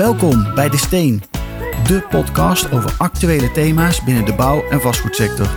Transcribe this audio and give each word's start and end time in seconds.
Welkom 0.00 0.54
bij 0.54 0.68
De 0.68 0.76
Steen, 0.76 1.22
de 1.86 2.06
podcast 2.10 2.72
over 2.72 2.94
actuele 2.98 3.52
thema's 3.52 4.04
binnen 4.04 4.24
de 4.24 4.34
bouw- 4.34 4.64
en 4.70 4.80
vastgoedsector. 4.80 5.48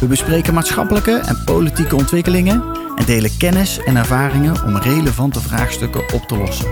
We 0.00 0.06
bespreken 0.06 0.54
maatschappelijke 0.54 1.16
en 1.16 1.42
politieke 1.44 1.96
ontwikkelingen 1.96 2.62
en 2.96 3.04
delen 3.04 3.36
kennis 3.38 3.78
en 3.84 3.96
ervaringen 3.96 4.64
om 4.64 4.76
relevante 4.76 5.40
vraagstukken 5.40 6.14
op 6.14 6.22
te 6.22 6.36
lossen. 6.36 6.66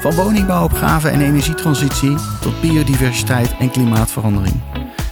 Van 0.00 0.14
woningbouwopgave 0.14 1.08
en 1.08 1.20
energietransitie 1.20 2.16
tot 2.40 2.60
biodiversiteit 2.60 3.54
en 3.58 3.70
klimaatverandering. 3.70 4.60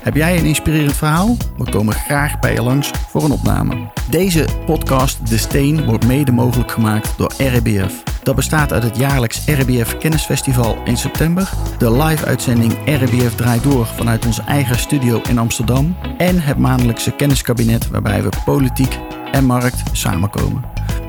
Heb 0.03 0.15
jij 0.15 0.39
een 0.39 0.47
inspirerend 0.47 0.97
verhaal? 0.97 1.37
We 1.57 1.71
komen 1.71 1.95
graag 1.95 2.39
bij 2.39 2.53
je 2.53 2.63
langs 2.63 2.91
voor 3.09 3.25
een 3.25 3.33
opname. 3.33 3.91
Deze 4.11 4.45
podcast 4.67 5.29
De 5.29 5.39
Steen 5.39 5.85
wordt 5.85 6.07
mede 6.07 6.33
mogelijk 6.33 6.71
gemaakt 6.71 7.15
door 7.17 7.33
RBF. 7.39 8.10
Dat 8.23 8.35
bestaat 8.35 8.73
uit 8.73 8.83
het 8.83 8.97
jaarlijks 8.97 9.47
RBF 9.47 9.97
Kennisfestival 9.99 10.79
in 10.85 10.97
september, 10.97 11.51
de 11.79 11.93
live-uitzending 11.93 12.73
RBF 12.73 13.35
Draait 13.35 13.63
Door 13.63 13.87
vanuit 13.87 14.27
onze 14.27 14.43
eigen 14.43 14.79
studio 14.79 15.21
in 15.29 15.39
Amsterdam 15.39 15.97
en 16.19 16.41
het 16.41 16.59
maandelijkse 16.59 17.11
kenniskabinet 17.11 17.89
waarbij 17.89 18.23
we 18.23 18.29
politiek 18.45 18.99
en 19.33 19.45
markt 19.45 19.83
samenkomen. 19.93 20.65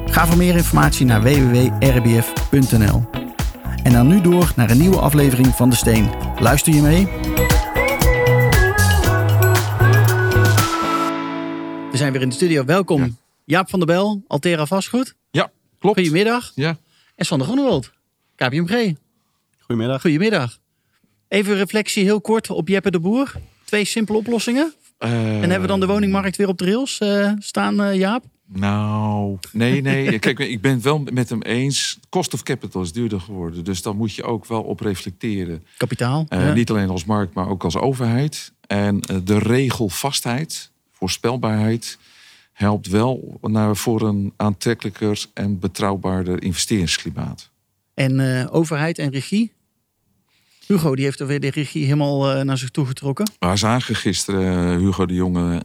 Ga 0.05 0.25
voor 0.25 0.37
meer 0.37 0.55
informatie 0.55 1.05
naar 1.05 1.21
www.rbf.nl. 1.21 3.09
En 3.83 3.91
dan 3.91 4.07
nu 4.07 4.21
door 4.21 4.51
naar 4.55 4.69
een 4.69 4.77
nieuwe 4.77 4.99
aflevering 4.99 5.47
van 5.47 5.69
De 5.69 5.75
Steen. 5.75 6.09
Luister 6.39 6.73
je 6.73 6.81
mee? 6.81 7.07
We 11.91 11.97
zijn 11.97 12.11
weer 12.11 12.21
in 12.21 12.29
de 12.29 12.35
studio. 12.35 12.65
Welkom 12.65 13.03
Ja. 13.03 13.09
Jaap 13.45 13.69
van 13.69 13.79
der 13.79 13.87
Bel, 13.87 14.23
Altera 14.27 14.65
Vastgoed. 14.65 15.15
Ja, 15.31 15.51
klopt. 15.79 15.99
Goedemiddag. 15.99 16.51
Ja. 16.55 16.77
En 17.21 17.27
Sander 17.27 17.47
Groenewold, 17.47 17.91
KPMG. 18.35 18.93
Goedemiddag. 19.59 20.01
Goedemiddag. 20.01 20.59
Even 21.27 21.55
reflectie 21.55 22.03
heel 22.03 22.21
kort 22.21 22.49
op 22.49 22.67
Jeppe 22.67 22.91
de 22.91 22.99
Boer. 22.99 23.33
Twee 23.63 23.85
simpele 23.85 24.17
oplossingen. 24.17 24.73
en 24.97 25.41
hebben 25.41 25.61
we 25.61 25.67
dan 25.67 25.79
de 25.79 25.85
woningmarkt 25.85 26.37
weer 26.37 26.47
op 26.47 26.57
de 26.57 26.65
rails 26.65 26.97
eh, 26.97 27.31
staan, 27.39 27.81
eh, 27.81 27.95
Jaap? 27.95 28.23
Nou, 28.47 29.37
nee, 29.51 29.81
nee. 29.81 30.19
Kijk, 30.19 30.39
ik 30.39 30.61
ben 30.61 30.71
het 30.71 30.83
wel 30.83 30.99
met 31.11 31.29
hem 31.29 31.41
eens. 31.41 31.99
Cost 32.09 32.33
of 32.33 32.43
capital 32.43 32.81
is 32.81 32.91
duurder 32.91 33.21
geworden. 33.21 33.63
Dus 33.63 33.81
daar 33.81 33.95
moet 33.95 34.15
je 34.15 34.23
ook 34.23 34.45
wel 34.45 34.61
op 34.61 34.79
reflecteren. 34.79 35.65
Kapitaal. 35.77 36.25
Eh, 36.29 36.39
ja. 36.39 36.53
Niet 36.53 36.69
alleen 36.69 36.89
als 36.89 37.05
markt, 37.05 37.33
maar 37.33 37.49
ook 37.49 37.63
als 37.63 37.77
overheid. 37.77 38.51
En 38.67 38.99
de 39.23 39.39
regelvastheid, 39.39 40.71
voorspelbaarheid, 40.91 41.97
helpt 42.61 42.87
wel 42.87 43.39
naar, 43.41 43.75
voor 43.75 44.01
een 44.01 44.33
aantrekkelijker 44.37 45.25
en 45.33 45.59
betrouwbaarder 45.59 46.43
investeringsklimaat. 46.43 47.49
En 47.93 48.39
eh, 48.39 48.53
overheid 48.53 48.97
en 48.97 49.09
regie? 49.09 49.51
Hugo, 50.67 50.95
die 50.95 51.05
heeft 51.05 51.19
er 51.19 51.27
weer 51.27 51.39
de 51.39 51.49
regie 51.49 51.83
helemaal 51.83 52.31
eh, 52.31 52.41
naar 52.41 52.57
zich 52.57 52.69
toe 52.69 52.85
getrokken. 52.85 53.31
We 53.39 53.55
zagen 53.55 53.95
gisteren 53.95 54.73
eh, 54.73 54.77
Hugo 54.77 55.05
de 55.05 55.13
Jonge. 55.13 55.61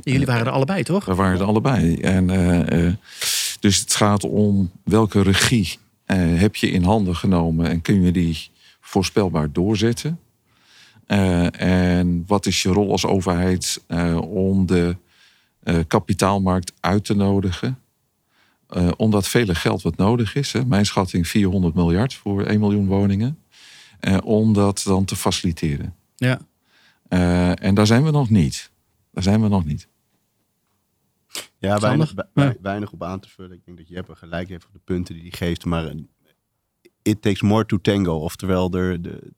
Jullie 0.00 0.26
waren 0.26 0.46
er 0.46 0.52
allebei, 0.52 0.82
toch? 0.82 1.04
We 1.04 1.14
waren 1.14 1.40
er 1.40 1.46
allebei. 1.46 1.96
En, 1.96 2.26
dus 3.60 3.80
het 3.80 3.94
gaat 3.94 4.24
om 4.24 4.70
welke 4.84 5.22
regie 5.22 5.78
heb 6.14 6.56
je 6.56 6.70
in 6.70 6.82
handen 6.82 7.16
genomen 7.16 7.70
en 7.70 7.82
kun 7.82 8.02
je 8.02 8.12
die 8.12 8.50
voorspelbaar 8.80 9.52
doorzetten. 9.52 10.20
En 11.06 12.24
wat 12.26 12.46
is 12.46 12.62
je 12.62 12.68
rol 12.68 12.90
als 12.90 13.06
overheid 13.06 13.82
om 14.20 14.66
de 14.66 14.96
eh, 15.66 15.78
kapitaalmarkt 15.86 16.72
uit 16.80 17.04
te 17.04 17.14
nodigen? 17.14 17.78
Eh, 18.68 18.88
omdat 18.96 19.28
vele 19.28 19.54
geld 19.54 19.82
wat 19.82 19.96
nodig 19.96 20.34
is. 20.34 20.52
Hè. 20.52 20.64
Mijn 20.64 20.86
schatting 20.86 21.28
400 21.28 21.74
miljard 21.74 22.14
voor 22.14 22.42
1 22.42 22.60
miljoen 22.60 22.86
woningen. 22.86 23.38
Eh, 24.00 24.18
om 24.24 24.52
dat 24.52 24.82
dan 24.84 25.04
te 25.04 25.16
faciliteren. 25.16 25.94
Ja. 26.16 26.40
Eh, 27.08 27.62
en 27.64 27.74
daar 27.74 27.86
zijn 27.86 28.04
we 28.04 28.10
nog 28.10 28.30
niet. 28.30 28.70
Daar 29.12 29.22
zijn 29.22 29.42
we 29.42 29.48
nog 29.48 29.64
niet. 29.64 29.88
Ja, 31.58 31.78
weinig, 31.78 32.12
we- 32.32 32.88
op 32.92 33.02
aan 33.02 33.20
te 33.20 33.28
vullen. 33.28 33.56
Ik 33.56 33.64
denk 33.64 33.78
dat 33.78 33.88
Jeppe 33.88 34.14
gelijk 34.14 34.48
heeft 34.48 34.66
op 34.66 34.72
de 34.72 34.80
punten 34.84 35.14
die 35.14 35.22
hij 35.22 35.32
geeft. 35.32 35.64
Maar 35.64 35.92
it 37.02 37.22
takes 37.22 37.42
more 37.42 37.66
to 37.66 37.78
tango. 37.80 38.18
Oftewel, 38.18 38.70
de, 38.70 38.98
de, 39.00 39.32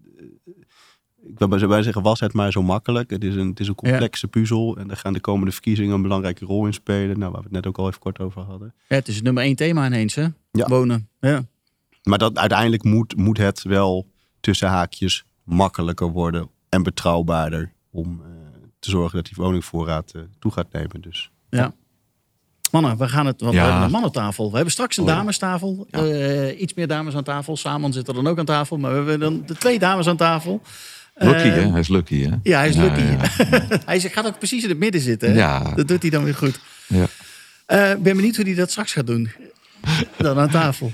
ik 1.26 1.38
wil 1.38 1.48
bij 1.68 1.82
zeggen, 1.82 2.02
was 2.02 2.20
het 2.20 2.32
maar 2.32 2.52
zo 2.52 2.62
makkelijk. 2.62 3.10
Het 3.10 3.24
is 3.24 3.34
een, 3.34 3.48
het 3.48 3.60
is 3.60 3.68
een 3.68 3.74
complexe 3.74 4.28
puzzel. 4.28 4.76
En 4.76 4.88
daar 4.88 4.96
gaan 4.96 5.12
de 5.12 5.20
komende 5.20 5.52
verkiezingen 5.52 5.94
een 5.94 6.02
belangrijke 6.02 6.44
rol 6.44 6.66
in 6.66 6.72
spelen. 6.72 7.18
Nou, 7.18 7.30
waar 7.32 7.40
we 7.40 7.46
het 7.46 7.52
net 7.54 7.66
ook 7.66 7.78
al 7.78 7.88
even 7.88 8.00
kort 8.00 8.18
over 8.18 8.42
hadden. 8.42 8.74
Ja, 8.88 8.96
het 8.96 9.08
is 9.08 9.14
het 9.14 9.24
nummer 9.24 9.42
één 9.42 9.56
thema 9.56 9.86
ineens, 9.86 10.14
hè? 10.14 10.26
Ja. 10.50 10.66
Wonen. 10.68 11.08
Ja. 11.20 11.42
Maar 12.02 12.18
dat, 12.18 12.38
uiteindelijk 12.38 12.84
moet, 12.84 13.16
moet 13.16 13.38
het 13.38 13.62
wel 13.62 14.06
tussen 14.40 14.68
haakjes 14.68 15.24
makkelijker 15.44 16.10
worden. 16.10 16.48
En 16.68 16.82
betrouwbaarder. 16.82 17.72
Om 17.90 18.20
eh, 18.24 18.28
te 18.78 18.90
zorgen 18.90 19.16
dat 19.16 19.26
die 19.26 19.44
woningvoorraad 19.44 20.12
eh, 20.14 20.22
toe 20.38 20.52
gaat 20.52 20.72
nemen. 20.72 21.00
Dus 21.00 21.30
ja. 21.50 21.72
Mannen, 22.70 22.96
we 22.98 23.08
gaan 23.08 23.26
het. 23.26 23.40
Want 23.40 23.54
Ja. 23.54 23.60
we 23.60 23.66
hebben 23.66 23.84
een 23.86 23.92
mannentafel. 23.92 24.48
We 24.48 24.54
hebben 24.54 24.72
straks 24.72 24.96
een 24.96 25.02
Oh 25.02 25.08
ja. 25.08 25.14
damestafel. 25.16 25.86
Ja. 25.90 26.04
Eh, 26.04 26.60
iets 26.60 26.74
meer 26.74 26.86
dames 26.86 27.14
aan 27.14 27.22
tafel. 27.24 27.56
Samen 27.56 27.92
zit 27.92 28.08
er 28.08 28.14
dan 28.14 28.26
ook 28.26 28.38
aan 28.38 28.44
tafel. 28.44 28.76
Maar 28.78 28.90
we 28.90 28.96
hebben 28.96 29.20
dan 29.20 29.42
de 29.46 29.54
twee 29.54 29.78
dames 29.78 30.06
aan 30.06 30.16
tafel. 30.16 30.60
Lucky, 31.18 31.38
Eh, 31.48 31.54
hè? 31.54 31.70
Hij 31.70 31.80
is 31.80 31.88
lucky, 31.88 32.22
hè? 32.22 32.30
Ja, 32.42 32.58
hij 32.58 32.68
is 32.68 32.76
lucky. 32.76 33.00
ja, 33.00 33.18
hij 33.86 34.00
gaat 34.00 34.26
ook 34.26 34.38
precies 34.38 34.62
in 34.62 34.68
het 34.68 34.78
midden 34.78 35.00
zitten. 35.00 35.28
Hè? 35.28 35.34
Dat 35.74 35.88
doet 35.88 36.02
hij 36.02 36.10
dan 36.10 36.24
weer 36.24 36.34
goed. 36.34 36.60
ja. 36.86 37.06
Eh, 37.66 37.90
Ik 37.90 38.02
ben 38.02 38.16
benieuwd 38.16 38.36
hoe 38.36 38.44
hij 38.44 38.54
dat 38.54 38.70
straks 38.70 38.92
gaat 38.92 39.06
doen. 39.06 39.30
Dan 40.18 40.38
aan 40.38 40.50
tafel. 40.50 40.90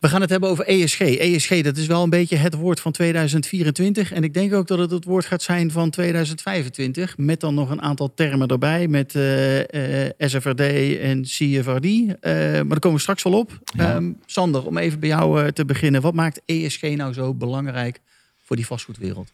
We 0.00 0.08
gaan 0.08 0.20
het 0.20 0.30
hebben 0.30 0.48
over 0.48 0.66
ESG. 0.66 1.00
ESG, 1.00 1.60
dat 1.62 1.76
is 1.76 1.86
wel 1.86 2.02
een 2.02 2.10
beetje 2.10 2.36
het 2.36 2.54
woord 2.54 2.80
van 2.80 2.92
2024. 2.92 4.12
En 4.12 4.24
ik 4.24 4.34
denk 4.34 4.54
ook 4.54 4.66
dat 4.66 4.78
het 4.78 4.90
het 4.90 5.04
woord 5.04 5.24
gaat 5.24 5.42
zijn 5.42 5.70
van 5.70 5.90
2025. 5.90 7.16
Met 7.18 7.40
dan 7.40 7.54
nog 7.54 7.70
een 7.70 7.82
aantal 7.82 8.14
termen 8.14 8.48
erbij. 8.48 8.88
Met 8.88 9.14
eh, 9.14 10.04
eh, 10.06 10.10
SFRD 10.18 10.60
en 11.00 11.22
CFRD. 11.22 12.06
Maar 12.22 12.68
daar 12.68 12.78
komen 12.78 12.92
we 12.96 12.98
straks 12.98 13.22
wel 13.22 13.32
op. 13.38 13.58
Ehm, 13.76 14.10
Sander, 14.26 14.66
om 14.66 14.78
even 14.78 15.00
bij 15.00 15.08
jou 15.08 15.52
te 15.52 15.64
beginnen. 15.64 16.00
Wat 16.00 16.14
maakt 16.14 16.40
ESG 16.46 16.82
nou 16.82 17.12
zo 17.12 17.34
belangrijk 17.34 18.00
voor 18.44 18.56
die 18.56 18.66
vastgoedwereld? 18.66 19.28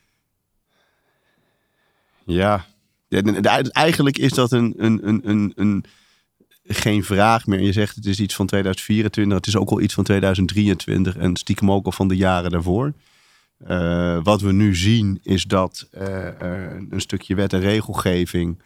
Ja, 2.27 2.67
eigenlijk 3.73 4.19
is 4.19 4.33
dat 4.33 4.53
een, 4.53 4.75
een, 4.77 5.09
een, 5.09 5.21
een, 5.25 5.53
een, 5.57 5.85
geen 6.65 7.05
vraag 7.05 7.47
meer. 7.47 7.61
Je 7.61 7.73
zegt 7.73 7.95
het 7.95 8.07
is 8.07 8.21
iets 8.21 8.35
van 8.35 8.47
2024, 8.47 9.37
het 9.37 9.47
is 9.47 9.57
ook 9.57 9.71
al 9.71 9.81
iets 9.81 9.95
van 9.95 10.05
2023 10.05 11.17
en 11.17 11.37
stiekem 11.37 11.71
ook 11.71 11.87
al 11.87 11.93
van 11.93 12.09
de 12.09 12.17
jaren 12.17 12.51
daarvoor. 12.51 12.93
Eh, 13.59 14.19
wat 14.23 14.41
we 14.41 14.53
nu 14.53 14.77
zien 14.77 15.21
is 15.23 15.45
dat 15.45 15.89
eh, 15.91 16.29
een 16.91 17.01
stukje 17.01 17.35
wet 17.35 17.53
en 17.53 17.61
regelgeving 17.61 18.63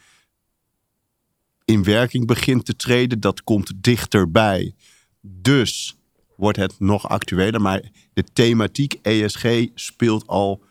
in 1.64 1.84
werking 1.84 2.26
begint 2.26 2.64
te 2.64 2.76
treden. 2.76 3.20
Dat 3.20 3.44
komt 3.44 3.72
dichterbij. 3.76 4.74
Dus 5.20 5.96
wordt 6.36 6.58
het 6.58 6.74
nog 6.78 7.08
actueler. 7.08 7.60
Maar 7.60 7.82
de 8.12 8.24
thematiek 8.32 8.98
ESG 9.02 9.66
speelt 9.74 10.26
al 10.26 10.62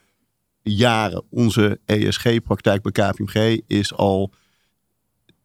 jaren. 0.73 1.23
Onze 1.29 1.79
ESG-praktijk 1.85 2.81
bij 2.81 2.91
KPMG 2.91 3.61
is 3.67 3.93
al 3.93 4.31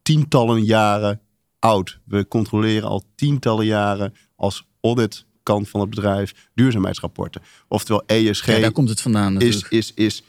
tientallen 0.03 0.65
jaren 0.65 1.21
oud. 1.59 1.99
We 2.05 2.29
controleren 2.29 2.89
al 2.89 3.05
tientallen 3.15 3.67
jaren 3.67 4.15
als 4.37 4.67
auditkant 4.81 5.69
van 5.69 5.81
het 5.81 5.91
bedrijf 5.91 6.49
duurzaamheidsrapporten. 6.55 7.43
Oftewel 7.69 8.03
ESG 8.07 8.47
Ja, 8.47 8.59
daar 8.59 8.73
komt 8.73 8.89
het 8.89 9.01
vandaan 9.01 9.37
is, 9.37 9.55
natuurlijk. 9.55 9.73
is, 9.73 9.95
is, 9.95 10.23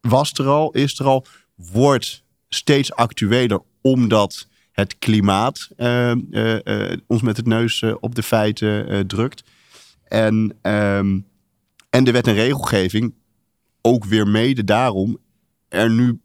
was 0.00 0.32
er 0.32 0.46
al, 0.46 0.70
is 0.70 0.98
er 0.98 1.06
al, 1.06 1.26
wordt 1.54 2.24
steeds 2.48 2.92
actueler 2.92 3.62
omdat 3.80 4.46
het 4.72 4.98
klimaat 4.98 5.68
eh, 5.76 6.10
eh, 6.10 6.66
eh, 6.66 6.98
ons 7.06 7.22
met 7.22 7.36
het 7.36 7.46
neus 7.46 7.82
op 8.00 8.14
de 8.14 8.22
feiten 8.22 9.06
drukt. 9.06 9.44
En, 10.04 10.56
ehm, 10.62 11.18
en 11.96 12.04
de 12.04 12.10
wet 12.10 12.26
en 12.26 12.34
regelgeving 12.34 13.14
ook 13.82 14.04
weer 14.04 14.28
mede 14.28 14.64
daarom 14.64 15.18
er 15.68 15.90
nu 15.90 16.20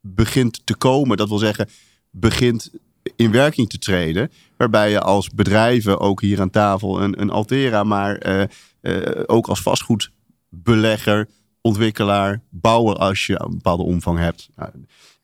begint 0.00 0.66
te 0.66 0.76
komen. 0.76 1.16
Dat 1.16 1.28
wil 1.28 1.38
zeggen, 1.38 1.68
begint 2.10 2.70
in 3.16 3.30
werking 3.30 3.68
te 3.68 3.78
treden. 3.78 4.30
Waarbij 4.56 4.90
je 4.90 5.00
als 5.00 5.30
bedrijven, 5.30 6.00
ook 6.00 6.20
hier 6.20 6.40
aan 6.40 6.50
tafel, 6.50 7.02
een, 7.02 7.20
een 7.20 7.30
Altera, 7.30 7.84
maar 7.84 8.16
eh, 8.16 8.42
eh, 8.80 9.22
ook 9.26 9.46
als 9.46 9.62
vastgoedbelegger, 9.62 11.28
ontwikkelaar, 11.60 12.40
bouwer, 12.50 12.96
als 12.96 13.26
je 13.26 13.40
een 13.40 13.50
bepaalde 13.50 13.82
omvang 13.82 14.18
hebt, 14.18 14.48
nou, 14.56 14.70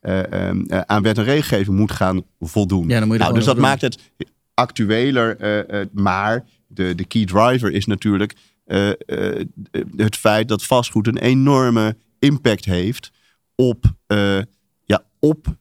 eh, 0.01 0.81
aan 0.81 1.03
wet 1.03 1.19
en 1.19 1.25
regelgeving 1.25 1.77
moet 1.77 1.93
gaan 1.93 2.23
voldoen. 2.41 2.89
Ja, 2.89 3.05
moet 3.05 3.19
nou, 3.19 3.35
dus 3.35 3.45
dat 3.45 3.59
maakt 3.59 3.81
het 3.81 3.99
actueler, 4.55 5.37
maar 5.93 6.45
de, 6.67 6.95
de 6.95 7.05
key 7.05 7.25
driver 7.25 7.73
is 7.73 7.87
natuurlijk 7.87 8.35
eh, 8.65 8.89
eh, 8.91 9.47
het 9.97 10.17
feit 10.17 10.49
dat 10.49 10.65
vastgoed 10.65 11.07
een 11.07 11.19
enorme 11.19 11.97
impact 12.19 12.65
heeft 12.65 13.11
op, 13.55 13.85
eh, 14.07 14.39
ja, 14.85 15.05
op 15.19 15.57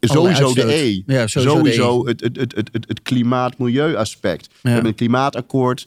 sowieso 0.00 0.54
de. 0.54 0.74
E. 0.74 1.02
Ja, 1.06 1.26
sowieso 1.26 2.04
de 2.04 2.10
E. 2.10 2.16
het, 2.22 2.36
het, 2.36 2.54
het, 2.72 2.84
het, 2.88 3.02
klimaat-milieu 3.02 3.96
aspect. 3.96 4.46
We 4.46 4.54
Ja. 4.62 4.70
hebben 4.70 4.90
een 4.90 4.96
klimaatakkoord. 4.96 5.86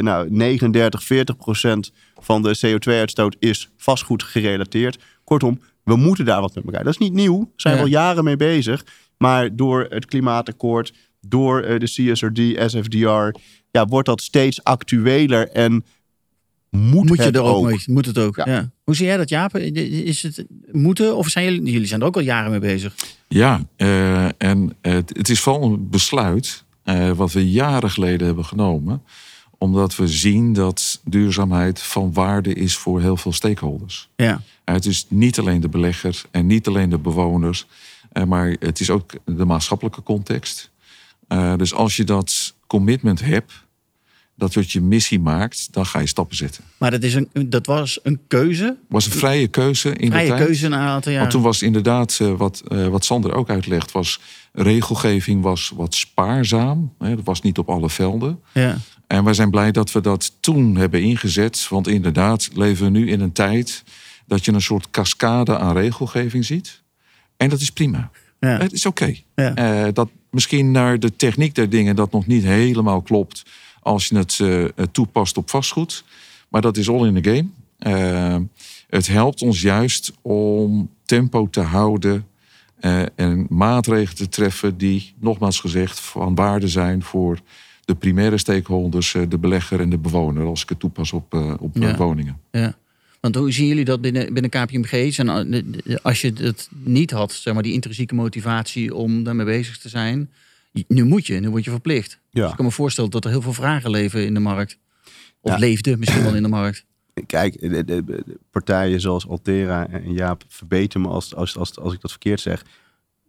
Nou, 0.00 0.30
39, 0.30 1.02
40 1.02 1.36
procent 1.36 1.92
van 2.20 2.42
de 2.42 2.58
CO2-uitstoot 2.66 3.36
is 3.38 3.70
vastgoed 3.76 4.22
gerelateerd. 4.22 4.98
Kortom, 5.24 5.60
we 5.84 5.96
moeten 5.96 6.24
daar 6.24 6.40
wat 6.40 6.54
met 6.54 6.64
elkaar. 6.64 6.84
Dat 6.84 6.92
is 6.92 6.98
niet 6.98 7.12
nieuw, 7.12 7.38
we 7.40 7.46
zijn 7.56 7.74
ja. 7.74 7.80
al 7.80 7.86
jaren 7.86 8.24
mee 8.24 8.36
bezig. 8.36 8.84
Maar 9.18 9.56
door 9.56 9.86
het 9.88 10.04
klimaatakkoord, 10.06 10.92
door 11.20 11.62
de 11.62 11.84
CSRD, 11.84 12.70
SFDR, 12.70 13.38
ja, 13.70 13.86
wordt 13.86 14.08
dat 14.08 14.20
steeds 14.20 14.64
actueler 14.64 15.48
en 15.48 15.84
moet, 16.70 17.08
moet 17.08 17.18
je 17.18 17.22
het 17.22 17.36
er 17.36 17.42
ook, 17.42 17.56
ook. 17.56 17.64
mee? 17.64 17.82
Moet 17.86 18.06
het 18.06 18.18
ook? 18.18 18.36
Ja. 18.36 18.44
Ja. 18.46 18.70
Hoe 18.84 18.96
zie 18.96 19.06
jij 19.06 19.16
dat, 19.16 19.28
Jaap? 19.28 19.56
Is 19.56 20.22
het 20.22 20.44
moeten 20.72 21.16
of 21.16 21.28
zijn 21.28 21.44
jullie, 21.44 21.72
jullie 21.72 21.86
zijn 21.86 22.00
er 22.00 22.06
ook 22.06 22.16
al 22.16 22.22
jaren 22.22 22.50
mee 22.50 22.60
bezig? 22.60 22.94
Ja, 23.28 23.60
uh, 23.76 24.42
en 24.42 24.76
uh, 24.82 24.92
het 24.92 25.28
is 25.28 25.40
vooral 25.40 25.62
een 25.62 25.88
besluit 25.88 26.64
uh, 26.84 27.10
wat 27.10 27.32
we 27.32 27.50
jaren 27.50 27.90
geleden 27.90 28.26
hebben 28.26 28.44
genomen. 28.44 29.02
Omdat 29.58 29.96
we 29.96 30.08
zien 30.08 30.52
dat 30.52 31.00
duurzaamheid 31.04 31.80
van 31.80 32.12
waarde 32.12 32.54
is 32.54 32.76
voor 32.76 33.00
heel 33.00 33.16
veel 33.16 33.32
stakeholders. 33.32 34.08
Ja. 34.16 34.42
het 34.64 34.86
is 34.86 35.06
niet 35.08 35.38
alleen 35.38 35.60
de 35.60 35.68
belegger 35.68 36.22
en 36.30 36.46
niet 36.46 36.66
alleen 36.66 36.90
de 36.90 36.98
bewoners. 36.98 37.66
maar 38.26 38.56
het 38.60 38.80
is 38.80 38.90
ook 38.90 39.12
de 39.24 39.44
maatschappelijke 39.44 40.02
context. 40.02 40.70
Dus 41.56 41.74
als 41.74 41.96
je 41.96 42.04
dat 42.04 42.54
commitment 42.66 43.20
hebt 43.20 43.52
dat 44.40 44.54
wat 44.54 44.72
je 44.72 44.80
missie 44.80 45.20
maakt, 45.20 45.72
dan 45.72 45.86
ga 45.86 45.98
je 45.98 46.06
stappen 46.06 46.36
zetten. 46.36 46.64
Maar 46.76 46.90
dat, 46.90 47.02
is 47.02 47.14
een, 47.14 47.28
dat 47.46 47.66
was 47.66 47.98
een 48.02 48.20
keuze? 48.28 48.76
was 48.88 49.06
een 49.06 49.12
vrije 49.12 49.48
keuze 49.48 49.88
in 49.96 50.10
vrije 50.10 50.28
de 50.28 50.34
tijd. 50.34 50.44
keuze 50.44 50.68
na 50.68 50.82
een 50.82 50.88
aantal 50.88 51.12
jaar. 51.12 51.20
Want 51.20 51.32
toen 51.32 51.42
was 51.42 51.62
inderdaad, 51.62 52.18
uh, 52.22 52.32
wat, 52.32 52.62
uh, 52.68 52.86
wat 52.86 53.04
Sander 53.04 53.34
ook 53.34 53.50
uitlegt, 53.50 53.92
was 53.92 54.20
regelgeving 54.52 55.42
was 55.42 55.72
wat 55.74 55.94
spaarzaam. 55.94 56.94
Hè, 56.98 57.16
dat 57.16 57.24
was 57.24 57.40
niet 57.40 57.58
op 57.58 57.68
alle 57.68 57.90
velden. 57.90 58.40
Ja. 58.52 58.76
En 59.06 59.24
wij 59.24 59.34
zijn 59.34 59.50
blij 59.50 59.70
dat 59.70 59.92
we 59.92 60.00
dat 60.00 60.32
toen 60.40 60.76
hebben 60.76 61.02
ingezet. 61.02 61.68
Want 61.68 61.88
inderdaad 61.88 62.50
leven 62.54 62.84
we 62.84 62.90
nu 62.90 63.10
in 63.10 63.20
een 63.20 63.32
tijd 63.32 63.82
dat 64.26 64.44
je 64.44 64.52
een 64.52 64.62
soort 64.62 64.90
cascade 64.90 65.58
aan 65.58 65.76
regelgeving 65.76 66.44
ziet. 66.44 66.82
En 67.36 67.48
dat 67.48 67.60
is 67.60 67.70
prima. 67.70 68.10
Ja. 68.40 68.58
Het 68.58 68.72
is 68.72 68.86
oké. 68.86 69.14
Ja. 69.34 69.84
Uh, 69.86 69.92
dat 69.92 70.08
misschien 70.30 70.70
naar 70.70 70.98
de 70.98 71.16
techniek 71.16 71.54
der 71.54 71.70
dingen 71.70 71.96
dat 71.96 72.12
nog 72.12 72.26
niet 72.26 72.42
helemaal 72.44 73.00
klopt 73.02 73.42
als 73.82 74.06
je 74.08 74.16
het 74.16 74.38
uh, 74.38 74.64
toepast 74.92 75.36
op 75.36 75.50
vastgoed. 75.50 76.04
Maar 76.48 76.60
dat 76.60 76.76
is 76.76 76.88
all 76.88 77.06
in 77.06 77.22
the 77.22 77.30
game. 77.30 77.48
Uh, 77.78 78.36
het 78.88 79.06
helpt 79.06 79.42
ons 79.42 79.60
juist 79.60 80.12
om 80.22 80.90
tempo 81.04 81.48
te 81.50 81.60
houden 81.60 82.26
uh, 82.80 83.02
en 83.14 83.46
maatregelen 83.48 84.16
te 84.16 84.28
treffen 84.28 84.78
die, 84.78 85.14
nogmaals 85.20 85.60
gezegd, 85.60 86.00
van 86.00 86.34
waarde 86.34 86.68
zijn 86.68 87.02
voor 87.02 87.40
de 87.84 87.94
primaire 87.94 88.38
stakeholders, 88.38 89.16
de 89.28 89.38
belegger 89.38 89.80
en 89.80 89.90
de 89.90 89.98
bewoner, 89.98 90.46
als 90.46 90.62
ik 90.62 90.68
het 90.68 90.78
toepas 90.78 91.12
op, 91.12 91.34
op 91.60 91.76
Ja. 91.76 91.96
woningen. 91.96 92.40
Ja. 92.50 92.74
Want 93.20 93.34
hoe 93.34 93.52
zien 93.52 93.66
jullie 93.66 93.84
dat 93.84 94.00
binnen, 94.00 94.32
binnen 94.32 94.50
KPMG? 94.50 95.18
En 95.18 95.28
als 96.02 96.20
je 96.20 96.32
het 96.36 96.68
niet 96.84 97.10
had, 97.10 97.32
zeg 97.32 97.54
maar, 97.54 97.62
die 97.62 97.72
intrinsieke 97.72 98.14
motivatie 98.14 98.94
om 98.94 99.24
daarmee 99.24 99.46
bezig 99.46 99.78
te 99.78 99.88
zijn, 99.88 100.30
nu 100.88 101.04
moet 101.04 101.26
je, 101.26 101.40
nu 101.40 101.50
word 101.50 101.64
je 101.64 101.70
verplicht. 101.70 102.18
Ja. 102.30 102.40
Dus 102.40 102.50
ik 102.50 102.56
kan 102.56 102.64
me 102.64 102.70
voorstellen 102.70 103.10
dat 103.10 103.24
er 103.24 103.30
heel 103.30 103.42
veel 103.42 103.52
vragen 103.52 103.90
leven 103.90 104.26
in 104.26 104.34
de 104.34 104.40
markt. 104.40 104.78
Of 105.40 105.50
Ja. 105.52 105.58
leefden 105.58 105.98
misschien 105.98 106.22
wel 106.22 106.34
in 106.34 106.42
de 106.42 106.48
markt. 106.60 106.84
Kijk, 107.26 107.60
de, 107.60 107.84
de- 107.84 108.04
de 108.04 108.38
partijen 108.50 109.00
zoals 109.00 109.28
Altera 109.28 109.88
en 109.88 110.12
Jaap, 110.12 110.44
verbeter 110.48 111.00
me 111.00 111.08
als, 111.08 111.34
als, 111.34 111.56
als, 111.56 111.78
als 111.78 111.92
ik 111.94 112.00
dat 112.00 112.10
verkeerd 112.10 112.40
zeg. 112.40 112.64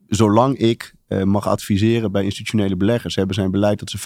Zolang 0.07 0.57
ik 0.57 0.93
eh, 1.07 1.23
mag 1.23 1.47
adviseren 1.47 2.11
bij 2.11 2.23
institutionele 2.23 2.75
beleggers, 2.75 3.15
hebben 3.15 3.35
zijn 3.35 3.51
beleid 3.51 3.79
dat 3.79 3.89
ze 3.89 3.97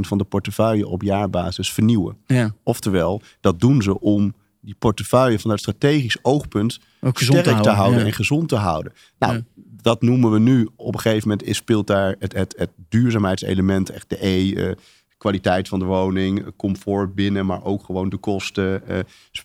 van 0.00 0.18
de 0.18 0.24
portefeuille 0.24 0.86
op 0.86 1.02
jaarbasis 1.02 1.72
vernieuwen. 1.72 2.16
Ja, 2.26 2.54
Oftewel, 2.62 3.22
dat 3.40 3.60
doen 3.60 3.82
ze 3.82 4.00
om 4.00 4.34
die 4.64 4.74
portefeuille 4.78 5.38
vanuit 5.38 5.60
strategisch 5.60 6.18
oogpunt 6.22 6.80
sterk 7.12 7.62
te 7.62 7.68
houden. 7.70 8.00
ja. 8.00 8.06
en 8.06 8.12
gezond 8.12 8.48
te 8.48 8.56
houden. 8.56 8.92
Nou, 9.18 9.34
Ja. 9.34 9.42
dat 9.82 10.02
noemen 10.02 10.30
we 10.32 10.38
nu 10.38 10.68
op 10.76 10.94
een 10.94 11.00
gegeven 11.00 11.28
moment 11.28 11.46
is, 11.46 11.56
speelt 11.56 11.86
daar 11.86 12.16
het, 12.18 12.32
het, 12.32 12.54
het 12.58 12.70
duurzaamheidselement, 12.88 13.90
echt 13.90 14.08
de 14.08 14.26
E, 14.26 14.52
eh, 14.54 14.76
kwaliteit 15.18 15.68
van 15.68 15.78
de 15.78 15.84
woning, 15.84 16.56
comfort 16.56 17.14
binnen, 17.14 17.46
maar 17.46 17.64
ook 17.64 17.84
gewoon 17.84 18.08
de 18.08 18.16
kosten. 18.16 18.86
eh, 18.88 18.98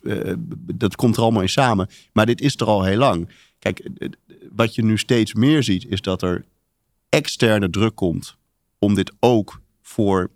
eh, 0.03 0.35
dat 0.75 0.95
komt 0.95 1.15
er 1.17 1.21
allemaal 1.21 1.41
in 1.41 1.49
samen. 1.49 1.87
Maar 2.13 2.25
dit 2.25 2.41
is 2.41 2.55
er 2.55 2.65
al 2.67 2.83
heel 2.83 2.97
lang. 2.97 3.29
Kijk, 3.59 3.89
wat 4.51 4.75
je 4.75 4.83
nu 4.83 4.97
steeds 4.97 5.33
meer 5.33 5.63
ziet, 5.63 5.85
is 5.89 6.01
dat 6.01 6.21
er 6.21 6.45
externe 7.09 7.69
druk 7.69 7.95
komt 7.95 8.37
om 8.79 8.95
dit 8.95 9.11
ook 9.19 9.61
voor, 9.81 10.29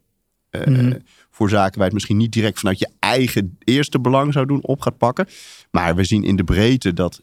Mhm. 0.65 0.93
Voor 1.33 1.49
zaken 1.49 1.71
waar 1.71 1.77
je 1.77 1.83
het 1.83 1.93
misschien 1.93 2.17
niet 2.17 2.31
direct 2.31 2.59
vanuit 2.59 2.79
je 2.79 2.89
eigen 2.99 3.57
eerste 3.63 3.99
belang 3.99 4.33
zou 4.33 4.45
doen 4.45 4.63
op 4.63 4.81
gaat 4.81 4.97
pakken. 4.97 5.27
Maar 5.71 5.95
we 5.95 6.03
zien 6.03 6.23
in 6.23 6.35
de 6.35 6.43
breedte 6.43 6.93
dat 6.93 7.21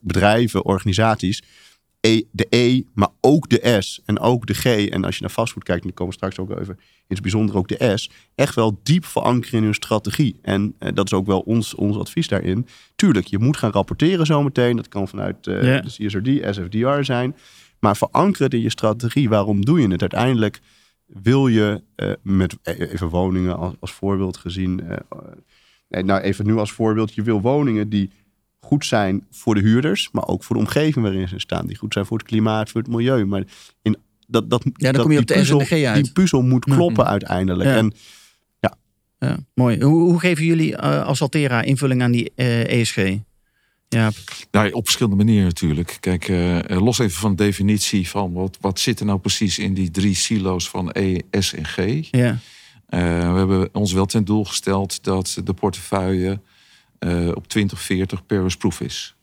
bedrijven, 0.00 0.64
organisaties, 0.64 1.42
E- 2.00 2.22
de 2.30 2.46
E, 2.50 2.82
maar 2.94 3.08
ook 3.20 3.48
de 3.48 3.76
S 3.80 4.00
en 4.04 4.18
ook 4.18 4.46
de 4.46 4.54
G. 4.54 4.64
En 4.64 5.04
als 5.04 5.14
je 5.14 5.20
naar 5.20 5.30
vastgoed 5.30 5.64
kijkt, 5.64 5.80
en 5.80 5.86
dan 5.86 5.96
komen 5.96 6.12
we 6.12 6.18
straks 6.18 6.38
ook 6.38 6.60
even 6.60 6.74
in 6.78 7.14
het 7.14 7.22
bijzonder 7.22 7.56
ook 7.56 7.68
de 7.68 7.92
S, 7.96 8.10
echt 8.34 8.54
wel 8.54 8.80
diep 8.82 9.04
verankeren 9.04 9.58
in 9.58 9.64
hun 9.64 9.74
strategie. 9.74 10.38
En 10.42 10.74
eh, 10.78 10.94
dat 10.94 11.06
is 11.06 11.12
ook 11.12 11.26
wel 11.26 11.40
ons, 11.40 11.74
ons 11.74 11.96
advies 11.96 12.28
daarin. 12.28 12.66
Tuurlijk, 12.96 13.26
je 13.26 13.38
moet 13.38 13.56
gaan 13.56 13.70
rapporteren 13.70 14.26
zometeen. 14.26 14.76
Dat 14.76 14.88
kan 14.88 15.08
vanuit 15.08 15.46
eh, 15.46 15.60
de 15.60 15.82
CSRD, 15.84 16.54
SFDR 16.54 17.02
zijn. 17.02 17.36
Maar 17.78 17.96
verankeren 17.96 18.50
in 18.50 18.60
je 18.60 18.70
strategie. 18.70 19.28
Waarom 19.28 19.64
doe 19.64 19.80
je 19.80 19.88
het? 19.88 20.00
Uiteindelijk 20.00 20.60
wil 21.08 21.46
je 21.46 21.82
eh, 21.94 22.12
met 22.22 22.56
eh, 22.62 22.80
even 22.92 23.08
woningen 23.08 23.56
als, 23.56 23.74
als 23.80 23.92
voorbeeld 23.92 24.36
gezien. 24.36 24.80
eh, 24.80 26.02
nou, 26.02 26.20
even 26.20 26.46
nu 26.46 26.56
als 26.56 26.72
voorbeeld. 26.72 27.14
Je 27.14 27.22
wil 27.22 27.40
woningen 27.40 27.88
die 27.88 28.10
goed 28.60 28.84
zijn 28.86 29.26
voor 29.30 29.54
de 29.54 29.60
huurders, 29.60 30.08
maar 30.12 30.26
ook 30.26 30.44
voor 30.44 30.56
de 30.56 30.62
omgeving 30.62 31.04
waarin 31.04 31.28
ze 31.28 31.38
staan. 31.38 31.66
Die 31.66 31.76
goed 31.76 31.92
zijn 31.92 32.06
voor 32.06 32.18
het 32.18 32.26
klimaat, 32.26 32.70
voor 32.70 32.80
het 32.80 32.90
milieu. 32.90 33.24
Maar 33.24 33.44
in, 33.82 33.96
dat, 34.26 34.50
dat, 34.50 34.62
dan 34.62 34.72
dat 34.92 34.96
kom 35.02 35.02
je 35.02 35.08
die 35.08 35.18
op 35.18 35.26
de 35.26 35.34
puzzel- 35.34 35.60
uit. 35.88 36.04
Die 36.04 36.12
puzzel 36.12 36.42
moet 36.42 36.64
Ja. 36.66 36.74
kloppen 36.74 37.06
uiteindelijk. 37.06 37.68
Ja. 37.70 37.76
En 37.76 37.92
Ja, 39.20 39.36
mooi. 39.54 39.82
Hoe, 39.82 40.00
hoe 40.02 40.20
geven 40.20 40.44
jullie 40.44 40.78
als 40.78 41.22
Altera 41.22 41.62
invulling 41.62 42.02
aan 42.02 42.10
die 42.12 42.32
ESG? 42.34 42.96
Ja, 43.88 44.10
Nou, 44.50 44.70
op 44.70 44.84
verschillende 44.84 45.16
manieren 45.16 45.46
natuurlijk. 45.46 45.96
Kijk, 46.00 46.28
eh, 46.28 46.70
eh, 46.70 46.82
los 46.82 46.98
even 46.98 47.20
van 47.20 47.36
de 47.36 47.44
definitie 47.44 48.08
van 48.08 48.32
wat, 48.32 48.58
wat 48.60 48.80
zit 48.80 49.00
er 49.00 49.06
nou 49.06 49.18
precies 49.18 49.58
in 49.58 49.74
die 49.74 49.90
drie 49.90 50.14
silo's 50.14 50.68
van 50.68 50.90
E, 50.92 51.18
S 51.30 51.54
en 51.54 51.64
G. 51.64 51.76
ja, 52.10 52.38
Eh, 52.86 53.32
we 53.32 53.38
hebben 53.38 53.68
ons 53.72 53.92
wel 53.92 54.06
ten 54.06 54.24
doel 54.24 54.44
gesteld 54.44 55.04
dat 55.04 55.40
de 55.44 55.52
portefeuille 55.52 56.40
op 57.34 57.48
2040 57.48 58.26
Paris-proof 58.26 58.80
is. 58.80 59.14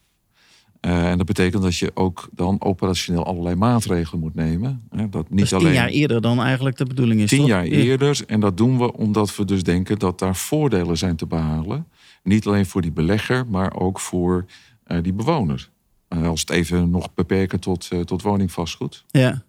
En 0.80 1.18
dat 1.18 1.26
betekent 1.26 1.64
dat 1.64 1.78
je 1.78 1.92
ook 1.94 2.30
dan 2.32 2.62
operationeel 2.62 3.26
allerlei 3.26 3.56
maatregelen 3.56 4.20
moet 4.20 4.36
nemen. 4.36 4.82
Hè, 4.90 5.10
dat 5.10 5.30
niet 5.30 5.40
dat 5.40 5.40
is 5.40 5.50
tien 5.50 5.58
alleen 5.58 5.74
jaar 5.74 5.88
eerder 5.88 6.22
dan 6.22 6.42
eigenlijk 6.42 6.78
de 6.78 6.86
bedoeling 6.86 7.22
is. 7.22 7.30
tien 7.30 7.40
toch? 7.40 7.48
jaar 7.48 7.66
Ja. 7.66 7.72
eerder. 7.72 8.22
En 8.28 8.40
dat 8.40 8.58
doen 8.58 8.78
we 8.78 8.94
omdat 8.94 9.36
we 9.36 9.46
dus 9.46 9.64
denken 9.64 10.00
dat 10.00 10.20
daar 10.20 10.36
voordelen 10.36 10.98
zijn 10.98 11.16
te 11.16 11.26
behalen. 11.26 11.88
Niet 12.26 12.46
alleen 12.48 12.66
voor 12.66 12.82
die 12.82 12.92
belegger, 12.92 13.48
maar 13.48 13.74
ook 13.74 14.00
voor 14.00 14.46
eh, 14.84 15.04
die 15.04 15.14
bewoner. 15.14 15.70
Eh, 16.08 16.28
als 16.28 16.40
het 16.40 16.50
even 16.50 16.90
nog 16.90 17.14
beperken 17.14 17.60
tot, 17.60 17.88
eh, 17.92 18.00
tot 18.00 18.22
woningvastgoed. 18.22 19.06
Ja, 19.08 19.44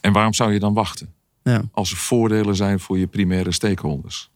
En 0.00 0.12
waarom 0.12 0.34
zou 0.34 0.52
je 0.52 0.58
dan 0.58 0.74
wachten? 0.74 1.12
ja, 1.42 1.62
als 1.72 1.90
er 1.90 1.96
voordelen 1.96 2.56
zijn 2.56 2.80
voor 2.80 2.98
je 2.98 3.06
primaire 3.06 3.52
stakeholders. 3.52 4.30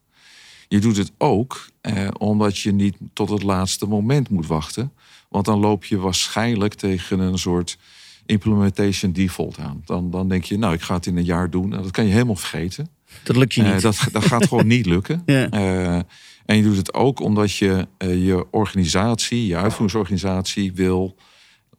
Je 0.68 0.78
doet 0.80 0.96
het 0.96 1.12
ook 1.18 1.68
eh, 1.80 2.08
omdat 2.18 2.58
je 2.58 2.72
niet 2.72 2.96
tot 3.12 3.28
het 3.28 3.42
laatste 3.42 3.86
moment 3.86 4.28
moet 4.28 4.46
wachten. 4.46 4.92
Want 5.28 5.44
dan 5.44 5.58
loop 5.58 5.84
je 5.84 5.98
waarschijnlijk 5.98 6.74
tegen 6.74 7.18
een 7.18 7.38
soort 7.38 7.78
implementation 8.26 9.12
default 9.12 9.58
aan. 9.58 9.82
Dan, 9.84 10.10
dan 10.10 10.28
denk 10.28 10.44
je, 10.44 10.58
nou, 10.58 10.74
ik 10.74 10.80
ga 10.80 10.94
het 10.94 11.06
in 11.06 11.16
een 11.16 11.24
jaar 11.24 11.50
doen. 11.50 11.74
En 11.74 11.82
dat 11.82 11.90
kan 11.90 12.04
je 12.04 12.12
helemaal 12.12 12.36
vergeten. 12.36 12.88
Dat 13.22 13.36
lukt 13.36 13.54
je 13.54 13.62
Eh, 13.62 13.72
niet. 13.72 13.82
dat, 13.82 14.08
dat 14.12 14.24
gaat 14.24 14.48
gewoon 14.48 14.66
niet 14.66 14.86
lukken. 14.86 15.22
Ja. 15.26 15.50
Eh, 15.50 16.00
en 16.44 16.56
je 16.56 16.62
doet 16.62 16.76
het 16.76 16.94
ook 16.94 17.20
omdat 17.20 17.56
je 17.56 17.88
eh, 17.98 18.26
je 18.26 18.46
organisatie, 18.50 19.46
je 19.46 19.56
uitvoeringsorganisatie 19.56 20.72
wil 20.72 21.16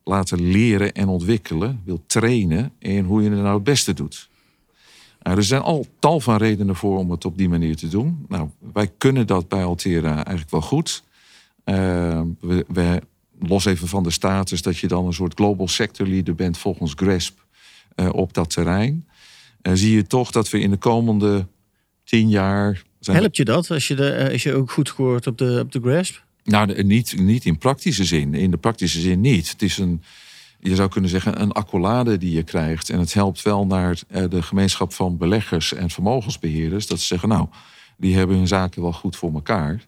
laten 0.04 0.52
leren 0.52 0.94
en 0.94 1.08
ontwikkelen, 1.08 1.82
wil 1.86 2.04
trainen 2.08 2.72
in 2.80 3.06
hoe 3.06 3.24
je 3.24 3.30
het 3.30 3.40
nou 3.40 3.54
het 3.54 3.64
beste 3.64 3.94
doet. 3.94 4.30
Nou, 5.22 5.38
er 5.38 5.44
zijn 5.44 5.62
al 5.62 5.86
tal 6.00 6.20
van 6.20 6.38
redenen 6.38 6.76
voor 6.76 6.98
om 6.98 7.12
het 7.12 7.26
op 7.26 7.38
die 7.38 7.50
manier 7.50 7.76
te 7.76 7.88
doen. 7.88 8.26
Nou, 8.28 8.50
wij 8.74 8.92
kunnen 8.98 9.28
dat 9.28 9.48
bij 9.48 9.64
Altera 9.64 10.14
eigenlijk 10.14 10.50
wel 10.50 10.62
goed. 10.62 11.04
We, 11.64 12.66
we, 12.68 13.02
los 13.40 13.66
even 13.66 13.88
van 13.88 14.04
de 14.04 14.12
status 14.12 14.62
dat 14.62 14.78
je 14.78 14.88
dan 14.88 15.06
een 15.06 15.14
soort 15.14 15.34
global 15.34 15.68
sector 15.68 16.08
leader 16.08 16.36
bent 16.36 16.58
volgens 16.58 16.94
GRESP 16.96 17.46
eh, 17.96 18.10
op 18.12 18.34
dat 18.34 18.50
terrein. 18.50 19.08
Eh, 19.64 19.74
zie 19.74 19.96
je 19.96 20.08
toch 20.08 20.32
dat 20.32 20.50
we 20.50 20.60
in 20.60 20.70
de 20.70 20.78
komende 20.78 21.48
tien 22.04 22.30
jaar. 22.30 22.84
Zijn 23.00 23.18
Helpt 23.18 23.38
je 23.38 23.46
dat 23.46 23.72
als 23.72 23.88
je, 23.88 23.96
de, 23.96 24.10
eh, 24.10 24.32
als 24.32 24.44
je 24.44 24.54
ook 24.54 24.72
goed 24.72 24.88
scoort 24.88 25.28
op 25.28 25.38
de, 25.38 25.60
op 25.64 25.72
de 25.72 25.80
grasp? 25.80 26.24
Nou, 26.44 26.68
de- 26.68 26.84
niet, 26.84 27.20
niet 27.20 27.46
in 27.46 27.58
praktische 27.58 28.04
zin. 28.04 28.34
In 28.34 28.52
de 28.52 28.58
praktische 28.58 29.00
zin 29.00 29.22
niet. 29.22 29.50
Het 29.50 29.62
is 29.62 29.78
een, 29.78 30.04
je 30.60 30.76
zou 30.76 30.90
kunnen 30.90 31.10
zeggen, 31.10 31.42
een 31.42 31.52
accolade 31.52 32.18
die 32.18 32.34
je 32.34 32.44
krijgt. 32.44 32.90
En 32.90 33.00
het 33.00 33.14
helpt 33.14 33.42
wel 33.42 33.66
naar 33.66 34.00
eh, 34.08 34.24
de 34.30 34.42
gemeenschap 34.42 34.94
van 34.94 35.18
beleggers 35.18 35.74
en 35.74 35.90
vermogensbeheerders. 35.90 36.88
Dat 36.88 37.00
ze 37.00 37.06
zeggen, 37.06 37.30
nou, 37.30 37.48
die 37.98 38.16
hebben 38.16 38.36
hun 38.38 38.48
zaken 38.48 38.82
wel 38.82 38.94
goed 38.94 39.16
voor 39.16 39.34
elkaar. 39.34 39.86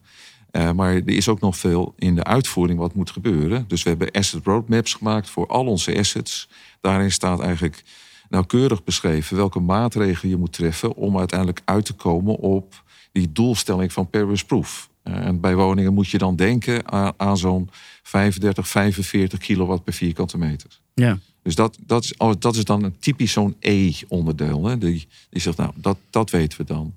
Uh, 0.52 0.72
maar 0.72 0.94
er 0.94 1.08
is 1.08 1.28
ook 1.28 1.40
nog 1.40 1.56
veel 1.56 1.94
in 1.98 2.14
de 2.14 2.24
uitvoering 2.24 2.78
wat 2.78 2.94
moet 2.94 3.10
gebeuren. 3.10 3.64
Dus 3.68 3.82
we 3.82 3.88
hebben 3.88 4.10
asset 4.10 4.44
roadmaps 4.44 4.94
gemaakt 4.94 5.30
voor 5.30 5.46
al 5.46 5.66
onze 5.66 5.98
assets. 5.98 6.48
Daarin 6.80 7.12
staat 7.12 7.40
eigenlijk 7.40 7.82
nauwkeurig 8.28 8.84
beschreven 8.84 9.36
welke 9.36 9.60
maatregelen 9.60 10.30
je 10.30 10.36
moet 10.36 10.52
treffen 10.52 10.94
om 10.94 11.18
uiteindelijk 11.18 11.60
uit 11.64 11.84
te 11.84 11.92
komen 11.92 12.36
op 12.36 12.84
die 13.12 13.32
doelstelling 13.32 13.92
van 13.92 14.10
Paris 14.10 14.44
Proof. 14.44 14.88
Uh, 15.04 15.14
en 15.14 15.40
bij 15.40 15.54
woningen 15.54 15.94
moet 15.94 16.08
je 16.08 16.18
dan 16.18 16.36
denken 16.36 16.92
aan, 16.92 17.12
aan 17.16 17.36
zo'n 17.36 17.70
35, 18.02 18.68
45 18.68 19.38
kilowatt 19.38 19.84
per 19.84 19.92
vierkante 19.92 20.38
meter. 20.38 20.80
Ja. 20.94 21.18
Dus 21.42 21.54
dat, 21.54 21.78
dat, 21.86 22.04
is, 22.04 22.14
dat 22.38 22.56
is 22.56 22.64
dan 22.64 22.82
een 22.82 22.98
typisch 22.98 23.32
zo'n 23.32 23.56
E-onderdeel. 23.60 24.78
Die, 24.78 25.08
die 25.30 25.40
zegt, 25.40 25.56
nou, 25.56 25.72
dat, 25.74 25.98
dat 26.10 26.30
weten 26.30 26.58
we 26.58 26.64
dan. 26.64 26.94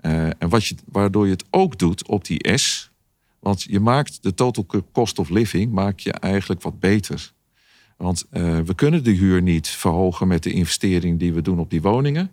Uh, 0.00 0.26
en 0.26 0.48
wat 0.48 0.66
je, 0.66 0.74
waardoor 0.84 1.24
je 1.24 1.32
het 1.32 1.44
ook 1.50 1.78
doet 1.78 2.08
op 2.08 2.24
die 2.24 2.58
S. 2.58 2.90
Want 3.38 3.62
je 3.62 3.80
maakt 3.80 4.22
de 4.22 4.34
total 4.34 4.66
cost 4.92 5.18
of 5.18 5.28
living 5.28 5.72
maak 5.72 5.98
je 5.98 6.12
eigenlijk 6.12 6.62
wat 6.62 6.80
beter. 6.80 7.32
Want 7.96 8.24
uh, 8.32 8.58
we 8.58 8.74
kunnen 8.74 9.04
de 9.04 9.10
huur 9.10 9.42
niet 9.42 9.68
verhogen 9.68 10.28
met 10.28 10.42
de 10.42 10.52
investering 10.52 11.18
die 11.18 11.32
we 11.32 11.42
doen 11.42 11.58
op 11.58 11.70
die 11.70 11.82
woningen. 11.82 12.30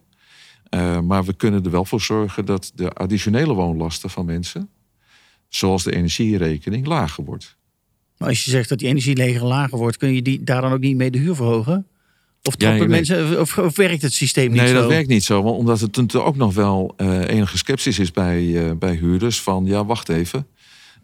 Uh, 0.70 1.00
maar 1.00 1.24
we 1.24 1.34
kunnen 1.34 1.64
er 1.64 1.72
wel 1.72 1.86
voor 1.86 2.02
zorgen 2.02 2.46
dat 2.46 2.72
de 2.76 2.92
additionele 2.92 3.54
woonlasten 3.54 4.10
van 4.10 4.26
mensen, 4.26 4.70
zoals 5.48 5.84
de 5.84 5.96
energierekening, 5.96 6.86
lager 6.86 7.24
wordt. 7.24 7.56
Maar 8.18 8.28
als 8.28 8.44
je 8.44 8.52
zegt 8.52 8.70
dat 8.70 8.80
die 8.80 8.88
energieleger 8.88 9.46
lager 9.46 9.78
wordt, 9.78 9.98
kun 9.98 10.14
je 10.14 10.22
die, 10.22 10.44
daar 10.44 10.62
dan 10.62 10.72
ook 10.72 10.80
niet 10.80 10.96
mee 10.96 11.12
de 11.12 11.18
huur 11.18 11.36
verhogen? 11.36 11.88
Of, 12.44 12.54
ja, 12.58 12.72
nee. 12.72 12.88
mensen, 12.88 13.40
of, 13.40 13.58
of, 13.58 13.76
werkt 13.76 14.02
het 14.02 14.14
systeem 14.14 14.52
niet 14.52 14.62
nee, 14.62 14.68
zo? 14.68 14.74
Nee, 14.74 14.82
dat 14.82 14.92
werkt 14.92 15.08
niet 15.08 15.24
zo. 15.24 15.44
Want 15.44 15.58
omdat 15.58 15.80
het 15.80 15.96
natuurlijk 15.96 16.28
ook 16.28 16.36
nog 16.36 16.54
wel 16.54 16.94
uh, 16.98 17.28
enige 17.28 17.58
sceptisch 17.58 18.00
is 18.00 18.12
bij, 18.12 18.42
uh, 18.42 18.72
bij 18.72 18.96
huurders. 18.96 19.42
Van 19.42 19.66
ja, 19.66 19.86
wacht 19.86 20.10
even. 20.10 20.48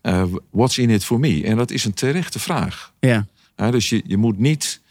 Uh, 0.01 0.23
what's 0.51 0.77
in 0.77 0.89
it 0.89 1.05
for 1.05 1.19
me? 1.19 1.43
En 1.43 1.57
dat 1.57 1.71
is 1.71 1.85
een 1.85 1.93
terechte 1.93 2.39
vraag. 2.39 2.93
Ja. 2.99 3.27
Ja 3.65 3.71
dus 3.71 3.89
je, 3.89 4.01
je 4.05 4.17
moet 4.17 4.39
niet 4.39 4.81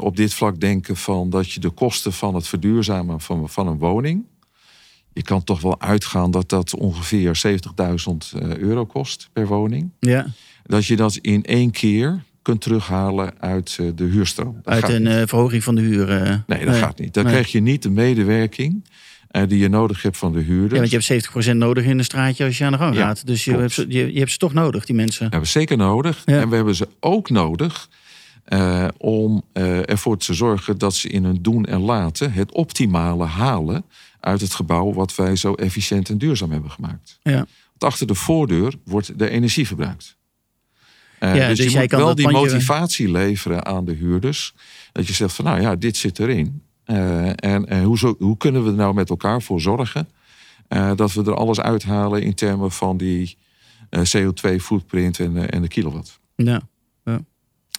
op 0.00 0.16
dit 0.16 0.34
vlak 0.34 0.60
denken 0.60 0.96
van 0.96 1.30
dat 1.30 1.52
je 1.52 1.60
de 1.60 1.70
kosten 1.70 2.12
van 2.12 2.34
het 2.34 2.48
verduurzamen 2.48 3.20
van, 3.20 3.48
van 3.48 3.66
een 3.66 3.78
woning. 3.78 4.24
Je 5.12 5.22
kan 5.22 5.44
toch 5.44 5.60
wel 5.60 5.80
uitgaan 5.80 6.30
dat 6.30 6.48
dat 6.48 6.74
ongeveer 6.74 7.40
70.000 8.32 8.40
euro 8.58 8.86
kost 8.86 9.28
per 9.32 9.46
woning. 9.46 9.90
Ja. 9.98 10.26
Dat 10.62 10.86
je 10.86 10.96
dat 10.96 11.16
in 11.16 11.44
één 11.44 11.70
keer 11.70 12.24
kunt 12.42 12.60
terughalen 12.60 13.40
uit 13.40 13.78
de 13.94 14.04
huurstroom. 14.04 14.60
Dat 14.62 14.74
uit 14.74 14.88
een 14.88 15.28
verhoging 15.28 15.64
van 15.64 15.74
de 15.74 15.80
huur. 15.80 16.10
Uh, 16.10 16.28
nee, 16.28 16.38
dat 16.46 16.58
nee. 16.58 16.80
gaat 16.80 16.98
niet. 16.98 17.14
Dan 17.14 17.24
nee. 17.24 17.32
krijg 17.32 17.52
je 17.52 17.60
niet 17.60 17.82
de 17.82 17.90
medewerking 17.90 18.84
die 19.32 19.58
je 19.58 19.68
nodig 19.68 20.02
hebt 20.02 20.16
van 20.16 20.32
de 20.32 20.40
huurders. 20.40 20.72
Ja, 20.72 20.78
want 20.78 21.08
je 21.08 21.14
hebt 21.14 21.50
70% 21.52 21.56
nodig 21.56 21.84
in 21.84 21.98
een 21.98 22.04
straatje 22.04 22.44
als 22.44 22.58
je 22.58 22.64
aan 22.64 22.72
de 22.72 22.78
gang 22.78 22.94
Ja, 22.94 23.06
gaat. 23.06 23.26
Dus 23.26 23.44
je 23.44 23.56
hebt, 23.56 23.72
ze, 23.72 23.84
je, 23.88 24.12
je 24.12 24.18
hebt 24.18 24.30
ze 24.30 24.38
toch 24.38 24.52
nodig, 24.52 24.84
die 24.84 24.94
mensen. 24.94 25.24
We 25.24 25.30
hebben 25.30 25.48
ze 25.48 25.58
zeker 25.58 25.76
nodig. 25.76 26.22
Ja. 26.24 26.40
En 26.40 26.48
we 26.48 26.56
hebben 26.56 26.74
ze 26.74 26.88
ook 27.00 27.30
nodig 27.30 27.88
uh, 28.48 28.88
om 28.98 29.42
uh, 29.52 29.88
ervoor 29.90 30.18
te 30.18 30.34
zorgen 30.34 30.78
dat 30.78 30.94
ze 30.94 31.08
in 31.08 31.24
hun 31.24 31.38
doen 31.42 31.64
en 31.64 31.80
laten 31.80 32.32
het 32.32 32.52
optimale 32.52 33.24
halen 33.24 33.84
uit 34.20 34.40
het 34.40 34.54
gebouw 34.54 34.92
wat 34.92 35.14
wij 35.14 35.36
zo 35.36 35.54
efficiënt 35.54 36.08
en 36.08 36.18
duurzaam 36.18 36.50
hebben 36.50 36.70
gemaakt. 36.70 37.18
Ja. 37.22 37.46
Want 37.78 37.92
achter 37.92 38.06
de 38.06 38.14
voordeur 38.14 38.74
wordt 38.84 39.18
de 39.18 39.30
energie 39.30 39.66
verbruikt. 39.66 40.16
Uh, 41.20 41.36
Ja, 41.36 41.48
dus, 41.48 41.56
dus 41.56 41.66
je 41.66 41.72
jij 41.72 41.80
moet 41.80 41.90
kan 41.90 42.00
wel 42.00 42.14
die 42.14 42.30
motivatie 42.30 43.10
leveren 43.10 43.64
aan 43.64 43.84
de 43.84 43.92
huurders. 43.92 44.54
Dat 44.92 45.06
je 45.06 45.12
zegt 45.12 45.34
van 45.34 45.44
nou 45.44 45.60
ja, 45.60 45.76
dit 45.76 45.96
zit 45.96 46.18
erin. 46.18 46.61
Uh, 46.86 47.26
en 47.28 47.66
en 47.68 47.82
hoe, 47.82 47.98
zo, 47.98 48.14
hoe 48.18 48.36
kunnen 48.36 48.64
we 48.64 48.70
er 48.70 48.76
nou 48.76 48.94
met 48.94 49.10
elkaar 49.10 49.42
voor 49.42 49.60
zorgen 49.60 50.08
uh, 50.68 50.92
dat 50.96 51.12
we 51.12 51.22
er 51.24 51.34
alles 51.34 51.60
uithalen 51.60 52.22
in 52.22 52.34
termen 52.34 52.70
van 52.72 52.96
die 52.96 53.36
uh, 53.90 54.00
CO2-footprint 54.00 55.18
en, 55.20 55.50
en 55.50 55.62
de 55.62 55.68
kilowatt. 55.68 56.20
Ja. 56.36 56.60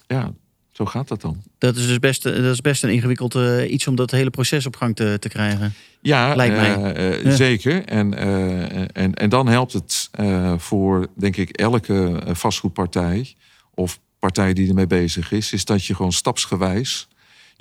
Ja, 0.07 0.33
zo 0.71 0.85
gaat 0.85 1.07
dat 1.07 1.21
dan. 1.21 1.41
Dat 1.57 1.75
is 1.75 1.87
dus 1.87 1.99
best, 1.99 2.23
dat 2.23 2.35
is 2.35 2.61
best 2.61 2.83
een 2.83 2.89
ingewikkeld 2.89 3.35
iets 3.67 3.87
om 3.87 3.95
dat 3.95 4.11
hele 4.11 4.29
proces 4.29 4.65
op 4.65 4.75
gang 4.75 4.95
te, 4.95 5.17
te 5.19 5.29
krijgen. 5.29 5.73
Ja, 6.01 6.35
Lijkt 6.35 6.55
mij. 6.55 6.75
eh, 6.93 7.13
eh, 7.13 7.23
Ja. 7.23 7.31
zeker. 7.35 7.85
En, 7.85 8.13
eh, 8.13 8.79
en, 9.03 9.13
en 9.13 9.29
dan 9.29 9.47
helpt 9.47 9.73
het 9.73 10.09
eh, 10.11 10.53
voor, 10.57 11.07
denk 11.15 11.37
ik, 11.37 11.49
elke 11.57 12.21
eh, 12.25 12.35
vastgoedpartij 12.35 13.33
of 13.73 13.99
partij 14.19 14.53
die 14.53 14.67
ermee 14.67 14.87
bezig 14.87 15.31
is, 15.31 15.53
is 15.53 15.65
dat 15.65 15.85
je 15.85 15.95
gewoon 15.95 16.11
stapsgewijs 16.11 17.07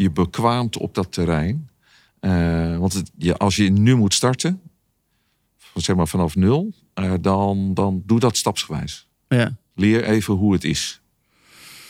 je 0.02 0.10
bekwaamt 0.10 0.76
op 0.76 0.94
dat 0.94 1.12
terrein. 1.12 1.68
Eh, 2.20 2.76
want 2.78 2.92
het, 2.92 3.10
je, 3.18 3.36
als 3.36 3.56
je 3.56 3.70
nu 3.70 3.94
moet 3.96 4.14
starten, 4.14 4.60
zeg 5.74 5.96
maar 5.96 6.08
vanaf 6.08 6.36
nul, 6.36 6.72
eh, 6.94 7.12
dan, 7.20 7.74
dan 7.74 8.02
doe 8.06 8.20
dat 8.20 8.36
stapsgewijs. 8.36 9.06
Ja. 9.28 9.56
Leer 9.74 10.04
even 10.04 10.34
hoe 10.34 10.52
het 10.52 10.64
is. 10.64 11.00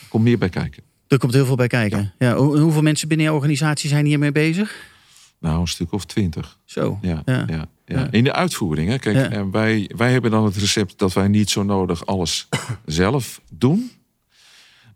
Er 0.01 0.07
komt 0.09 0.23
meer 0.23 0.37
bij 0.37 0.49
kijken. 0.49 0.83
Er 1.07 1.17
komt 1.17 1.33
heel 1.33 1.45
veel 1.45 1.55
bij 1.55 1.67
kijken. 1.67 2.13
Ja. 2.19 2.35
hoe- 2.35 2.59
hoeveel 2.59 2.81
mensen 2.81 3.07
binnen 3.07 3.25
jouw 3.25 3.35
organisatie 3.35 3.89
zijn 3.89 4.05
hiermee 4.05 4.31
bezig? 4.31 4.91
Nou, 5.39 5.59
een 5.61 5.67
stuk 5.67 5.91
of 5.91 6.05
twintig. 6.05 6.59
Zo. 6.65 6.99
Ja, 7.01 7.21
Ja. 7.25 7.45
ja. 7.49 7.65
Ja. 7.85 8.07
In 8.11 8.23
de 8.23 8.33
uitvoering. 8.33 8.89
Hè. 8.89 8.97
Kijk, 8.99 9.15
Ja. 9.15 9.29
en 9.29 9.51
wij, 9.51 9.89
wij 9.95 10.11
hebben 10.11 10.31
dan 10.31 10.45
het 10.45 10.55
recept 10.55 10.99
dat 10.99 11.13
wij 11.13 11.27
niet 11.27 11.49
zo 11.49 11.63
nodig 11.63 12.05
alles 12.05 12.47
zelf 12.85 13.41
doen. 13.51 13.91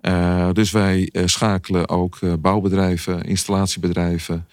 Eh, 0.01 0.49
dus 0.53 0.71
wij 0.71 1.09
eh, 1.11 1.23
schakelen 1.25 1.89
ook 1.89 2.17
eh, 2.21 2.33
bouwbedrijven, 2.39 3.23
installatiebedrijven 3.23 4.47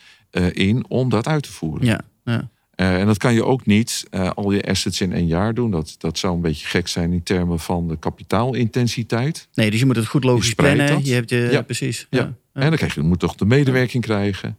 in 0.53 0.85
om 0.89 1.09
dat 1.09 1.27
uit 1.27 1.43
te 1.43 1.53
voeren. 1.53 1.87
Ja. 1.87 2.01
ja. 2.25 2.49
En 2.75 3.07
dat 3.07 3.19
kan 3.19 3.35
je 3.35 3.45
ook 3.45 3.67
niet 3.67 4.07
al 4.35 4.51
je 4.53 4.63
assets 4.63 5.01
in 5.01 5.13
één 5.13 5.27
jaar 5.27 5.55
doen. 5.55 5.71
Dat, 5.71 5.95
dat 5.99 6.19
zou 6.19 6.35
een 6.35 6.41
beetje 6.41 6.67
gek 6.67 6.89
zijn 6.89 7.13
in 7.13 7.23
termen 7.23 7.59
van 7.61 7.89
de 7.89 7.97
kapitaalintensiteit. 7.97 9.49
Nee, 9.55 9.71
dus 9.71 9.81
je 9.81 9.87
moet 9.87 9.97
het 9.97 10.07
goed 10.07 10.25
logisch 10.25 10.55
plannen. 10.55 10.87
dat. 10.87 11.07
Je 11.07 11.13
hebt 11.15 11.31
je, 11.31 11.49
Ja. 11.51 11.63
precies. 11.63 12.07
Ja. 12.11 12.19
Ja. 12.19 12.25
En 12.53 12.69
dan 12.69 12.77
krijg 12.77 12.95
je, 12.95 13.01
je 13.01 13.07
moet 13.07 13.19
toch 13.19 13.35
de 13.35 13.45
medewerking 13.45 14.03
krijgen. 14.03 14.59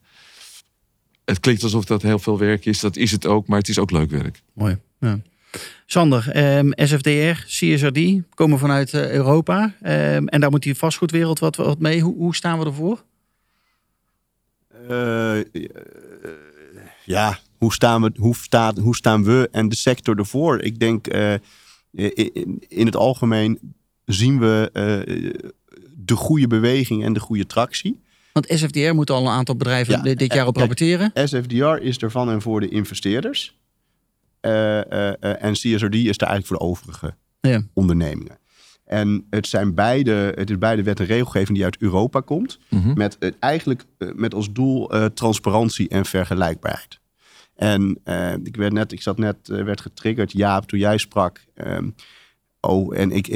Het 1.26 1.40
klinkt 1.40 1.64
alsof 1.64 1.86
dat 1.86 2.02
heel 2.02 2.20
veel 2.20 2.38
werk 2.38 2.66
is. 2.66 2.80
Dat 2.80 2.96
is 2.96 3.12
het 3.12 3.26
ook, 3.26 3.48
maar 3.48 3.58
het 3.58 3.68
is 3.68 3.80
ook 3.80 3.92
leuk 3.92 4.10
werk. 4.10 4.42
Mooi. 4.54 4.78
Ja. 5.00 5.20
Sander, 5.86 6.30
ehm, 6.32 6.72
SFDR, 6.76 7.46
CSRD 7.48 8.22
komen 8.34 8.60
vanuit 8.60 8.94
eh, 8.94 9.12
Europa. 9.12 9.74
Ehm, 9.82 10.28
en 10.28 10.42
daar 10.42 10.50
moet 10.50 10.64
die 10.64 10.76
vastgoedwereld 10.76 11.40
wat, 11.40 11.56
wat 11.56 11.80
mee. 11.80 12.02
Hoe, 12.02 12.16
hoe 12.16 12.36
staan 12.36 12.60
we 12.60 12.66
ervoor? 12.66 13.04
Eh, 14.90 15.64
ja, 17.06 17.40
hoe 17.58 17.74
staan, 17.74 18.02
we, 18.02 18.12
hoe, 18.16 18.36
staat, 18.36 18.78
hoe 18.78 18.96
staan 18.96 19.24
we 19.24 19.50
en 19.52 19.70
de 19.70 19.76
sector 19.76 20.18
ervoor? 20.18 20.62
Ik 20.62 20.80
denk 20.80 21.08
eh, 21.08 21.34
in, 21.92 22.64
in 22.68 22.86
het 22.86 22.96
algemeen 22.96 23.60
zien 24.06 24.40
we 24.40 24.70
de 25.98 26.16
goede 26.16 26.48
beweging 26.48 27.04
en 27.04 27.14
de 27.14 27.20
goede 27.20 27.46
tractie. 27.46 28.04
Want 28.32 28.48
SFDR 28.50 28.94
moet 28.94 29.10
al 29.10 29.22
een 29.22 29.32
aantal 29.32 29.56
bedrijven 29.56 29.94
Ja, 29.94 30.16
dit 30.16 30.34
jaar 30.34 30.48
op 30.48 30.54
kijk, 30.54 30.58
rapporteren. 30.58 31.12
SFDR 31.28 31.82
is 31.82 32.02
er 32.02 32.12
van 32.12 32.30
en 32.30 32.42
voor 32.42 32.60
de 32.60 32.70
investeerders. 32.70 33.56
Eh, 34.46 34.92
eh, 34.92 35.14
eh, 35.20 35.44
en 35.44 35.54
CSRD 35.54 35.96
is 35.96 36.18
er 36.18 36.28
eigenlijk 36.28 36.46
voor 36.46 36.58
de 36.58 36.64
overige 36.64 37.16
Ja. 37.42 37.62
ondernemingen. 37.74 38.38
En 38.86 39.26
het, 39.30 39.48
zijn 39.48 39.74
beide, 39.76 40.12
het 40.36 40.50
is 40.50 40.58
beide 40.58 40.84
wet 40.84 41.00
en 41.00 41.06
regelgeving 41.06 41.58
die 41.58 41.64
uit 41.64 41.78
Europa 41.80 42.20
komt. 42.20 42.60
Met 42.96 43.18
eh, 43.18 43.32
eigenlijk 43.40 43.86
met 44.16 44.34
als 44.34 44.52
doel 44.52 44.92
eh, 44.92 45.06
transparantie 45.06 45.90
en 45.90 46.06
vergelijkbaarheid. 46.06 47.00
En 47.56 48.00
eh, 48.04 48.34
ik, 48.44 48.56
werd 48.56 48.74
net, 48.74 48.92
ik 48.92 49.02
zat 49.02 49.18
net, 49.18 49.38
werd 49.48 49.82
getriggerd, 49.82 50.32
Jaap, 50.32 50.66
toen 50.68 50.80
jij 50.80 50.98
sprak. 50.98 51.46
ehm, 51.54 51.90
oh, 52.68 52.98
en 52.98 53.12
ik, 53.12 53.28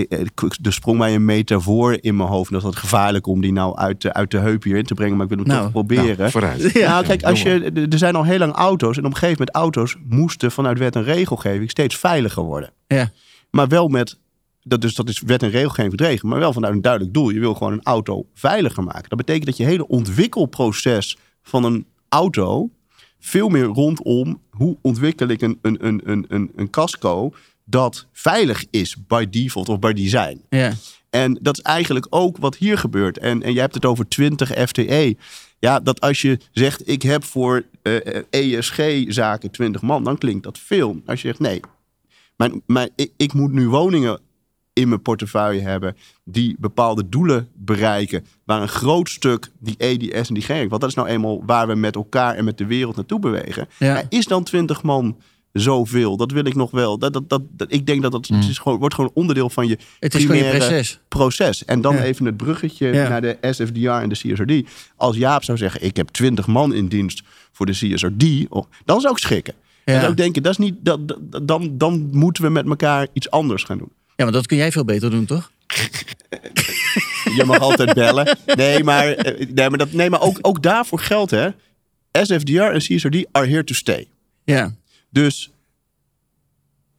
er 0.62 0.74
sprong 0.74 0.98
mij 0.98 1.16
een 1.16 1.26
metafoor 1.26 1.98
in 2.02 2.16
mijn 2.16 2.30
hoofd. 2.30 2.48
En 2.52 2.54
dat 2.54 2.64
is 2.64 2.70
wat 2.70 2.80
gevaarlijk 2.80 3.28
om 3.28 3.42
die 3.42 3.52
nou 3.52 3.78
uit, 3.78 4.02
de- 4.02 4.14
uit 4.14 4.32
de 4.32 4.38
heup 4.38 4.64
hierin 4.64 4.84
te 4.84 4.94
brengen. 4.94 5.16
Maar 5.16 5.24
ik 5.26 5.30
wil 5.32 5.40
het 5.40 5.48
Nou, 5.48 5.62
toch 5.62 5.72
proberen. 5.72 6.18
Nou, 6.18 6.32
vooruit. 6.32 6.72
Ja. 6.74 6.90
Nou, 6.90 7.06
kijk, 7.06 7.24
als 7.24 7.42
je, 7.42 7.88
er 7.90 7.98
zijn 7.98 8.16
al 8.16 8.24
heel 8.24 8.38
lang 8.40 8.54
auto's. 8.54 8.98
En 8.98 9.06
op 9.06 9.12
een 9.12 9.18
gegeven 9.18 9.38
moment 9.40 9.56
auto's 9.56 9.96
moesten 10.10 10.52
vanuit 10.52 10.78
wet 10.78 10.96
en 10.96 11.04
regelgeving 11.04 11.70
steeds 11.70 11.96
veiliger 11.98 12.44
worden. 12.44 12.74
Ja. 12.88 13.12
Maar 13.52 13.68
wel 13.68 13.88
met, 13.88 14.20
dat, 14.62 14.82
dus 14.82 14.96
dat 14.96 15.10
is 15.10 15.22
wet 15.26 15.44
en 15.44 15.50
regelgeving 15.50 15.94
verdregen. 15.98 16.30
Maar 16.30 16.40
wel 16.40 16.54
vanuit 16.54 16.74
een 16.74 16.82
duidelijk 16.82 17.14
doel. 17.14 17.30
Je 17.30 17.40
wil 17.40 17.54
gewoon 17.54 17.74
een 17.74 17.84
auto 17.84 18.26
veiliger 18.34 18.84
maken. 18.84 19.10
Dat 19.10 19.18
betekent 19.18 19.46
dat 19.46 19.58
je 19.58 19.66
hele 19.66 19.88
ontwikkelproces 19.88 21.18
van 21.44 21.64
een 21.64 21.86
auto 22.10 22.70
veel 23.20 23.50
meer 23.50 23.64
rondom 23.66 24.42
hoe 24.50 24.78
ontwikkel 24.82 25.28
ik 25.28 25.42
een, 25.42 25.60
een, 25.62 25.86
een, 25.88 26.02
een, 26.04 26.26
een, 26.28 26.52
een 26.56 26.70
casco 26.70 27.32
dat 27.70 28.06
veilig 28.12 28.66
is 28.70 28.96
by 29.08 29.26
default 29.30 29.70
of 29.70 29.80
by 29.80 29.94
design. 29.94 30.42
Ja. 30.50 30.74
En 31.10 31.40
dat 31.42 31.58
is 31.58 31.64
eigenlijk 31.64 32.08
ook 32.10 32.38
wat 32.38 32.56
hier 32.56 32.78
gebeurt. 32.78 33.18
En, 33.18 33.44
en 33.44 33.54
jij 33.54 33.62
hebt 33.62 33.74
het 33.74 33.86
over 33.86 34.08
20 34.08 34.50
FTE. 34.68 35.18
Ja, 35.60 35.80
dat 35.80 36.02
als 36.02 36.22
je 36.22 36.40
zegt, 36.52 36.90
ik 36.90 37.02
heb 37.02 37.24
voor 37.24 37.64
eh, 37.82 38.24
ESG-zaken 38.30 39.52
20 39.52 39.82
man, 39.82 40.04
dan 40.04 40.18
klinkt 40.18 40.44
dat 40.44 40.58
veel. 40.58 41.02
Als 41.06 41.22
je 41.22 41.28
zegt, 41.28 41.40
nee, 41.40 41.60
maar, 42.36 42.52
maar 42.66 42.90
ik, 42.96 43.12
ik 43.18 43.34
moet 43.34 43.52
nu 43.52 43.70
woningen 43.70 44.20
in 44.74 44.90
mijn 44.90 45.02
portefeuille 45.02 45.62
hebben 45.62 45.96
die 46.24 46.56
bepaalde 46.60 47.10
doelen 47.10 47.50
bereiken, 47.54 48.26
waar 48.44 48.62
een 48.62 48.68
groot 48.68 49.10
stuk 49.10 49.52
die 49.60 49.76
EDS 49.78 50.28
en 50.28 50.34
die 50.34 50.44
GERK, 50.44 50.70
want 50.70 50.82
dat 50.82 50.90
is 50.90 50.96
nou 50.96 51.08
eenmaal 51.08 51.46
waar 51.46 51.68
we 51.68 51.76
met 51.76 51.96
elkaar 51.96 52.36
en 52.36 52.46
met 52.46 52.58
de 52.58 52.66
wereld 52.66 52.96
naartoe 52.96 53.20
bewegen. 53.20 53.68
Ja. 53.80 53.96
Ja, 53.96 54.04
is 54.10 54.26
dan 54.26 54.44
20 54.44 54.84
man 54.84 55.18
zoveel. 55.54 56.18
Dat 56.18 56.32
wil 56.32 56.46
ik 56.46 56.56
nog 56.56 56.72
wel. 56.72 56.98
Dat, 56.98 57.14
dat, 57.14 57.30
dat, 57.30 57.42
dat- 57.52 57.72
ik 57.74 57.86
denk 57.86 58.02
dat 58.02 58.12
dat 58.12 58.30
Mm. 58.30 58.40
het 58.40 58.50
is 58.50 58.58
gewoon, 58.58 58.80
wordt 58.80 58.96
gewoon 58.96 59.12
onderdeel 59.14 59.50
van 59.50 59.68
je 59.68 59.78
Het 60.00 60.16
is 60.16 60.22
gewoon 60.22 60.38
je 60.38 60.42
primaire 60.44 60.68
proces. 60.74 61.00
proces. 61.08 61.66
En 61.66 61.82
dan 61.82 61.96
Ja. 61.96 62.04
even 62.04 62.26
het 62.26 62.38
bruggetje 62.38 62.88
Ja. 62.88 63.10
naar 63.10 63.22
de 63.22 63.38
SFDR 63.42 63.90
en 63.90 64.10
de 64.10 64.16
CSRD. 64.16 64.70
Als 64.96 65.18
Jaap 65.18 65.44
zou 65.44 65.58
zeggen, 65.58 65.84
ik 65.84 65.98
heb 65.98 66.08
20 66.10 66.48
man 66.48 66.74
in 66.74 66.88
dienst 66.88 67.22
voor 67.52 67.66
de 67.66 67.72
CSRD, 67.72 68.24
oh, 68.50 68.66
dan 68.86 69.02
zou 69.02 69.14
ik 69.14 69.20
schrikken. 69.20 69.54
Ja. 69.86 69.92
Dan 69.96 70.00
zou 70.00 70.12
ik 70.12 70.18
denken, 70.18 70.44
dat 70.44 70.52
is 70.52 70.58
niet, 70.58 70.76
dat, 70.82 71.08
dat- 71.08 71.48
dan, 71.48 71.78
dan 71.78 72.10
moeten 72.12 72.44
we 72.44 72.50
met 72.50 72.66
elkaar 72.68 73.08
iets 73.14 73.30
anders 73.30 73.64
gaan 73.64 73.78
doen. 73.78 73.92
Ja, 74.16 74.24
maar 74.24 74.34
dat 74.34 74.46
kun 74.48 74.58
jij 74.58 74.72
veel 74.72 74.86
beter 74.86 75.10
doen, 75.12 75.26
toch? 75.26 75.52
Je 77.38 77.44
mag 77.46 77.60
altijd 77.60 77.94
bellen. 77.94 78.38
Nee, 78.46 78.84
maar, 78.84 79.08
eh, 79.08 79.48
nee, 79.54 79.70
maar, 79.70 79.78
dat, 79.78 79.92
nee, 79.92 80.10
maar 80.10 80.22
ook, 80.22 80.38
ook 80.42 80.64
daarvoor 80.64 81.00
geldt, 81.00 81.32
hè. 81.32 81.50
SFDR 82.12 82.62
en 82.62 82.80
CSRD 82.80 83.26
are 83.32 83.48
here 83.48 83.64
to 83.64 83.74
stay. 83.74 84.08
Ja. 84.44 84.76
Dus 85.10 85.52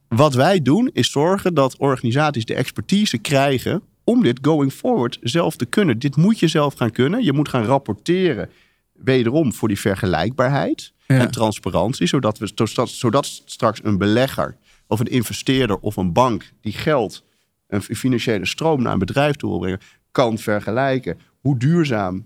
wat 0.07 0.33
wij 0.33 0.61
doen 0.61 0.89
is 0.93 1.11
zorgen 1.11 1.53
dat 1.53 1.77
organisaties 1.77 2.45
de 2.45 2.53
expertise 2.55 3.17
krijgen 3.17 3.81
om 4.03 4.23
dit 4.23 4.39
going 4.41 4.71
forward 4.73 5.17
zelf 5.21 5.55
te 5.55 5.65
kunnen. 5.65 5.99
Dit 5.99 6.15
moet 6.15 6.39
je 6.39 6.47
zelf 6.47 6.73
gaan 6.73 6.91
kunnen. 6.91 7.23
Je 7.23 7.33
moet 7.33 7.49
gaan 7.49 7.63
rapporteren, 7.63 8.49
wederom 8.93 9.53
voor 9.53 9.67
die 9.67 9.79
vergelijkbaarheid 9.79 10.93
Ja. 11.07 11.19
en 11.19 11.31
transparantie, 11.31 12.07
zodat, 12.07 12.37
we, 12.37 12.51
zodat, 12.55 12.89
zodat 12.89 13.41
straks 13.45 13.79
een 13.83 13.97
belegger 13.97 14.57
of 14.87 14.99
een 14.99 15.07
investeerder 15.07 15.77
of 15.79 15.95
een 15.95 16.13
bank 16.13 16.51
die 16.61 16.73
geld, 16.73 17.23
een 17.67 17.81
financiële 17.81 18.45
stroom 18.45 18.81
naar 18.81 18.93
een 18.93 18.99
bedrijf 18.99 19.35
toe 19.35 19.49
wil 19.49 19.59
brengen, 19.59 19.79
kan 20.11 20.37
vergelijken 20.37 21.17
hoe 21.39 21.57
duurzaam 21.57 22.25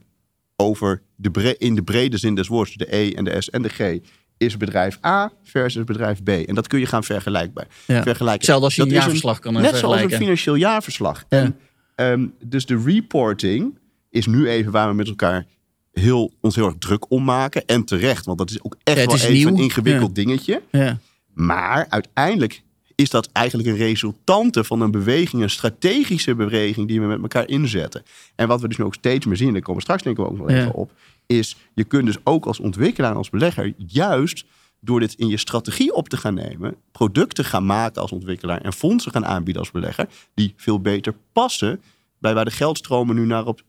over 0.55 1.01
de 1.15 1.31
bre- 1.31 1.55
in 1.57 1.75
de 1.75 1.83
brede 1.83 2.17
zin 2.17 2.35
des 2.35 2.47
woords, 2.47 2.73
de 2.73 2.95
E 2.95 3.11
en 3.13 3.23
de 3.23 3.41
S 3.41 3.49
en 3.49 3.61
de 3.61 3.69
G, 3.69 3.99
is 4.45 4.57
bedrijf 4.57 4.97
A 5.05 5.31
versus 5.43 5.83
bedrijf 5.83 6.23
B. 6.23 6.29
En 6.29 6.55
dat 6.55 6.67
kun 6.67 6.79
je 6.79 6.85
gaan 6.85 7.03
vergelijkbaar. 7.03 7.67
Ja. 7.85 8.03
vergelijken. 8.03 8.33
Hetzelfde 8.33 8.65
als 8.65 8.75
je 8.75 8.81
Dat 8.81 8.89
een 8.89 8.97
jaarverslag 8.97 9.39
kan, 9.39 9.55
eh, 9.55 9.61
Net 9.61 9.69
zoals 9.69 9.83
een 9.83 9.89
vergelijken. 9.89 10.17
financieel 10.25 10.55
jaarverslag. 10.55 11.25
Ja. 11.29 11.37
En, 11.37 11.57
ehm, 11.95 12.27
dus 12.45 12.65
de 12.65 12.81
reporting 12.85 13.77
is 14.09 14.25
nu 14.25 14.47
even 14.49 14.71
waar 14.71 14.87
we 14.89 14.93
met 14.95 15.07
elkaar 15.07 15.45
heel, 15.91 16.33
ons 16.41 16.55
heel 16.55 16.65
erg 16.65 16.75
druk 16.79 17.11
om 17.11 17.23
maken. 17.23 17.65
En 17.65 17.83
terecht, 17.85 18.25
want 18.25 18.37
dat 18.37 18.49
is 18.49 18.63
ook 18.63 18.75
echt 18.83 18.97
Ja, 18.99 19.05
wel 19.05 19.15
even 19.15 19.47
een 19.53 19.57
ingewikkeld 19.59 20.15
dingetje. 20.15 20.61
Ja. 20.71 20.99
Maar 21.33 21.85
uiteindelijk 21.89 22.63
is 22.95 23.09
dat 23.09 23.29
eigenlijk 23.31 23.69
een 23.69 23.75
resultante 23.75 24.63
van 24.63 24.81
een 24.81 24.91
beweging, 24.91 25.41
een 25.43 25.49
strategische 25.49 26.35
beweging 26.35 26.87
die 26.87 27.01
we 27.01 27.07
met 27.07 27.21
elkaar 27.21 27.47
inzetten. 27.47 28.03
En 28.35 28.47
wat 28.47 28.61
we 28.61 28.67
dus 28.67 28.77
nu 28.77 28.83
ook 28.85 28.93
steeds 28.93 29.25
meer 29.25 29.37
zien, 29.37 29.47
en 29.47 29.53
daar 29.53 29.61
komen 29.61 29.75
we 29.75 29.81
straks 29.81 30.03
denk 30.03 30.17
ik 30.17 30.25
ook 30.25 30.37
nog 30.37 30.49
even 30.49 30.73
op, 30.73 30.91
is 31.27 31.55
je 31.73 31.83
kunt 31.83 32.05
dus 32.05 32.17
ook 32.23 32.45
als 32.45 32.59
ontwikkelaar 32.59 33.11
en 33.11 33.17
als 33.17 33.29
belegger 33.29 33.73
juist 33.77 34.45
door 34.79 34.99
dit 34.99 35.13
in 35.13 35.27
je 35.27 35.37
strategie 35.37 35.93
op 35.93 36.09
te 36.09 36.17
gaan 36.17 36.33
nemen, 36.33 36.75
producten 36.91 37.45
gaan 37.45 37.65
maken 37.65 38.01
als 38.01 38.11
ontwikkelaar 38.11 38.61
en 38.61 38.73
fondsen 38.73 39.11
gaan 39.11 39.25
aanbieden 39.25 39.61
als 39.61 39.71
belegger, 39.71 40.07
die 40.33 40.53
veel 40.57 40.79
beter 40.79 41.13
passen 41.33 41.81
bij 42.19 42.33
waar 42.33 42.45
de 42.45 42.51
geldstromen 42.51 43.15
nu 43.15 43.25
naar 43.25 43.45
op 43.45 43.61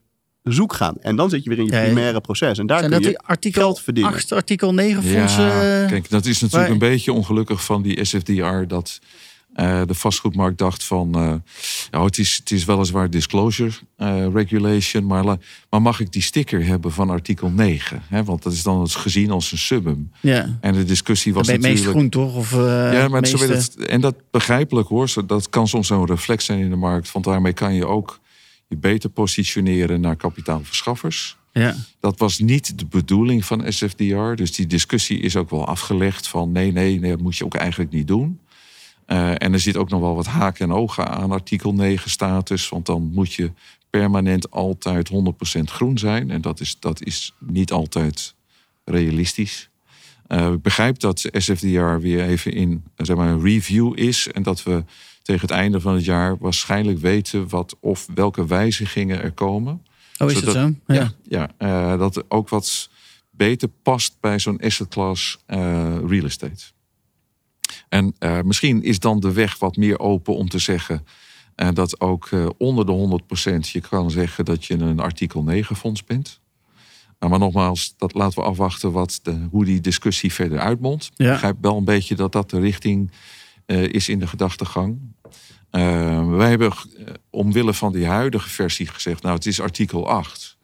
zoek 0.43 0.73
gaan. 0.73 0.95
En 1.01 1.15
dan 1.15 1.29
zit 1.29 1.43
je 1.43 1.49
weer 1.49 1.59
in 1.59 1.65
je 1.65 1.71
primaire 1.71 2.21
proces. 2.21 2.57
En 2.57 2.67
daar 2.67 2.79
Zijn 2.79 2.91
kun 2.91 2.99
dat 3.01 3.09
je 3.11 3.15
die 3.17 3.27
artikel 3.27 3.61
geld 3.61 3.81
verdienen. 3.81 4.13
8, 4.13 4.31
artikel 4.31 4.73
9 4.73 5.03
fondsen? 5.03 5.43
Ja, 5.43 5.81
eh, 5.83 5.87
kijk, 5.89 6.09
dat 6.09 6.25
is 6.25 6.41
natuurlijk 6.41 6.61
waar- 6.63 6.71
een 6.71 6.91
beetje 6.91 7.13
ongelukkig 7.13 7.63
van 7.65 7.81
die 7.81 8.03
SFDR 8.05 8.63
dat 8.67 8.99
eh, 9.57 9.81
de 9.85 9.93
vastgoedmarkt 9.93 10.57
dacht 10.57 10.83
van, 10.83 11.41
ja, 11.91 12.03
het, 12.03 12.17
is, 12.17 12.35
het 12.35 12.51
is 12.51 12.65
weliswaar 12.65 13.09
disclosure 13.09 13.71
eh, 13.95 14.25
regulation, 14.33 15.05
maar, 15.05 15.23
la- 15.23 15.37
maar 15.69 15.81
mag 15.81 15.99
ik 15.99 16.11
die 16.11 16.21
sticker 16.21 16.65
hebben 16.65 16.91
van 16.91 17.09
artikel 17.09 17.49
9? 17.49 18.01
Hè? 18.07 18.23
Want 18.23 18.43
dat 18.43 18.53
is 18.53 18.63
dan 18.63 18.89
gezien 18.89 19.31
als 19.31 19.51
een 19.51 19.57
summum. 19.57 20.11
ja. 20.21 20.57
En 20.61 20.73
de 20.73 20.83
discussie 20.83 21.33
was 21.33 21.47
je 21.47 21.51
meest 21.59 21.63
natuurlijk... 21.85 21.97
groen, 21.97 22.09
toch? 22.09 22.35
Of, 22.35 22.51
ja, 22.51 23.07
maar 23.07 23.25
zo 23.27 23.37
meeste- 23.37 23.47
weet 23.53 23.75
het, 23.77 23.85
en 23.87 24.01
dat 24.01 24.15
begrijpelijk 24.31 24.87
hoor. 24.87 25.09
Zo- 25.09 25.25
Dat 25.25 25.49
kan 25.49 25.67
soms 25.67 25.87
zo'n 25.87 26.05
reflex 26.05 26.45
zijn 26.45 26.59
in 26.59 26.69
de 26.69 26.75
markt. 26.75 27.11
Want 27.11 27.25
daarmee 27.25 27.53
kan 27.53 27.73
je 27.73 27.85
ook 27.87 28.19
je 28.67 28.77
beter 28.77 29.09
positioneren 29.09 30.01
naar 30.01 30.15
kapitaalverschaffers. 30.15 31.37
Ja. 31.51 31.75
Dat 31.99 32.19
was 32.19 32.39
niet 32.39 32.79
de 32.79 32.85
bedoeling 32.85 33.45
van 33.45 33.71
SFDR. 33.73 34.33
Dus 34.35 34.55
die 34.55 34.67
discussie 34.67 35.19
is 35.19 35.35
ook 35.35 35.49
wel 35.49 35.65
afgelegd 35.67 36.27
van 36.27 36.51
nee, 36.51 36.71
nee, 36.71 36.99
nee 36.99 37.11
dat 37.11 37.21
moet 37.21 37.37
je 37.37 37.45
ook 37.45 37.55
eigenlijk 37.55 37.91
niet 37.91 38.07
doen. 38.07 38.39
Eh, 39.07 39.29
en 39.29 39.53
er 39.53 39.59
zit 39.59 39.77
ook 39.77 39.89
nog 39.89 39.99
wel 39.99 40.15
wat 40.15 40.25
haken 40.25 40.65
en 40.65 40.75
ogen 40.75 41.07
aan 41.07 41.31
artikel 41.31 41.73
9 41.73 42.09
status. 42.09 42.69
Want 42.69 42.85
dan 42.85 43.11
moet 43.13 43.33
je 43.33 43.51
permanent 43.89 44.51
altijd 44.51 45.09
100% 45.09 45.71
groen 45.71 45.97
zijn. 45.97 46.31
En 46.31 46.41
dat 46.41 46.59
is, 46.59 46.79
dat 46.79 47.03
is 47.03 47.33
niet 47.39 47.71
altijd 47.71 48.35
realistisch. 48.85 49.69
Eh, 50.27 50.51
ik 50.51 50.61
begrijp 50.61 50.99
dat 50.99 51.29
SFDR 51.31 51.97
weer 51.99 52.23
even 52.23 52.53
in 52.53 52.83
zeg 52.95 53.15
maar, 53.15 53.29
een 53.29 53.41
review 53.41 53.99
is. 53.99 54.27
En 54.31 54.43
dat 54.43 54.63
we 54.63 54.83
tegen 55.21 55.41
het 55.41 55.51
einde 55.51 55.81
van 55.81 55.93
het 55.93 56.05
jaar 56.05 56.37
waarschijnlijk 56.37 56.99
weten 56.99 57.49
wat 57.49 57.75
of 57.79 58.07
welke 58.15 58.45
wijzigingen 58.45 59.21
er 59.21 59.31
komen. 59.31 59.85
Oh, 60.17 60.31
is 60.31 60.41
dat 60.41 60.53
zo? 60.53 60.73
Ja, 60.87 61.11
ja 61.23 61.51
eh, 61.57 61.99
dat 61.99 62.23
ook 62.27 62.49
wat 62.49 62.89
beter 63.29 63.67
past 63.83 64.17
bij 64.19 64.39
zo'n 64.39 64.59
asset 64.59 64.87
class 64.87 65.37
real 66.05 66.25
estate. 66.25 66.75
En 67.89 68.15
eh, 68.19 68.41
misschien 68.41 68.83
is 68.83 68.99
dan 68.99 69.19
de 69.19 69.33
weg 69.33 69.59
wat 69.59 69.75
meer 69.75 69.99
open 69.99 70.35
om 70.35 70.49
te 70.49 70.59
zeggen 70.59 71.05
eh, 71.55 71.67
dat 71.73 71.99
ook 71.99 72.27
eh, 72.27 72.47
onder 72.57 72.85
de 72.85 73.19
100% 73.55 73.71
je 73.71 73.81
kan 73.81 74.11
zeggen 74.11 74.45
dat 74.45 74.65
je 74.65 74.73
een 74.73 74.99
artikel 74.99 75.43
9 75.43 75.75
fonds 75.75 76.03
bent. 76.03 76.39
Nou, 77.19 77.31
maar 77.31 77.41
nogmaals, 77.41 77.93
dat 77.97 78.13
laten 78.13 78.39
we 78.39 78.45
afwachten 78.45 78.91
wat 78.91 79.19
de, 79.23 79.47
hoe 79.51 79.65
die 79.65 79.81
discussie 79.81 80.33
verder 80.33 80.59
uitmondt. 80.59 81.09
Ja. 81.15 81.25
Ik 81.25 81.31
begrijp 81.31 81.57
wel 81.61 81.77
een 81.77 81.85
beetje 81.85 82.15
dat 82.15 82.31
dat 82.31 82.49
de 82.49 82.59
richting 82.59 83.11
is 83.65 84.09
in 84.09 84.19
de 84.19 84.27
gedachtegang. 84.27 84.99
Wij 86.29 86.49
hebben 86.49 86.71
omwille 87.29 87.73
van 87.73 87.91
die 87.91 88.05
huidige 88.05 88.49
versie 88.49 88.87
gezegd, 88.87 89.21
nou 89.21 89.35
het 89.35 89.45
is 89.45 89.61
artikel 89.61 90.07
8. 90.07 90.56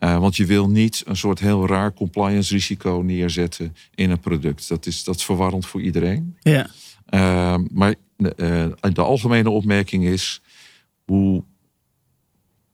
Eh, 0.00 0.18
want 0.18 0.36
je 0.36 0.46
wil 0.46 0.68
niet 0.68 1.02
een 1.06 1.16
soort 1.16 1.38
heel 1.38 1.66
raar 1.66 1.92
compliance 1.92 2.54
risico 2.54 3.02
neerzetten 3.04 3.76
in 3.94 4.10
een 4.10 4.20
product. 4.20 4.68
Dat 4.68 4.86
is, 4.86 5.04
dat 5.04 5.16
is 5.16 5.24
verwarrend 5.24 5.66
voor 5.66 5.80
iedereen. 5.80 6.36
Ja. 6.40 6.70
Uh, 7.10 7.56
maar 7.72 7.94
uh, 8.16 8.66
de 8.92 9.02
algemene 9.02 9.50
opmerking 9.50 10.04
is 10.04 10.42
hoe 11.04 11.44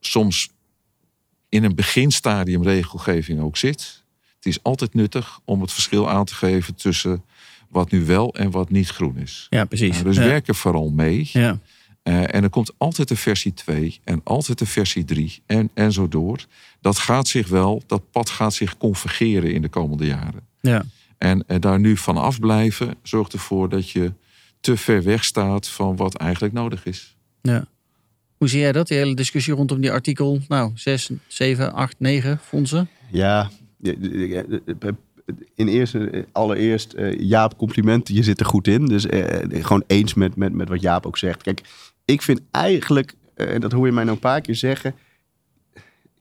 soms 0.00 0.50
in 1.48 1.64
een 1.64 1.74
beginstadium 1.74 2.62
regelgeving 2.62 3.40
ook 3.40 3.56
zit. 3.56 4.04
Het 4.36 4.46
is 4.46 4.62
altijd 4.62 4.94
nuttig 4.94 5.40
om 5.44 5.60
het 5.60 5.72
verschil 5.72 6.10
aan 6.10 6.24
te 6.24 6.34
geven 6.34 6.74
tussen 6.74 7.24
wat 7.68 7.90
nu 7.90 8.04
wel 8.04 8.34
en 8.34 8.50
wat 8.50 8.70
niet 8.70 8.88
groen 8.88 9.16
is. 9.16 9.46
ja, 9.50 9.64
precies. 9.64 9.98
Uh, 9.98 10.04
dus 10.04 10.16
ja. 10.16 10.22
werk 10.22 10.48
er 10.48 10.54
vooral 10.54 10.90
mee. 10.90 11.30
Ja. 11.32 11.58
Uh, 12.08 12.34
en 12.34 12.42
er 12.42 12.50
komt 12.50 12.72
altijd 12.78 13.08
de 13.08 13.16
versie 13.16 13.54
2 13.54 14.00
en 14.04 14.20
altijd 14.24 14.58
de 14.58 14.66
versie 14.66 15.04
3 15.04 15.42
en, 15.46 15.70
en 15.74 15.92
zo 15.92 16.08
door. 16.08 16.46
Dat 16.80 16.98
gaat 16.98 17.28
zich 17.28 17.48
wel, 17.48 17.82
dat 17.86 18.10
pad 18.10 18.30
gaat 18.30 18.54
zich 18.54 18.76
convergeren 18.76 19.52
in 19.52 19.62
de 19.62 19.68
komende 19.68 20.06
jaren. 20.06 20.46
Ja. 20.60 20.84
En, 21.18 21.44
en 21.46 21.60
daar 21.60 21.80
nu 21.80 21.96
van 21.96 22.16
afblijven 22.16 22.94
zorgt 23.02 23.32
ervoor 23.32 23.68
dat 23.68 23.90
je 23.90 24.12
te 24.60 24.76
ver 24.76 25.02
weg 25.02 25.24
staat 25.24 25.68
van 25.68 25.96
wat 25.96 26.14
eigenlijk 26.14 26.54
nodig 26.54 26.86
is. 26.86 27.16
Ja. 27.42 27.66
Hoe 28.36 28.48
zie 28.48 28.60
jij 28.60 28.72
dat, 28.72 28.88
die 28.88 28.96
hele 28.96 29.14
discussie 29.14 29.54
rondom 29.54 29.80
die 29.80 29.92
artikel 29.92 30.40
nou, 30.48 30.70
6, 30.74 31.10
7, 31.26 31.72
8, 31.72 31.94
9 31.98 32.38
fondsen? 32.42 32.88
Ja, 33.10 33.50
in 35.54 35.68
eerste, 35.68 36.26
allereerst 36.32 36.94
uh, 36.94 37.20
Jaap 37.20 37.56
complimenten, 37.56 38.14
je 38.14 38.22
zit 38.22 38.40
er 38.40 38.46
goed 38.46 38.68
in. 38.68 38.86
Dus 38.86 39.06
uh, 39.06 39.64
gewoon 39.64 39.84
eens 39.86 40.14
met, 40.14 40.36
met, 40.36 40.52
met 40.52 40.68
wat 40.68 40.80
Jaap 40.80 41.06
ook 41.06 41.18
zegt. 41.18 41.42
Kijk, 41.42 41.60
ik 42.06 42.22
vind 42.22 42.40
eigenlijk, 42.50 43.14
uh, 43.36 43.54
en 43.54 43.60
dat 43.60 43.72
hoor 43.72 43.86
je 43.86 43.92
mij 43.92 44.02
nou 44.04 44.14
een 44.14 44.22
paar 44.22 44.40
keer 44.40 44.54
zeggen... 44.54 44.94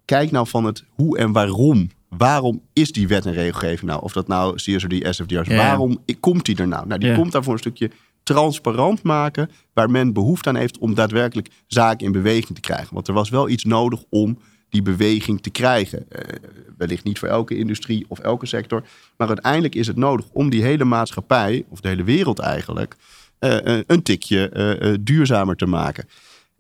kijk 0.06 0.32
nou 0.32 0.48
van 0.48 0.64
het 0.64 0.84
hoe 0.90 1.18
en 1.18 1.32
waarom. 1.32 1.90
Waarom 2.10 2.62
is 2.74 2.92
die 2.92 3.08
wet 3.08 3.26
en 3.26 3.34
regelgeving 3.34 3.90
nou? 3.90 4.02
Of 4.02 4.14
dat 4.14 4.28
nou 4.28 4.56
CSRD, 4.56 5.16
SFDR's, 5.16 5.48
ja. 5.48 5.56
waarom 5.56 6.04
komt 6.20 6.46
die 6.46 6.58
er 6.58 6.68
nou? 6.68 6.88
Nou, 6.88 7.00
die 7.00 7.10
ja. 7.10 7.16
komt 7.16 7.32
daar 7.32 7.44
voor 7.44 7.54
een 7.54 7.60
stukje 7.60 7.92
transparant 8.24 9.04
maken... 9.04 9.50
waar 9.74 9.90
men 9.90 10.14
behoefte 10.14 10.50
aan 10.50 10.56
heeft 10.56 10.78
om 10.78 10.94
daadwerkelijk 10.94 11.50
zaken 11.68 12.06
in 12.06 12.12
beweging 12.12 12.56
te 12.56 12.62
krijgen. 12.62 12.94
Want 12.94 13.08
er 13.08 13.14
was 13.14 13.30
wel 13.30 13.50
iets 13.50 13.64
nodig 13.64 14.04
om 14.10 14.38
die 14.70 14.82
beweging 14.82 15.42
te 15.42 15.50
krijgen. 15.50 16.06
Uh, 16.10 16.20
wellicht 16.78 17.04
niet 17.04 17.20
voor 17.20 17.28
elke 17.28 17.58
industrie 17.58 18.06
of 18.08 18.20
elke 18.20 18.46
sector. 18.46 18.84
Maar 19.18 19.28
uiteindelijk 19.28 19.76
is 19.76 19.88
het 19.88 19.96
nodig 19.96 20.26
om 20.32 20.50
die 20.50 20.64
hele 20.64 20.84
maatschappij, 20.84 21.66
of 21.70 21.82
de 21.82 21.88
hele 21.88 22.04
wereld 22.04 22.40
eigenlijk, 22.40 22.96
een 23.88 24.04
tikje 24.04 24.98
duurzamer 25.02 25.56
te 25.56 25.66
maken. 25.66 26.08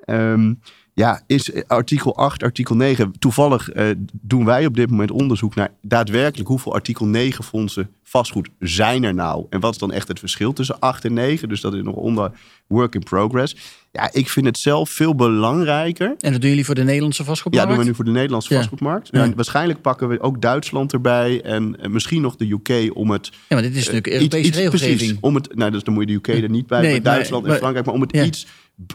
Um, 0.06 0.60
Ja, 0.98 1.22
is 1.28 1.68
artikel 1.68 2.16
8, 2.18 2.44
artikel 2.44 2.76
9. 2.76 3.14
Toevallig 3.20 3.70
eh, 3.70 3.86
doen 4.22 4.46
wij 4.46 4.66
op 4.66 4.76
dit 4.76 4.90
moment 4.90 5.12
onderzoek 5.12 5.56
naar 5.56 5.70
daadwerkelijk 5.82 6.50
hoeveel 6.50 6.74
artikel 6.74 7.06
9 7.06 7.44
fondsen 7.44 7.90
vastgoed 8.04 8.50
zijn 8.60 9.04
er 9.04 9.14
nou. 9.14 9.46
En 9.50 9.60
wat 9.60 9.72
is 9.74 9.78
dan 9.80 9.92
echt 9.92 10.08
het 10.08 10.20
verschil 10.20 10.54
tussen 10.54 10.80
8 10.80 11.06
en 11.06 11.14
9? 11.14 11.50
Dus 11.50 11.62
dat 11.62 11.74
is 11.74 11.82
nog 11.84 11.96
onder 11.96 12.32
work 12.68 12.96
in 12.96 13.04
progress. 13.04 13.56
Ja, 13.92 14.10
ik 14.14 14.30
vind 14.30 14.46
het 14.46 14.58
zelf 14.58 14.90
veel 14.90 15.16
belangrijker. 15.16 16.16
En 16.20 16.32
dat 16.32 16.42
doen 16.42 16.50
jullie 16.50 16.66
voor 16.66 16.76
de 16.76 16.84
Nederlandse 16.84 17.22
Ja, 17.22 17.28
vastgoedmarkt? 17.28 17.70
doen 17.70 17.80
we 17.80 17.86
nu 17.86 17.96
voor 17.96 18.06
de 18.06 18.12
Nederlandse 18.12 18.50
Ja. 18.54 18.56
vastgoedmarkt. 18.60 19.10
Ja. 19.12 19.24
Ja, 19.24 19.34
waarschijnlijk 19.36 19.82
pakken 19.82 20.08
we 20.08 20.22
ook 20.22 20.42
Duitsland 20.42 20.94
erbij 20.94 21.42
en 21.42 21.80
eh, 21.82 21.90
misschien 21.90 22.22
nog 22.22 22.36
de 22.36 22.50
UK 22.52 22.96
om 22.96 23.10
het 23.12 23.30
Ja, 23.32 23.38
maar 23.50 23.62
dit 23.62 23.72
is 23.72 23.78
natuurlijk 23.78 24.08
Eh, 24.08 24.14
Europese 24.14 24.40
iets- 24.40 24.48
iets- 24.50 24.58
regelgeving. 24.58 24.98
Precies, 24.98 25.18
om 25.22 25.36
het, 25.36 25.56
nou, 25.56 25.72
dus 25.72 25.84
dan 25.84 25.94
moet 25.94 26.10
je 26.10 26.20
de 26.20 26.32
UK 26.32 26.42
er 26.44 26.50
niet 26.50 26.68
bij, 26.68 26.82
Nee, 26.82 26.92
maar 26.92 27.02
maar- 27.02 27.14
Duitsland 27.14 27.46
en 27.46 27.56
Frankrijk, 27.56 27.86
maar 27.86 27.96
om 27.96 28.02
het 28.02 28.12
ja. 28.16 28.24
iets, 28.24 28.48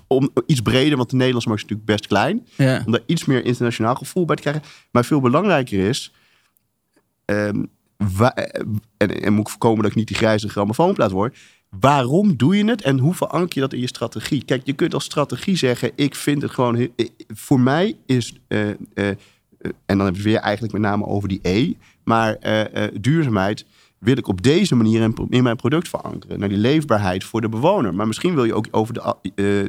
om, 0.06 0.30
iets 0.46 0.60
breder, 0.60 0.96
want 0.96 1.10
de 1.10 1.16
Nederlandse 1.16 1.48
markt 1.48 1.64
is 1.64 1.68
natuurlijk 1.70 1.98
best 1.98 2.10
klein, 2.10 2.46
Ja. 2.56 2.82
om 2.86 2.92
daar 2.92 3.00
iets 3.06 3.24
meer 3.24 3.44
internationaal 3.44 3.94
gevoel 3.94 4.24
bij 4.24 4.36
te 4.36 4.42
krijgen. 4.42 4.62
Maar 4.90 5.04
veel 5.04 5.20
belangrijker 5.20 5.88
is, 5.88 6.12
ehm, 7.24 7.64
eh, 7.96 8.28
en, 8.96 9.22
en 9.22 9.32
moet 9.32 9.40
ik 9.44 9.48
voorkomen 9.50 9.82
dat 9.82 9.90
ik 9.90 9.96
niet 9.96 10.06
die 10.08 10.16
grijze 10.16 10.48
grammofoonplaat 10.48 11.10
word. 11.10 11.36
Waarom 11.80 12.36
doe 12.36 12.56
je 12.56 12.64
het 12.64 12.82
en 12.82 12.98
hoe 12.98 13.14
veranker 13.14 13.54
je 13.54 13.60
dat 13.60 13.72
in 13.72 13.80
je 13.80 13.86
strategie? 13.86 14.44
Kijk, 14.44 14.66
je 14.66 14.72
kunt 14.72 14.94
als 14.94 15.04
strategie 15.04 15.56
zeggen: 15.56 15.90
ik 15.94 16.14
vind 16.14 16.42
het 16.42 16.50
gewoon. 16.50 16.88
Voor 17.28 17.60
mij 17.60 17.96
is. 18.06 18.34
eh, 18.48 18.68
eh, 18.68 18.76
en 19.86 19.96
dan 19.96 20.00
hebben 20.00 20.22
we 20.22 20.28
weer 20.28 20.38
eigenlijk 20.38 20.72
met 20.72 20.82
name 20.82 21.06
over 21.06 21.28
die 21.28 21.38
E. 21.42 21.72
Maar 22.04 22.36
duurzaamheid 23.00 23.64
wil 24.00 24.16
ik 24.16 24.28
op 24.28 24.42
deze 24.42 24.74
manier 24.74 25.02
in, 25.02 25.14
in 25.28 25.42
mijn 25.42 25.56
product 25.56 25.88
verankeren. 25.88 26.38
Naar 26.40 26.48
die 26.48 26.58
leefbaarheid 26.58 27.24
voor 27.24 27.40
de 27.40 27.48
bewoner. 27.48 27.94
Maar 27.94 28.06
misschien 28.06 28.34
wil 28.34 28.44
je 28.44 28.54
ook 28.54 28.66
over 28.70 28.94
de, 28.94 29.00
eh, 29.00 29.14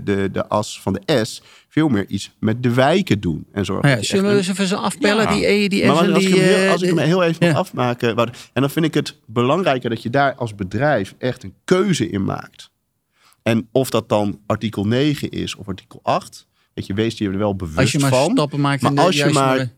de, 0.03 0.29
de 0.31 0.47
as 0.47 0.81
van 0.81 0.93
de 0.93 1.23
S 1.25 1.41
veel 1.69 1.87
meer 1.87 2.05
iets 2.07 2.31
met 2.39 2.63
de 2.63 2.73
wijken 2.73 3.19
doen. 3.19 3.45
En 3.51 3.65
zorgen 3.65 3.89
dat 3.89 3.99
ja, 3.99 4.15
zullen 4.15 4.31
we 4.31 4.37
eens 4.37 4.47
even 4.47 4.67
zo 4.67 4.75
afbellen, 4.75 5.23
Ja. 5.23 5.31
die 5.33 5.47
E, 5.47 5.67
die 5.67 5.83
S 5.83 5.87
maar 5.87 6.03
en 6.03 6.13
als, 6.13 6.23
die... 6.23 6.35
ik 6.35 6.41
heel, 6.41 6.65
eh, 6.65 6.71
als 6.71 6.81
ik 6.81 6.89
hem 6.89 6.97
heel 6.97 7.23
even 7.23 7.47
ja. 7.47 7.53
afmaken. 7.53 8.15
En 8.53 8.61
dan 8.61 8.69
vind 8.69 8.85
ik 8.85 8.93
het 8.93 9.17
belangrijker 9.25 9.89
dat 9.89 10.01
je 10.03 10.09
daar 10.09 10.35
als 10.35 10.55
bedrijf 10.55 11.15
echt 11.17 11.43
een 11.43 11.53
keuze 11.65 12.09
in 12.09 12.23
maakt. 12.23 12.69
En 13.43 13.67
of 13.71 13.89
dat 13.89 14.09
dan 14.09 14.39
artikel 14.45 14.85
9 14.87 15.29
is 15.29 15.55
of 15.55 15.67
artikel 15.67 15.99
8. 16.03 16.47
Weet 16.73 16.85
je, 16.85 16.93
wees 16.93 17.17
je 17.17 17.25
er 17.29 17.37
wel 17.37 17.55
bewust 17.55 17.77
Als 17.77 17.91
je 17.91 17.99
maar 17.99 18.09
van. 18.09 18.31
stappen 18.31 18.59
maakt 18.61 18.81
Maar 18.81 18.91
in 18.91 18.97
de 18.97 19.03
als 19.03 19.15
je 19.17 19.29
maar- 19.29 19.71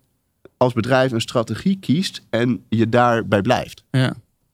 Als 0.58 0.74
bedrijf 0.74 1.12
een 1.12 1.22
strategie 1.22 1.78
kiest 1.80 2.22
en 2.30 2.64
je 2.70 2.90
daarbij 2.90 3.42
blijft. 3.42 3.84
Ja, 3.92 4.14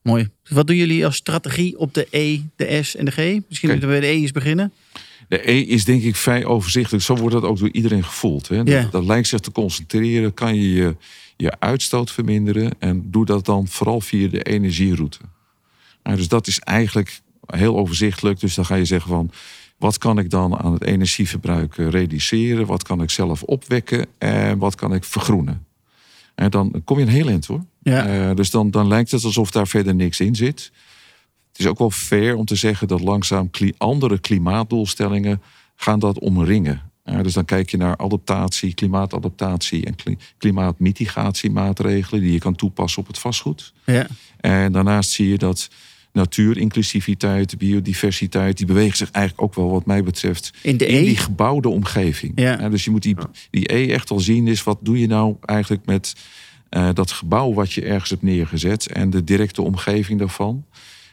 mooi. 0.09 0.29
Wat 0.49 0.67
doen 0.67 0.75
jullie 0.75 1.05
als 1.05 1.15
strategie 1.15 1.77
op 1.77 1.93
de 1.93 2.07
E, 2.09 2.39
de 2.55 2.83
S 2.83 2.95
en 2.95 3.05
de 3.05 3.11
G? 3.11 3.17
Misschien 3.47 3.69
moeten 3.69 3.89
we 3.89 3.99
bij 3.99 3.99
de 3.99 4.07
E 4.07 4.21
eens 4.21 4.31
beginnen. 4.31 4.73
De 5.27 5.51
E 5.51 5.59
is 5.59 5.85
denk 5.85 6.03
ik 6.03 6.15
vrij 6.15 6.45
overzichtelijk. 6.45 7.03
Zo 7.03 7.15
wordt 7.15 7.35
dat 7.35 7.43
ook 7.43 7.59
door 7.59 7.71
iedereen 7.71 8.03
gevoeld. 8.03 8.47
Hè? 8.47 8.89
Dat, 8.89 9.05
lijkt 9.05 9.27
zich 9.27 9.39
te 9.39 9.51
concentreren. 9.51 10.33
Kan 10.33 10.55
je, 10.55 10.73
je 10.73 10.95
je 11.37 11.59
uitstoot 11.59 12.11
verminderen. 12.11 12.71
En 12.79 13.03
doe 13.11 13.25
dat 13.25 13.45
dan 13.45 13.67
vooral 13.67 14.01
via 14.01 14.27
de 14.27 14.43
energieroute. 14.43 15.19
Nou, 16.03 16.17
dus 16.17 16.27
dat 16.27 16.47
is 16.47 16.59
eigenlijk 16.59 17.21
heel 17.45 17.77
overzichtelijk. 17.77 18.39
Dus 18.39 18.55
dan 18.55 18.65
ga 18.65 18.75
je 18.75 18.85
zeggen 18.85 19.09
van... 19.09 19.31
Wat 19.77 19.97
kan 19.97 20.19
ik 20.19 20.29
dan 20.29 20.57
aan 20.57 20.73
het 20.73 20.83
energieverbruik 20.83 21.77
eh, 21.77 21.89
reduceren? 21.89 22.65
Wat 22.65 22.83
kan 22.83 23.01
ik 23.01 23.09
zelf 23.09 23.43
opwekken? 23.43 24.05
En 24.17 24.57
wat 24.57 24.75
kan 24.75 24.93
ik 24.93 25.03
vergroenen? 25.03 25.65
En 26.39 26.49
dan 26.49 26.81
kom 26.83 26.97
je 26.97 27.05
een 27.05 27.11
heel 27.11 27.27
eind 27.27 27.45
hoor. 27.45 27.65
Ja. 27.81 28.05
Eh, 28.05 28.35
dus 28.35 28.49
dan, 28.49 28.71
dan 28.71 28.87
lijkt 28.87 29.11
het 29.11 29.23
alsof 29.23 29.51
daar 29.51 29.67
verder 29.67 29.95
niks 29.95 30.19
in 30.19 30.35
zit. 30.35 30.71
Het 31.49 31.59
is 31.59 31.67
ook 31.67 31.77
wel 31.77 31.91
fair 31.91 32.35
om 32.35 32.45
te 32.45 32.55
zeggen 32.55 32.87
dat 32.87 33.01
langzaam 33.01 33.49
andere 33.77 34.19
klimaatdoelstellingen 34.19 35.41
gaan 35.75 35.99
dat 35.99 36.19
omringen. 36.19 36.81
Ja, 37.03 37.23
dus 37.23 37.33
dan 37.33 37.45
kijk 37.45 37.69
je 37.69 37.77
naar 37.77 37.97
adaptatie, 37.97 38.73
klimaatadaptatie 38.73 39.85
en 39.85 39.95
kli- 39.95 40.17
klimaatmitigatiemaatregelen 40.37 42.21
die 42.21 42.31
je 42.31 42.39
kan 42.39 42.55
toepassen 42.55 43.01
op 43.01 43.07
het 43.07 43.19
vastgoed. 43.19 43.73
Ja. 43.85 44.07
En 44.39 44.71
daarnaast 44.71 45.09
zie 45.09 45.29
je 45.29 45.37
dat 45.37 45.69
natuurinclusiviteit, 46.13 47.57
biodiversiteit, 47.57 48.57
die 48.57 48.65
bewegen 48.65 48.97
zich 48.97 49.11
eigenlijk 49.11 49.45
ook 49.45 49.55
wel 49.55 49.69
wat 49.69 49.85
mij 49.85 50.03
betreft 50.03 50.53
In 50.61 50.77
de 50.77 50.85
in 50.85 50.95
E? 50.95 51.05
die 51.05 51.17
gebouwde 51.17 51.69
omgeving. 51.69 52.31
Ja. 52.35 52.69
dus 52.69 52.83
je 52.83 52.91
moet 52.91 53.03
die, 53.03 53.15
die 53.49 53.73
E 53.73 53.91
echt 53.91 54.09
al 54.09 54.19
zien 54.19 54.47
is 54.47 54.63
wat 54.63 54.77
doe 54.81 54.99
je 54.99 55.07
nou 55.07 55.35
eigenlijk 55.45 55.85
met 55.85 56.15
eh, 56.69 56.89
dat 56.93 57.11
gebouw 57.11 57.53
wat 57.53 57.71
je 57.73 57.81
ergens 57.81 58.09
hebt 58.09 58.21
neergezet 58.21 58.91
en 58.91 59.09
de 59.09 59.23
directe 59.23 59.61
omgeving 59.61 60.19
daarvan. 60.19 60.65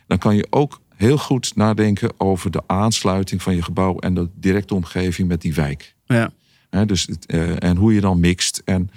Dan 0.07 0.19
kan 0.19 0.37
je 0.37 0.47
ook 0.51 0.81
heel 0.97 1.19
goed 1.19 1.57
nadenken 1.57 2.11
over 2.21 2.51
de 2.51 2.63
aansluiting 2.67 3.43
van 3.43 3.55
je 3.55 3.63
gebouw 3.63 3.99
en 3.99 4.15
de 4.15 4.29
directe 4.35 4.75
omgeving 4.75 5.29
met 5.29 5.41
die 5.41 5.55
wijk. 5.55 5.95
Ja. 6.07 6.31
Dus, 6.87 7.09
eh, 7.27 7.63
en 7.63 7.77
hoe 7.77 7.95
je 7.95 8.01
dan 8.01 8.21
mixt. 8.21 8.63
En 8.65 8.91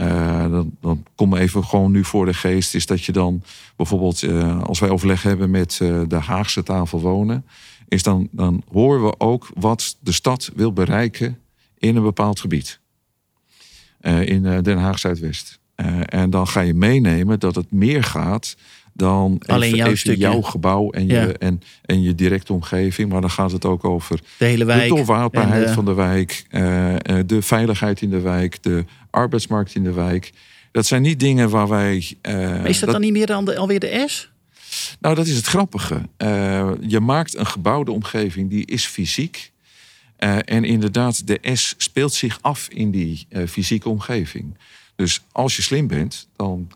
eh, 0.00 0.50
dan, 0.50 0.76
dan 0.80 1.04
kom 1.14 1.36
even 1.36 1.64
gewoon 1.64 1.92
nu 1.92 2.04
voor 2.04 2.26
de 2.26 2.34
geest. 2.34 2.74
Is 2.74 2.86
dat 2.86 3.04
je 3.04 3.12
dan 3.12 3.42
bijvoorbeeld, 3.76 4.22
eh, 4.22 4.62
als 4.62 4.78
wij 4.78 4.88
overleg 4.88 5.22
hebben 5.22 5.50
met 5.50 5.78
eh, 5.82 6.00
de 6.08 6.16
Haagse 6.16 6.62
tafel 6.62 7.00
wonen. 7.00 7.46
Is 7.88 8.02
dan, 8.02 8.28
dan 8.30 8.62
horen 8.72 9.04
we 9.04 9.20
ook 9.20 9.50
wat 9.54 9.96
de 10.00 10.12
stad 10.12 10.50
wil 10.54 10.72
bereiken 10.72 11.38
in 11.78 11.96
een 11.96 12.02
bepaald 12.02 12.40
gebied. 12.40 12.80
In 14.00 14.62
Den 14.62 14.78
Haag 14.78 14.98
Zuidwest. 14.98 15.60
En 16.04 16.30
dan 16.30 16.46
ga 16.46 16.60
je 16.60 16.74
meenemen 16.74 17.40
dat 17.40 17.54
het 17.54 17.72
meer 17.72 18.04
gaat 18.04 18.56
dan 18.92 19.40
Alleen 19.46 19.74
jouw 19.74 19.88
even 19.88 20.16
jouw 20.18 20.40
gebouw 20.40 20.90
en 20.90 21.06
je, 21.06 21.38
en, 21.38 21.62
en 21.84 22.02
je 22.02 22.14
directe 22.14 22.52
omgeving. 22.52 23.10
Maar 23.10 23.20
dan 23.20 23.30
gaat 23.30 23.52
het 23.52 23.64
ook 23.64 23.84
over 23.84 24.20
De 24.38 24.44
hele 24.44 24.64
wijk. 24.64 24.88
de 24.88 25.68
van 25.72 25.84
de 25.84 25.94
wijk, 25.94 26.44
eh, 26.50 26.94
eh, 26.94 27.26
de 27.26 27.42
veiligheid 27.42 28.02
in 28.02 28.10
de 28.10 28.20
wijk, 28.20 28.62
de 28.62 28.84
arbeidsmarkt 29.10 29.74
in 29.74 29.82
de 29.82 29.92
wijk. 29.92 30.32
Dat 30.72 30.86
zijn 30.86 31.02
niet 31.02 31.20
dingen 31.20 31.50
waar 31.50 31.68
wij. 31.68 32.16
eh, 32.22 32.34
Maar 32.34 32.68
is 32.68 32.80
dat, 32.80 32.90
dan 32.90 33.00
niet 33.00 33.12
meer 33.12 33.26
dan 33.26 33.44
de, 33.44 33.56
alweer 33.56 33.80
de 33.80 34.04
S? 34.06 34.30
Nou, 35.00 35.14
dat 35.14 35.26
is 35.26 35.36
het 35.36 35.46
grappige. 35.46 36.02
Je 36.80 37.00
maakt 37.00 37.36
een 37.36 37.46
gebouwde 37.46 37.90
omgeving 37.92 38.50
die 38.50 38.66
is 38.66 38.86
fysiek. 38.86 39.52
En 40.44 40.64
inderdaad, 40.64 41.26
de 41.26 41.38
S 41.54 41.74
speelt 41.78 42.12
zich 42.14 42.38
af 42.40 42.68
in 42.68 42.90
die 42.90 43.26
fysieke 43.48 43.88
omgeving. 43.88 44.56
Dus 44.96 45.22
als 45.32 45.56
je 45.56 45.62
slim 45.62 45.86
bent, 45.86 46.28
dan 46.36 46.68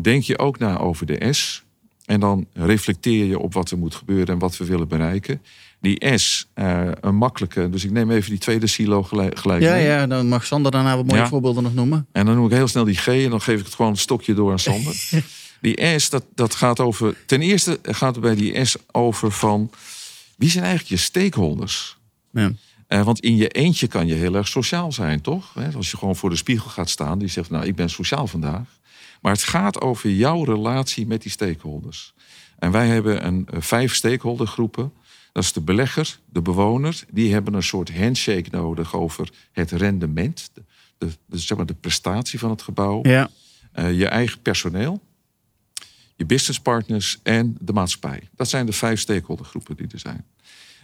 denk 0.00 0.22
je 0.22 0.38
ook 0.38 0.58
na 0.58 0.78
over 0.78 1.06
de 1.06 1.32
S. 1.32 1.64
En 2.04 2.20
dan 2.20 2.46
reflecteer 2.52 3.24
je 3.24 3.38
op 3.38 3.52
wat 3.52 3.70
er 3.70 3.78
moet 3.78 3.94
gebeuren 3.94 4.26
en 4.26 4.38
wat 4.38 4.56
we 4.56 4.64
willen 4.64 4.88
bereiken. 4.88 5.42
Die 5.80 6.18
S, 6.18 6.46
eh, 6.54 6.88
een 7.00 7.14
makkelijke. 7.14 7.70
Dus 7.70 7.84
ik 7.84 7.90
neem 7.90 8.10
even 8.10 8.30
die 8.30 8.38
tweede 8.38 8.66
silo 8.66 9.02
gelijk, 9.02 9.38
gelijk 9.38 9.62
Ja, 9.62 9.72
mee. 9.72 9.84
ja, 9.84 10.06
dan 10.06 10.28
mag 10.28 10.46
Sander 10.46 10.70
daarna 10.72 10.96
wat 10.96 11.06
mooie 11.06 11.20
Ja. 11.20 11.28
voorbeelden 11.28 11.62
nog 11.62 11.74
noemen. 11.74 12.06
En 12.12 12.26
dan 12.26 12.34
noem 12.34 12.46
ik 12.46 12.52
heel 12.52 12.68
snel 12.68 12.84
die 12.84 12.96
G 12.96 13.06
en 13.06 13.30
dan 13.30 13.40
geef 13.40 13.58
ik 13.58 13.64
het 13.64 13.74
gewoon 13.74 13.90
een 13.90 13.96
stokje 13.98 14.34
door 14.34 14.50
aan 14.50 14.58
Sander. 14.58 15.08
die 15.60 15.98
S, 15.98 16.10
dat, 16.10 16.24
dat 16.34 16.54
gaat 16.54 16.80
over. 16.80 17.16
Ten 17.26 17.40
eerste 17.42 17.78
gaat 17.82 18.14
het 18.14 18.24
bij 18.24 18.34
die 18.34 18.64
S 18.64 18.76
over 18.92 19.32
van. 19.32 19.70
Wie 20.36 20.50
zijn 20.50 20.64
eigenlijk 20.64 20.92
je 20.94 21.04
stakeholders? 21.06 21.96
Ja. 22.32 22.52
Eh, 22.86 23.02
want 23.02 23.20
in 23.20 23.36
je 23.36 23.48
eentje 23.48 23.86
kan 23.86 24.06
je 24.06 24.14
heel 24.14 24.34
erg 24.34 24.48
sociaal 24.48 24.92
zijn, 24.92 25.20
toch? 25.20 25.54
Als 25.76 25.90
je 25.90 25.96
gewoon 25.96 26.16
voor 26.16 26.30
de 26.30 26.36
spiegel 26.36 26.70
gaat 26.70 26.90
staan, 26.90 27.18
die 27.18 27.28
zegt, 27.28 27.50
nou, 27.50 27.64
ik 27.66 27.74
ben 27.76 27.90
sociaal 27.90 28.26
vandaag. 28.26 28.75
Maar 29.26 29.34
het 29.34 29.44
gaat 29.44 29.80
over 29.80 30.10
jouw 30.10 30.44
relatie 30.44 31.06
met 31.06 31.22
die 31.22 31.30
stakeholders. 31.30 32.14
En 32.58 32.70
wij 32.70 32.86
hebben 32.88 33.26
een, 33.26 33.48
eh, 33.50 33.60
vijf 33.60 33.94
stakeholdergroepen. 33.94 34.92
Dat 35.32 35.42
is 35.42 35.52
de 35.52 35.60
belegger, 35.60 36.18
de 36.26 36.42
bewoner. 36.42 37.04
Die 37.10 37.32
hebben 37.32 37.54
een 37.54 37.62
soort 37.62 37.96
handshake 37.96 38.48
nodig 38.50 38.94
over 38.94 39.32
het 39.52 39.70
rendement. 39.70 40.50
De, 40.52 40.62
de, 40.98 41.08
de, 41.26 41.38
zeg 41.38 41.56
maar 41.56 41.66
de 41.66 41.74
prestatie 41.74 42.38
van 42.38 42.50
het 42.50 42.62
gebouw. 42.62 43.00
Ja. 43.02 43.30
Eh, 43.72 43.98
je 43.98 44.06
eigen 44.06 44.42
personeel. 44.42 45.02
Je 46.16 46.26
businesspartners 46.26 47.18
en 47.22 47.56
de 47.60 47.72
maatschappij. 47.72 48.28
Dat 48.34 48.48
zijn 48.48 48.66
de 48.66 48.72
vijf 48.72 49.00
stakeholdergroepen 49.00 49.76
die 49.76 49.86
er 49.92 49.98
zijn. 49.98 50.24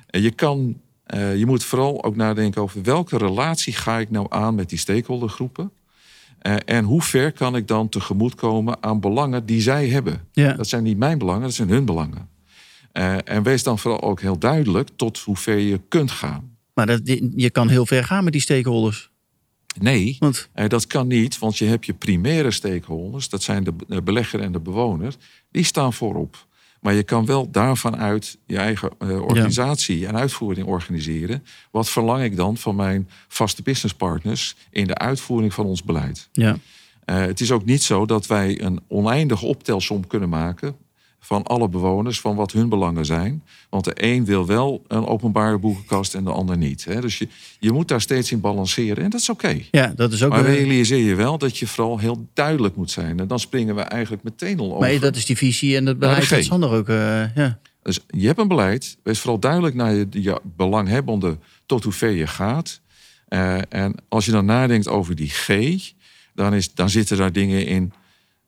En 0.07 0.23
je, 0.23 0.31
kan, 0.31 0.81
eh, 1.05 1.37
je 1.37 1.47
moet 1.47 1.65
vooral 1.65 2.05
ook 2.05 2.17
nadenken 2.17 2.63
over 2.63 2.83
welke 2.83 3.17
relatie 3.19 3.73
ga 3.73 3.99
ik 3.99 4.11
nou 4.11 4.27
aan 4.29 4.55
met 4.55 4.69
die 4.69 4.79
stakeholdergroepen. 4.79 5.73
Eh, 6.43 6.57
en 6.65 6.85
hoe 6.85 7.03
ver 7.03 7.33
kan 7.33 7.57
ik 7.57 7.69
dan 7.69 7.89
tegemoetkomen 7.89 8.83
aan 8.83 9.01
belangen 9.01 9.47
die 9.47 9.61
zij 9.61 9.89
hebben. 9.89 10.29
Ja. 10.33 10.53
Dat 10.53 10.69
zijn 10.69 10.83
niet 10.83 10.99
mijn 10.99 11.19
belangen, 11.19 11.43
dat 11.43 11.55
zijn 11.55 11.69
hun 11.69 11.85
belangen. 11.85 12.29
Eh, 12.93 13.17
en 13.25 13.43
wees 13.43 13.63
dan 13.63 13.79
vooral 13.79 14.03
ook 14.03 14.21
heel 14.21 14.39
duidelijk 14.39 14.89
tot 14.97 15.19
hoe 15.19 15.37
ver 15.37 15.59
je 15.59 15.81
kunt 15.89 16.11
gaan. 16.11 16.57
Maar 16.75 16.87
dat, 16.87 17.01
je 17.37 17.51
kan 17.51 17.69
heel 17.69 17.87
ver 17.87 18.05
gaan 18.05 18.25
met 18.25 18.33
die 18.33 18.43
stakeholders. 18.43 19.11
Nee, 19.81 20.17
Want 20.19 20.49
Eh, 20.53 20.69
dat 20.69 20.87
kan 20.87 21.07
niet, 21.07 21.39
want 21.39 21.59
je 21.59 21.65
hebt 21.65 21.87
je 21.87 21.95
primaire 21.95 22.51
stakeholders, 22.51 23.29
dat 23.29 23.43
zijn 23.43 23.65
de 23.65 23.73
de 23.87 24.03
belegger 24.03 24.41
en 24.41 24.53
de 24.53 24.61
bewoner, 24.61 25.15
die 25.51 25.65
staan 25.65 25.93
voorop. 25.93 26.47
Maar 26.83 26.95
je 26.95 27.03
kan 27.03 27.27
wel 27.27 27.51
daarvan 27.51 27.97
uit 27.97 28.39
je 28.47 28.57
eigen 28.57 28.91
eh, 28.99 29.23
organisatie 29.23 30.07
en 30.07 30.17
uitvoering 30.17 30.67
organiseren. 30.67 31.45
Wat 31.71 31.91
verlang 31.91 32.23
ik 32.23 32.37
dan 32.37 32.57
van 32.57 32.77
mijn 32.77 33.09
vaste 33.29 33.63
businesspartners 33.63 34.57
in 34.71 34.87
de 34.87 34.95
uitvoering 34.95 35.55
van 35.55 35.67
ons 35.67 35.83
beleid? 35.83 36.29
ja. 36.33 36.57
Eh, 37.05 37.21
het 37.21 37.41
is 37.41 37.51
ook 37.51 37.65
niet 37.65 37.83
zo 37.83 38.07
dat 38.07 38.27
wij 38.27 38.63
een 38.63 38.81
oneindige 38.89 39.47
optelsom 39.47 40.07
kunnen 40.07 40.29
maken 40.29 40.77
van 41.25 41.43
alle 41.43 41.69
bewoners 41.69 42.21
van 42.21 42.37
wat 42.37 42.53
hun 42.53 42.69
belangen 42.69 43.05
zijn. 43.05 43.43
Want 43.71 43.85
de 43.85 43.93
een 43.95 44.25
wil 44.25 44.47
wel 44.47 44.83
een 44.89 45.07
openbare 45.07 45.59
boekenkast 45.59 46.15
en 46.15 46.25
de 46.25 46.31
ander 46.31 46.57
niet. 46.57 46.85
Hè? 46.85 47.01
Dus 47.01 47.19
je, 47.19 47.29
je 47.59 47.73
moet 47.73 47.89
daar 47.89 48.01
steeds 48.01 48.33
in 48.33 48.41
balanceren 48.41 49.05
en 49.05 49.11
dat 49.11 49.21
is 49.21 49.29
oké. 49.29 49.61
Ja, 49.71 49.93
dat 49.97 50.13
is 50.13 50.23
ook... 50.23 50.31
Maar 50.31 50.45
realiseer 50.45 51.05
je 51.05 51.15
wel 51.15 51.39
dat 51.39 51.59
je 51.59 51.67
vooral 51.67 51.99
heel 51.99 52.29
duidelijk 52.35 52.77
moet 52.77 52.91
zijn. 52.91 53.21
En 53.21 53.27
dan 53.27 53.41
springen 53.41 53.75
we 53.75 53.81
eigenlijk 53.81 54.23
meteen 54.23 54.59
al 54.59 54.75
over. 54.75 54.81
maar 54.81 55.01
dat 55.01 55.17
is 55.17 55.27
die 55.27 55.37
visie 55.37 55.77
en 55.77 55.85
dat 55.85 55.99
beleid 55.99 56.29
dat 56.29 56.45
Sander 56.45 56.71
ook... 56.71 56.89
eh, 56.89 57.35
ja. 57.35 57.59
Dus 57.83 58.01
je 58.07 58.27
hebt 58.27 58.39
een 58.39 58.49
beleid. 58.49 58.97
Wees 59.03 59.19
vooral 59.19 59.39
duidelijk 59.39 59.75
naar 59.75 59.93
je, 59.93 60.07
je 60.11 60.41
belanghebbende 60.57 61.39
tot 61.67 61.85
hoe 61.85 61.93
ver 61.93 62.11
je 62.11 62.27
gaat. 62.27 62.81
Eh, 63.29 63.59
en 63.69 63.95
als 64.09 64.25
je 64.25 64.33
dan 64.33 64.45
nadenkt 64.45 64.89
over 64.89 65.15
die 65.15 65.31
G, 65.31 65.79
dan, 66.35 66.55
is, 66.55 66.75
dan 66.75 66.91
zitten 66.91 67.17
daar 67.17 67.33
dingen 67.33 67.67
in. 67.67 67.93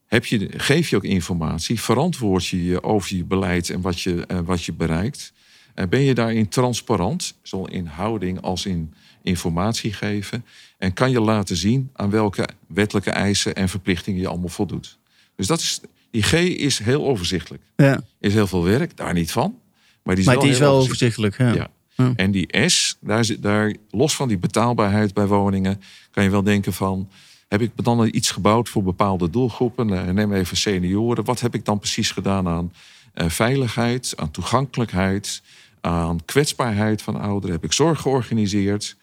Heb 0.06 0.26
je, 0.26 0.48
geef 0.56 0.88
je 0.90 0.96
ook 0.96 1.04
informatie? 1.04 1.80
Verantwoord 1.80 2.46
je 2.46 2.64
je 2.64 2.82
over 2.82 3.16
je 3.16 3.24
beleid 3.24 3.70
en 3.70 3.80
wat 3.80 4.00
je, 4.00 4.26
eh, 4.26 4.38
wat 4.44 4.64
je 4.64 4.72
bereikt? 4.72 5.32
En 5.74 5.88
ben 5.88 6.00
je 6.00 6.14
daarin 6.14 6.48
transparant, 6.48 7.34
zowel 7.42 7.68
in 7.68 7.86
houding 7.86 8.40
als 8.40 8.66
in 8.66 8.94
informatie 9.22 9.92
geven? 9.92 10.44
En 10.78 10.92
kan 10.92 11.10
je 11.10 11.20
laten 11.20 11.56
zien 11.56 11.90
aan 11.92 12.10
welke 12.10 12.48
wettelijke 12.66 13.10
eisen 13.10 13.54
en 13.54 13.68
verplichtingen 13.68 14.20
je 14.20 14.28
allemaal 14.28 14.48
voldoet? 14.48 14.98
Dus 15.36 15.46
dat 15.46 15.60
is, 15.60 15.80
die 16.10 16.22
G 16.22 16.32
is 16.32 16.78
heel 16.78 17.06
overzichtelijk. 17.06 17.62
ja. 17.76 18.02
Is 18.20 18.34
heel 18.34 18.46
veel 18.46 18.64
werk, 18.64 18.96
daar 18.96 19.12
niet 19.12 19.32
van. 19.32 19.58
Maar 20.02 20.14
die 20.14 20.24
is 20.24 20.30
Maar 20.30 20.34
wel, 20.34 20.44
die 20.44 20.52
is 20.52 20.58
heel 20.58 20.68
wel 20.68 20.78
overzichtelijk. 20.80 21.34
overzichtelijk. 21.34 21.70
Ja. 21.70 21.82
Ja. 21.96 22.12
En 22.16 22.30
die 22.30 22.68
S, 22.68 22.96
daar, 23.00 23.26
daar, 23.40 23.74
los 23.90 24.16
van 24.16 24.28
die 24.28 24.38
betaalbaarheid 24.38 25.14
bij 25.14 25.26
woningen, 25.26 25.80
kan 26.10 26.24
je 26.24 26.30
wel 26.30 26.42
denken 26.42 26.72
van. 26.72 27.08
Heb 27.54 27.62
ik 27.62 27.84
dan 27.84 28.08
iets 28.12 28.30
gebouwd 28.30 28.68
voor 28.68 28.82
bepaalde 28.82 29.30
doelgroepen? 29.30 30.06
Eh, 30.06 30.12
Neem 30.12 30.32
even 30.32 30.56
senioren. 30.56 31.24
Wat 31.24 31.40
heb 31.40 31.54
ik 31.54 31.64
dan 31.64 31.78
precies 31.78 32.10
gedaan 32.10 32.48
aan 32.48 32.72
eh, 33.12 33.28
veiligheid, 33.28 34.12
aan 34.16 34.30
toegankelijkheid, 34.30 35.42
aan 35.80 36.24
kwetsbaarheid 36.24 37.02
van 37.02 37.20
ouderen? 37.20 37.54
Heb 37.54 37.64
ik 37.64 37.72
zorg 37.72 38.00
georganiseerd? 38.00 38.96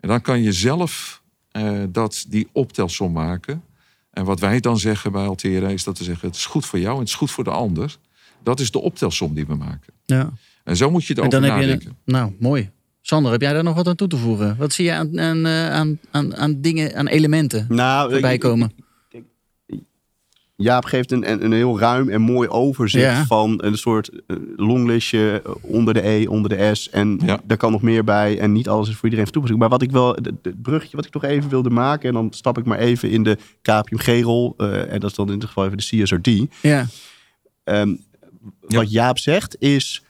En 0.00 0.08
dan 0.08 0.20
kan 0.20 0.42
je 0.42 0.52
zelf 0.52 1.22
eh, 1.50 1.82
dat, 1.88 2.24
die 2.28 2.48
optelsom 2.52 3.12
maken. 3.12 3.62
En 4.10 4.24
wat 4.24 4.40
wij 4.40 4.60
dan 4.60 4.78
zeggen 4.78 5.12
bij 5.12 5.26
Altera 5.26 5.68
is 5.68 5.84
dat 5.84 5.98
we 5.98 6.04
zeggen: 6.04 6.28
het 6.28 6.36
is 6.36 6.46
goed 6.46 6.66
voor 6.66 6.78
jou 6.78 6.94
en 6.94 7.00
het 7.00 7.08
is 7.08 7.14
goed 7.14 7.30
voor 7.30 7.44
de 7.44 7.50
ander. 7.50 7.96
Dat 8.42 8.60
is 8.60 8.70
de 8.70 8.80
optelsom 8.80 9.34
die 9.34 9.46
we 9.46 9.54
maken. 9.54 9.92
Ja. 10.04 10.32
En 10.64 10.76
zo 10.76 10.90
moet 10.90 11.04
je 11.04 11.14
heb 11.14 11.32
je... 11.32 11.38
nadenken. 11.38 11.96
Nou, 12.04 12.32
mooi. 12.38 12.70
Sander, 13.06 13.32
heb 13.32 13.40
jij 13.40 13.52
daar 13.52 13.64
nog 13.64 13.74
wat 13.74 13.86
aan 13.88 13.94
toe 13.94 14.08
te 14.08 14.16
voegen? 14.16 14.56
Wat 14.58 14.72
zie 14.72 14.84
je 14.84 14.92
aan, 14.92 15.20
aan, 15.20 15.46
eh, 15.46 15.70
aan, 15.70 15.98
aan, 16.10 16.36
aan 16.36 16.60
dingen, 16.60 16.94
aan 16.96 17.06
elementen 17.06 17.66
Nou, 17.68 18.10
voorbij 18.12 18.34
ik- 18.34 18.40
komen? 18.40 18.72
Jaap 20.56 20.84
geeft 20.84 21.12
een, 21.12 21.30
een, 21.30 21.44
een 21.44 21.52
heel 21.52 21.78
ruim 21.78 22.08
en 22.08 22.20
mooi 22.20 22.48
overzicht 22.48 23.04
Ja. 23.04 23.24
van 23.26 23.62
een 23.64 23.78
soort 23.78 24.10
eh, 24.26 24.36
longlistje 24.56 25.42
onder 25.60 25.94
de 25.94 26.08
E, 26.08 26.26
onder 26.26 26.48
de 26.50 26.74
S. 26.74 26.90
En 26.90 27.20
Ja. 27.24 27.40
daar 27.44 27.56
kan 27.56 27.72
nog 27.72 27.82
meer 27.82 28.04
bij. 28.04 28.38
En 28.38 28.52
niet 28.52 28.68
alles 28.68 28.88
is 28.88 28.94
voor 28.94 29.04
iedereen 29.08 29.30
toepassing. 29.30 29.60
Maar 29.60 29.68
wat 29.70 29.82
ik 29.82 29.90
wel, 29.90 30.12
het 30.42 30.62
bruggetje 30.62 30.96
wat 30.96 31.04
ik 31.06 31.12
toch 31.12 31.24
even 31.24 31.50
wilde 31.50 31.70
maken. 31.70 32.08
En 32.08 32.14
dan 32.14 32.32
stap 32.32 32.58
ik 32.58 32.64
maar 32.64 32.78
even 32.78 33.10
in 33.10 33.22
de 33.22 33.38
KPMG-rol. 33.62 34.54
eh, 34.56 34.92
en 34.92 35.00
dat 35.00 35.10
is 35.10 35.16
dan 35.16 35.32
in 35.32 35.38
dit 35.38 35.48
geval 35.48 35.64
even 35.64 35.76
de 35.76 35.84
CSRD. 35.84 36.30
Ja, 36.62 36.86
Ehm, 37.64 37.88
Ja. 38.68 38.78
Wat 38.78 38.90
Jaap 38.90 39.18
zegt 39.18 39.56
is. 39.58 40.03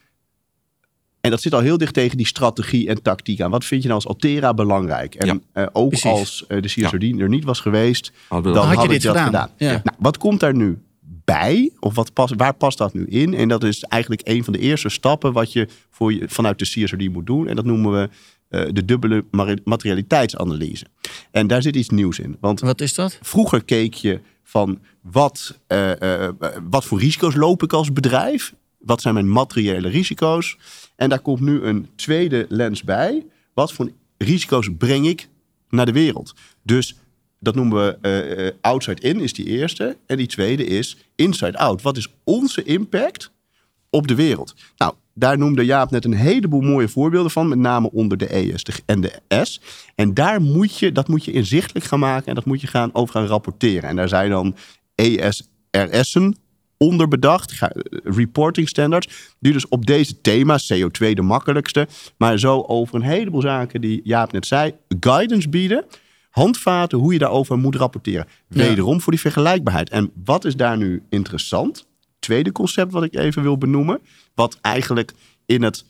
En 1.25 1.31
dat 1.31 1.43
zit 1.43 1.55
al 1.55 1.61
heel 1.61 1.79
dicht 1.79 1.95
tegen 1.95 2.17
die 2.17 2.27
strategie 2.27 2.89
en 2.89 3.03
tactiek 3.03 3.41
aan. 3.41 3.51
Wat 3.51 3.65
vind 3.65 3.83
je 3.83 3.89
nou 3.89 4.01
als 4.05 4.11
Altera 4.15 4.55
belangrijk? 4.55 5.15
En 5.15 5.27
Ja. 5.27 5.39
eh, 5.63 5.67
ook 5.73 5.89
Precies. 5.89 6.11
als 6.11 6.45
eh, 6.49 6.63
de 6.63 6.69
CSRD 6.69 7.03
er 7.21 7.29
niet 7.29 7.45
was 7.45 7.61
geweest, 7.61 8.13
Hadden 8.29 8.53
we 8.53 8.59
dan 8.59 8.69
dat 8.69 8.77
had 8.77 8.85
je 8.85 8.91
dit 8.93 9.07
gedaan. 9.07 9.25
gedaan. 9.27 9.51
Ja. 9.57 9.71
Nou, 9.71 9.97
wat 9.99 10.19
komt 10.19 10.41
daar 10.41 10.55
nu 10.55 10.79
bij? 11.25 11.71
Of 11.81 11.95
wat 11.95 12.13
past, 12.13 12.35
waar 12.37 12.55
past 12.55 12.79
dat 12.79 12.95
nu 12.95 13.05
in? 13.07 13.35
En 13.35 13.49
dat 13.49 13.65
is 13.65 13.83
eigenlijk 13.83 14.23
een 14.29 14.45
van 14.45 14.53
de 14.53 14.59
eerste 14.59 14.89
stappen 14.89 15.33
wat 15.33 15.53
je, 15.53 15.69
voor 15.91 16.13
je 16.13 16.25
vanuit 16.29 16.59
de 16.59 16.65
CSRD 16.65 17.09
moet 17.13 17.27
doen. 17.27 17.49
En 17.49 17.57
dat 17.57 17.65
noemen 17.65 17.93
we 17.93 18.09
eh, 18.49 18.63
de 18.73 18.85
dubbele 18.85 19.25
materialiteitsanalyse. 19.65 20.87
En 21.31 21.47
daar 21.47 21.63
zit 21.63 21.77
iets 21.77 21.89
nieuws 21.89 22.19
in. 22.19 22.37
Want 22.41 22.61
wat 22.61 22.81
is 22.81 22.95
dat? 22.95 23.19
vroeger 23.23 23.65
keek 23.65 23.95
je 23.95 24.21
van 24.43 24.79
wat, 25.01 25.59
eh, 25.67 26.25
eh, 26.27 26.33
wat 26.71 26.85
voor 26.85 26.99
risico's 26.99 27.35
loop 27.35 27.63
ik 27.63 27.73
als 27.73 27.93
bedrijf? 27.93 28.55
Wat 28.85 29.01
zijn 29.01 29.15
mijn 29.15 29.31
materiële 29.31 29.89
risico's? 29.89 30.59
En 30.97 31.09
daar 31.09 31.21
komt 31.21 31.41
nu 31.41 31.63
een 31.63 31.89
tweede 31.95 32.47
lens 32.49 32.83
bij. 32.83 33.27
Wat 33.55 33.73
voor 33.73 33.91
risico's 34.19 34.69
breng 34.79 35.07
ik 35.07 35.29
naar 35.69 35.87
de 35.87 35.93
wereld? 35.93 36.35
Dus 36.63 36.97
dat 37.45 37.55
noemen 37.55 37.85
we 37.85 37.99
eh, 38.01 38.47
eh, 38.47 38.55
outside 38.61 39.01
in, 39.01 39.21
is 39.21 39.33
die 39.33 39.47
eerste. 39.47 39.97
En 40.07 40.17
die 40.17 40.27
tweede 40.27 40.67
is 40.67 40.97
inside 41.15 41.59
out. 41.59 41.83
Wat 41.83 41.97
is 41.97 42.09
onze 42.25 42.63
impact 42.63 43.31
op 43.91 44.09
de 44.09 44.15
wereld? 44.15 44.55
Nou, 44.77 44.95
daar 45.15 45.39
noemde 45.39 45.65
Jaap 45.65 45.91
net 45.91 46.05
een 46.05 46.15
heleboel 46.15 46.61
mooie 46.61 46.89
voorbeelden 46.89 47.31
van. 47.31 47.49
Met 47.49 47.59
name 47.59 47.91
onder 47.91 48.19
de 48.19 48.27
ES 48.27 48.65
en 48.87 49.01
de 49.01 49.21
S. 49.45 49.61
En 49.95 50.15
daar 50.15 50.41
moet 50.41 50.79
je, 50.79 50.93
dat 50.93 51.09
moet 51.09 51.25
je 51.25 51.33
inzichtelijk 51.33 51.85
gaan 51.85 51.99
maken. 51.99 52.27
En 52.27 52.35
dat 52.35 52.45
moet 52.45 52.61
je 52.61 52.67
gaan, 52.67 52.95
over 52.95 53.15
gaan 53.15 53.27
rapporteren. 53.27 53.89
En 53.89 53.97
daar 53.97 54.09
zijn 54.09 54.31
dan 54.31 54.57
ESRS'en 54.95 56.37
onder 56.85 57.09
bedacht. 57.09 57.53
Ga- 57.53 57.73
Reporting 58.05 58.69
standards. 58.69 59.09
Die 59.39 59.53
dus 59.53 59.69
op 59.69 59.87
deze 59.87 60.21
thema's, 60.21 60.73
CO2 60.73 61.13
de 61.13 61.23
makkelijkste. 61.23 61.89
Maar 62.19 62.39
zo 62.39 62.61
over 62.67 62.95
een 62.95 63.03
heleboel 63.03 63.41
zaken 63.41 63.81
die 63.81 64.01
Jaap 64.05 64.33
net 64.33 64.47
zei. 64.47 64.75
Guidance 65.01 65.49
bieden. 65.49 65.85
Handvaten 66.31 66.99
hoe 66.99 67.13
je 67.13 67.19
daarover 67.19 67.59
moet 67.59 67.77
rapporteren. 67.77 68.27
Ja. 68.49 68.67
Wederom 68.67 69.01
voor 69.01 69.13
die 69.13 69.21
vergelijkbaarheid. 69.21 69.91
En 69.91 70.11
wat 70.25 70.45
is 70.45 70.57
daar 70.57 70.77
nu 70.77 71.03
interessant? 71.11 71.87
Tweede 72.19 72.53
concept 72.53 72.93
wat 72.93 73.03
ik 73.05 73.15
even 73.17 73.43
wil 73.43 73.59
benoemen. 73.59 74.01
Wat 74.35 74.59
eigenlijk 74.61 75.13
in 75.47 75.63
het 75.63 75.85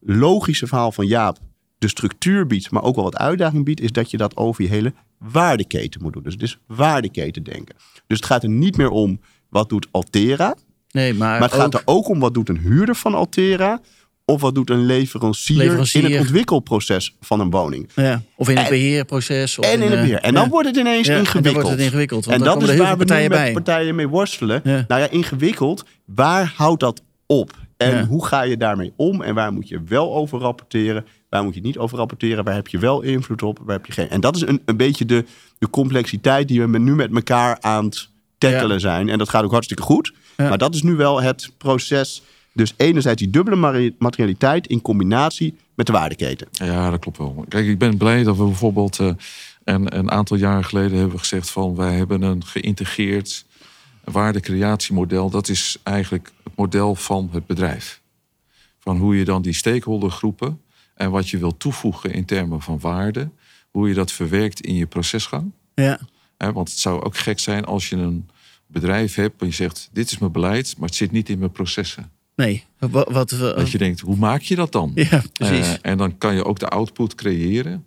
logische 0.00 0.66
verhaal 0.66 0.92
van 0.92 1.06
Jaap 1.06 1.38
de 1.78 1.88
structuur 1.88 2.46
biedt, 2.46 2.70
maar 2.70 2.82
ook 2.82 2.94
wel 2.94 3.04
wat 3.04 3.16
uitdaging 3.16 3.64
biedt, 3.64 3.80
is 3.80 3.92
dat 3.92 4.10
je 4.10 4.16
dat 4.16 4.36
over 4.36 4.62
je 4.62 4.68
hele 4.70 4.92
waardeketen 5.18 6.02
moet 6.02 6.12
doen. 6.12 6.22
Dus 6.22 6.32
het 6.32 6.42
is 6.42 6.58
waardeketen 6.66 7.42
denken. 7.42 7.74
Dus 8.06 8.16
het 8.16 8.26
gaat 8.26 8.42
er 8.42 8.48
niet 8.48 8.76
meer 8.76 8.90
om 8.90 9.20
wat 9.48 9.68
doet 9.68 9.86
Altera, 9.90 10.54
Nee, 10.90 11.14
maar, 11.14 11.40
maar 11.40 11.48
het 11.50 11.58
gaat 11.60 11.74
er 11.74 11.82
ook 11.84 12.08
om 12.08 12.18
wat 12.18 12.34
doet 12.34 12.48
een 12.48 12.58
huurder 12.58 12.94
van 12.94 13.14
Altera 13.14 13.80
of 14.24 14.40
wat 14.40 14.54
doet 14.54 14.70
een 14.70 14.84
leverancier, 14.86 15.56
Leverancier. 15.56 16.04
in 16.04 16.10
het 16.10 16.20
ontwikkelproces 16.20 17.16
van 17.20 17.40
een 17.40 17.50
woning. 17.50 17.88
ja, 17.94 18.22
of 18.36 18.48
in 18.48 18.56
het 18.56 18.64
En- 18.64 18.70
beheerproces. 18.70 19.58
Of 19.58 19.64
En 19.64 19.72
in 19.72 19.80
het 19.80 19.92
eh, 19.92 20.00
beheer. 20.00 20.18
En 20.20 20.34
dan 20.34 20.42
ja. 20.44 20.48
wordt 20.48 20.68
het 20.68 20.76
ineens 20.76 21.06
Ja, 21.06 21.12
en 21.12 21.16
dan 21.18 21.26
ingewikkeld. 21.26 21.62
wordt 21.64 21.76
het 21.76 21.86
ingewikkeld, 21.86 22.24
want 22.24 22.38
En 22.38 22.44
dan 22.44 22.58
dat 22.58 22.68
is 22.68 22.76
waar 22.76 22.98
we 22.98 23.04
nu 23.04 23.14
met 23.20 23.28
bij. 23.28 23.52
partijen 23.52 23.94
mee 23.94 24.08
worstelen. 24.08 24.60
Nou 24.64 24.84
ja, 25.00 25.08
ingewikkeld. 25.10 25.84
Waar 26.04 26.52
houdt 26.56 26.80
dat 26.80 27.02
op? 27.26 27.50
En 27.76 28.06
hoe 28.06 28.26
ga 28.26 28.42
je 28.42 28.56
daarmee 28.56 28.92
om? 28.96 29.22
En 29.22 29.34
waar 29.34 29.52
moet 29.52 29.68
je 29.68 29.80
wel 29.86 30.14
over 30.14 30.38
rapporteren? 30.38 31.06
Waar 31.30 31.44
moet 31.44 31.54
je 31.54 31.60
niet 31.60 31.78
over 31.78 31.98
rapporteren? 31.98 32.44
Waar 32.44 32.54
heb 32.54 32.68
je 32.68 32.78
wel 32.78 33.02
invloed 33.02 33.42
op? 33.42 33.58
Waar 33.64 33.76
heb 33.76 33.86
je 33.86 33.92
geen? 33.92 34.08
En 34.08 34.20
dat 34.20 34.36
is 34.36 34.42
een, 34.42 34.62
een 34.64 34.76
beetje 34.76 35.04
de, 35.04 35.24
de 35.58 35.70
complexiteit 35.70 36.48
die 36.48 36.62
we 36.62 36.78
nu 36.78 36.94
met 36.94 37.14
elkaar 37.14 37.56
aan 37.60 37.84
het 37.84 38.08
tackelen 38.38 38.72
Ja. 38.72 38.78
zijn. 38.78 39.08
En 39.08 39.18
dat 39.18 39.28
gaat 39.28 39.44
ook 39.44 39.50
hartstikke 39.52 39.82
goed. 39.82 40.12
Ja. 40.36 40.48
Maar 40.48 40.58
dat 40.58 40.74
is 40.74 40.82
nu 40.82 40.94
wel 40.94 41.22
het 41.22 41.52
proces. 41.58 42.22
Dus 42.52 42.74
enerzijds 42.76 43.22
die 43.22 43.30
dubbele 43.30 43.92
materialiteit 43.98 44.66
in 44.66 44.80
combinatie 44.82 45.54
met 45.74 45.86
de 45.86 45.92
waardeketen. 45.92 46.48
Ja, 46.50 46.90
dat 46.90 47.00
klopt 47.00 47.18
wel. 47.18 47.44
Kijk, 47.48 47.66
ik 47.66 47.78
ben 47.78 47.96
blij 47.96 48.22
dat 48.22 48.36
we 48.36 48.44
bijvoorbeeld 48.44 48.98
eh, 48.98 49.10
een, 49.64 49.96
een 49.98 50.10
aantal 50.10 50.36
jaren 50.36 50.64
geleden 50.64 50.98
hebben 50.98 51.18
gezegd 51.18 51.50
van 51.50 51.74
wij 51.76 51.94
hebben 51.94 52.22
een 52.22 52.44
geïntegreerd 52.44 53.44
waardecreatiemodel. 54.04 55.30
Dat 55.30 55.48
is 55.48 55.76
eigenlijk 55.82 56.32
het 56.44 56.56
model 56.56 56.94
van 56.94 57.28
het 57.32 57.46
bedrijf. 57.46 58.00
Van 58.80 58.96
hoe 58.96 59.16
je 59.16 59.24
dan 59.24 59.42
die 59.42 59.52
stakeholdergroepen 59.54 60.60
en 60.94 61.10
wat 61.10 61.28
je 61.28 61.38
wil 61.38 61.56
toevoegen 61.56 62.12
in 62.12 62.24
termen 62.24 62.60
van 62.62 62.78
waarde, 62.80 63.30
hoe 63.70 63.88
je 63.88 63.94
dat 63.94 64.12
verwerkt 64.12 64.60
in 64.60 64.74
je 64.74 64.86
procesgang. 64.86 65.52
Ja, 65.74 66.00
want 66.36 66.68
het 66.70 66.78
zou 66.78 67.02
ook 67.02 67.16
gek 67.16 67.38
zijn 67.38 67.64
als 67.64 67.88
je 67.88 67.96
een 67.96 68.28
bedrijf 68.66 69.14
hebt 69.14 69.40
en 69.40 69.46
je 69.46 69.52
zegt: 69.52 69.88
dit 69.92 70.10
is 70.10 70.18
mijn 70.18 70.32
beleid, 70.32 70.74
maar 70.78 70.88
het 70.88 70.96
zit 70.96 71.10
niet 71.12 71.28
in 71.28 71.38
mijn 71.38 71.52
processen. 71.52 72.10
nee. 72.34 72.64
Wat, 72.78 72.90
wat, 73.12 73.30
wat- 73.30 73.56
Dat 73.56 73.70
je 73.70 73.78
denkt, 73.78 74.00
hoe 74.00 74.16
maak 74.16 74.40
je 74.42 74.54
dat 74.56 74.72
dan? 74.72 74.90
ja, 74.94 75.22
precies. 75.32 75.66
Eh, 75.66 75.90
en 75.90 75.98
dan 75.98 76.18
kan 76.18 76.34
je 76.34 76.44
ook 76.44 76.58
de 76.58 76.68
output 76.68 77.14
creëren. 77.14 77.84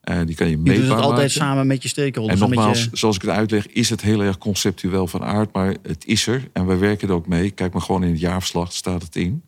Eh, 0.00 0.20
die 0.26 0.34
kan 0.34 0.46
je 0.46 0.52
je 0.52 0.58
meetbaar 0.58 0.76
doet 0.76 0.84
het 0.88 0.98
altijd 1.04 1.16
maken. 1.16 1.30
samen 1.30 1.66
met 1.66 1.82
je 1.82 1.88
stakeholders. 1.88 2.40
En 2.40 2.48
nogmaals, 2.48 2.84
je- 2.84 2.88
zoals 2.92 3.16
ik 3.16 3.22
het 3.22 3.30
uitleg, 3.30 3.66
is 3.66 3.90
het 3.90 4.00
heel 4.00 4.22
erg 4.22 4.38
conceptueel 4.38 5.06
van 5.06 5.22
aard, 5.24 5.52
maar 5.52 5.76
het 5.82 6.06
is 6.06 6.26
er 6.26 6.48
en 6.52 6.66
we 6.66 6.76
werken 6.76 7.08
er 7.08 7.14
ook 7.14 7.26
mee. 7.26 7.50
Kijk 7.50 7.72
maar 7.72 7.82
gewoon 7.82 8.04
in 8.04 8.10
het 8.10 8.20
jaarverslag 8.20 8.72
staat 8.72 9.02
het 9.02 9.16
in. 9.16 9.42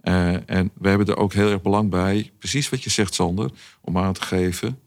Eh, 0.00 0.50
en 0.50 0.70
we 0.74 0.88
hebben 0.88 1.06
er 1.06 1.16
ook 1.16 1.32
heel 1.32 1.50
erg 1.50 1.62
belang 1.62 1.90
bij, 1.90 2.30
precies 2.38 2.68
wat 2.68 2.82
je 2.82 2.90
zegt, 2.90 3.14
Sander, 3.14 3.50
om 3.80 3.98
aan 3.98 4.12
te 4.12 4.22
geven 4.22 4.78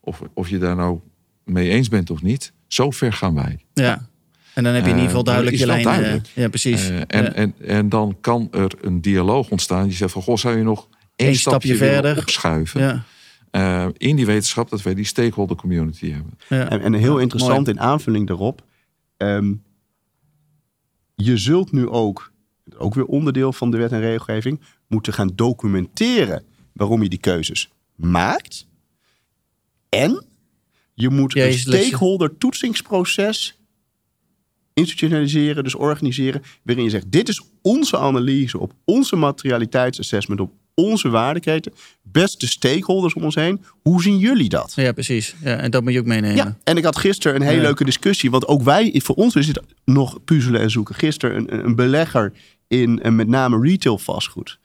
of, 0.00 0.20
of 0.34 0.48
je 0.48 0.58
daar 0.58 0.76
nou 0.76 0.98
mee 1.46 1.70
eens 1.70 1.88
bent 1.88 2.10
of 2.10 2.22
niet. 2.22 2.52
Zo 2.66 2.90
ver 2.90 3.12
gaan 3.12 3.34
wij. 3.34 3.64
ja. 3.74 4.08
En 4.54 4.64
dan 4.64 4.74
heb 4.74 4.82
je 4.84 4.90
in 4.90 4.94
ieder 4.96 5.10
geval 5.10 5.24
Eh, 5.24 5.26
duidelijk 5.32 5.56
je 5.56 5.66
lijn. 5.66 5.78
eh, 5.78 5.84
duidelijk. 5.84 6.26
ja, 6.34 6.48
precies. 6.48 6.88
Eh, 6.88 6.96
en, 7.06 7.06
Ja. 7.24 7.32
en, 7.32 7.54
en 7.58 7.88
dan 7.88 8.16
kan 8.20 8.48
er 8.52 8.72
een 8.80 9.00
dialoog 9.00 9.50
ontstaan. 9.50 9.86
Je 9.86 9.92
zegt 9.92 10.12
van, 10.12 10.22
goh, 10.22 10.36
zou 10.36 10.56
je 10.56 10.62
nog 10.62 10.88
één 11.16 11.34
stapje, 11.36 11.76
verder? 11.76 12.16
opschuiven? 12.18 12.80
ja, 12.80 13.04
eh, 13.50 13.86
in 13.96 14.16
die 14.16 14.26
wetenschap 14.26 14.70
dat 14.70 14.82
wij 14.82 14.94
die 14.94 15.04
stakeholder 15.04 15.56
community 15.56 16.10
hebben. 16.12 16.38
ja. 16.48 16.68
En, 16.70 16.80
en 16.80 16.92
heel 16.92 17.18
interessant 17.18 17.66
mooi. 17.66 17.76
in 17.78 17.82
aanvulling 17.82 18.26
daarop. 18.26 18.62
ehm, 19.16 19.52
je 21.14 21.36
zult 21.36 21.72
nu 21.72 21.88
ook 21.88 22.32
ook 22.78 22.94
weer 22.94 23.04
onderdeel 23.06 23.52
van 23.52 23.70
de 23.70 23.76
wet 23.76 23.92
en 23.92 24.00
regelgeving, 24.00 24.60
moeten 24.86 25.12
gaan 25.12 25.30
documenteren 25.34 26.44
waarom 26.72 27.02
je 27.02 27.08
die 27.08 27.18
keuzes 27.18 27.70
maakt. 27.94 28.66
En 29.88 30.24
je 30.96 31.10
moet 31.10 31.36
een 31.36 31.42
Jezus, 31.42 31.60
stakeholder 31.60 32.38
toetsingsproces 32.38 33.58
institutionaliseren, 34.72 35.64
dus 35.64 35.74
organiseren, 35.74 36.42
waarin 36.62 36.84
je 36.84 36.90
zegt: 36.90 37.12
dit 37.12 37.28
is 37.28 37.42
onze 37.62 37.98
analyse 37.98 38.58
op 38.58 38.72
onze 38.84 39.16
materialiteitsassessment, 39.16 40.40
op 40.40 40.52
onze 40.74 41.08
waardeketen. 41.08 41.72
Beste 42.02 42.46
stakeholders 42.46 43.14
om 43.14 43.24
ons 43.24 43.34
heen, 43.34 43.62
hoe 43.82 44.02
zien 44.02 44.18
jullie 44.18 44.48
dat? 44.48 44.72
Ja, 44.74 44.92
precies. 44.92 45.34
Ja, 45.42 45.56
en 45.56 45.70
dat 45.70 45.82
moet 45.82 45.92
je 45.92 45.98
ook 45.98 46.06
meenemen. 46.06 46.36
Ja, 46.36 46.56
en 46.64 46.76
ik 46.76 46.84
had 46.84 46.96
gisteren 46.96 47.36
een 47.40 47.46
hele 47.46 47.56
Ja. 47.56 47.62
leuke 47.62 47.84
discussie. 47.84 48.30
Want 48.30 48.46
ook 48.46 48.62
wij, 48.62 49.00
voor 49.04 49.14
ons 49.14 49.34
is 49.34 49.46
het 49.46 49.60
nog 49.84 50.24
puzzelen 50.24 50.60
en 50.60 50.70
zoeken. 50.70 50.94
Gisteren 50.94 51.36
een, 51.36 51.64
een 51.64 51.74
belegger 51.74 52.32
in 52.68 53.02
eh, 53.02 53.12
met 53.12 53.28
name 53.28 53.60
retail 53.60 53.98
vastgoed. 53.98 54.58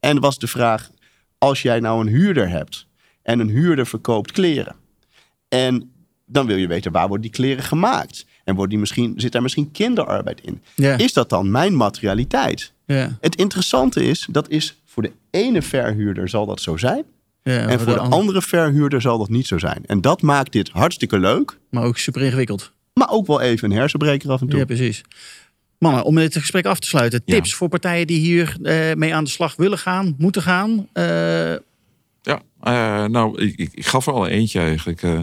En 0.00 0.20
was 0.20 0.38
de 0.38 0.46
vraag, 0.46 0.90
als 1.38 1.62
jij 1.62 1.80
nou 1.80 2.00
een 2.00 2.12
huurder 2.12 2.48
hebt... 2.48 2.86
en 3.22 3.40
een 3.40 3.48
huurder 3.48 3.86
verkoopt 3.86 4.32
kleren... 4.32 4.76
en 5.48 5.90
dan 6.26 6.46
wil 6.46 6.56
je 6.56 6.66
weten, 6.66 6.92
waar 6.92 7.08
worden 7.08 7.22
die 7.22 7.40
kleren 7.40 7.64
gemaakt? 7.64 8.26
En 8.44 8.54
wordt 8.54 8.70
die 8.70 8.78
misschien, 8.78 9.14
zit 9.16 9.32
daar 9.32 9.42
misschien 9.42 9.70
kinderarbeid 9.70 10.40
in? 10.40 10.62
Is 10.96 11.12
dat 11.12 11.28
dan 11.28 11.50
mijn 11.50 11.76
materialiteit? 11.76 12.72
Ja. 12.86 13.16
Het 13.20 13.36
interessante 13.36 14.04
is, 14.04 14.26
dat 14.30 14.48
is 14.48 14.80
voor 14.84 15.02
de 15.02 15.12
ene 15.30 15.62
verhuurder 15.62 16.28
zal 16.28 16.46
dat 16.46 16.60
zo 16.60 16.76
zijn... 16.76 17.04
Ja, 17.42 17.66
en 17.66 17.80
voor 17.80 17.92
de 17.92 17.98
andere 18.00 18.42
verhuurder 18.42 19.00
zal 19.00 19.18
dat 19.18 19.28
niet 19.28 19.46
zo 19.46 19.58
zijn. 19.58 19.82
En 19.86 20.00
dat 20.00 20.22
maakt 20.22 20.52
dit 20.52 20.68
hartstikke 20.68 21.18
leuk... 21.18 21.58
Maar 21.70 21.84
ook 21.84 21.98
super 21.98 22.22
ingewikkeld. 22.22 22.72
Maar 22.94 23.10
ook 23.10 23.26
wel 23.26 23.40
even 23.40 23.70
een 23.70 23.76
hersenbreker 23.76 24.30
af 24.30 24.40
en 24.40 24.48
toe. 24.48 24.58
Ja, 24.58 24.64
precies. 24.64 25.02
Mannen, 25.78 26.04
om 26.04 26.14
dit 26.14 26.36
gesprek 26.36 26.66
af 26.66 26.78
te 26.78 26.86
sluiten. 26.86 27.22
Ja. 27.24 27.34
Tips 27.34 27.54
voor 27.54 27.68
partijen 27.68 28.06
die 28.06 28.18
hier 28.18 28.56
eh, 28.62 28.94
mee 28.94 29.14
aan 29.14 29.24
de 29.24 29.30
slag 29.30 29.56
willen 29.56 29.78
gaan, 29.78 30.14
moeten 30.18 30.42
gaan. 30.42 30.88
Eh, 30.92 31.54
Eh, 32.60 33.04
nou, 33.04 33.42
ik, 33.42 33.56
ik, 33.56 33.70
ik 33.74 33.86
gaf 33.86 34.06
er 34.06 34.12
al 34.12 34.26
eentje 34.26 34.60
eigenlijk. 34.60 35.02
Eh, 35.02 35.18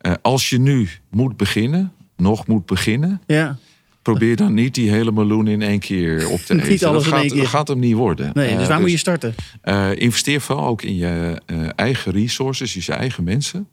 eh, 0.00 0.12
als 0.22 0.50
je 0.50 0.58
nu 0.58 0.88
moet 1.10 1.36
beginnen, 1.36 1.92
nog 2.16 2.46
moet 2.46 2.66
beginnen, 2.66 3.20
ja. 3.26 3.58
probeer 4.02 4.36
dan 4.36 4.54
niet 4.54 4.74
die 4.74 4.90
hele 4.90 5.12
meloen 5.12 5.46
in 5.46 5.62
één 5.62 5.78
keer 5.78 6.28
op 6.28 6.40
te 6.40 6.54
Niet 6.54 6.64
eten. 6.64 6.88
alles 6.88 7.04
dat, 7.04 7.12
in 7.12 7.18
gaat, 7.18 7.20
één 7.20 7.30
keer. 7.32 7.40
dat 7.40 7.48
gaat 7.48 7.68
hem 7.68 7.78
niet 7.78 7.94
worden. 7.94 8.30
Nee, 8.34 8.56
dus 8.56 8.68
waar 8.68 8.80
moet 8.80 8.90
je 8.90 8.96
starten? 8.96 9.34
investeer 9.94 10.40
vooral 10.40 10.66
ook 10.66 10.82
in 10.82 10.96
je 10.96 11.40
eigen 11.76 12.12
resources, 12.12 12.72
dus 12.72 12.86
je 12.86 12.92
eigen 12.92 13.24
mensen. 13.24 13.68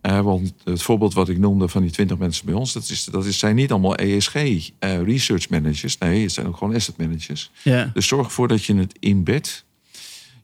Want 0.00 0.54
het 0.64 0.82
voorbeeld 0.82 1.14
wat 1.14 1.28
ik 1.28 1.38
noemde 1.38 1.68
van 1.68 1.82
die 1.82 1.90
20 1.90 2.18
mensen 2.18 2.46
bij 2.46 2.54
ons, 2.54 2.72
dat, 2.72 2.88
is, 2.88 3.04
dat 3.04 3.24
is, 3.24 3.38
zijn 3.38 3.54
niet 3.54 3.70
allemaal 3.70 3.96
ESG 3.96 4.34
research 4.80 5.48
managers. 5.48 5.98
Nee, 5.98 6.22
het 6.22 6.32
zijn 6.32 6.46
ook 6.46 6.56
gewoon 6.56 6.74
asset 6.74 6.96
managers. 6.96 7.50
Ja. 7.62 7.90
Dus 7.94 8.06
zorg 8.06 8.26
ervoor 8.26 8.48
dat 8.48 8.64
je 8.64 8.76
het 8.76 8.96
inbedt. 8.98 9.65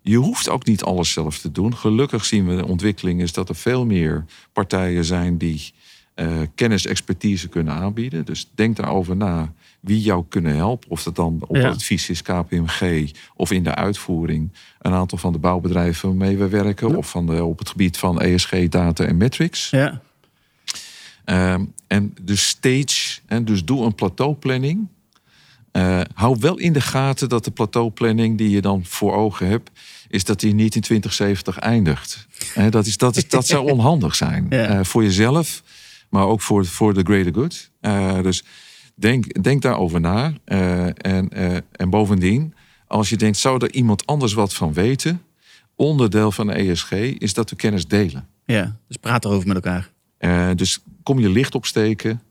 Je 0.03 0.17
hoeft 0.17 0.49
ook 0.49 0.65
niet 0.65 0.83
alles 0.83 1.13
zelf 1.13 1.39
te 1.39 1.53
doen. 1.53 1.77
Gelukkig 1.77 2.25
zien 2.25 2.47
we 2.47 2.57
de 2.57 2.67
ontwikkeling 2.67 3.21
is 3.21 3.33
dat 3.33 3.49
er 3.49 3.55
veel 3.55 3.87
meer 3.87 4.25
partijen 4.53 5.05
zijn 5.05 5.39
die 5.39 5.73
eh, 6.15 6.27
kennis, 6.55 6.87
expertise 6.87 7.49
kunnen 7.49 7.73
aanbieden. 7.75 8.25
Dus 8.25 8.51
denk 8.55 8.77
daarover 8.77 9.17
na 9.17 9.53
wie 9.81 10.01
jou 10.01 10.25
kunnen 10.29 10.55
helpen. 10.57 10.91
Of 10.91 11.03
dat 11.03 11.17
dan 11.17 11.39
op 11.47 11.57
Ja. 11.57 11.69
advies 11.69 12.11
is 12.11 12.23
KPMG 12.23 13.11
of 13.35 13.51
in 13.51 13.63
de 13.65 13.75
uitvoering. 13.75 14.53
Een 14.81 14.93
aantal 14.93 15.19
van 15.19 15.33
de 15.33 15.39
bouwbedrijven 15.39 16.09
waarmee 16.09 16.37
we 16.37 16.49
werken. 16.49 16.97
Of 16.97 17.11
van 17.11 17.27
de, 17.27 17.45
op 17.45 17.59
het 17.59 17.69
gebied 17.69 17.97
van 17.99 18.21
ESG, 18.21 18.69
data 18.69 19.05
en 19.05 19.17
metrics. 19.17 19.71
Ja. 19.71 20.01
Ehm, 21.25 21.65
en 21.87 22.15
de 22.23 22.37
stage, 22.37 23.21
en 23.27 23.45
dus 23.45 23.65
doe 23.65 23.85
een 23.85 23.95
plateauplanning. 23.95 24.89
Eh, 25.73 26.01
hou 26.15 26.37
wel 26.41 26.59
in 26.59 26.73
de 26.73 26.81
gaten 26.81 27.29
dat 27.29 27.45
de 27.45 27.51
plateauplanning 27.51 28.39
die 28.39 28.51
je 28.51 28.61
dan 28.61 28.85
voor 28.85 29.15
ogen 29.15 29.47
hebt, 29.47 29.71
is 30.09 30.25
dat 30.25 30.41
die 30.41 30.55
niet 30.55 30.75
in 30.75 30.81
2070 30.81 31.59
eindigt. 31.59 32.27
Eh, 32.55 32.71
dat, 32.71 32.87
is, 32.87 32.97
dat, 32.97 33.17
is, 33.17 33.29
dat 33.29 33.47
zou 33.47 33.71
onhandig 33.73 34.15
zijn. 34.15 34.47
Ja. 34.51 34.67
Eh, 34.67 34.85
voor 34.85 35.03
jezelf, 35.03 35.63
maar 36.11 36.27
ook 36.27 36.41
voor, 36.41 36.67
voor 36.67 36.95
de 36.95 37.03
greater 37.03 37.35
good. 37.35 37.71
Dus 38.23 38.45
denk, 38.95 39.43
denk 39.43 39.63
daarover 39.63 40.01
na. 40.01 40.33
En, 40.45 41.29
en 41.73 41.91
bovendien, 41.91 42.55
als 42.87 43.09
je 43.09 43.17
denkt, 43.17 43.39
zou 43.39 43.65
er 43.65 43.73
iemand 43.73 44.07
anders 44.07 44.33
wat 44.33 44.55
van 44.55 44.73
weten? 44.73 45.23
Onderdeel 45.77 46.33
van 46.33 46.47
de 46.47 46.53
ESG 46.53 46.93
is 46.93 47.35
dat 47.35 47.51
we 47.51 47.57
kennis 47.57 47.87
delen. 47.89 48.29
ja, 48.45 48.77
dus 48.89 48.97
praat 48.97 49.25
erover 49.25 49.49
met 49.49 49.65
elkaar. 49.65 49.91
Dus 50.57 50.79
kom 51.03 51.19
je 51.19 51.29
licht 51.29 51.55
opsteken 51.55 52.23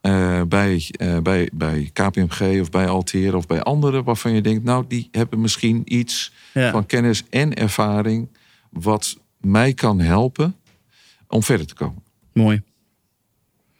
eh, 0.00 0.42
bij, 0.42 0.88
eh, 0.90 1.18
bij, 1.18 1.50
bij 1.52 1.90
KPMG 1.92 2.60
of 2.60 2.70
bij 2.70 2.88
Alter 2.88 3.36
of 3.36 3.46
bij 3.46 3.60
anderen 3.62 4.04
waarvan 4.04 4.32
je 4.32 4.40
denkt, 4.40 4.64
nou, 4.64 4.84
die 4.88 5.08
hebben 5.10 5.40
misschien 5.40 5.82
iets 5.84 6.32
Ja. 6.52 6.70
van 6.70 6.86
kennis 6.86 7.24
en 7.30 7.54
ervaring 7.54 8.28
wat 8.70 9.18
mij 9.40 9.72
kan 9.74 10.00
helpen 10.00 10.56
om 11.28 11.42
verder 11.42 11.66
te 11.66 11.74
komen. 11.74 12.02
Mooi. 12.32 12.62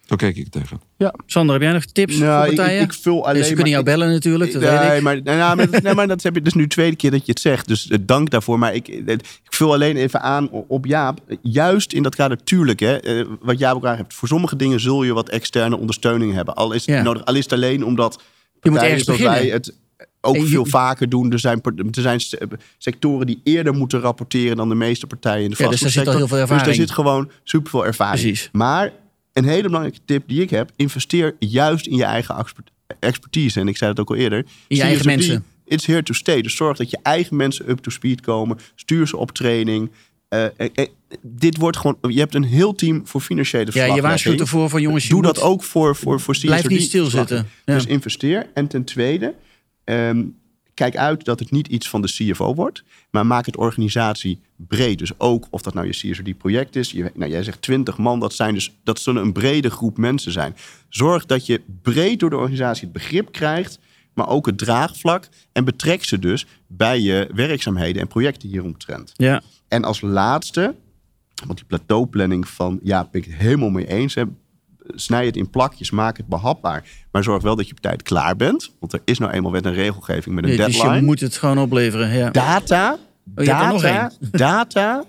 Zo 0.00 0.16
kijk 0.16 0.36
ik 0.36 0.48
tegen. 0.48 0.80
Sander, 1.26 1.54
heb 1.54 1.62
jij 1.62 1.72
nog 1.72 1.84
tips 1.84 2.16
Nou, 2.16 2.46
voor 2.46 2.54
partijen? 2.54 2.82
ik, 2.82 2.92
ik 2.92 2.98
vul 3.02 3.24
alleen 3.24 3.36
Dus 3.36 3.46
ze 3.46 3.54
kunnen 3.54 3.72
jou 3.72 3.84
bellen 3.84 4.10
natuurlijk, 4.10 4.52
dat 4.52 4.62
nee, 4.62 4.70
weet 4.78 4.96
ik. 4.96 5.02
Maar, 5.02 5.22
nou, 5.22 5.56
maar, 5.56 5.82
nee, 5.82 5.94
maar 5.94 6.08
dat 6.08 6.22
heb 6.22 6.34
je 6.34 6.42
dus 6.42 6.54
nu 6.54 6.62
de 6.62 6.68
tweede 6.68 6.96
keer 6.96 7.10
dat 7.10 7.26
je 7.26 7.32
het 7.32 7.40
zegt. 7.40 7.68
Dus 7.68 7.88
eh, 7.88 7.98
dank 8.00 8.30
daarvoor. 8.30 8.58
Maar 8.58 8.74
ik, 8.74 8.88
eh, 8.88 8.96
ik 9.14 9.22
vul 9.48 9.72
alleen 9.72 9.96
even 9.96 10.20
aan 10.22 10.50
op 10.50 10.86
Jaap. 10.86 11.20
Juist 11.42 11.92
in 11.92 12.02
dat 12.02 12.14
kader, 12.14 12.44
tuurlijk, 12.44 12.80
hè, 12.80 12.96
eh, 12.96 13.26
wat 13.40 13.58
Jaap 13.58 13.76
ook 13.76 13.84
hebt. 13.84 14.14
Voor 14.14 14.28
sommige 14.28 14.56
dingen 14.56 14.80
zul 14.80 15.02
je 15.02 15.12
wat 15.12 15.28
externe 15.28 15.76
ondersteuning 15.78 16.34
hebben. 16.34 16.54
Al 16.54 16.72
is 16.72 16.86
het 16.86 16.94
Ja. 16.96 17.02
nodig, 17.02 17.24
al 17.24 17.34
is 17.34 17.44
het 17.44 17.52
alleen 17.52 17.84
omdat 17.84 18.20
Je 18.62 18.70
moet 18.70 18.82
ergens 18.82 19.04
beginnen. 19.04 19.32
wij 19.32 19.46
het 19.46 19.74
ook 20.20 20.36
je- 20.36 20.46
veel 20.46 20.66
vaker 20.66 21.08
doen. 21.08 21.32
Er 21.32 21.38
zijn, 21.38 21.60
er 21.62 22.02
zijn 22.02 22.20
se- 22.20 22.48
sectoren 22.78 23.26
die 23.26 23.40
eerder 23.44 23.74
moeten 23.74 24.00
rapporteren 24.00 24.56
dan 24.56 24.68
de 24.68 24.74
meeste 24.74 25.06
partijen 25.06 25.44
in 25.44 25.50
de 25.50 25.56
Ja, 25.62 25.68
dus 25.68 25.80
daar 25.80 25.90
zit 25.90 26.06
al 26.06 26.12
vastgoedsector. 26.12 26.14
heel 26.14 26.28
veel 26.28 26.38
Dus 26.38 26.48
daar 26.48 26.56
ervaring. 26.58 26.88
zit 26.88 26.90
gewoon 26.90 27.30
superveel 27.44 27.86
ervaring. 27.86 28.20
Precies. 28.22 28.48
Maar 28.52 28.92
een 29.42 29.48
hele 29.48 29.62
belangrijke 29.62 30.00
tip 30.04 30.22
die 30.26 30.42
ik 30.42 30.50
heb, 30.50 30.70
investeer 30.76 31.36
juist 31.38 31.86
in 31.86 31.96
je 31.96 32.04
eigen 32.04 32.36
expert- 32.36 32.70
expertise. 32.98 33.60
En 33.60 33.68
ik 33.68 33.76
zei 33.76 33.90
het 33.90 34.00
ook 34.00 34.10
al 34.10 34.16
eerder. 34.16 34.38
In 34.68 34.76
je 34.76 34.82
eigen 34.82 35.06
mensen. 35.06 35.44
It's 35.64 35.86
here 35.86 36.02
to 36.02 36.12
stay. 36.12 36.42
Dus 36.42 36.56
zorg 36.56 36.76
dat 36.76 36.90
je 36.90 36.98
eigen 37.02 37.36
mensen 37.36 37.70
up 37.70 37.78
to 37.78 37.90
speed 37.90 38.20
komen. 38.20 38.58
Stuur 38.74 39.08
ze 39.08 39.16
op 39.16 39.30
training. 39.30 39.90
Eh, 40.28 40.44
eh, 40.44 40.50
eh, 40.74 40.86
dit 41.22 41.56
wordt 41.56 41.76
gewoon. 41.76 41.98
Je 42.00 42.18
hebt 42.18 42.34
een 42.34 42.44
heel 42.44 42.74
team 42.74 43.02
voor 43.04 43.20
financiële 43.20 43.70
Ja, 43.72 43.94
je 43.94 44.02
waarschuwt 44.02 44.40
ervoor 44.40 44.68
van 44.68 44.80
jongens, 44.80 45.04
je 45.04 45.10
Doe 45.10 45.22
dat 45.22 45.40
ook 45.40 45.62
voor, 45.62 45.96
voor, 45.96 46.20
voor 46.20 46.34
CSRD. 46.34 46.46
Blijf 46.46 46.68
niet 46.68 46.82
stilzitten. 46.82 47.48
Ja. 47.64 47.74
Dus 47.74 47.86
investeer. 47.86 48.46
En 48.54 48.66
ten 48.66 48.84
tweede, 48.84 49.34
ehm, 49.84 50.22
kijk 50.80 50.96
uit 50.96 51.24
dat 51.24 51.38
het 51.38 51.50
niet 51.50 51.66
iets 51.66 51.88
van 51.88 52.02
de 52.02 52.08
CFO 52.08 52.54
wordt. 52.54 52.82
Maar 53.10 53.26
maak 53.26 53.46
het 53.46 53.56
organisatie 53.56 54.40
breed. 54.56 54.98
Dus 54.98 55.18
ook 55.18 55.46
of 55.50 55.62
dat 55.62 55.74
nou 55.74 55.86
je 55.86 55.92
CSRD-project 55.92 56.76
is. 56.76 56.90
Je, 56.90 57.10
nou, 57.14 57.30
jij 57.30 57.42
zegt 57.42 57.62
20 57.62 57.98
man, 57.98 58.20
dat, 58.20 58.34
zijn 58.34 58.54
dus, 58.54 58.78
dat 58.84 58.98
zullen 58.98 59.22
een 59.22 59.32
brede 59.32 59.70
groep 59.70 59.96
mensen 59.96 60.32
zijn. 60.32 60.56
Zorg 60.88 61.26
dat 61.26 61.46
je 61.46 61.62
breed 61.82 62.20
door 62.20 62.30
de 62.30 62.36
organisatie 62.36 62.82
het 62.82 62.92
begrip 62.92 63.32
krijgt. 63.32 63.78
Maar 64.14 64.28
ook 64.28 64.46
het 64.46 64.58
draagvlak. 64.58 65.28
En 65.52 65.64
betrek 65.64 66.04
ze 66.04 66.18
dus 66.18 66.46
bij 66.66 67.00
je 67.00 67.28
werkzaamheden 67.34 68.02
en 68.02 68.08
projecten 68.08 68.48
hieromtrent. 68.48 69.12
Ja, 69.16 69.42
En 69.68 69.84
als 69.84 70.00
laatste, 70.00 70.74
want 71.46 71.58
die 71.58 71.66
plateauplanning 71.66 72.48
van 72.48 72.80
ja, 72.82 73.08
ben 73.10 73.20
ik 73.20 73.26
het 73.26 73.36
helemaal 73.36 73.70
mee 73.70 73.86
eens. 73.86 74.14
Hè. 74.14 74.24
Snij 74.94 75.26
het 75.26 75.36
in 75.36 75.50
plakjes, 75.50 75.90
maak 75.90 76.16
het 76.16 76.26
behapbaar. 76.26 76.84
Maar 77.12 77.22
zorg 77.22 77.42
wel 77.42 77.56
dat 77.56 77.66
je 77.66 77.72
op 77.72 77.80
tijd 77.80 78.02
klaar 78.02 78.36
bent. 78.36 78.70
Want 78.80 78.92
er 78.92 79.00
is 79.04 79.18
nou 79.18 79.32
eenmaal 79.32 79.52
wet 79.52 79.66
en 79.66 79.72
regelgeving 79.74 80.34
met 80.34 80.44
een 80.44 80.56
dus 80.56 80.76
je 80.76 80.82
deadline. 80.82 81.06
moet 81.06 81.20
het 81.20 81.36
gewoon 81.36 81.58
opleveren. 81.58 82.08
Ja. 82.10 82.30
Data, 82.30 82.98
Oh, 83.34 83.44
data, 83.44 84.10
data 84.30 85.04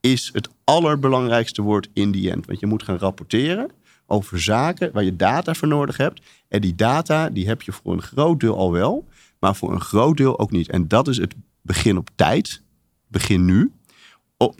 is 0.00 0.30
het 0.32 0.48
allerbelangrijkste 0.64 1.62
woord 1.62 1.88
in 1.92 2.10
die 2.10 2.30
end. 2.30 2.46
Want 2.46 2.60
je 2.60 2.66
moet 2.66 2.82
gaan 2.82 2.96
rapporteren 2.98 3.70
over 4.06 4.40
zaken 4.40 4.90
waar 4.92 5.04
je 5.04 5.16
data 5.16 5.54
voor 5.54 5.68
nodig 5.68 5.96
hebt. 5.96 6.20
En 6.48 6.60
die 6.60 6.74
data, 6.74 7.30
die 7.30 7.46
heb 7.46 7.62
je 7.62 7.72
voor 7.72 7.92
een 7.92 8.02
groot 8.02 8.40
deel 8.40 8.56
al 8.56 8.72
wel. 8.72 9.08
Maar 9.40 9.56
voor 9.56 9.72
een 9.72 9.80
groot 9.80 10.16
deel 10.16 10.38
ook 10.38 10.50
niet. 10.50 10.68
En 10.70 10.88
dat 10.88 11.08
is 11.08 11.16
het 11.16 11.34
begin 11.62 11.96
op 11.96 12.10
tijd. 12.14 12.62
Begin 13.08 13.44
nu. 13.44 13.72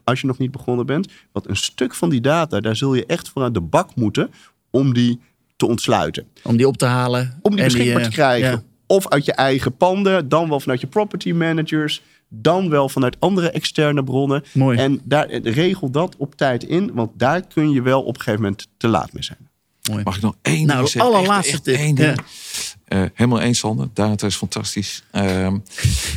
Als 0.04 0.20
je 0.20 0.26
nog 0.26 0.38
niet 0.38 0.50
begonnen 0.50 0.86
bent. 0.86 1.08
Want 1.32 1.48
een 1.48 1.56
stuk 1.56 1.94
van 1.94 2.08
die 2.08 2.20
data, 2.20 2.60
daar 2.60 2.76
zul 2.76 2.94
je 2.94 3.06
echt 3.06 3.28
voor 3.28 3.42
aan 3.42 3.52
de 3.52 3.60
bak 3.60 3.94
moeten 3.94 4.30
om 4.76 4.94
die 4.94 5.20
te 5.56 5.66
ontsluiten. 5.66 6.26
Om 6.42 6.56
die 6.56 6.66
op 6.68 6.76
te 6.76 6.84
halen. 6.86 7.38
Om 7.42 7.54
die 7.56 7.64
beschikbaar 7.64 8.02
eh, 8.02 8.04
te 8.08 8.12
krijgen. 8.12 8.50
ja. 8.50 8.62
Of 8.86 9.08
uit 9.08 9.24
je 9.24 9.32
eigen 9.32 9.76
panden, 9.76 10.28
dan 10.28 10.48
wel 10.48 10.60
vanuit 10.60 10.80
je 10.80 10.86
property 10.86 11.32
managers, 11.32 12.02
dan 12.28 12.68
wel 12.68 12.88
vanuit 12.88 13.16
andere 13.18 13.50
externe 13.50 14.04
bronnen. 14.04 14.44
Mooi. 14.52 14.78
En 14.78 15.00
daar, 15.04 15.30
regel 15.30 15.90
dat 15.90 16.16
op 16.16 16.34
tijd 16.34 16.64
in, 16.64 16.90
want 16.94 17.10
daar 17.14 17.46
kun 17.46 17.70
je 17.70 17.82
wel 17.82 18.02
op 18.02 18.14
een 18.14 18.20
gegeven 18.20 18.42
moment 18.42 18.66
te 18.76 18.88
laat 18.88 19.12
mee 19.12 19.22
zijn. 19.22 19.38
Mag 20.04 20.16
ik 20.16 20.22
nog 20.22 20.34
één 20.42 20.66
Nou, 20.66 20.88
ding 20.92 21.04
allerlaatste 21.04 21.60
tip. 21.60 21.74
echt 21.74 21.82
één 21.82 21.94
ding. 21.94 22.16
Ja. 22.16 22.24
Eh, 22.84 23.08
helemaal 23.14 23.40
eens, 23.40 23.58
Sander. 23.58 23.88
Data 23.92 24.26
is 24.26 24.36
fantastisch. 24.36 25.02
Ehm, 25.10 25.58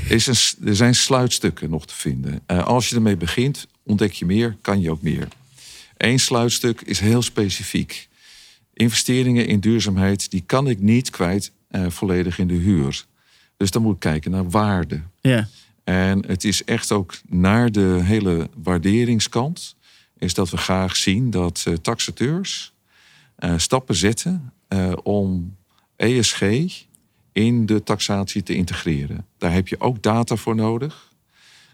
er, 0.07 0.11
is 0.11 0.27
een, 0.27 0.67
er 0.67 0.75
zijn 0.75 0.95
sluitstukken 0.95 1.69
nog 1.69 1.85
te 1.85 1.95
vinden. 1.95 2.41
Eh, 2.45 2.67
als 2.67 2.89
je 2.89 2.95
ermee 2.95 3.17
begint, 3.17 3.67
ontdek 3.83 4.13
je 4.13 4.25
meer, 4.25 4.57
kan 4.61 4.81
je 4.81 4.91
ook 4.91 5.01
meer. 5.01 5.27
Eén 5.97 6.19
sluitstuk 6.19 6.81
is 6.81 6.99
heel 6.99 7.21
specifiek. 7.21 8.08
Investeringen 8.79 9.47
in 9.47 9.59
duurzaamheid, 9.59 10.31
die 10.31 10.43
kan 10.45 10.67
ik 10.67 10.79
niet 10.79 11.09
kwijt 11.09 11.51
eh, 11.67 11.89
volledig 11.89 12.39
in 12.39 12.47
de 12.47 12.53
huur. 12.53 13.05
Dus 13.57 13.71
dan 13.71 13.81
moet 13.81 13.93
ik 13.93 13.99
kijken 13.99 14.31
naar 14.31 14.49
waarde. 14.49 15.01
Ja. 15.21 15.47
En 15.83 16.25
het 16.27 16.43
is 16.43 16.63
echt 16.63 16.91
ook 16.91 17.13
naar 17.27 17.71
de 17.71 17.99
hele 18.03 18.49
waarderingskant. 18.63 19.75
Is 20.17 20.33
dat 20.33 20.49
we 20.49 20.57
graag 20.57 20.95
zien 20.95 21.29
dat 21.29 21.65
uh, 21.67 21.73
taxateurs 21.73 22.73
uh, 23.39 23.53
stappen 23.57 23.95
zetten 23.95 24.53
om 25.03 25.55
ESG 25.95 26.41
in 27.31 27.65
de 27.65 27.83
taxatie 27.83 28.43
te 28.43 28.55
integreren. 28.55 29.25
Daar 29.37 29.53
heb 29.53 29.67
je 29.67 29.79
ook 29.79 30.03
data 30.03 30.35
voor 30.35 30.55
nodig. 30.55 31.11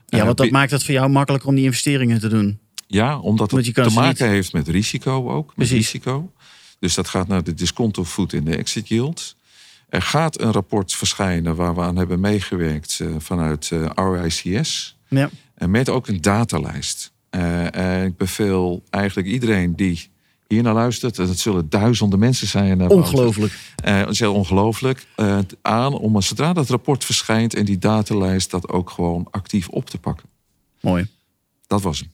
Ja, 0.07 0.25
want 0.25 0.37
dat 0.37 0.49
maakt 0.49 0.71
het 0.71 0.83
voor 0.83 0.93
jou 0.93 1.09
makkelijker 1.09 1.49
om 1.49 1.55
die 1.55 1.65
investeringen 1.65 2.19
te 2.19 2.27
doen. 2.27 2.59
Ja, 2.87 3.19
omdat 3.19 3.51
het 3.51 3.73
te 3.73 3.91
maken 3.93 4.29
heeft 4.29 4.53
met 4.53 4.67
risico 4.67 5.29
ook. 5.29 5.45
Met 5.45 5.55
Precies. 5.55 5.75
risico. 5.77 6.31
Dus 6.79 6.93
dat 6.93 7.07
gaat 7.07 7.27
naar 7.27 7.43
de 7.43 7.53
disconto 7.53 8.05
food 8.05 8.33
in 8.33 8.45
de 8.45 8.55
exit 8.55 8.87
yield. 8.87 9.35
Er 9.89 10.01
gaat 10.01 10.41
een 10.41 10.51
rapport 10.51 10.93
verschijnen 10.93 11.55
waar 11.55 11.75
we 11.75 11.81
aan 11.81 11.95
hebben 11.95 12.19
meegewerkt 12.19 12.99
uh, 13.01 13.15
vanuit 13.17 13.69
uh, 13.73 13.89
RICS. 13.95 14.97
Ja. 15.07 15.29
En 15.55 15.71
met 15.71 15.89
ook 15.89 16.07
een 16.07 16.21
datalijst. 16.21 17.11
Uh, 17.31 17.75
en 17.75 18.05
ik 18.05 18.17
beveel 18.17 18.83
eigenlijk 18.89 19.27
iedereen 19.27 19.75
die 19.75 20.09
hier 20.47 20.63
naar 20.63 20.73
luistert, 20.73 21.15
dat 21.15 21.37
zullen 21.37 21.69
duizenden 21.69 22.19
mensen 22.19 22.47
zijn. 22.47 22.89
Ongelooflijk. 22.89 23.53
Het 23.83 24.09
is 24.09 24.19
heel 24.19 24.33
ongelooflijk. 24.33 25.07
aan 25.61 25.93
om 25.93 26.21
zodra 26.21 26.53
dat 26.53 26.69
rapport 26.69 27.05
verschijnt 27.05 27.53
en 27.53 27.65
die 27.65 27.77
datalijst 27.77 28.51
dat 28.51 28.69
ook 28.69 28.89
gewoon 28.89 29.27
actief 29.31 29.67
op 29.67 29.89
te 29.89 29.97
pakken. 29.97 30.29
Mooi. 30.81 31.07
Dat 31.67 31.81
was 31.81 31.99
hem. 31.99 32.11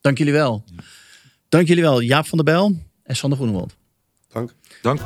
Dank 0.00 0.18
jullie 0.18 0.32
wel. 0.32 0.64
Dank 1.48 1.68
jullie 1.68 1.82
wel, 1.82 2.00
Jaap 2.00 2.26
van 2.26 2.38
der 2.38 2.54
Bijl 2.54 2.76
en 3.06 3.16
Sander 3.16 3.38
Groenewald. 3.38 3.76
Dank. 4.32 4.54
Dank. 4.82 5.00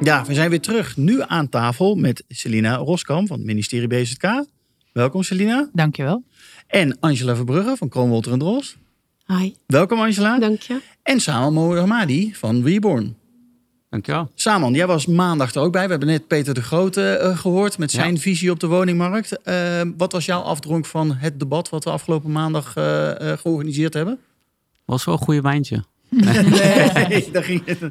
Ja, 0.00 0.24
we 0.24 0.34
zijn 0.34 0.50
weer 0.50 0.60
terug. 0.60 0.96
Nu 0.96 1.22
aan 1.26 1.48
tafel 1.48 1.94
met 1.94 2.24
Selina 2.28 2.76
Roskam 2.76 3.26
van 3.26 3.36
het 3.36 3.46
ministerie 3.46 3.86
BZK. 3.86 4.44
Welkom 4.92 5.22
Selina. 5.22 5.68
Dankjewel. 5.72 6.24
En 6.66 7.00
Angela 7.00 7.36
Verbrugge 7.36 7.76
van 7.76 7.88
Kroonwolter 7.88 8.32
en 8.32 8.38
Dros. 8.38 8.76
Hi. 9.26 9.54
Welkom 9.66 10.00
Angela. 10.00 10.38
Dank 10.38 10.60
je. 10.60 10.80
En 11.02 11.20
Saman 11.20 11.52
Mohammadi 11.52 12.34
van 12.34 12.64
Reborn. 12.64 13.16
Dankjewel. 13.90 14.30
Saman, 14.34 14.72
jij 14.72 14.86
was 14.86 15.06
maandag 15.06 15.54
er 15.54 15.60
ook 15.60 15.72
bij. 15.72 15.84
We 15.84 15.90
hebben 15.90 16.08
net 16.08 16.26
Peter 16.26 16.54
de 16.54 16.62
Grote 16.62 17.20
uh, 17.22 17.38
gehoord 17.38 17.78
met 17.78 17.90
zijn 17.90 18.14
ja. 18.14 18.20
visie 18.20 18.50
op 18.50 18.60
de 18.60 18.66
woningmarkt. 18.66 19.38
Uh, 19.44 19.80
wat 19.96 20.12
was 20.12 20.24
jouw 20.24 20.40
afdronk 20.40 20.86
van 20.86 21.14
het 21.14 21.38
debat 21.38 21.68
wat 21.68 21.84
we 21.84 21.90
afgelopen 21.90 22.32
maandag 22.32 22.76
uh, 22.76 23.12
georganiseerd 23.36 23.94
hebben? 23.94 24.18
Was 24.84 25.04
wel 25.04 25.14
een 25.14 25.20
goede 25.20 25.40
wijntje. 25.40 25.84
nee, 27.08 27.30
daar 27.30 27.44
ging 27.44 27.64
het. 27.64 27.82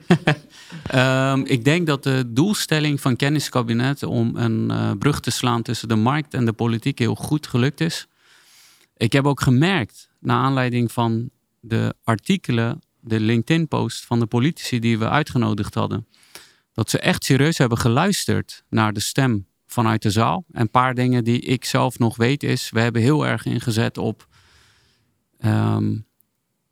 um, 0.96 1.46
ik 1.56 1.64
denk 1.64 1.88
dat 1.88 2.04
de 2.04 2.24
doelstelling 2.28 3.02
van 3.02 3.16
kenniskabinet 3.16 4.04
om 4.04 4.36
een 4.36 4.72
uh, 4.72 4.92
brug 5.00 5.20
te 5.20 5.32
slaan 5.32 5.62
tussen 5.62 5.88
de 5.88 5.96
markt 5.96 6.34
en 6.34 6.46
de 6.46 6.54
politiek 6.54 7.00
heel 7.00 7.16
goed 7.16 7.48
gelukt 7.48 7.82
is. 7.82 8.08
Ik 8.98 9.14
heb 9.14 9.26
ook 9.26 9.42
gemerkt, 9.42 10.10
naar 10.20 10.38
aanleiding 10.38 10.92
van 10.92 11.30
de 11.60 11.96
artikelen, 12.04 12.82
de 13.00 13.20
LinkedIn-post 13.20 14.06
van 14.06 14.20
de 14.20 14.26
politici 14.26 14.80
die 14.80 15.00
we 15.00 15.10
uitgenodigd 15.10 15.74
hadden, 15.74 16.08
dat 16.74 16.90
ze 16.90 17.00
echt 17.00 17.24
serieus 17.24 17.58
hebben 17.58 17.78
geluisterd 17.78 18.64
naar 18.70 18.94
de 18.94 19.00
stem 19.00 19.48
vanuit 19.68 20.02
de 20.02 20.12
zaal. 20.12 20.46
En 20.52 20.62
een 20.62 20.70
paar 20.70 20.94
dingen 20.94 21.24
die 21.24 21.40
ik 21.40 21.66
zelf 21.66 22.00
nog 22.00 22.16
weet 22.16 22.44
is, 22.44 22.70
we 22.70 22.80
hebben 22.80 23.02
heel 23.02 23.28
erg 23.28 23.46
ingezet 23.46 23.98
op 23.98 24.28
um, 25.46 26.06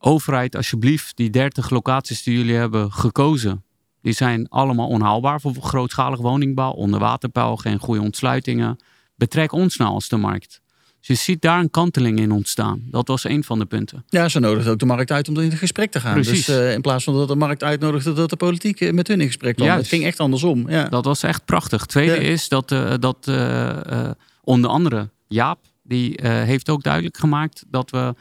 overheid, 0.02 0.56
alsjeblieft, 0.56 1.18
die 1.18 1.30
30 1.30 1.70
locaties 1.70 2.24
die 2.24 2.38
jullie 2.38 2.56
hebben 2.56 2.92
gekozen, 2.92 3.64
die 4.02 4.14
zijn 4.14 4.50
allemaal 4.50 4.88
onhaalbaar 4.88 5.42
voor 5.42 5.56
grootschalige 5.60 6.22
woningbouw, 6.22 6.72
onder 6.72 7.00
waterpeil, 7.00 7.58
geen 7.58 7.80
goede 7.80 8.02
ontsluitingen. 8.02 8.78
Betrek 9.16 9.52
ons 9.52 9.78
nou 9.78 9.92
als 9.92 10.10
de 10.10 10.18
markt. 10.18 10.62
Dus 11.00 11.08
je 11.08 11.24
ziet 11.24 11.42
daar 11.42 11.60
een 11.60 11.70
kanteling 11.70 12.20
in 12.20 12.32
ontstaan. 12.32 12.82
Dat 12.90 13.08
was 13.08 13.24
een 13.24 13.44
van 13.44 13.60
de 13.60 13.66
punten. 13.66 14.04
Ja, 14.10 14.30
ze 14.30 14.40
nodigden 14.40 14.72
ook 14.72 14.80
de 14.80 14.86
markt 14.86 15.12
uit 15.12 15.30
om 15.30 15.38
in 15.38 15.50
het 15.50 15.60
gesprek 15.60 15.92
te 15.92 16.00
gaan. 16.00 16.14
Precies. 16.14 16.46
Dus 16.46 16.56
uh, 16.58 16.74
in 16.74 16.82
plaats 16.82 17.04
van 17.04 17.14
dat 17.14 17.28
de 17.28 17.36
markt 17.36 17.64
uitnodigde 17.64 18.14
dat 18.14 18.30
de 18.30 18.36
politiek 18.36 18.92
met 18.92 19.08
hun 19.08 19.22
in 19.22 19.28
gesprek 19.28 19.56
kwam. 19.56 19.68
Het 19.68 19.88
ging 19.88 20.04
echt 20.04 20.20
andersom. 20.20 20.70
Ja. 20.70 20.90
Dat 20.90 21.06
was 21.06 21.24
echt 21.24 21.46
prachtig. 21.46 21.86
Tweede 21.86 22.14
ja. 22.14 22.20
is 22.20 22.48
dat, 22.48 22.72
uh, 22.72 22.94
dat 23.00 23.28
uh, 23.30 24.10
onder 24.44 24.70
andere 24.70 25.10
Jaap, 25.28 25.60
die 25.84 26.20
heeft 26.24 26.70
ook 26.70 26.84
duidelijk 26.84 27.18
gemaakt 27.18 27.64
dat 27.68 27.92
we 27.92 28.14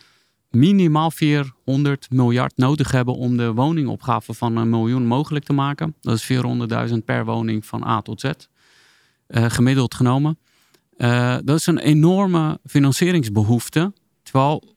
minimaal 0.51 1.11
400 1.11 2.11
miljard 2.11 2.53
nodig 2.57 2.91
hebben 2.91 3.15
om 3.15 3.37
de 3.37 3.53
woningopgave 3.53 4.35
van 4.35 4.57
een 4.57 4.71
miljoen 4.71 5.07
mogelijk 5.07 5.45
te 5.45 5.53
maken. 5.53 5.95
Dat 6.01 6.17
is 6.17 6.33
400.000 6.89 6.95
per 7.05 7.25
woning 7.25 7.67
van 7.67 7.85
A 7.87 8.01
tot 8.01 8.21
Z, 8.21 8.25
uh, 9.29 9.45
gemiddeld 9.49 9.95
genomen. 9.95 10.39
Uh, 10.97 11.37
dat 11.45 11.59
is 11.59 11.67
een 11.67 11.79
enorme 11.79 12.59
financieringsbehoefte. 12.67 13.93
Terwijl 14.23 14.77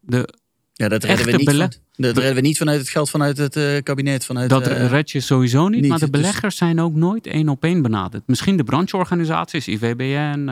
de 0.00 0.34
ja, 0.72 0.88
dat 0.88 1.04
redden, 1.04 1.26
we 1.26 1.36
niet, 1.36 1.50
van, 1.50 1.58
dat 1.96 2.16
redden 2.16 2.34
we 2.34 2.40
niet 2.40 2.58
vanuit 2.58 2.78
het 2.78 2.88
geld 2.88 3.10
vanuit 3.10 3.38
het 3.38 3.56
uh, 3.56 3.78
kabinet. 3.82 4.24
Vanuit, 4.24 4.50
dat 4.50 4.66
red 4.66 5.10
je 5.10 5.20
sowieso 5.20 5.68
niet, 5.68 5.80
niet 5.80 5.90
maar 5.90 5.98
de 5.98 6.10
beleggers 6.10 6.56
zijn 6.56 6.80
ook 6.80 6.94
nooit 6.94 7.26
één 7.26 7.48
op 7.48 7.64
één 7.64 7.82
benaderd. 7.82 8.22
Misschien 8.26 8.56
de 8.56 8.64
brancheorganisaties, 8.64 9.68
IVBN, 9.68 10.50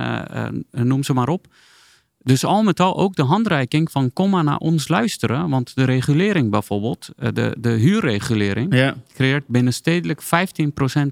noem 0.71 1.03
ze 1.03 1.13
maar 1.13 1.29
op. 1.29 1.47
Dus 2.29 2.45
al 2.45 2.63
met 2.63 2.81
al 2.81 2.97
ook 2.97 3.15
de 3.15 3.23
handreiking 3.23 3.91
van 3.91 4.13
kom 4.13 4.31
maar 4.31 4.45
naar 4.45 4.57
ons 4.57 4.89
luisteren. 4.89 5.49
Want 5.49 5.75
de 5.75 5.85
regulering 5.85 6.51
bijvoorbeeld, 6.51 7.09
de, 7.17 7.57
de 7.59 7.71
huurregulering, 7.71 8.75
ja. 8.75 8.97
creëert 9.15 9.47
binnenstedelijk 9.47 10.23
15% 10.23 10.27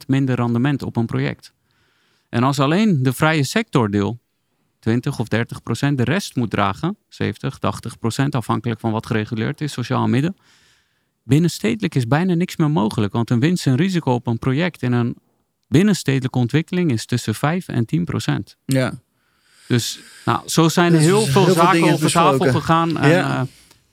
minder 0.07 0.35
rendement 0.35 0.83
op 0.83 0.97
een 0.97 1.07
project. 1.07 1.53
En 2.29 2.43
als 2.43 2.59
alleen 2.59 3.03
de 3.03 3.13
vrije 3.13 3.43
sectordeel 3.43 4.19
20 4.79 5.19
of 5.19 5.27
30% 5.89 5.95
de 5.95 6.05
rest 6.05 6.37
moet 6.37 6.51
dragen, 6.51 6.97
70, 7.09 7.59
80% 8.25 8.29
afhankelijk 8.29 8.81
van 8.81 8.93
wat 8.93 9.07
gereguleerd 9.07 9.61
is, 9.61 9.73
sociaal 9.73 10.09
midden. 10.09 10.37
Binnenstedelijk 11.23 11.95
is 11.95 12.07
bijna 12.07 12.35
niks 12.35 12.57
meer 12.57 12.71
mogelijk, 12.71 13.13
want 13.13 13.31
een 13.31 13.41
winst 13.41 13.67
en 13.67 13.77
risico 13.77 14.13
op 14.13 14.27
een 14.27 14.39
project 14.39 14.83
in 14.83 14.93
een 14.93 15.17
binnenstedelijke 15.69 16.39
ontwikkeling 16.39 16.93
is 16.93 17.07
tussen 17.07 17.35
5 17.35 17.69
en 17.69 17.85
10%. 18.51 18.57
Ja. 18.65 19.05
Dus 19.69 19.99
nou, 20.25 20.41
zo 20.47 20.69
zijn 20.69 20.93
er 20.93 20.99
Dus 20.99 21.07
heel 21.07 21.27
veel 21.27 21.45
heel 21.45 21.55
zaken 21.55 21.93
over 21.93 22.11
tafel 22.11 22.51
gegaan. 22.51 22.99
En, 22.99 23.49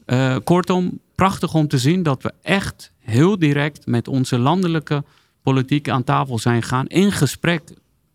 eh, 0.05 0.35
eh, 0.35 0.41
kortom, 0.43 0.99
prachtig 1.15 1.53
om 1.53 1.67
te 1.67 1.77
zien 1.77 2.03
dat 2.03 2.23
we 2.23 2.33
echt 2.41 2.91
heel 2.99 3.39
direct 3.39 3.85
met 3.85 4.07
onze 4.07 4.39
landelijke 4.39 5.03
politiek 5.43 5.89
aan 5.89 6.03
tafel 6.03 6.39
zijn 6.39 6.61
gegaan. 6.61 6.87
In 6.87 7.11
gesprek, 7.11 7.61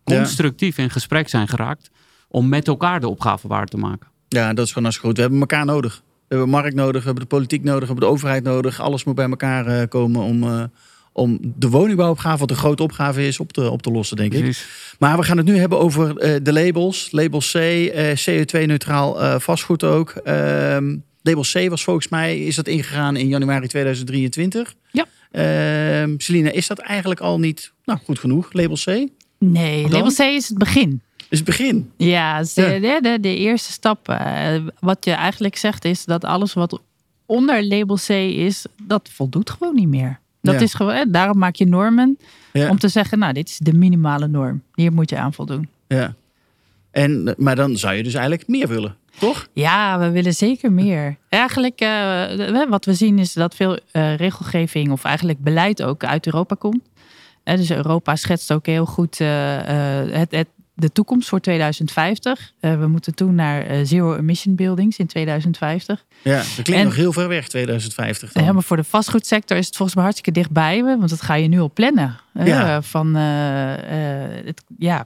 constructief 0.03 0.77
in 0.77 0.89
gesprek 0.89 1.29
zijn 1.29 1.47
geraakt. 1.47 1.89
Om 2.27 2.49
met 2.49 2.67
elkaar 2.67 2.99
de 2.99 3.07
opgave 3.07 3.47
waar 3.47 3.65
te 3.65 3.77
maken. 3.77 4.07
Ja, 4.27 4.53
dat 4.53 4.65
is 4.65 4.71
gewoon 4.71 4.83
hartstikke 4.83 5.07
goed. 5.07 5.15
We 5.15 5.21
hebben 5.21 5.39
elkaar 5.39 5.65
nodig. 5.65 6.01
We 6.27 6.35
hebben 6.35 6.49
markt 6.49 6.75
nodig, 6.75 6.99
we 6.99 7.05
hebben 7.05 7.23
de 7.23 7.29
politiek 7.29 7.63
nodig, 7.63 7.79
we 7.79 7.85
hebben 7.85 8.05
de 8.05 8.11
overheid 8.11 8.43
nodig. 8.43 8.79
Alles 8.79 9.03
moet 9.03 9.15
bij 9.15 9.29
elkaar 9.29 9.65
eh, 9.65 9.87
komen 9.87 10.21
om, 10.21 10.69
om 11.19 11.39
de 11.41 11.69
woningbouwopgave, 11.69 12.37
wat 12.37 12.49
een 12.49 12.55
grote 12.55 12.83
opgave 12.83 13.27
is, 13.27 13.39
op 13.39 13.53
te, 13.53 13.69
op 13.69 13.81
te 13.81 13.91
lossen, 13.91 14.17
denk 14.17 14.33
ik. 14.33 14.65
Maar 14.99 15.17
we 15.17 15.23
gaan 15.23 15.37
het 15.37 15.45
nu 15.45 15.57
hebben 15.57 15.79
over 15.79 16.17
eh, 16.17 16.35
de 16.43 16.53
labels. 16.53 17.07
Label 17.11 17.39
C, 17.39 17.53
eh, 17.53 18.15
CO2-neutraal 18.15 19.21
eh, 19.21 19.39
vastgoed 19.39 19.83
ook. 19.83 20.09
Ehm, 20.09 20.95
label 21.21 21.43
C 21.53 21.69
was 21.69 21.83
volgens 21.83 22.07
mij, 22.07 22.39
is 22.39 22.55
dat 22.55 22.67
ingegaan 22.67 23.15
in 23.15 23.27
januari 23.27 23.67
2023. 23.67 24.75
Ja. 24.91 25.05
Ehm 25.31 26.13
Celine, 26.17 26.51
is 26.51 26.67
dat 26.67 26.79
eigenlijk 26.79 27.19
al 27.19 27.39
niet 27.39 27.71
nou, 27.85 27.99
goed 28.03 28.19
genoeg, 28.19 28.53
label 28.53 28.75
C? 28.75 29.07
Nee, 29.37 29.81
Dan? 29.81 29.91
label 29.91 30.11
C 30.11 30.19
is 30.19 30.47
het 30.49 30.57
begin. 30.57 31.01
Is 31.29 31.37
het 31.37 31.47
begin? 31.47 31.91
Ja, 31.97 32.41
de, 32.41 32.61
Ja. 32.61 32.79
De, 32.79 32.99
de, 33.01 33.17
de 33.21 33.35
eerste 33.35 33.71
stap. 33.71 34.19
wat 34.79 35.05
je 35.05 35.11
eigenlijk 35.11 35.55
zegt 35.55 35.85
is 35.85 36.05
dat 36.05 36.23
alles 36.23 36.53
wat 36.53 36.81
onder 37.25 37.67
label 37.67 37.95
C 37.95 38.09
is, 38.09 38.65
dat 38.83 39.09
voldoet 39.13 39.49
gewoon 39.49 39.75
niet 39.75 39.87
meer. 39.87 40.19
Dat 40.41 40.53
Ja. 40.55 40.59
is 40.61 40.73
gewoon, 40.73 41.11
daarom 41.11 41.37
maak 41.37 41.55
je 41.55 41.65
normen 41.65 42.17
Ja. 42.53 42.69
om 42.69 42.79
te 42.79 42.87
zeggen, 42.87 43.19
nou, 43.19 43.33
dit 43.33 43.49
is 43.49 43.57
de 43.57 43.73
minimale 43.73 44.27
norm. 44.27 44.61
Hier 44.73 44.93
moet 44.93 45.09
je 45.09 45.17
aan 45.17 45.33
voldoen. 45.33 45.69
ja. 45.87 46.13
En, 46.91 47.33
maar 47.37 47.55
dan 47.55 47.77
zou 47.77 47.93
je 47.95 48.03
dus 48.03 48.13
eigenlijk 48.13 48.47
meer 48.47 48.67
willen, 48.67 48.95
toch? 49.19 49.47
Ja, 49.53 49.99
we 49.99 50.09
willen 50.09 50.33
zeker 50.33 50.71
meer. 50.71 51.15
Eigenlijk, 51.29 51.79
eh, 51.79 52.63
wat 52.69 52.85
we 52.85 52.93
zien 52.93 53.19
is 53.19 53.33
dat 53.33 53.55
veel 53.55 53.79
eh, 53.91 54.15
regelgeving 54.15 54.91
of 54.91 55.03
eigenlijk 55.03 55.39
beleid 55.39 55.83
ook 55.83 56.03
uit 56.03 56.25
Europa 56.25 56.55
komt. 56.55 56.81
Dus 57.43 57.71
Europa 57.71 58.15
schetst 58.15 58.53
ook 58.53 58.65
heel 58.65 58.85
goed 58.85 59.19
eh, 59.19 59.27
het, 60.11 60.31
het, 60.31 60.47
de 60.79 60.91
toekomst 60.91 61.29
voor 61.29 61.39
2050. 61.39 62.53
Eh, 62.59 62.79
we 62.79 62.87
moeten 62.87 63.15
toe 63.15 63.31
naar 63.31 63.65
eh, 63.65 63.79
zero 63.83 64.15
emission 64.15 64.55
buildings 64.55 64.97
in 64.97 65.07
2050. 65.07 66.05
Ja, 66.23 66.35
dat 66.37 66.45
klinkt 66.53 66.71
En- 66.71 66.83
nog 66.83 66.95
heel 66.95 67.13
ver 67.13 67.27
weg, 67.27 67.47
2050. 67.47 68.31
Dan. 68.31 68.43
Ja, 68.43 68.51
maar 68.51 68.63
voor 68.63 68.77
de 68.77 68.83
vastgoedsector 68.83 69.57
is 69.57 69.65
het 69.65 69.75
volgens 69.75 69.95
mij 69.95 70.05
hartstikke 70.05 70.39
dichtbij. 70.39 70.83
Want 70.83 71.09
dat 71.09 71.21
ga 71.21 71.33
je 71.33 71.47
nu 71.47 71.59
al 71.59 71.71
plannen. 71.73 72.19
Ja. 72.33 72.81
van, 72.81 73.15
eh, 73.15 73.23
het, 74.45 74.63
ja. 74.77 75.05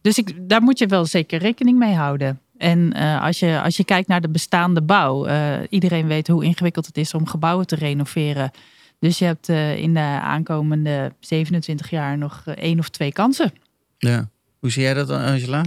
Dus 0.00 0.18
ik, 0.18 0.48
daar 0.48 0.62
moet 0.62 0.78
je 0.78 0.86
wel 0.86 1.06
zeker 1.06 1.38
rekening 1.38 1.78
mee 1.78 1.94
houden. 1.94 2.40
En 2.56 2.92
als, 3.20 3.38
je, 3.38 3.60
als 3.62 3.76
je 3.76 3.84
kijkt 3.84 4.08
naar 4.08 4.20
de 4.20 4.28
bestaande 4.28 4.82
bouw. 4.82 5.26
iedereen 5.68 6.06
weet 6.06 6.28
hoe 6.28 6.44
ingewikkeld 6.44 6.86
het 6.86 6.96
is 6.96 7.14
om 7.14 7.26
gebouwen 7.26 7.66
te 7.66 7.76
renoveren. 7.76 8.50
Dus 8.98 9.18
je 9.18 9.24
hebt 9.24 9.48
in 9.78 9.94
de 9.94 10.00
aankomende 10.22 11.12
27 11.20 11.90
jaar 11.90 12.18
nog 12.18 12.42
één 12.46 12.78
of 12.78 12.88
twee 12.88 13.12
kansen. 13.12 13.52
Ja. 13.98 14.28
Hoe 14.60 14.70
zie 14.70 14.82
jij 14.82 14.94
dat, 14.94 15.10
Angela? 15.10 15.62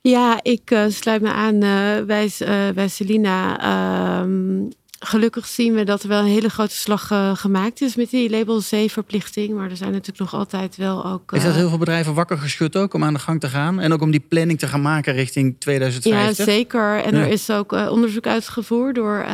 Ja, 0.00 0.38
ik 0.42 0.70
uh, 0.70 0.84
sluit 0.88 1.22
me 1.22 1.32
aan 1.32 1.54
uh, 1.54 2.04
bij, 2.06 2.30
uh, 2.40 2.74
bij 2.74 2.88
Selina. 2.88 3.60
Ehm, 3.60 4.68
gelukkig 4.98 5.46
zien 5.46 5.74
we 5.74 5.84
dat 5.84 6.02
er 6.02 6.08
wel 6.08 6.20
een 6.20 6.26
hele 6.26 6.48
grote 6.48 6.76
slag 6.76 7.06
gemaakt 7.34 7.80
is 7.80 7.96
met 7.96 8.10
die 8.10 8.30
label 8.30 8.60
C-verplichting. 8.60 9.54
Maar 9.54 9.70
er 9.70 9.76
zijn 9.76 9.90
natuurlijk 9.90 10.18
nog 10.18 10.34
altijd 10.34 10.76
wel 10.76 11.06
ook. 11.06 11.32
Is 11.32 11.42
dat 11.42 11.54
heel 11.54 11.68
veel 11.68 11.78
bedrijven 11.78 12.14
wakker 12.14 12.38
geschud 12.38 12.76
ook 12.76 12.94
om 12.94 13.04
aan 13.04 13.12
de 13.12 13.18
gang 13.18 13.40
te 13.40 13.48
gaan? 13.48 13.80
En 13.80 13.92
ook 13.92 14.00
om 14.00 14.10
die 14.10 14.24
planning 14.28 14.58
te 14.58 14.66
gaan 14.66 14.82
maken 14.82 15.12
richting 15.12 15.56
2050? 15.58 16.46
Ja, 16.46 16.52
zeker. 16.52 17.02
En 17.02 17.14
er 17.14 17.28
is 17.28 17.50
ook 17.50 17.72
onderzoek 17.72 18.26
uitgevoerd 18.26 18.94
door 18.94 19.26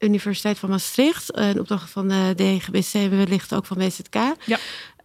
Universiteit 0.00 0.58
van 0.58 0.68
Maastricht. 0.68 1.38
Een 1.38 1.60
opdracht 1.60 1.90
van 1.90 2.08
de 2.08 2.32
DGBC 2.36 3.10
wellicht 3.10 3.54
ook 3.54 3.66
van 3.66 3.78
BZK. 3.78 4.14
Ja. 4.14 4.58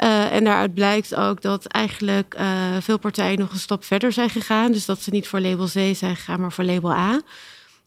Uh, 0.03 0.31
en 0.31 0.43
daaruit 0.43 0.73
blijkt 0.73 1.15
ook 1.15 1.41
dat 1.41 1.65
eigenlijk 1.65 2.35
uh, 2.39 2.77
veel 2.79 2.97
partijen 2.97 3.39
nog 3.39 3.51
een 3.51 3.59
stap 3.59 3.83
verder 3.83 4.11
zijn 4.11 4.29
gegaan. 4.29 4.71
Dus 4.71 4.85
dat 4.85 5.01
ze 5.01 5.09
niet 5.09 5.27
voor 5.27 5.39
label 5.39 5.65
C 5.65 5.95
zijn 5.95 6.15
gegaan, 6.15 6.39
maar 6.41 6.51
voor 6.51 6.63
label 6.63 6.91
A. 6.91 7.21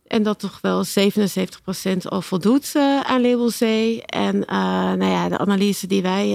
En 0.07 0.23
dat 0.23 0.39
toch 0.39 0.59
wel 0.61 0.85
77% 0.87 0.91
al 2.03 2.23
voldoet 2.23 2.73
uh, 2.77 3.01
aan 3.01 3.21
label 3.21 3.51
C. 3.51 3.63
En 4.07 4.39
nou 4.99 5.11
ja, 5.11 5.29
de 5.29 5.39
analyse 5.39 5.87
die 5.87 6.03
wij 6.03 6.29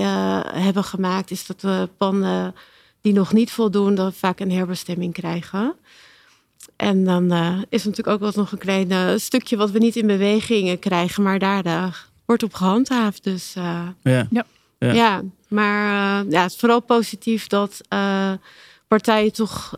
hebben 0.53 0.83
gemaakt 0.83 1.31
is 1.31 1.45
dat 1.45 1.61
de 1.61 1.89
panden 1.97 2.55
die 3.01 3.13
nog 3.13 3.33
niet 3.33 3.51
voldoen, 3.51 3.95
dat 3.95 4.15
vaak 4.15 4.39
een 4.39 4.51
herbestemming 4.51 5.13
krijgen. 5.13 5.75
En 6.83 7.03
dan 7.03 7.31
is 7.69 7.81
er 7.81 7.89
natuurlijk 7.89 8.07
ook 8.07 8.19
wel 8.19 8.31
nog 8.35 8.51
een 8.51 8.57
klein 8.57 9.19
stukje 9.19 9.57
wat 9.57 9.71
we 9.71 9.79
niet 9.79 9.95
in 9.95 10.07
beweging 10.07 10.79
krijgen, 10.79 11.23
maar 11.23 11.39
daar 11.39 12.05
wordt 12.25 12.43
op 12.43 12.53
gehandhaafd. 12.53 13.23
Dus 13.23 13.53
ja. 13.53 14.27
ja. 14.29 14.45
ja. 14.79 15.23
Maar 15.53 16.23
uh, 16.25 16.31
ja, 16.31 16.41
het 16.41 16.51
is 16.51 16.57
vooral 16.57 16.79
positief 16.79 17.47
dat 17.47 17.81
uh, 17.89 18.31
partijen 18.87 19.33
toch 19.33 19.77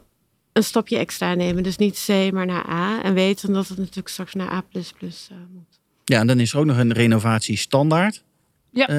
een 0.53 0.63
stapje 0.63 0.97
extra 0.97 1.33
nemen. 1.33 1.63
Dus 1.63 1.77
niet 1.77 2.05
C, 2.05 2.31
maar 2.31 2.45
naar 2.45 2.69
A. 2.69 3.03
En 3.03 3.13
weten 3.13 3.53
dat 3.53 3.67
het 3.67 3.77
natuurlijk 3.77 4.07
straks 4.07 4.33
naar 4.33 4.51
A 4.51 4.63
uh, 4.73 4.81
moet. 5.53 5.79
Ja, 6.05 6.19
en 6.19 6.27
dan 6.27 6.39
is 6.39 6.53
er 6.53 6.59
ook 6.59 6.65
nog 6.65 6.77
een 6.77 6.93
renovatiestandaard. 6.93 8.23
Ja. 8.71 8.91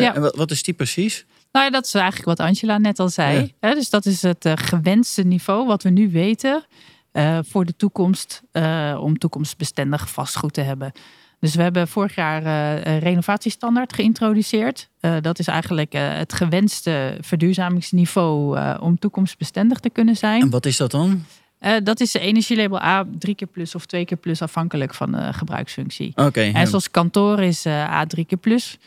ja. 0.00 0.14
En 0.14 0.20
wat, 0.20 0.36
wat, 0.36 0.50
is 0.50 0.62
die 0.62 0.74
precies? 0.74 1.26
Nou 1.52 1.64
ja, 1.64 1.70
dat 1.70 1.84
is 1.84 1.94
eigenlijk 1.94 2.24
wat 2.24 2.46
Angela 2.46 2.78
net 2.78 2.98
al 2.98 3.08
zei. 3.08 3.54
Ja. 3.60 3.74
dus 3.74 3.90
dat 3.90 4.06
is 4.06 4.22
het 4.22 4.46
gewenste 4.54 5.22
niveau 5.22 5.66
wat 5.66 5.82
we 5.82 5.90
nu 5.90 6.10
weten 6.10 6.64
voor 7.42 7.64
de 7.64 7.76
toekomst. 7.76 8.42
om 8.98 9.18
toekomstbestendig 9.18 10.10
vastgoed 10.10 10.52
te 10.52 10.60
hebben. 10.60 10.92
Dus 11.40 11.54
we 11.54 11.62
hebben 11.62 11.88
vorig 11.88 12.14
jaar 12.14 12.42
uh, 12.42 12.84
een 12.84 12.98
renovatiestandaard 12.98 13.92
geïntroduceerd. 13.92 14.88
Dat 15.20 15.38
is 15.38 15.46
eigenlijk 15.46 15.92
het 15.92 16.32
gewenste 16.32 17.18
verduurzamingsniveau 17.20 18.58
om 18.80 18.98
toekomstbestendig 18.98 19.78
te 19.78 19.90
kunnen 19.90 20.16
zijn. 20.16 20.40
En 20.40 20.50
wat 20.50 20.66
is 20.66 20.76
dat 20.76 20.90
dan? 20.90 21.24
dat 21.82 22.00
is 22.00 22.12
de 22.12 22.18
energielabel 22.18 22.82
A, 22.82 23.06
drie 23.18 23.34
keer 23.34 23.48
plus 23.48 23.74
of 23.74 23.86
twee 23.86 24.04
keer 24.04 24.16
plus, 24.16 24.42
afhankelijk 24.42 24.94
van 24.94 25.12
de 25.12 25.32
gebruiksfunctie. 25.32 26.12
Oké. 26.14 26.40
en 26.40 26.66
zoals 26.66 26.90
kantoor 26.90 27.40
is 27.40 27.66
A 27.66 28.06
drie 28.06 28.24
keer 28.24 28.38
plus. 28.38 28.78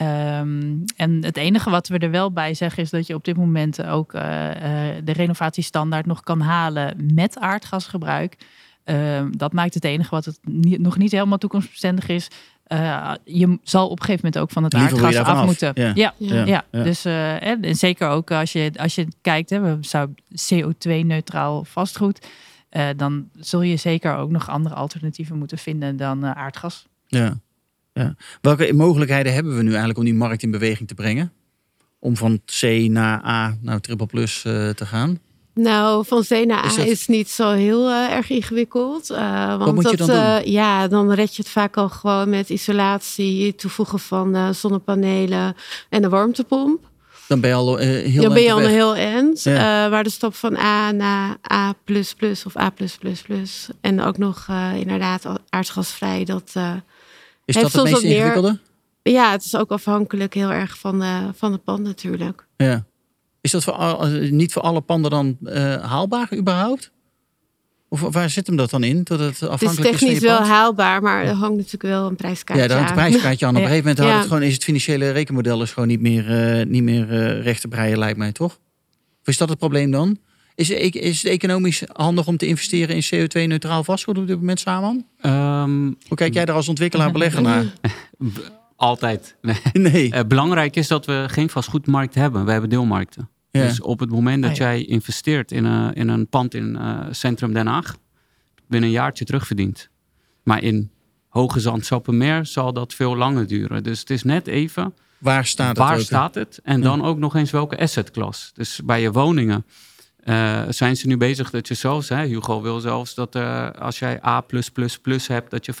Um, 0.00 0.84
en 0.96 1.24
het 1.24 1.36
enige 1.36 1.70
wat 1.70 1.88
we 1.88 1.98
er 1.98 2.10
wel 2.10 2.32
bij 2.32 2.54
zeggen 2.54 2.82
is 2.82 2.90
dat 2.90 3.06
je 3.06 3.14
op 3.14 3.24
dit 3.24 3.36
moment 3.36 3.84
ook 3.84 4.12
de 4.12 5.12
renovatiestandaard 5.12 6.06
nog 6.06 6.22
kan 6.22 6.40
halen 6.40 7.10
met 7.14 7.38
aardgasgebruik. 7.38 8.36
Uh, 8.84 9.22
dat 9.30 9.52
maakt 9.52 9.74
het 9.74 9.84
enige 9.84 10.10
wat 10.10 10.24
het 10.24 10.38
niet, 10.42 10.80
nog 10.80 10.98
niet 10.98 11.12
helemaal 11.12 11.38
toekomstbestendig 11.38 12.08
is. 12.08 12.28
Uh, 12.68 13.14
je 13.24 13.58
zal 13.62 13.88
op 13.88 13.98
een 13.98 14.04
gegeven 14.04 14.24
moment 14.24 14.42
ook 14.42 14.50
van 14.50 14.64
het 14.64 14.74
aardgas 14.74 15.16
af, 15.16 15.26
af, 15.26 15.44
moeten. 15.44 15.72
Ja, 15.74 15.92
ja, 15.94 16.12
ja. 16.18 16.44
ja. 16.44 16.64
Dus 16.70 17.06
uh, 17.06 17.46
en 17.46 17.74
zeker 17.74 18.08
ook 18.08 18.30
als 18.30 18.52
je, 18.52 18.70
als 18.76 18.94
je 18.94 19.06
kijkt, 19.20 19.50
hè, 19.50 19.60
we 19.60 19.76
zou 19.80 20.08
CO2-neutraal 20.52 21.64
vastgoed. 21.64 22.26
Uh, 22.70 22.88
dan 22.96 23.28
zul 23.38 23.62
je 23.62 23.76
zeker 23.76 24.16
ook 24.16 24.30
nog 24.30 24.48
andere 24.48 24.74
alternatieven 24.74 25.38
moeten 25.38 25.58
vinden 25.58 25.96
dan 25.96 26.26
aardgas. 26.26 26.86
Ja. 27.06 27.38
Ja. 27.94 28.14
Welke 28.40 28.72
mogelijkheden 28.72 29.32
hebben 29.34 29.56
we 29.56 29.62
nu 29.62 29.68
eigenlijk 29.68 29.98
om 29.98 30.04
die 30.04 30.14
markt 30.14 30.42
in 30.42 30.50
beweging 30.50 30.88
te 30.88 30.94
brengen? 30.94 31.32
Om 31.98 32.16
van 32.16 32.40
C 32.44 32.62
naar 32.88 33.24
A, 33.24 33.56
nou 33.60 33.80
triple 33.80 34.06
plus 34.06 34.40
te 34.42 34.74
gaan? 34.76 35.18
Nou, 35.54 36.04
van 36.06 36.22
C 36.22 36.30
naar 36.30 36.64
A 36.64 36.66
is, 36.66 36.76
is 36.76 37.06
niet 37.06 37.30
zo 37.30 37.50
heel 37.50 37.90
uh, 37.90 38.10
erg 38.10 38.30
ingewikkeld. 38.30 39.10
Uh, 39.10 39.58
want 39.58 39.82
dat, 39.82 39.96
dan 39.96 40.50
ja, 40.50 40.88
dan 40.88 41.12
red 41.12 41.36
je 41.36 41.42
het 41.42 41.50
vaak 41.50 41.76
al 41.76 41.88
gewoon 41.88 42.28
met 42.28 42.50
isolatie, 42.50 43.54
toevoegen 43.54 43.98
van 43.98 44.54
zonnepanelen 44.54 45.56
en 45.88 46.04
een 46.04 46.10
warmtepomp. 46.10 46.88
Dan 47.28 47.40
ben 47.40 47.50
je 47.50 47.56
al 47.56 47.76
heel 47.76 48.22
Dan 48.22 48.32
ben 48.32 48.42
je 48.42 48.52
al 48.52 48.62
een 48.62 48.68
heel 48.68 48.96
end. 48.96 49.42
Ja. 49.42 49.88
maar 49.88 50.04
de 50.04 50.10
stap 50.10 50.34
van 50.34 50.56
A 50.56 50.90
naar 50.90 51.36
A 51.52 51.74
of 52.44 52.56
A 52.56 52.72
en 53.80 54.00
ook 54.00 54.18
nog 54.18 54.46
inderdaad 54.74 55.26
aardgasvrij, 55.48 56.24
dat 56.24 56.52
is 57.44 57.54
dat 57.54 57.72
het 57.72 57.82
meest 57.82 58.02
ingewikkelde? 58.02 58.58
Ja, 59.02 59.30
het 59.30 59.44
is 59.44 59.56
ook 59.56 59.70
afhankelijk 59.70 60.34
heel 60.34 60.52
erg 60.52 60.78
van, 60.78 61.02
van 61.34 61.52
het 61.52 61.64
pand 61.64 61.82
natuurlijk. 61.82 62.46
Ja. 62.56 62.84
Is 63.40 63.50
dat 63.50 63.64
voor, 63.64 64.08
niet 64.30 64.52
voor 64.52 64.62
alle 64.62 64.80
panden 64.80 65.10
dan 65.10 65.36
uh, 65.42 65.84
haalbaar 65.84 66.34
überhaupt? 66.36 66.92
Of 67.88 68.00
waar 68.00 68.30
zit 68.30 68.46
hem 68.46 68.56
dat 68.56 68.70
dan 68.70 68.84
in? 68.84 69.00
Dat 69.02 69.18
het 69.18 69.42
afhankelijk 69.42 69.76
het 69.76 69.94
is 69.94 70.00
technisch 70.00 70.18
wel 70.18 70.40
haalbaar, 70.40 71.02
maar 71.02 71.24
er 71.24 71.32
hangt 71.32 71.56
natuurlijk 71.56 71.82
wel 71.82 72.06
een 72.06 72.16
prijskaartje 72.16 72.62
aan. 72.62 72.68
Ja, 72.68 72.74
daar 72.74 72.84
hangt 72.84 72.90
een 72.90 73.10
prijskaartje 73.10 73.46
aan. 73.46 73.56
Op 73.56 73.62
een 73.62 73.68
gegeven 73.68 73.88
moment 73.88 74.08
ja. 74.08 74.16
het 74.16 74.26
gewoon, 74.26 74.42
is 74.42 74.54
het 74.54 74.64
financiële 74.64 75.10
rekenmodel 75.10 75.62
is 75.62 75.72
gewoon 75.72 75.88
niet 75.88 76.00
meer, 76.00 76.58
uh, 76.58 76.66
niet 76.66 76.82
meer 76.82 77.12
uh, 77.12 77.42
recht 77.42 77.60
te 77.60 77.68
breien, 77.68 77.98
lijkt 77.98 78.18
mij, 78.18 78.32
toch? 78.32 78.58
Of 79.20 79.26
is 79.26 79.36
dat 79.36 79.48
het 79.48 79.58
probleem 79.58 79.90
dan? 79.90 80.18
Is, 80.54 80.70
is 80.70 81.22
het 81.22 81.32
economisch 81.32 81.82
handig 81.92 82.26
om 82.26 82.36
te 82.36 82.46
investeren 82.46 82.96
in 82.96 83.02
CO2-neutraal 83.04 83.84
vastgoed 83.84 84.18
op 84.18 84.26
dit 84.26 84.36
moment 84.38 84.60
samen? 84.60 85.06
Um, 85.22 85.96
Hoe 86.08 86.16
kijk 86.16 86.34
jij 86.34 86.44
daar 86.44 86.56
als 86.56 86.68
ontwikkelaar 86.68 87.12
belegger 87.12 87.42
naar? 87.42 87.64
Altijd. 88.76 89.36
Nee. 89.72 90.12
Uh, 90.12 90.20
belangrijk 90.28 90.76
is 90.76 90.88
dat 90.88 91.06
we 91.06 91.24
geen 91.26 91.50
vastgoedmarkt 91.50 92.14
hebben. 92.14 92.44
We 92.44 92.50
hebben 92.52 92.70
deelmarkten. 92.70 93.28
Ja. 93.50 93.66
Dus 93.66 93.80
op 93.80 94.00
het 94.00 94.10
moment 94.10 94.42
dat 94.42 94.50
Ah, 94.50 94.56
ja. 94.56 94.64
jij 94.64 94.84
investeert 94.84 95.52
in 95.52 95.64
een, 95.64 95.92
in 95.94 96.08
een 96.08 96.28
pand 96.28 96.54
in 96.54 96.76
uh, 96.80 97.00
centrum 97.10 97.52
Den 97.52 97.66
Haag, 97.66 97.96
binnen 98.68 98.88
een 98.88 98.94
jaartje 98.94 99.24
terugverdiend. 99.24 99.88
Maar 100.42 100.62
in 100.62 100.90
Hoge 101.28 101.60
Zand, 101.60 101.86
Sappemeer 101.86 102.46
zal 102.46 102.72
dat 102.72 102.94
veel 102.94 103.16
langer 103.16 103.46
duren. 103.46 103.82
Dus 103.82 104.00
het 104.00 104.10
is 104.10 104.22
net 104.22 104.46
even, 104.46 104.94
Waar 105.18 105.46
staat 105.46 105.76
waar 105.76 105.90
het 105.90 105.98
ook? 106.00 106.06
staat 106.06 106.34
het? 106.34 106.60
En 106.62 106.80
dan 106.80 107.04
ook 107.04 107.18
nog 107.18 107.36
eens 107.36 107.50
welke 107.50 107.78
assetklas. 107.78 108.50
Dus 108.54 108.80
bij 108.84 109.00
je 109.00 109.12
woningen 109.12 109.64
uh, 110.24 110.62
zijn 110.68 110.96
ze 110.96 111.06
nu 111.06 111.16
bezig 111.16 111.50
dat 111.50 111.68
je 111.68 111.74
zelfs, 111.74 112.08
hè, 112.08 112.26
Hugo 112.26 112.62
wil 112.62 112.80
zelfs 112.80 113.14
dat 113.14 113.36
uh, 113.36 113.70
als 113.70 113.98
jij 113.98 114.24
A+++ 114.24 114.44
hebt, 115.26 115.50
dat 115.50 115.64
je 115.64 115.74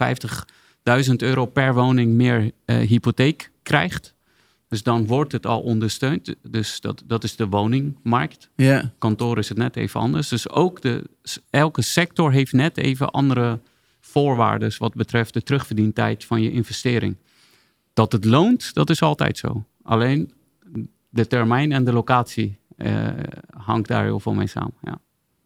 50.000 1.06 1.14
euro 1.16 1.46
per 1.46 1.74
woning 1.74 2.12
meer 2.12 2.50
uh, 2.66 2.76
hypotheek 2.76 3.50
krijgt. 3.62 4.14
Dus 4.68 4.82
dan 4.82 5.06
wordt 5.06 5.32
het 5.32 5.46
al 5.46 5.60
ondersteund. 5.60 6.34
Dus 6.42 6.80
dat, 6.80 7.02
dat 7.06 7.24
is 7.24 7.36
de 7.36 7.46
woningmarkt. 7.46 8.50
Kantoor 8.98 9.38
is 9.38 9.48
het 9.48 9.58
net 9.58 9.76
even 9.76 10.00
anders. 10.00 10.28
Dus 10.28 10.50
ook 10.50 10.80
de, 10.80 11.04
elke 11.50 11.82
sector 11.82 12.32
heeft 12.32 12.52
net 12.52 12.76
even 12.76 13.10
andere 13.10 13.60
voorwaarden 14.00 14.72
wat 14.78 14.94
betreft 14.94 15.32
de 15.32 15.42
terugverdientijd 15.42 16.24
van 16.24 16.42
je 16.42 16.50
investering. 16.50 17.16
Dat 17.92 18.12
het 18.12 18.24
loont, 18.24 18.74
dat 18.74 18.90
is 18.90 19.02
altijd 19.02 19.38
zo. 19.38 19.64
Alleen 19.82 20.32
de 21.08 21.26
termijn 21.26 21.72
en 21.72 21.84
de 21.84 21.92
locatie 21.92 22.58
hangt 23.56 23.88
daar 23.88 24.04
heel 24.04 24.20
veel 24.20 24.34
mee 24.34 24.46
samen. 24.46 24.74
Ja. 24.82 24.98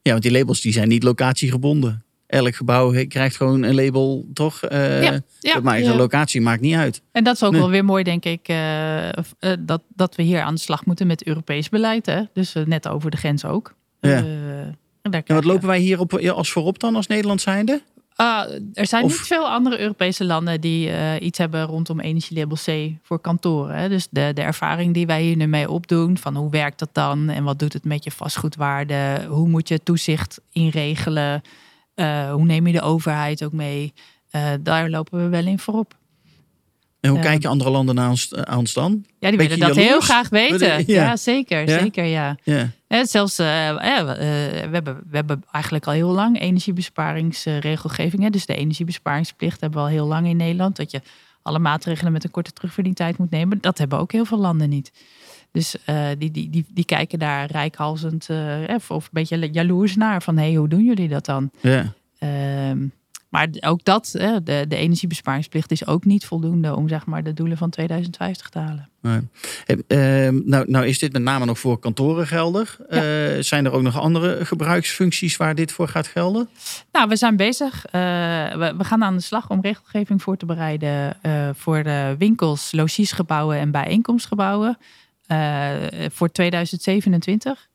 ja, 0.02 0.10
want 0.10 0.22
die 0.22 0.32
labels 0.32 0.60
die 0.60 0.72
zijn 0.72 0.88
niet 0.88 1.02
locatiegebonden. 1.02 2.02
Elk 2.26 2.54
gebouw 2.54 3.06
krijgt 3.06 3.36
gewoon 3.36 3.62
een 3.62 3.74
label, 3.74 4.28
toch? 4.32 4.70
Uh, 4.70 5.02
ja, 5.02 5.20
ja, 5.40 5.60
maar 5.60 5.76
de 5.76 5.84
ja. 5.84 5.94
locatie 5.94 6.40
maakt 6.40 6.60
niet 6.60 6.74
uit. 6.74 7.02
En 7.12 7.24
dat 7.24 7.34
is 7.34 7.42
ook 7.42 7.52
Nee. 7.52 7.60
wel 7.60 7.70
weer 7.70 7.84
mooi, 7.84 8.04
denk 8.04 8.24
ik, 8.24 8.48
uh, 8.48 9.06
uh, 9.06 9.12
dat, 9.58 9.82
dat 9.94 10.14
we 10.14 10.22
hier 10.22 10.40
aan 10.40 10.54
de 10.54 10.60
slag 10.60 10.86
moeten 10.86 11.06
met 11.06 11.26
Europees 11.26 11.68
beleid. 11.68 12.06
Hè? 12.06 12.22
Dus 12.32 12.54
uh, 12.54 12.64
net 12.64 12.88
over 12.88 13.10
de 13.10 13.16
grens 13.16 13.44
ook. 13.44 13.74
Ja. 14.00 14.08
Uh, 14.08 14.18
en 14.18 14.76
daar 15.02 15.12
En 15.12 15.22
krijg 15.22 15.40
wat 15.40 15.44
lopen 15.44 15.66
wij 15.66 15.78
hier 15.78 16.00
op, 16.00 16.14
als 16.14 16.50
voorop 16.50 16.78
dan 16.78 16.96
als 16.96 17.06
Nederland 17.06 17.40
zijnde? 17.40 17.82
Ah, 18.20 18.50
er 18.74 18.86
zijn 18.86 19.04
Of- 19.04 19.10
niet 19.10 19.20
veel 19.20 19.48
andere 19.48 19.78
Europese 19.80 20.24
landen 20.24 20.60
die 20.60 20.90
eh, 20.90 21.20
iets 21.26 21.38
hebben 21.38 21.64
rondom 21.64 22.00
energielabel 22.00 22.56
C 22.64 22.90
voor 23.02 23.20
kantoren. 23.20 23.76
Hè? 23.76 23.88
Dus 23.88 24.06
de, 24.10 24.30
de 24.34 24.42
ervaring 24.42 24.94
die 24.94 25.06
wij 25.06 25.22
hier 25.22 25.36
nu 25.36 25.46
mee 25.46 25.70
opdoen, 25.70 26.18
van 26.18 26.36
hoe 26.36 26.50
werkt 26.50 26.78
dat 26.78 26.88
dan 26.92 27.28
en 27.28 27.44
wat 27.44 27.58
doet 27.58 27.72
het 27.72 27.84
met 27.84 28.04
je 28.04 28.10
vastgoedwaarde, 28.10 29.24
hoe 29.28 29.48
moet 29.48 29.68
je 29.68 29.82
toezicht 29.82 30.40
inregelen, 30.52 31.42
Eh, 31.94 32.32
hoe 32.32 32.44
neem 32.44 32.66
je 32.66 32.72
de 32.72 32.80
overheid 32.80 33.44
ook 33.44 33.52
mee, 33.52 33.92
Eh, 34.30 34.50
daar 34.60 34.90
lopen 34.90 35.22
we 35.22 35.28
wel 35.28 35.46
in 35.46 35.58
voorop. 35.58 35.94
En 37.00 37.10
hoe 37.10 37.20
kijken 37.20 37.50
andere 37.50 37.70
landen 37.70 37.94
naar 37.94 38.08
ons, 38.10 38.34
aan 38.34 38.58
ons 38.58 38.72
dan? 38.72 39.04
Ja, 39.18 39.28
die 39.28 39.38
Beetje 39.38 39.56
willen 39.58 39.74
dat 39.74 39.84
heel 39.84 40.00
graag 40.00 40.28
weten. 40.28 40.66
Ja, 40.68 40.82
ja. 41.04 41.16
zeker, 41.16 41.68
Ja? 41.68 41.78
zeker, 41.80 42.04
ja. 42.04 42.36
Ja. 42.42 42.70
Hè, 42.88 43.06
zelfs, 43.06 43.38
eh, 43.38 43.68
eh, 43.68 43.76
we, 44.06 44.12
eh, 44.12 44.68
we, 44.68 44.74
hebben, 44.74 44.96
we 45.10 45.16
hebben 45.16 45.42
eigenlijk 45.50 45.86
al 45.86 45.92
heel 45.92 46.10
lang 46.10 46.40
energiebesparingsregelgeving. 46.40 48.22
hè. 48.22 48.30
dus 48.30 48.46
de 48.46 48.54
energiebesparingsplicht 48.54 49.60
hebben 49.60 49.78
we 49.78 49.84
al 49.84 49.92
heel 49.92 50.06
lang 50.06 50.26
in 50.26 50.36
Nederland. 50.36 50.76
Dat 50.76 50.90
je 50.90 51.00
alle 51.42 51.58
maatregelen 51.58 52.12
met 52.12 52.24
een 52.24 52.30
korte 52.30 52.52
terugverdientijd 52.52 53.18
moet 53.18 53.30
nemen. 53.30 53.60
Dat 53.60 53.78
hebben 53.78 53.98
ook 53.98 54.12
heel 54.12 54.24
veel 54.24 54.38
landen 54.38 54.68
niet. 54.68 54.92
Dus 55.52 55.76
die, 56.18 56.30
die, 56.30 56.50
die, 56.50 56.66
die 56.68 56.84
kijken 56.84 57.18
daar 57.18 57.50
rijkhalsend 57.50 58.28
of, 58.68 58.90
of 58.90 59.04
een 59.04 59.10
beetje 59.12 59.50
jaloers 59.50 59.96
naar. 59.96 60.22
Van 60.22 60.36
hé, 60.36 60.44
hey, 60.44 60.54
hoe 60.54 60.68
doen 60.68 60.84
jullie 60.84 61.08
dat 61.08 61.24
dan? 61.24 61.50
Ja. 61.60 61.92
Ehm, 62.18 62.86
maar 63.28 63.48
ook 63.60 63.84
dat, 63.84 64.10
de, 64.12 64.64
de 64.68 64.76
energiebesparingsplicht 64.76 65.70
is 65.70 65.86
ook 65.86 66.04
niet 66.04 66.26
voldoende 66.26 66.74
om 66.74 66.88
zeg 66.88 67.06
maar, 67.06 67.22
de 67.22 67.32
doelen 67.32 67.56
van 67.56 67.70
2050 67.70 68.48
te 68.48 68.58
halen. 68.58 68.88
Nee. 69.00 69.20
Ehm, 69.86 70.40
nou, 70.44 70.70
nou 70.70 70.86
is 70.86 70.98
dit 70.98 71.12
met 71.12 71.22
name 71.22 71.44
nog 71.44 71.58
voor 71.58 71.78
kantoren 71.78 72.26
geldig. 72.26 72.80
Ja. 72.88 72.96
Uh, 72.96 73.42
zijn 73.42 73.64
er 73.64 73.72
ook 73.72 73.82
nog 73.82 73.98
andere 73.98 74.44
gebruiksfuncties 74.44 75.36
waar 75.36 75.54
dit 75.54 75.72
voor 75.72 75.88
gaat 75.88 76.06
gelden? 76.06 76.48
Nou, 76.92 77.08
we 77.08 77.16
zijn 77.16 77.36
bezig. 77.36 77.84
Uh, 77.86 77.92
we, 77.92 78.74
we, 78.76 78.84
gaan 78.84 79.04
aan 79.04 79.16
de 79.16 79.22
slag 79.22 79.50
om 79.50 79.60
regelgeving 79.60 80.22
voor 80.22 80.36
te 80.36 80.46
bereiden 80.46 81.16
uh, 81.22 81.48
voor 81.54 81.82
de 81.82 82.14
winkels, 82.18 82.72
logiesgebouwen 82.72 83.58
en 83.58 83.70
bijeenkomstgebouwen 83.70 84.78
voor 86.10 86.32
2027. 86.32 87.68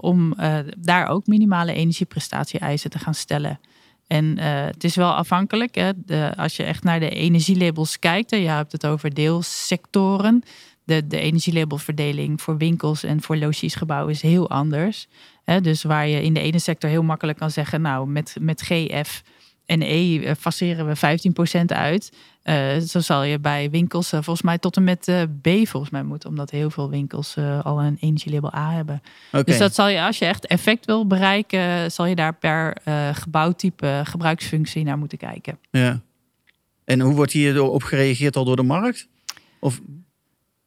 om 0.00 0.34
daar 0.78 1.06
ook 1.08 1.26
minimale 1.26 1.72
energieprestatie-eisen 1.72 2.90
te 2.90 2.98
gaan 2.98 3.14
stellen. 3.14 3.60
En 4.06 4.24
uh, 4.38 4.64
het 4.64 4.84
is 4.84 4.96
wel 4.96 5.12
afhankelijk. 5.12 5.74
Hè? 5.74 5.90
De, 5.96 6.32
als 6.36 6.56
je 6.56 6.62
echt 6.62 6.84
naar 6.84 7.00
de 7.00 7.10
energielabels 7.10 7.98
kijkt, 7.98 8.32
en 8.32 8.40
je 8.40 8.48
hebt 8.48 8.72
het 8.72 8.86
over 8.86 9.14
deelsectoren. 9.14 10.42
De, 10.84 11.06
de 11.06 11.18
energielabelverdeling 11.18 12.42
voor 12.42 12.56
winkels 12.56 13.02
en 13.02 13.22
voor 13.22 13.36
logiesgebouwen 13.36 14.12
is 14.12 14.22
heel 14.22 14.50
anders. 14.50 15.08
Hè? 15.44 15.60
Dus 15.60 15.82
waar 15.82 16.08
je 16.08 16.22
in 16.22 16.34
de 16.34 16.40
ene 16.40 16.58
sector 16.58 16.90
heel 16.90 17.02
makkelijk 17.02 17.38
kan 17.38 17.50
zeggen, 17.50 17.80
nou 17.80 18.08
met, 18.08 18.36
met 18.40 18.62
GF 18.62 19.22
en 19.66 19.82
E 19.82 20.18
eh, 20.18 20.34
faceren 20.38 20.86
we 20.86 21.18
15% 21.62 21.64
uit. 21.64 22.12
Uh, 22.44 22.78
zo 22.78 23.00
zal 23.00 23.22
je 23.22 23.38
bij 23.38 23.70
winkels 23.70 24.12
uh, 24.12 24.20
volgens 24.22 24.42
mij 24.42 24.58
tot 24.58 24.76
en 24.76 24.84
met 24.84 25.08
uh, 25.08 25.22
B 25.42 25.68
volgens 25.68 25.92
mij 25.92 26.02
moeten. 26.02 26.28
Omdat 26.28 26.50
heel 26.50 26.70
veel 26.70 26.90
winkels 26.90 27.36
al 27.62 27.82
een 27.82 27.96
energielabel 28.00 28.54
A 28.54 28.72
hebben. 28.72 29.02
Okay. 29.28 29.42
Dus 29.42 29.58
dat 29.58 29.74
zal 29.74 29.88
je, 29.88 30.02
als 30.02 30.18
je 30.18 30.24
echt 30.24 30.46
effect 30.46 30.84
wil 30.84 31.06
bereiken, 31.06 31.92
zal 31.92 32.06
je 32.06 32.14
daar 32.14 32.34
per 32.34 32.76
gebouwtype 33.14 34.00
gebruiksfunctie 34.04 34.84
naar 34.84 34.98
moeten 34.98 35.18
kijken. 35.18 35.58
Ja. 35.70 36.00
En 36.84 37.00
hoe 37.00 37.14
wordt 37.14 37.32
hier 37.32 37.62
op 37.62 37.82
gereageerd 37.82 38.36
al 38.36 38.44
door 38.44 38.56
de 38.56 38.62
markt? 38.62 39.08
Of... 39.60 39.80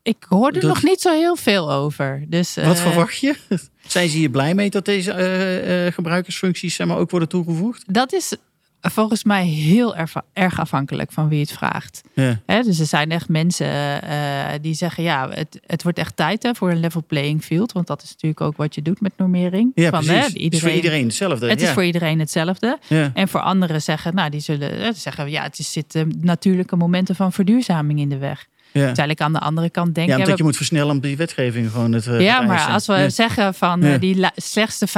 Ik 0.02 0.26
hoor 0.30 0.52
er 0.52 0.68
nog 0.68 0.84
niet 0.84 1.02
zo 1.02 1.12
heel 1.12 1.36
veel 1.36 1.72
over. 1.72 2.26
Dus, 2.28 2.56
Wat 2.56 2.80
verwacht 2.80 3.18
je? 3.18 3.36
Zijn 3.88 4.10
ze 4.10 4.18
hier 4.18 4.30
blij 4.30 4.56
mee 4.56 4.70
dat 4.70 4.86
deze 4.86 5.92
gebruikersfuncties 5.94 6.76
zeg 6.76 6.88
maar, 6.88 6.98
ook 6.98 7.12
worden 7.12 7.30
toegevoegd? 7.30 7.94
Dat 7.94 8.14
is 8.14 8.36
volgens 8.82 9.24
mij 9.24 9.46
heel 9.46 9.96
erg 10.34 10.60
afhankelijk 10.60 11.12
van 11.12 11.30
wie 11.30 11.40
het 11.40 11.52
vraagt. 11.52 12.02
Ja. 12.14 12.40
dus 12.46 12.80
er 12.80 12.86
zijn 12.86 13.12
echt 13.12 13.30
mensen 13.30 13.68
uh, 14.04 14.46
die 14.62 14.74
zeggen: 14.74 15.04
ja, 15.04 15.30
het, 15.30 15.60
het 15.66 15.84
wordt 15.84 15.98
echt 15.98 16.16
tijd 16.16 16.44
hè, 16.44 16.56
voor 16.56 16.72
een 16.72 16.80
level 16.80 17.04
playing 17.08 17.44
field. 17.44 17.72
Want 17.72 17.88
dat 17.88 18.04
is 18.04 18.10
natuurlijk 18.10 18.42
ook 18.42 18.58
wat 18.58 18.76
je 18.76 18.82
doet 18.82 19.02
met 19.02 19.12
normering. 19.18 19.72
Ja, 19.76 19.90
van, 19.90 20.06
Hè, 20.06 20.26
iedereen, 20.26 20.44
het 20.44 20.54
is 20.54 20.60
voor 20.60 20.72
iedereen 20.72 21.06
hetzelfde. 21.06 21.50
Het 21.50 21.60
ja. 21.60 21.68
is 21.68 21.74
voor 21.74 21.84
iedereen 21.84 22.20
hetzelfde. 22.20 22.80
En 23.14 23.28
voor 23.28 23.40
anderen 23.40 23.82
zeggen, 23.82 24.16
nou, 24.16 24.30
die 24.30 24.40
zullen 24.40 24.96
zeggen: 24.96 25.30
ja, 25.30 25.44
het 25.44 25.58
zitten 25.58 26.14
natuurlijke 26.22 26.76
momenten 26.76 27.16
van 27.16 27.34
verduurzaming 27.34 28.00
in 28.00 28.10
de 28.10 28.18
weg. 28.18 28.48
Ja. 28.72 28.86
Uiteindelijk 28.86 29.22
aan 29.22 29.34
de 29.34 29.40
andere 29.40 29.70
kant 29.70 29.96
denken... 29.96 30.14
Ja, 30.14 30.20
omdat 30.24 30.38
je 30.38 30.44
moet 30.44 30.56
versnellen 30.56 30.92
om 30.92 31.00
die 31.00 31.18
wetgeving 31.18 31.72
gewoon 31.72 31.92
het 31.92 32.06
Ja, 32.06 32.42
maar 32.42 32.68
als 32.68 32.88
we 32.88 33.10
zeggen 33.10 33.54
van 33.54 33.82
ja. 33.82 33.98
die 33.98 34.28
slechtste 34.36 34.88
15% 34.88 34.92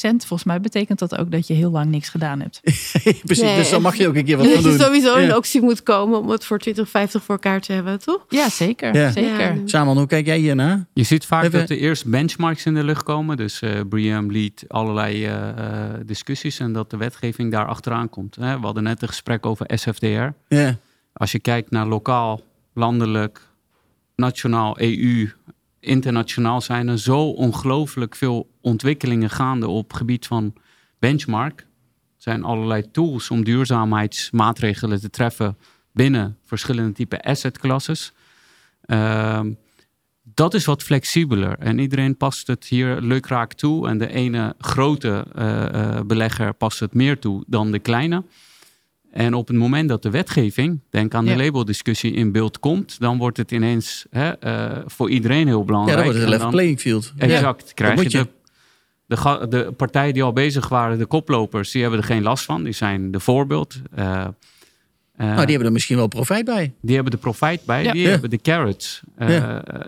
volgens 0.00 0.44
mij 0.44 0.60
betekent 0.60 0.98
dat 0.98 1.18
ook 1.18 1.30
dat 1.30 1.46
je 1.46 1.54
heel 1.54 1.70
lang 1.70 1.90
niks 1.90 2.08
gedaan 2.08 2.40
hebt. 2.40 2.60
Precies, 2.62 3.40
nee. 3.40 3.56
dus 3.56 3.70
dan 3.70 3.82
mag 3.82 3.96
je 3.96 4.08
ook 4.08 4.14
een 4.14 4.24
keer 4.24 4.36
wat 4.36 4.46
doen. 4.46 4.62
doen. 4.70 4.78
sowieso 4.78 5.14
een 5.16 5.36
optie 5.36 5.60
moet 5.60 5.82
komen 5.82 6.18
om 6.18 6.28
het 6.28 6.44
voor 6.44 6.58
2050 6.58 7.22
voor 7.22 7.34
elkaar 7.34 7.60
te 7.60 7.72
hebben, 7.72 7.98
toch? 7.98 8.24
Ja, 8.28 8.48
zeker. 8.48 8.94
Ja. 8.94 9.10
zeker. 9.10 9.60
Samen, 9.64 9.96
hoe 9.96 10.06
kijk 10.06 10.26
jij 10.26 10.38
hiernaar? 10.38 10.86
Je 10.92 11.02
ziet 11.02 11.24
vaak 11.24 11.52
dat 11.52 11.70
er 11.70 11.78
eerst 11.78 12.06
benchmarks 12.06 12.66
in 12.66 12.74
de 12.74 12.84
lucht 12.84 13.02
komen. 13.02 13.36
Dus 13.36 13.62
uh, 13.62 13.70
BREEAM 13.88 14.32
lead 14.32 14.64
allerlei 14.68 15.28
uh, 15.28 15.34
discussies 16.06 16.58
en 16.58 16.72
dat 16.72 16.90
de 16.90 16.96
wetgeving 16.96 17.52
daar 17.52 17.66
achteraan 17.66 18.08
komt. 18.08 18.36
We 18.36 18.44
hadden 18.44 18.82
net 18.82 19.02
een 19.02 19.08
gesprek 19.08 19.46
over 19.46 19.66
SFDR. 19.74 20.28
Ja. 20.48 20.78
Als 21.12 21.32
je 21.32 21.38
kijkt 21.38 21.70
naar 21.70 21.86
lokaal 21.86 22.40
landelijk, 22.76 23.40
nationaal, 24.14 24.80
EU, 24.80 25.30
internationaal 25.80 26.60
zijn 26.60 26.88
er 26.88 26.98
zo 26.98 27.30
ongelooflijk 27.30 28.16
veel 28.16 28.50
ontwikkelingen 28.60 29.30
gaande 29.30 29.68
op 29.68 29.88
het 29.88 29.96
gebied 29.96 30.26
van 30.26 30.54
benchmark. 30.98 31.60
Er 31.60 31.66
zijn 32.16 32.44
allerlei 32.44 32.90
tools 32.90 33.30
om 33.30 33.44
duurzaamheidsmaatregelen 33.44 35.00
te 35.00 35.10
treffen 35.10 35.56
binnen 35.92 36.38
verschillende 36.44 36.92
type 36.92 37.22
assetclasses. 37.22 38.12
Uh, 38.86 39.40
dat 40.22 40.54
is 40.54 40.64
wat 40.64 40.82
flexibeler 40.82 41.58
en 41.58 41.78
iedereen 41.78 42.16
past 42.16 42.46
het 42.46 42.64
hier 42.64 43.00
leuk 43.00 43.26
raak 43.26 43.52
toe. 43.52 43.88
En 43.88 43.98
de 43.98 44.12
ene 44.12 44.54
grote 44.58 45.26
uh, 45.36 45.64
uh, 45.74 46.00
belegger 46.00 46.54
past 46.54 46.80
het 46.80 46.94
meer 46.94 47.18
toe 47.18 47.44
dan 47.46 47.70
de 47.70 47.78
kleine. 47.78 48.24
En 49.16 49.34
op 49.34 49.48
het 49.48 49.56
moment 49.56 49.88
dat 49.88 50.02
de 50.02 50.10
wetgeving, 50.10 50.80
denk 50.90 51.14
aan 51.14 51.24
de 51.24 51.30
ja. 51.30 51.36
labeldiscussie, 51.36 52.12
in 52.12 52.32
beeld 52.32 52.58
komt, 52.58 53.00
dan 53.00 53.18
wordt 53.18 53.36
het 53.36 53.52
ineens 53.52 54.06
hè, 54.10 54.32
uh, 54.46 54.78
voor 54.86 55.10
iedereen 55.10 55.46
heel 55.46 55.64
belangrijk. 55.64 55.98
Ja, 55.98 56.04
dan 56.04 56.12
wordt 56.12 56.24
het 56.24 56.32
een 56.32 56.38
level 56.38 56.50
playing 56.50 56.80
field. 56.80 57.12
Exact. 57.16 57.66
Ja. 57.66 57.74
Krijg 57.74 58.02
je, 58.02 58.18
je, 58.18 58.28
De, 59.06 59.16
de, 59.16 59.48
de, 59.48 59.72
partijen 59.72 60.14
die 60.14 60.22
al 60.22 60.32
bezig 60.32 60.68
waren, 60.68 60.98
de 60.98 61.06
koplopers, 61.06 61.70
die 61.70 61.82
hebben 61.82 62.00
er 62.00 62.06
geen 62.06 62.22
last 62.22 62.44
van. 62.44 62.62
Die 62.62 62.72
zijn 62.72 63.10
de 63.10 63.20
voorbeeld. 63.20 63.80
Uh, 63.98 64.04
uh, 64.04 64.24
nou, 65.16 65.36
die 65.36 65.46
hebben 65.46 65.66
er 65.66 65.72
misschien 65.72 65.96
wel 65.96 66.08
profijt 66.08 66.44
bij. 66.44 66.72
Die 66.80 66.94
hebben 66.94 67.12
de 67.12 67.18
profijt 67.18 67.64
bij. 67.64 67.82
Ja. 67.82 67.92
Die 67.92 68.08
hebben 68.08 68.30
de 68.30 68.40
carrots 68.40 69.00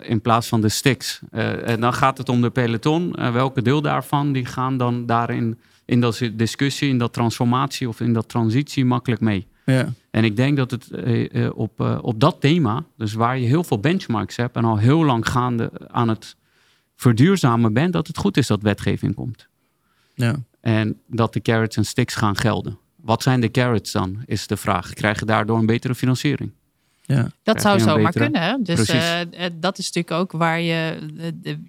in 0.00 0.20
plaats 0.20 0.48
van 0.48 0.60
de 0.60 0.68
sticks. 0.68 1.20
en 1.30 1.80
dan 1.80 1.94
gaat 1.94 2.18
het 2.18 2.28
om 2.28 2.40
de 2.40 2.50
peloton. 2.50 3.32
welke 3.32 3.62
deel 3.62 3.82
daarvan 3.82 4.32
die 4.32 4.44
gaan 4.44 4.76
dan 4.76 5.06
daarin 5.06 5.58
in 5.88 6.00
dat 6.00 6.30
discussie, 6.32 6.88
in 6.88 6.98
dat 6.98 7.12
transformatie 7.12 7.88
of 7.88 8.00
in 8.00 8.12
dat 8.12 8.28
transitie 8.28 8.84
makkelijk 8.84 9.20
mee. 9.20 9.46
Ja. 9.64 9.92
En 10.10 10.24
ik 10.24 10.36
denk 10.36 10.56
dat 10.56 10.70
het 10.70 10.88
uh, 10.90 11.50
op, 11.54 11.80
uh, 11.80 11.98
op 12.02 12.20
dat 12.20 12.40
thema, 12.40 12.84
dus 12.96 13.12
waar 13.12 13.38
je 13.38 13.46
heel 13.46 13.64
veel 13.64 13.78
benchmarks 13.78 14.36
hebt 14.36 14.56
en 14.56 14.64
al 14.64 14.76
heel 14.76 15.04
lang 15.04 15.28
gaande 15.28 15.70
aan 15.86 16.08
het 16.08 16.36
verduurzamen 16.96 17.72
bent, 17.72 17.92
dat 17.92 18.06
het 18.06 18.18
goed 18.18 18.36
is 18.36 18.46
dat 18.46 18.62
wetgeving 18.62 19.14
komt. 19.14 19.48
Ja. 20.14 20.36
En 20.60 21.00
dat 21.06 21.32
de 21.32 21.40
carrots 21.40 21.76
en 21.76 21.84
sticks 21.84 22.14
gaan 22.14 22.36
gelden. 22.36 22.78
Wat 22.96 23.22
zijn 23.22 23.40
de 23.40 23.50
carrots 23.50 23.92
dan, 23.92 24.22
is 24.26 24.46
de 24.46 24.56
vraag. 24.56 24.92
Krijg 24.92 25.18
je 25.18 25.24
daardoor 25.24 25.58
een 25.58 25.66
betere 25.66 25.94
financiering? 25.94 26.50
Ja. 27.02 27.30
Dat 27.42 27.60
zou 27.60 27.80
zomaar 27.80 28.02
betere... 28.02 28.24
kunnen. 28.24 28.42
Hè? 28.42 28.56
Dus 28.62 28.90
uh, 28.90 29.20
dat 29.54 29.78
is 29.78 29.92
natuurlijk 29.92 30.10
ook 30.10 30.32
waar 30.32 30.60
je... 30.60 30.98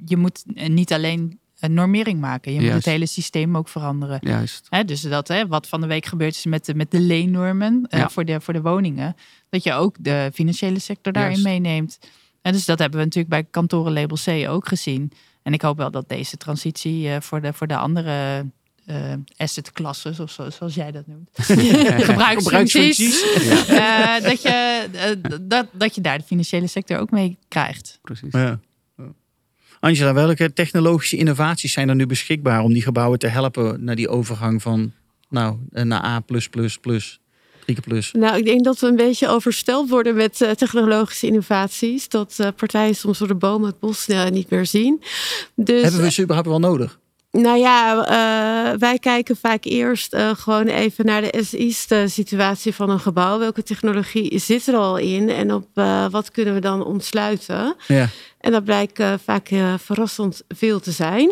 je 0.05 0.17
moet 0.17 0.43
niet 0.67 0.93
alleen 0.93 1.38
een 1.59 1.73
normering 1.73 2.19
maken. 2.19 2.53
Je 2.53 2.61
moet 2.61 2.71
het 2.71 2.85
hele 2.85 3.05
systeem 3.05 3.57
ook 3.57 3.67
veranderen. 3.67 4.17
Juist. 4.21 4.67
Hè, 4.69 4.85
dus 4.85 5.01
dat, 5.01 5.27
hè, 5.27 5.47
wat 5.47 5.67
van 5.67 5.81
de 5.81 5.87
week 5.87 6.05
gebeurd 6.05 6.35
is 6.35 6.45
met 6.45 6.65
de, 6.65 6.75
met 6.75 6.91
de 6.91 6.99
leennormen 6.99 7.87
uh, 7.89 7.99
Ja. 7.99 8.09
voor, 8.09 8.25
de, 8.25 8.41
voor 8.41 8.53
de 8.53 8.61
woningen. 8.61 9.15
Dat 9.49 9.63
je 9.63 9.73
ook 9.73 9.95
de 9.99 10.31
financiële 10.33 10.79
sector 10.79 11.13
daarin 11.13 11.31
Juist. 11.31 11.47
meeneemt. 11.47 11.99
En 12.41 12.53
dus 12.53 12.65
dat 12.65 12.79
hebben 12.79 12.99
we 12.99 13.05
natuurlijk 13.05 13.33
bij 13.33 13.43
kantorenlabel 13.51 14.17
C 14.25 14.47
ook 14.49 14.67
gezien. 14.67 15.11
En 15.43 15.53
ik 15.53 15.61
hoop 15.61 15.77
wel 15.77 15.91
dat 15.91 16.09
deze 16.09 16.37
transitie 16.37 17.09
eh, 17.09 17.21
voor, 17.21 17.41
de, 17.41 17.53
voor 17.53 17.67
de 17.67 17.75
andere 17.77 18.45
eh 18.85 19.13
assetklassen, 19.37 20.19
of 20.19 20.31
zo, 20.31 20.49
zoals 20.49 20.75
jij 20.75 20.91
dat 20.91 21.07
noemt, 21.07 21.29
gebruiksfuncties, 22.09 23.21
eh, 23.67 24.21
dat, 24.21 24.41
je, 24.41 24.87
eh, 24.91 25.37
dat, 25.41 25.67
dat 25.71 25.95
je 25.95 26.01
daar 26.01 26.17
de 26.17 26.23
financiële 26.23 26.67
sector 26.67 26.97
ook 26.97 27.11
mee 27.11 27.37
krijgt. 27.47 27.99
Precies. 28.01 28.31
Ja. 28.31 28.59
Angela, 29.79 30.13
welke 30.13 30.53
technologische 30.53 31.17
innovaties 31.17 31.73
zijn 31.73 31.89
er 31.89 31.95
nu 31.95 32.05
beschikbaar 32.05 32.61
om 32.61 32.73
die 32.73 32.81
gebouwen 32.81 33.19
te 33.19 33.27
helpen 33.27 33.83
naar 33.83 33.95
die 33.95 34.09
overgang 34.09 34.61
van 34.61 34.91
nou, 35.29 35.57
naar 35.71 36.03
A+++, 36.03 36.21
3 36.27 36.79
plus? 36.79 38.11
Nou, 38.11 38.37
ik 38.37 38.45
denk 38.45 38.63
dat 38.63 38.79
we 38.79 38.87
een 38.87 38.95
beetje 38.95 39.27
oversteld 39.27 39.89
worden 39.89 40.15
met 40.15 40.41
uh, 40.41 40.51
technologische 40.51 41.27
innovaties. 41.27 42.09
Dat 42.09 42.37
uh, 42.41 42.47
partijen 42.55 42.95
soms 42.95 43.17
door 43.17 43.27
de 43.27 43.35
bomen 43.35 43.67
het 43.67 43.79
bos 43.79 44.07
uh, 44.07 44.29
niet 44.29 44.49
meer 44.49 44.65
zien. 44.65 45.03
Dus, 45.55 45.81
Hebben 45.81 46.01
we 46.01 46.11
ze 46.11 46.21
überhaupt 46.21 46.49
wel 46.49 46.59
nodig? 46.59 46.99
Nou 47.31 47.57
ja, 47.57 47.95
uh, 47.95 48.79
wij 48.79 48.99
kijken 48.99 49.35
vaak 49.35 49.63
eerst 49.63 50.13
uh, 50.13 50.29
gewoon 50.35 50.67
even 50.67 51.05
naar 51.05 51.21
de 51.21 51.43
SI's 51.43 51.87
situatie 52.05 52.75
van 52.75 52.89
een 52.89 52.99
gebouw. 52.99 53.39
Welke 53.39 53.63
technologie 53.63 54.39
zit 54.39 54.67
er 54.67 54.75
al 54.75 54.97
in 54.97 55.29
en 55.29 55.53
op 55.53 55.67
uh, 55.75 56.09
wat 56.09 56.31
kunnen 56.31 56.53
we 56.53 56.59
dan 56.59 56.85
ontsluiten? 56.85 57.75
Ja. 57.87 58.07
En 58.39 58.51
dat 58.51 58.63
blijkt 58.63 59.03
vaak 59.23 59.49
verrassend 59.77 60.43
veel 60.47 60.79
te 60.79 60.91
zijn. 60.91 61.31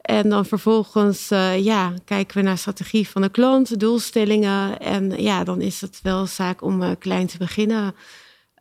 En 0.00 0.28
dan 0.28 0.46
vervolgens 0.46 1.28
ja, 1.56 1.92
kijken 2.04 2.36
we 2.36 2.42
naar 2.42 2.58
strategie 2.58 3.08
van 3.08 3.22
de 3.22 3.28
klant, 3.28 3.80
doelstellingen. 3.80 4.78
En 4.78 5.22
ja, 5.22 5.44
dan 5.44 5.60
is 5.60 5.80
het 5.80 6.00
wel 6.02 6.26
zaak 6.26 6.62
om 6.62 6.98
klein 6.98 7.26
te 7.26 7.38
beginnen. 7.38 7.94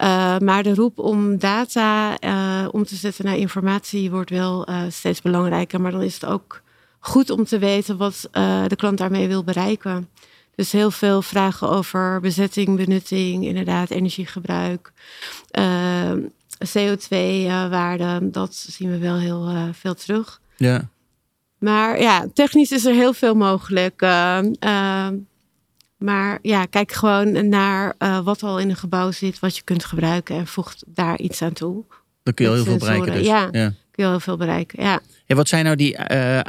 Uh, 0.01 0.37
maar 0.37 0.63
de 0.63 0.75
roep 0.75 0.99
om 0.99 1.37
data 1.37 2.17
uh, 2.23 2.67
om 2.71 2.83
te 2.83 2.95
zetten 2.95 3.25
naar 3.25 3.37
informatie 3.37 4.11
wordt 4.11 4.29
wel 4.29 4.69
uh, 4.69 4.81
steeds 4.89 5.21
belangrijker. 5.21 5.81
Maar 5.81 5.91
dan 5.91 6.01
is 6.01 6.13
het 6.13 6.25
ook 6.25 6.60
goed 7.01 7.29
om 7.29 7.43
te 7.43 7.59
weten 7.59 7.97
wat 7.97 8.29
de 8.67 8.75
klant 8.75 8.97
daarmee 8.97 9.27
wil 9.27 9.43
bereiken. 9.43 10.09
Dus 10.55 10.71
heel 10.71 10.91
veel 10.91 11.21
vragen 11.21 11.69
over 11.69 12.19
bezetting, 12.19 12.75
benutting, 12.75 13.45
inderdaad, 13.45 13.89
energiegebruik. 13.89 14.91
Uh, 15.59 16.11
CO2-waarden, 16.77 18.31
dat 18.31 18.55
zien 18.55 18.91
we 18.91 18.97
wel 18.97 19.17
heel 19.17 19.49
uh, 19.49 19.63
veel 19.71 19.93
terug. 19.93 20.41
Ja. 20.57 20.89
Maar 21.57 22.01
ja, 22.01 22.27
technisch 22.33 22.71
is 22.71 22.85
er 22.85 22.93
heel 22.93 23.13
veel 23.13 23.35
mogelijk. 23.35 24.01
Uh, 24.01 24.39
maar 25.97 26.39
ja, 26.41 26.65
kijk 26.65 26.91
gewoon 26.91 27.49
naar 27.49 27.95
uh, 27.99 28.19
wat 28.19 28.43
al 28.43 28.59
in 28.59 28.69
een 28.69 28.75
gebouw 28.75 29.11
zit, 29.11 29.39
wat 29.39 29.55
je 29.55 29.61
kunt 29.63 29.85
gebruiken 29.85 30.35
en 30.35 30.47
voegt 30.47 30.83
daar 30.87 31.17
iets 31.19 31.41
aan 31.41 31.53
toe. 31.53 31.83
Dan 32.23 32.33
kun 32.33 32.45
je 32.45 32.51
al 32.51 32.57
heel 32.57 32.65
veel 32.65 32.77
bereiken. 32.77 33.13
Dus. 33.13 33.25
Ja, 33.25 33.49
ja, 33.51 33.67
kun 33.69 33.75
je 33.91 34.03
al 34.03 34.09
heel 34.09 34.19
veel 34.19 34.37
bereiken. 34.37 34.83
Ja. 34.83 34.99
Wat 35.35 35.47
zijn 35.47 35.63
nou 35.65 35.75
die 35.75 35.97
uh, 36.11 36.39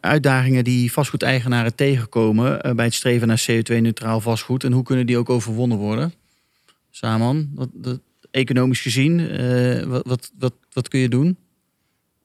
uitdagingen 0.00 0.64
die 0.64 0.92
vastgoedeigenaren 0.92 1.74
tegenkomen 1.74 2.66
uh, 2.66 2.72
bij 2.72 2.84
het 2.84 2.94
streven 2.94 3.28
naar 3.28 3.44
CO2-neutraal 3.50 4.20
vastgoed 4.20 4.64
en 4.64 4.72
hoe 4.72 4.82
kunnen 4.82 5.06
die 5.06 5.18
ook 5.18 5.30
overwonnen 5.30 5.78
worden? 5.78 6.14
Saman, 6.90 7.50
wat, 7.54 7.68
economisch 8.30 8.80
gezien, 8.80 9.38
wat, 9.88 10.32
wat, 10.38 10.54
wat, 10.72 10.88
kun 10.88 11.00
je 11.00 11.08
doen? 11.08 11.36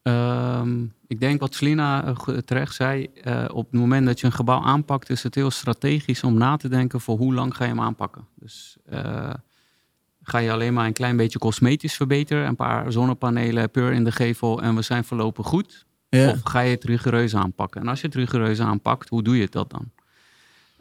Um, 0.03 0.93
ik 1.07 1.19
denk 1.19 1.39
wat 1.39 1.55
Selina 1.55 2.13
terecht 2.45 2.75
zei, 2.75 3.09
op 3.51 3.71
het 3.71 3.79
moment 3.79 4.05
dat 4.05 4.19
je 4.19 4.25
een 4.25 4.31
gebouw 4.31 4.61
aanpakt, 4.61 5.09
is 5.09 5.23
het 5.23 5.35
heel 5.35 5.51
strategisch 5.51 6.23
om 6.23 6.37
na 6.37 6.57
te 6.57 6.67
denken 6.67 7.01
voor 7.01 7.17
hoe 7.17 7.33
lang 7.33 7.55
ga 7.55 7.63
je 7.63 7.69
hem 7.69 7.81
aanpakken. 7.81 8.27
Dus 8.35 8.77
ga 10.21 10.37
je 10.37 10.51
alleen 10.51 10.73
maar 10.73 10.85
een 10.85 10.93
klein 10.93 11.17
beetje 11.17 11.39
cosmetisch 11.39 11.95
verbeteren, 11.95 12.47
een 12.47 12.55
paar 12.55 12.91
zonnepanelen 12.91 13.71
per 13.71 13.91
in 13.91 14.03
de 14.03 14.11
gevel 14.11 14.61
en 14.61 14.75
we 14.75 14.81
zijn 14.81 15.03
voorlopig 15.03 15.45
goed. 15.45 15.85
Ja. 16.09 16.29
Of 16.29 16.39
ga 16.43 16.59
je 16.59 16.71
het 16.71 16.83
rigoureus 16.83 17.35
aanpakken? 17.35 17.81
En 17.81 17.87
als 17.87 18.01
je 18.01 18.07
het 18.07 18.15
rigoureus 18.15 18.59
aanpakt, 18.59 19.09
hoe 19.09 19.23
doe 19.23 19.37
je 19.37 19.47
dat 19.49 19.69
dan? 19.69 19.91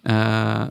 Uh, 0.02 0.66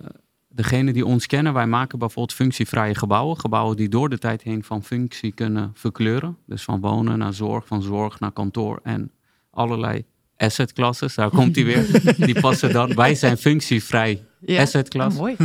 degene 0.48 0.94
die 0.94 1.06
ons 1.06 1.26
kennen, 1.26 1.54
wij 1.54 1.68
maken 1.68 2.00
bijvoorbeeld 2.00 2.34
functievrije 2.34 2.96
gebouwen. 2.96 3.40
Gebouwen 3.40 3.78
die 3.78 3.90
door 3.90 4.10
de 4.10 4.18
tijd 4.18 4.42
heen 4.42 4.64
van 4.64 4.84
functie 4.84 5.32
kunnen 5.32 5.72
verkleuren. 5.74 6.38
Dus 6.46 6.64
van 6.64 6.80
wonen 6.80 7.18
naar 7.18 7.34
zorg, 7.34 7.68
van 7.68 7.82
zorg 7.82 8.20
naar 8.20 8.32
kantoor 8.32 8.80
en 8.84 9.12
allerlei 9.50 10.06
asset 10.38 10.74
classes. 10.74 11.16
Daar 11.16 11.30
komt 11.30 11.56
hij 11.56 11.66
weer. 11.66 11.86
die 12.28 12.40
passen 12.40 12.74
dan. 12.74 12.96
Wij 12.96 13.16
zijn 13.16 13.38
functievrij 13.38 14.26
ja. 14.40 14.62
asset 14.62 14.90
class. 14.90 15.18
Mooi. 15.18 15.36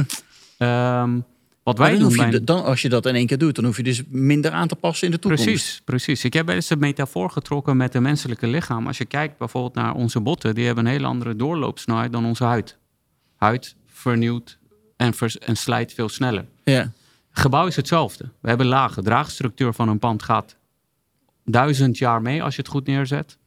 Um, 0.59 1.25
wat 1.69 1.79
wij 1.79 1.89
dan 1.91 1.99
doen 1.99 2.09
hoef 2.09 2.25
je, 2.25 2.31
bij- 2.31 2.45
dan, 2.45 2.65
als 2.65 2.83
je 2.83 2.89
dat 2.89 3.07
in 3.07 3.15
één 3.15 3.27
keer 3.27 3.39
doet, 3.39 3.55
dan 3.55 3.65
hoef 3.65 3.77
je 3.77 3.83
dus 3.83 4.03
minder 4.09 4.51
aan 4.51 4.69
te 4.69 4.77
passen 4.77 5.07
in 5.07 5.13
de 5.13 5.19
toekomst. 5.19 5.45
Precies, 5.45 5.81
precies. 5.85 6.25
Ik 6.25 6.33
heb 6.33 6.49
eens 6.49 6.71
een 6.71 6.79
metafoor 6.79 7.31
getrokken 7.31 7.77
met 7.77 7.93
het 7.93 8.03
menselijke 8.03 8.47
lichaam. 8.47 8.87
Als 8.87 8.99
je 8.99 9.05
kijkt 9.05 9.39
bijvoorbeeld 9.39 9.75
naar 9.75 9.95
onze 9.95 10.21
botten, 10.21 10.55
die 10.55 10.67
hebben 10.67 10.87
een 10.87 10.91
hele 10.91 11.07
andere 11.07 11.37
doorloopsnelheid 11.37 12.13
dan 12.13 12.25
onze 12.25 12.45
huid. 12.45 12.77
Huid 13.37 13.75
vernieuwt 13.87 14.59
en, 14.97 15.15
vers- 15.15 15.39
en 15.39 15.57
slijt 15.57 15.93
veel 15.93 16.09
sneller. 16.09 16.45
Ja. 16.65 16.93
Gebouw 17.31 17.67
is 17.67 17.77
hetzelfde. 17.77 18.25
We 18.41 18.49
hebben 18.49 18.67
lagen. 18.67 19.05
Draagstructuur 19.05 19.73
van 19.73 19.89
een 19.89 19.99
pand 19.99 20.23
gaat 20.23 20.57
duizend 21.45 21.99
jaar 21.99 22.23
mee 22.23 22.43
als 22.43 22.55
je 22.55 22.61
het 22.63 22.71
goed 22.71 22.87
neerzet. 22.87 23.39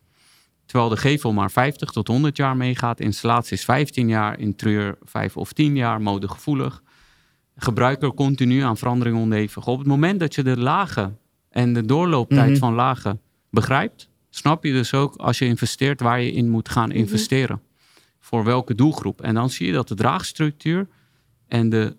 Terwijl 0.66 0.90
de 0.90 0.98
gevel 0.98 1.34
maar 1.34 1.52
50 1.52 1.92
tot 1.92 2.08
100 2.08 2.38
jaar 2.38 2.58
meegaat. 2.58 3.00
Installatie 3.00 3.54
is 3.58 3.64
15 3.64 4.08
jaar, 4.08 4.40
interieur 4.40 4.98
5 5.04 5.38
of 5.38 5.54
10 5.54 5.76
jaar, 5.76 6.02
modegevoelig. 6.02 6.84
Gebruiker 7.56 8.14
continu 8.14 8.62
aan 8.62 8.78
verandering 8.78 9.18
onderhevig. 9.18 9.68
Op 9.68 9.78
het 9.78 9.88
moment 9.88 10.20
dat 10.20 10.36
je 10.36 10.44
de 10.44 10.58
lagen 10.58 11.18
en 11.50 11.74
de 11.74 11.86
doorlooptijd 11.86 12.50
Mhm. 12.50 12.60
van 12.60 12.74
lagen 12.74 13.22
begrijpt, 13.50 14.10
snap 14.30 14.64
je 14.64 14.72
dus 14.72 14.94
ook 14.94 15.16
als 15.16 15.38
je 15.40 15.46
investeert 15.46 16.02
waar 16.02 16.22
je 16.22 16.32
in 16.32 16.50
moet 16.50 16.70
gaan 16.70 16.92
investeren. 16.92 17.62
Voor 18.20 18.44
welke 18.44 18.76
doelgroep. 18.76 19.22
En 19.22 19.34
dan 19.34 19.50
zie 19.50 19.68
je 19.68 19.74
dat 19.74 19.88
de 19.88 19.96
draagstructuur 19.96 20.88
en 21.48 21.70
de 21.70 21.96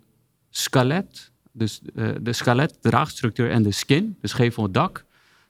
skelet, 0.49 1.31
dus 1.51 1.81
eh, 1.95 2.07
de 2.21 2.33
skelet, 2.33 2.77
draagstructuur 2.81 3.49
en 3.51 3.63
de 3.63 3.71
skin, 3.71 4.17
dus 4.21 4.33
gevel 4.33 4.65
en 4.65 4.71
dak, 4.71 5.05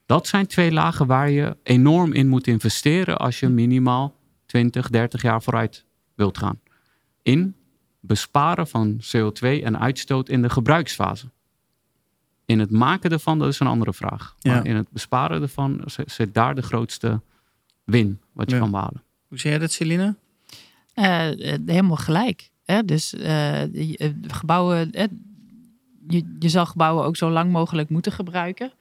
dat 0.05 0.27
zijn 0.27 0.47
twee 0.47 0.71
lagen 0.71 1.07
waar 1.07 1.29
je 1.29 1.57
enorm 1.63 2.13
in 2.13 2.27
moet 2.27 2.47
investeren 2.47 3.17
als 3.17 3.39
je 3.39 3.47
minimaal 3.49 4.15
20, 4.45 4.89
30 4.89 5.21
jaar 5.21 5.41
vooruit 5.41 5.85
wilt 6.15 6.37
gaan. 6.37 6.59
In 7.21 7.55
besparen 8.05 8.67
van 8.67 8.99
CO2 9.01 9.63
en 9.63 9.79
uitstoot 9.79 10.29
in 10.29 10.41
de 10.41 10.49
gebruiksfase. 10.49 11.25
In 12.45 12.59
het 12.59 12.71
maken 12.71 13.11
ervan, 13.11 13.39
dat 13.39 13.47
is 13.47 13.59
een 13.59 13.67
andere 13.67 13.93
vraag. 13.93 14.35
Ja. 14.39 14.53
Maar 14.53 14.65
in 14.65 14.75
het 14.75 14.91
besparen 14.91 15.41
ervan 15.41 15.81
zit- 16.05 16.33
daar 16.33 16.55
de 16.55 16.61
grootste 16.61 17.21
win 17.83 18.19
wat 18.31 18.49
je 18.49 18.55
Ja. 18.55 18.61
kan 18.61 18.71
behalen. 18.71 19.03
Hoe 19.27 19.39
zeg 19.39 19.51
jij 19.51 19.59
dat, 19.61 19.71
Celine? 19.71 20.15
Eh, 20.93 21.53
eh, 21.53 21.59
helemaal 21.65 21.95
gelijk. 21.95 22.49
Hè? 22.65 22.83
Dus 22.83 23.13
eh, 23.13 23.61
gebouwen, 24.27 24.91
eh, 24.91 25.07
je, 26.07 26.35
je 26.39 26.49
zal 26.49 26.65
gebouwen 26.65 27.05
ook 27.05 27.15
zo 27.17 27.29
lang 27.29 27.51
mogelijk 27.51 27.89
moeten 27.89 28.11
gebruiken. 28.11 28.71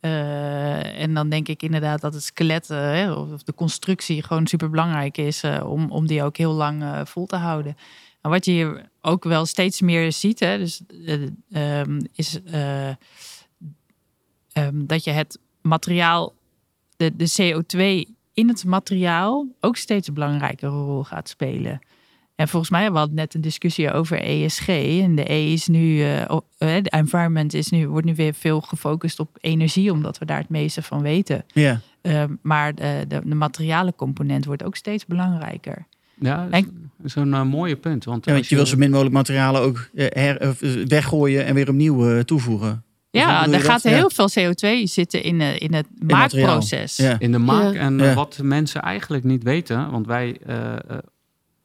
Eh, 0.00 1.00
en 1.00 1.14
dan 1.14 1.28
denk 1.28 1.48
ik 1.48 1.62
inderdaad 1.62 2.00
dat 2.00 2.14
het 2.14 2.22
skelet 2.22 2.68
hè, 2.68 3.12
of 3.12 3.42
de 3.42 3.54
constructie 3.54 4.22
gewoon 4.22 4.46
super 4.46 4.70
belangrijk 4.70 5.16
is 5.18 5.42
eh, 5.42 5.70
om, 5.70 5.90
om 5.90 6.06
die 6.06 6.22
ook 6.22 6.36
heel 6.36 6.52
lang 6.52 6.84
vol 7.08 7.26
te 7.26 7.36
houden. 7.36 7.76
En 8.26 8.32
wat 8.32 8.44
je 8.44 8.50
hier 8.50 8.88
ook 9.00 9.24
wel 9.24 9.46
steeds 9.46 9.80
meer 9.80 10.12
ziet, 10.12 10.40
hè, 10.40 10.58
dus, 10.58 10.82
eh, 11.04 11.22
ehm, 11.80 12.00
is 12.12 12.42
eh, 12.44 12.88
ehm, 12.88 12.94
dat 14.86 15.04
je 15.04 15.10
het 15.10 15.38
materiaal, 15.62 16.34
de, 16.96 17.16
de 17.16 17.30
CO2 17.36 18.14
in 18.34 18.48
het 18.48 18.64
materiaal 18.64 19.46
ook 19.60 19.76
steeds 19.76 20.08
een 20.08 20.14
belangrijkere 20.14 20.70
rol 20.70 21.04
gaat 21.04 21.28
spelen. 21.28 21.80
En 22.34 22.48
volgens 22.48 22.70
mij, 22.70 22.92
we 22.92 22.98
hadden 22.98 23.16
net 23.16 23.34
een 23.34 23.40
discussie 23.40 23.92
over 23.92 24.22
ESG. 24.22 24.68
En 24.68 25.14
de 25.14 25.32
E 25.32 25.52
is 25.52 25.66
nu, 25.66 26.02
eh, 26.02 26.38
de 26.58 26.90
environment 26.90 27.54
is 27.54 27.70
nu, 27.70 27.88
wordt 27.88 28.06
nu 28.06 28.14
weer 28.14 28.34
veel 28.34 28.60
gefocust 28.60 29.20
op 29.20 29.38
energie, 29.40 29.92
omdat 29.92 30.18
we 30.18 30.24
daar 30.24 30.38
het 30.38 30.48
meeste 30.48 30.82
van 30.82 31.02
weten. 31.02 31.44
Ja. 31.46 31.80
Eh, 32.00 32.24
maar 32.42 32.74
de, 32.74 33.04
de, 33.08 33.20
de 33.24 33.34
materialen 33.34 33.94
component 33.94 34.44
wordt 34.44 34.64
ook 34.64 34.76
steeds 34.76 35.06
belangrijker. 35.06 35.86
Ja, 36.20 36.48
is 37.02 37.14
een 37.14 37.34
eh, 37.34 37.42
mooie 37.42 37.76
punt. 37.76 38.04
Want 38.04 38.24
Ja, 38.24 38.30
want 38.30 38.42
als 38.42 38.48
je 38.48 38.56
wil 38.56 38.66
zo 38.66 38.76
min 38.76 38.90
mogelijk 38.90 39.14
materialen 39.14 39.60
ook 39.60 39.88
eh, 39.94 40.06
her, 40.10 40.40
eh, 40.40 40.50
weggooien 40.86 41.44
en 41.44 41.54
weer 41.54 41.68
opnieuw 41.68 42.08
eh, 42.10 42.20
toevoegen. 42.20 42.84
Ja, 43.10 43.46
er 43.52 43.60
gaat 43.60 43.82
dat? 43.82 43.92
heel 43.92 44.10
veel 44.10 44.28
CO2 44.30 44.82
zitten 44.88 45.22
in, 45.22 45.40
eh, 45.40 45.60
in 45.60 45.74
het 45.74 45.86
maakproces. 46.06 46.96
Ja. 46.96 47.16
In 47.18 47.32
de 47.32 47.38
maak. 47.38 47.74
Ja. 47.74 47.80
En 47.80 48.00
eh, 48.00 48.06
Ja. 48.06 48.14
wat 48.14 48.38
mensen 48.42 48.82
eigenlijk 48.82 49.24
niet 49.24 49.42
weten, 49.42 49.90
want 49.90 50.06
wij, 50.06 50.38
eh 50.46 50.74
eh, 50.74 50.98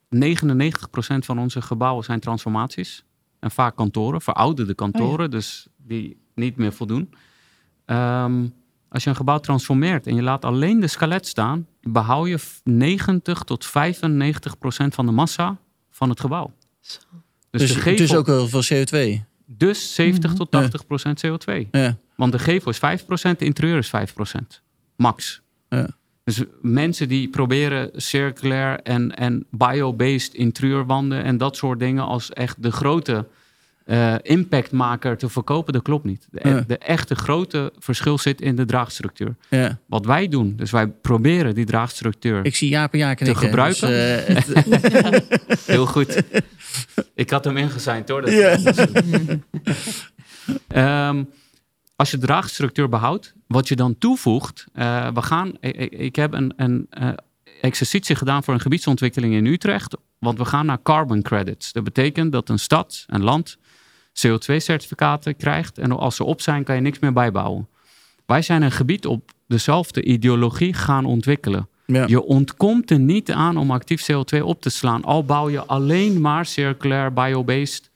99% 0.10 1.26
van 1.26 1.40
onze 1.40 1.62
gebouwen 1.62 2.04
zijn 2.04 2.20
transformaties. 2.20 3.04
En 3.40 3.52
vaak 3.52 3.76
kantoren, 3.76 4.22
verouderde 4.22 4.74
kantoren, 4.76 5.32
dus 5.32 5.68
die 5.78 6.18
niet 6.36 6.56
meer 6.58 6.74
voldoen. 6.74 7.10
Ehm, 7.86 8.46
als 8.92 9.04
je 9.04 9.10
een 9.10 9.16
gebouw 9.16 9.38
transformeert 9.40 10.08
en 10.08 10.16
je 10.16 10.22
laat 10.22 10.46
alleen 10.46 10.80
de 10.80 10.88
skelet 10.88 11.28
staan, 11.28 11.68
behoud 11.82 12.28
je 12.28 12.38
f- 12.40 12.62
90 12.64 13.44
tot 13.44 13.66
95% 13.66 13.70
van 14.94 15.06
de 15.06 15.12
massa 15.12 15.58
van 15.90 16.10
het 16.10 16.20
gebouw. 16.20 16.54
Zo. 16.80 17.00
Dus, 17.50 17.62
Dus, 17.62 17.74
de 17.74 17.80
gevel, 17.80 17.98
dus 17.98 18.16
ook 18.16 18.26
heel 18.28 18.48
veel 18.48 18.64
CO2. 18.64 19.22
dus 19.46 19.96
70 19.96 20.34
tot 20.34 20.48
Ja. 20.52 20.62
80% 20.62 21.24
CO2. 21.28 21.68
Ja. 21.72 21.98
Want 22.16 22.32
de 22.32 22.40
gevel 22.40 22.72
is 22.72 22.78
5%, 22.78 23.40
de 23.40 23.46
interieur 23.46 23.78
is 23.78 23.88
5%. 23.90 24.62
Max. 24.96 25.42
Ja. 25.70 25.88
Dus 26.24 26.44
mensen 26.62 27.08
die 27.08 27.30
proberen 27.30 27.90
circulair 27.96 28.80
en, 28.80 29.16
en 29.16 29.46
bio-based 29.52 30.34
interieurwanden 30.34 31.24
en 31.24 31.38
dat 31.38 31.56
soort 31.56 31.80
dingen 31.80 32.04
als 32.06 32.30
echt 32.30 32.64
de 32.64 32.72
grote 32.72 33.28
eh, 33.92 34.16
impactmaker 34.22 35.18
te 35.18 35.30
verkopen, 35.30 35.74
dat 35.74 35.82
klopt 35.82 36.06
niet. 36.06 36.28
De, 36.32 36.50
Ja. 36.50 36.64
de 36.68 36.78
echte 36.78 37.16
grote 37.16 37.74
verschil 37.80 38.18
zit 38.18 38.42
in 38.42 38.56
de 38.56 38.66
draagstructuur. 38.66 39.36
Ja. 39.50 39.80
Wat 39.88 40.06
wij 40.06 40.28
doen, 40.28 40.56
dus 40.56 40.72
wij 40.72 40.88
proberen 40.88 41.56
die 41.56 41.66
draagstructuur 41.66 42.46
Ik 42.46 42.56
zie 42.56 42.70
Jaap 42.70 42.94
en 42.94 43.00
Jaak 43.00 43.18
knikken. 43.18 43.44
gebruiken? 43.48 43.88
Dus, 44.36 44.54
eh, 44.54 45.60
heel 45.76 45.86
goed. 45.86 46.24
Ik 47.16 47.30
had 47.30 47.44
hem 47.46 47.58
ingezijnd 47.58 48.10
hoor. 48.10 48.22
Dat 48.22 48.32
Ja. 48.32 48.58
Ehm, 50.68 51.24
als 51.96 52.12
je 52.12 52.18
de 52.18 52.26
draagstructuur 52.26 52.90
behoudt, 52.90 53.34
wat 53.48 53.68
je 53.68 53.76
dan 53.76 53.98
toevoegt, 53.98 54.66
eh, 54.74 55.08
we 55.14 55.22
gaan, 55.22 55.52
ik, 55.90 56.16
heb 56.16 56.34
een, 56.34 56.54
een 56.56 56.88
exercitie 57.62 58.16
gedaan 58.16 58.44
voor 58.44 58.54
een 58.54 58.60
gebiedsontwikkeling 58.60 59.34
in 59.34 59.46
Utrecht, 59.46 59.98
want 60.20 60.38
we 60.38 60.46
gaan 60.46 60.66
naar 60.66 60.82
carbon 60.82 61.22
credits. 61.22 61.72
Dat 61.72 61.84
betekent 61.84 62.32
dat 62.32 62.50
een 62.50 62.60
stad, 62.60 63.04
een 63.08 63.24
land, 63.24 63.58
CO2-certificaten 64.14 65.38
krijgt 65.38 65.78
en 65.78 65.92
als 65.92 66.16
ze 66.16 66.24
op 66.24 66.42
zijn, 66.42 66.64
kan 66.64 66.76
je 66.76 66.82
niks 66.82 67.00
meer 67.00 67.14
bijbouwen. 67.14 67.68
Wij 68.26 68.42
zijn 68.42 68.62
een 68.62 68.72
gebied 68.72 69.06
op 69.06 69.32
dezelfde 69.48 70.04
ideologie 70.04 70.74
gaan 70.74 71.06
ontwikkelen. 71.06 71.68
ja. 71.86 72.06
Je 72.08 72.24
ontkomt 72.24 72.92
er 72.92 73.00
niet 73.00 73.32
aan 73.32 73.58
om 73.58 73.72
actief 73.72 74.12
CO2 74.12 74.42
op 74.44 74.62
te 74.62 74.70
slaan. 74.70 75.04
Al 75.04 75.26
bouw 75.26 75.50
je 75.50 75.66
alleen 75.66 76.22
maar 76.22 76.46
circulair 76.46 77.14
biobased. 77.14 77.92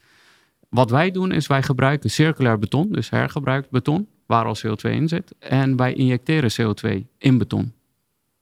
Wat 0.70 0.90
wij 0.90 1.12
doen 1.12 1.32
is 1.32 1.48
wij 1.48 1.64
gebruiken 1.64 2.10
circulair 2.10 2.60
beton, 2.60 2.92
dus 2.92 3.10
hergebruikt 3.10 3.70
beton, 3.70 4.08
waar 4.26 4.46
al 4.46 4.56
CO2 4.58 4.92
in 4.92 5.08
zit. 5.08 5.34
En 5.40 5.76
wij 5.76 5.94
injecteren 5.94 6.52
CO2 6.52 7.08
in 7.18 7.38
beton. 7.38 7.74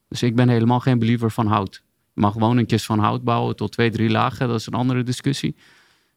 Dus 0.08 0.24
ik 0.24 0.36
ben 0.36 0.50
helemaal 0.50 0.80
geen 0.80 1.00
believer 1.00 1.32
van 1.32 1.48
hout. 1.48 1.84
Je 2.14 2.22
mag 2.22 2.34
gewoon 2.34 2.58
een 2.58 2.66
kist 2.66 2.86
van 2.86 3.00
hout 3.00 3.24
bouwen 3.24 3.56
tot 3.56 3.72
twee, 3.72 3.92
drie 3.92 4.10
lagen. 4.10 4.48
Dat 4.48 4.60
is 4.60 4.66
een 4.66 4.74
andere 4.74 5.04
discussie. 5.04 5.56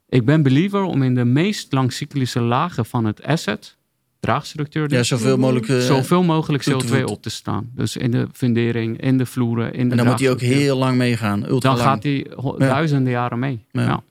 Ik 0.08 0.24
ben 0.24 0.42
believer 0.42 0.82
om 0.82 1.02
in 1.02 1.14
de 1.14 1.24
meest 1.24 1.72
langcyclische 1.72 2.40
lagen 2.40 2.86
van 2.86 3.04
het 3.04 3.22
asset, 3.22 3.76
draagstructuur, 4.20 4.82
Ja, 4.82 4.88
dus, 4.96 5.08
zoveel 5.08 5.38
mogelijk. 5.38 5.68
eh, 5.68 5.78
zoveel 5.78 6.22
mogelijk 6.22 6.62
toe 6.62 6.72
te 6.76 6.84
CO2 6.84 6.88
voegen. 6.88 7.08
op 7.08 7.22
te 7.22 7.30
staan. 7.30 7.70
Dus 7.74 7.96
in 7.96 8.10
de 8.10 8.28
fundering, 8.32 9.00
in 9.00 9.18
de 9.18 9.26
vloeren, 9.26 9.72
in 9.74 9.84
de 9.84 9.90
en 9.90 9.96
dan 9.96 10.06
moet 10.06 10.20
hij 10.20 10.30
ook 10.30 10.40
heel 10.40 10.76
lang 10.76 10.96
meegaan. 10.96 11.40
Dan 11.40 11.58
lang. 11.62 11.78
gaat 11.80 12.02
hij 12.02 12.26
Ja. 12.42 12.52
duizenden 12.58 13.12
jaren 13.12 13.38
mee. 13.38 13.64
Ja. 13.72 14.02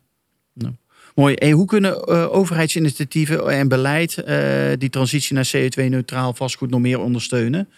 Ja. 0.54 0.72
Mooi. 1.16 1.36
En 1.36 1.52
hoe 1.52 1.66
kunnen 1.66 2.02
eh, 2.04 2.34
overheidsinitiatieven 2.36 3.48
en 3.50 3.68
beleid 3.68 4.18
eh, 4.18 4.38
die 4.78 4.90
transitie 4.90 5.36
naar 5.36 5.52
CO2-neutraal 5.58 6.34
vastgoed 6.34 6.70
nog 6.70 6.80
meer 6.80 7.00
ondersteunen? 7.00 7.70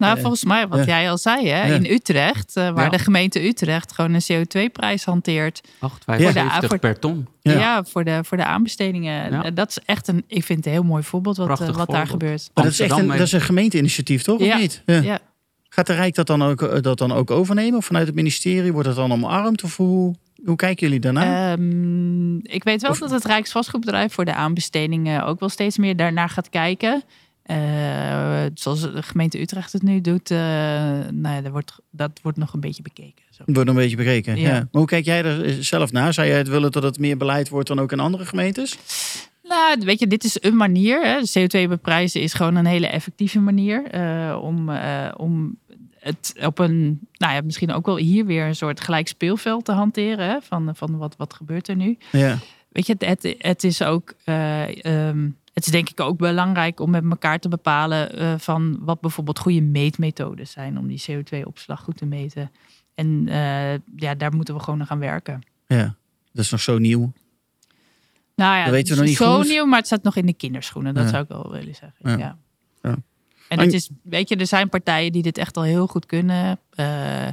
Nou, 0.00 0.14
Eh, 0.16 0.20
volgens 0.20 0.44
mij, 0.44 0.68
wat 0.68 0.78
ja. 0.78 0.84
jij 0.84 1.10
al 1.10 1.18
zei, 1.18 1.48
hè, 1.48 1.66
Ja. 1.66 1.74
in 1.74 1.84
Utrecht, 1.84 2.56
eh, 2.56 2.70
waar 2.70 2.84
Ja. 2.84 2.90
de 2.90 2.98
gemeente 2.98 3.46
Utrecht 3.46 3.92
gewoon 3.92 4.14
een 4.14 4.20
CO2-prijs 4.22 5.04
hanteert. 5.04 5.60
8,75 5.78 6.68
voor- 6.68 6.78
per 6.78 6.98
ton. 6.98 7.26
Ja. 7.40 7.52
Ja, 7.52 7.84
voor, 7.84 8.04
de, 8.04 8.20
voor 8.24 8.36
de 8.36 8.44
aanbestedingen. 8.44 9.30
Ja. 9.32 9.44
Eh, 9.44 9.50
Dat 9.54 9.68
is 9.70 9.78
echt 9.84 10.08
een, 10.08 10.24
ik 10.26 10.44
vind 10.44 10.58
het 10.58 10.66
een 10.66 10.72
heel 10.72 10.82
mooi 10.82 11.02
voorbeeld 11.02 11.36
wat, 11.36 11.46
Prachtig 11.46 11.76
wat 11.76 11.90
daar 11.90 12.06
gebeurt. 12.06 12.50
Maar 12.54 12.64
dat 12.64 12.72
is 12.72 12.80
echt 12.80 12.98
een, 12.98 13.06
dat 13.06 13.20
is 13.20 13.32
een 13.32 13.40
gemeenteinitiatief, 13.40 14.22
toch? 14.22 14.40
Ja. 14.40 14.54
Of 14.54 14.60
niet? 14.60 14.82
Ja. 14.86 15.00
Ja. 15.00 15.18
Gaat 15.68 15.86
de 15.86 15.94
Rijk 15.94 16.14
dat 16.14 16.26
dan, 16.26 16.42
ook, 16.42 16.82
dat 16.82 16.98
dan 16.98 17.12
ook 17.12 17.30
overnemen? 17.30 17.78
Of 17.78 17.84
vanuit 17.84 18.06
het 18.06 18.14
ministerie? 18.16 18.72
Wordt 18.72 18.86
het 18.88 18.96
dan 18.96 19.12
omarmd? 19.12 19.62
Of 19.62 19.76
hoe, 19.76 20.14
hoe 20.44 20.56
kijken 20.56 20.86
jullie 20.86 21.00
daarnaar? 21.00 21.52
Ehm, 21.52 22.36
ik 22.36 22.64
weet 22.64 22.82
wel 22.82 22.90
Of- 22.90 22.98
dat 22.98 23.10
het 23.10 23.24
Rijksvastgoedbedrijf 23.24 24.12
voor 24.12 24.24
de 24.24 24.34
aanbestedingen 24.34 25.24
ook 25.24 25.40
wel 25.40 25.48
steeds 25.48 25.78
meer 25.78 25.96
daarnaar 25.96 26.28
gaat 26.28 26.48
kijken. 26.48 27.02
Eh, 27.42 28.44
zoals 28.54 28.80
de 28.80 29.02
gemeente 29.02 29.40
Utrecht 29.40 29.72
het 29.72 29.82
nu 29.82 30.00
doet, 30.00 30.30
eh, 30.30 30.38
nou 31.10 31.34
ja, 31.34 31.40
dat, 31.40 31.52
wordt, 31.52 31.72
dat 31.90 32.10
wordt 32.22 32.38
nog 32.38 32.52
een 32.52 32.60
beetje 32.60 32.82
bekeken. 32.82 33.24
Zo. 33.30 33.42
Wordt 33.46 33.68
een 33.68 33.74
beetje 33.74 33.96
bekeken. 33.96 34.36
Ja. 34.36 34.48
Ja. 34.48 34.52
Maar 34.52 34.66
hoe 34.70 34.86
kijk 34.86 35.04
jij 35.04 35.24
er 35.24 35.64
zelf 35.64 35.92
naar? 35.92 36.12
Zou 36.12 36.26
jij 36.26 36.38
het 36.38 36.48
willen 36.48 36.72
dat 36.72 36.82
het 36.82 36.98
meer 36.98 37.16
beleid 37.16 37.48
wordt 37.48 37.68
dan 37.68 37.80
ook 37.80 37.92
in 37.92 38.00
andere 38.00 38.26
gemeentes? 38.26 38.78
Nou, 39.42 39.80
weet 39.84 39.98
je, 39.98 40.06
dit 40.06 40.24
is 40.24 40.36
een 40.40 40.56
manier. 40.56 41.02
Hè. 41.02 41.18
CO2 41.18 41.68
beprijzen 41.68 42.20
is 42.20 42.32
gewoon 42.34 42.56
een 42.56 42.66
hele 42.66 42.86
effectieve 42.86 43.40
manier 43.40 43.84
eh, 43.86 44.38
om, 44.42 44.70
om 45.16 45.58
het 45.98 46.34
op 46.44 46.58
een, 46.58 47.00
nou 47.12 47.34
ja, 47.34 47.40
misschien 47.40 47.72
ook 47.72 47.86
wel 47.86 47.96
hier 47.96 48.26
weer 48.26 48.46
een 48.46 48.56
soort 48.56 48.80
gelijk 48.80 49.08
speelveld 49.08 49.64
te 49.64 49.72
hanteren. 49.72 50.28
Hè, 50.28 50.36
van, 50.40 50.70
van 50.76 50.96
wat, 50.96 51.14
wat 51.16 51.34
gebeurt 51.34 51.68
er 51.68 51.76
nu? 51.76 51.98
Ja. 52.12 52.38
Weet 52.68 52.86
je, 52.86 52.94
het, 52.98 53.34
het 53.38 53.64
is 53.64 53.82
ook. 53.82 54.14
eh, 54.24 54.84
ehm, 54.84 55.28
het 55.52 55.66
is 55.66 55.72
denk 55.72 55.88
ik 55.90 56.00
ook 56.00 56.18
belangrijk 56.18 56.80
om 56.80 56.90
met 56.90 57.04
elkaar 57.10 57.38
te 57.38 57.48
bepalen 57.48 58.16
eh, 58.18 58.34
van 58.38 58.78
wat 58.80 59.00
bijvoorbeeld 59.00 59.38
goede 59.38 59.60
meetmethodes 59.60 60.50
zijn 60.50 60.78
om 60.78 60.86
die 60.86 61.02
CO2-opslag 61.10 61.80
goed 61.80 61.96
te 61.96 62.06
meten. 62.06 62.50
En 62.94 63.28
eh, 63.28 63.72
ja, 63.96 64.14
daar 64.14 64.34
moeten 64.34 64.54
we 64.54 64.60
gewoon 64.60 64.80
aan 64.80 64.86
gaan 64.86 64.98
werken. 64.98 65.40
ja. 65.66 65.94
Dat 66.32 66.44
is 66.44 66.50
nog 66.50 66.60
zo 66.60 66.78
nieuw. 66.78 67.12
Nou 68.34 68.56
ja, 68.56 68.64
Dat 68.64 68.72
weten 68.72 68.92
we 68.94 68.98
nog 69.00 69.08
niet 69.08 69.16
zo 69.16 69.36
goed. 69.36 69.48
nieuw, 69.48 69.64
maar 69.64 69.78
het 69.78 69.86
staat 69.86 70.02
nog 70.02 70.16
in 70.16 70.26
de 70.26 70.32
kinderschoenen. 70.32 70.94
Dat 70.94 71.04
Ja. 71.04 71.10
zou 71.10 71.22
ik 71.22 71.28
wel 71.28 71.50
willen 71.50 71.74
zeggen. 71.74 72.10
Ja. 72.10 72.16
Ja. 72.18 72.38
Ja. 72.82 72.96
En 73.48 73.58
het 73.58 73.72
is, 73.72 73.90
weet 74.02 74.28
je, 74.28 74.36
er 74.36 74.46
zijn 74.46 74.68
partijen 74.68 75.12
die 75.12 75.22
dit 75.22 75.38
echt 75.38 75.56
al 75.56 75.62
heel 75.62 75.86
goed 75.86 76.06
kunnen. 76.06 76.58
Eh, 76.70 77.26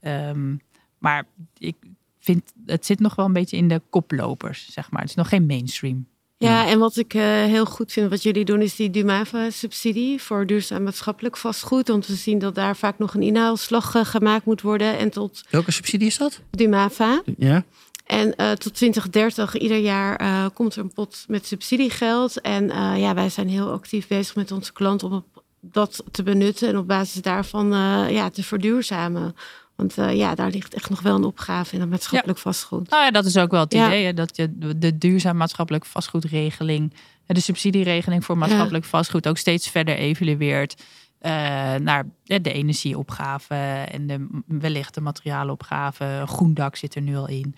ehm, 0.00 0.56
maar 0.98 1.24
ik 1.58 1.76
vind, 2.18 2.52
het 2.66 2.86
zit 2.86 3.00
nog 3.00 3.14
wel 3.14 3.26
een 3.26 3.32
beetje 3.32 3.56
in 3.56 3.68
de 3.68 3.82
koplopers, 3.90 4.72
zeg 4.72 4.90
maar. 4.90 5.00
Het 5.00 5.10
is 5.10 5.16
nog 5.16 5.28
geen 5.28 5.46
mainstream. 5.46 6.06
Ja, 6.48 6.66
en 6.66 6.78
wat 6.78 6.96
ik 6.96 7.14
eh, 7.14 7.22
heel 7.22 7.64
goed 7.64 7.92
vind 7.92 8.10
wat 8.10 8.22
jullie 8.22 8.44
doen 8.44 8.62
is 8.62 8.76
die 8.76 8.90
Dumava-subsidie 8.90 10.22
voor 10.22 10.46
duurzaam 10.46 10.82
maatschappelijk 10.82 11.36
vastgoed. 11.36 11.88
Om 11.88 12.00
te 12.00 12.14
zien 12.14 12.38
dat 12.38 12.54
daar 12.54 12.76
vaak 12.76 12.98
nog 12.98 13.14
een 13.14 13.22
inhaalslag 13.22 13.94
eh, 13.94 14.04
gemaakt 14.04 14.44
moet 14.44 14.60
worden. 14.60 14.98
En 14.98 15.10
tot 15.10 15.44
Welke 15.50 15.70
subsidie 15.70 16.06
is 16.06 16.16
dat? 16.16 16.40
Dumava. 16.50 17.22
Ja. 17.36 17.64
En 18.06 18.36
eh, 18.36 18.50
tot 18.50 18.74
2030 18.74 19.58
ieder 19.58 19.76
jaar 19.76 20.50
komt 20.50 20.74
er 20.74 20.82
een 20.82 20.92
pot 20.92 21.24
met 21.28 21.46
subsidiegeld. 21.46 22.40
En 22.40 22.66
ja, 22.98 23.14
wij 23.14 23.28
zijn 23.28 23.48
heel 23.48 23.72
actief 23.72 24.06
bezig 24.06 24.34
met 24.34 24.52
onze 24.52 24.72
klant 24.72 25.02
om 25.02 25.24
dat 25.60 26.04
te 26.10 26.22
benutten. 26.22 26.68
En 26.68 26.76
op 26.76 26.86
basis 26.86 27.22
daarvan 27.22 27.68
ja, 28.12 28.30
te 28.30 28.42
verduurzamen. 28.42 29.34
Want 29.80 29.98
eh, 29.98 30.16
ja, 30.16 30.34
daar 30.34 30.50
ligt 30.50 30.74
echt 30.74 30.90
nog 30.90 31.00
wel 31.00 31.14
een 31.16 31.24
opgave 31.24 31.72
in 31.74 31.80
dat 31.80 31.88
maatschappelijk 31.88 32.38
vastgoed. 32.38 32.90
Nou 32.90 33.04
ja, 33.04 33.10
dat 33.10 33.24
is 33.24 33.36
ook 33.36 33.50
wel 33.50 33.60
het 33.60 33.72
Ja. 33.72 33.86
idee. 33.86 34.04
Hè, 34.04 34.14
dat 34.14 34.36
je 34.36 34.76
de- 34.78 34.98
duurzaam 34.98 35.36
maatschappelijk 35.36 35.84
vastgoedregeling, 35.86 36.92
eh, 37.26 37.34
de 37.34 37.40
subsidieregeling 37.40 38.24
voor 38.24 38.38
maatschappelijk 38.38 38.84
vastgoed 38.84 39.28
ook 39.28 39.38
steeds 39.38 39.68
verder 39.68 39.96
evalueert. 39.96 40.82
eh, 41.20 41.30
naar 41.74 42.06
de 42.24 42.52
energieopgave 42.52 43.54
en 43.90 44.06
de, 44.06 44.26
wellicht 44.46 44.94
de 44.94 45.00
materiaalopgave. 45.00 46.04
Een 46.04 46.28
Groen 46.28 46.54
dak 46.54 46.76
zit 46.76 46.94
er 46.94 47.02
nu 47.02 47.16
al 47.16 47.28
in. 47.28 47.54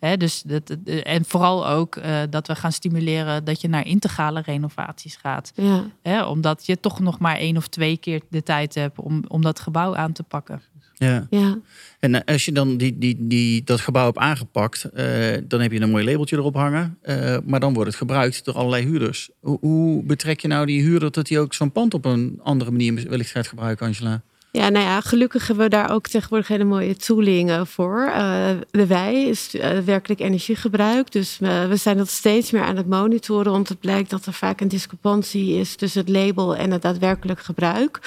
Hè, 0.00 0.16
dus 0.16 0.42
dat, 0.42 0.66
dat- 0.66 0.78
en 1.02 1.24
vooral 1.24 1.66
ook 1.68 2.00
dat 2.30 2.46
we 2.46 2.54
gaan 2.54 2.72
stimuleren 2.72 3.44
dat 3.44 3.60
je 3.60 3.68
naar 3.68 3.86
integrale 3.86 4.40
renovaties 4.44 5.16
gaat. 5.16 5.52
Ja. 5.54 5.84
Hè, 6.02 6.24
omdat 6.24 6.66
je 6.66 6.80
toch 6.80 7.00
nog 7.00 7.18
maar 7.18 7.36
één 7.36 7.56
of 7.56 7.66
twee 7.68 7.96
keer 7.96 8.20
de 8.28 8.42
tijd 8.42 8.74
hebt 8.74 8.98
om, 8.98 9.24
om 9.28 9.42
dat 9.42 9.60
gebouw 9.60 9.96
aan 9.96 10.12
te 10.12 10.22
pakken. 10.22 10.62
Ja. 11.06 11.26
Ja. 11.30 11.58
En 12.00 12.14
eh, 12.14 12.34
als 12.34 12.44
je 12.44 12.52
dan 12.52 12.76
die, 12.76 12.98
die, 12.98 13.16
die, 13.18 13.64
dat 13.64 13.80
gebouw 13.80 14.04
hebt 14.04 14.18
aangepakt, 14.18 14.84
eh, 14.84 15.36
dan 15.44 15.60
heb 15.60 15.72
je 15.72 15.80
een 15.80 15.90
mooi 15.90 16.04
labeltje 16.04 16.36
erop 16.36 16.54
hangen. 16.54 16.98
eh, 17.02 17.36
maar 17.44 17.60
dan 17.60 17.72
wordt 17.74 17.88
het 17.88 17.98
gebruikt 17.98 18.44
door 18.44 18.54
allerlei 18.54 18.84
huurders. 18.84 19.30
Hoe, 19.40 19.58
hoe 19.60 20.02
betrek 20.04 20.40
je 20.40 20.48
nou 20.48 20.66
die 20.66 20.82
huurder 20.82 21.10
dat 21.10 21.28
hij 21.28 21.38
ook 21.38 21.54
zo'n 21.54 21.72
pand 21.72 21.94
op 21.94 22.04
een 22.04 22.40
andere 22.42 22.70
manier 22.70 23.08
wellicht 23.08 23.30
gaat 23.30 23.46
gebruiken, 23.46 23.86
Angela? 23.86 24.22
Ja, 24.52 24.68
nou 24.68 24.84
ja, 24.84 25.00
gelukkig 25.00 25.46
hebben 25.46 25.64
we 25.64 25.70
daar 25.70 25.90
ook 25.90 26.06
tegenwoordig 26.08 26.48
hele 26.48 26.64
mooie 26.64 26.96
tooling 26.96 27.50
eh, 27.50 27.60
voor. 27.64 28.10
Eh, 28.14 28.50
de 28.70 28.86
wij 28.86 29.24
is 29.24 29.54
eh, 29.56 29.78
werkelijk 29.78 30.20
energiegebruik. 30.20 31.12
Dus 31.12 31.38
we, 31.38 31.66
we 31.68 31.76
zijn 31.76 31.96
dat 31.96 32.08
steeds 32.08 32.50
meer 32.50 32.62
aan 32.62 32.76
het 32.76 32.86
monitoren. 32.88 33.52
Want 33.52 33.68
het 33.68 33.80
blijkt 33.80 34.10
dat 34.10 34.26
er 34.26 34.32
vaak 34.32 34.60
een 34.60 34.68
discrepantie 34.68 35.54
is 35.54 35.74
tussen 35.74 36.00
het 36.00 36.10
label 36.10 36.56
en 36.56 36.70
het 36.70 36.82
daadwerkelijk 36.82 37.40
gebruik. 37.40 38.00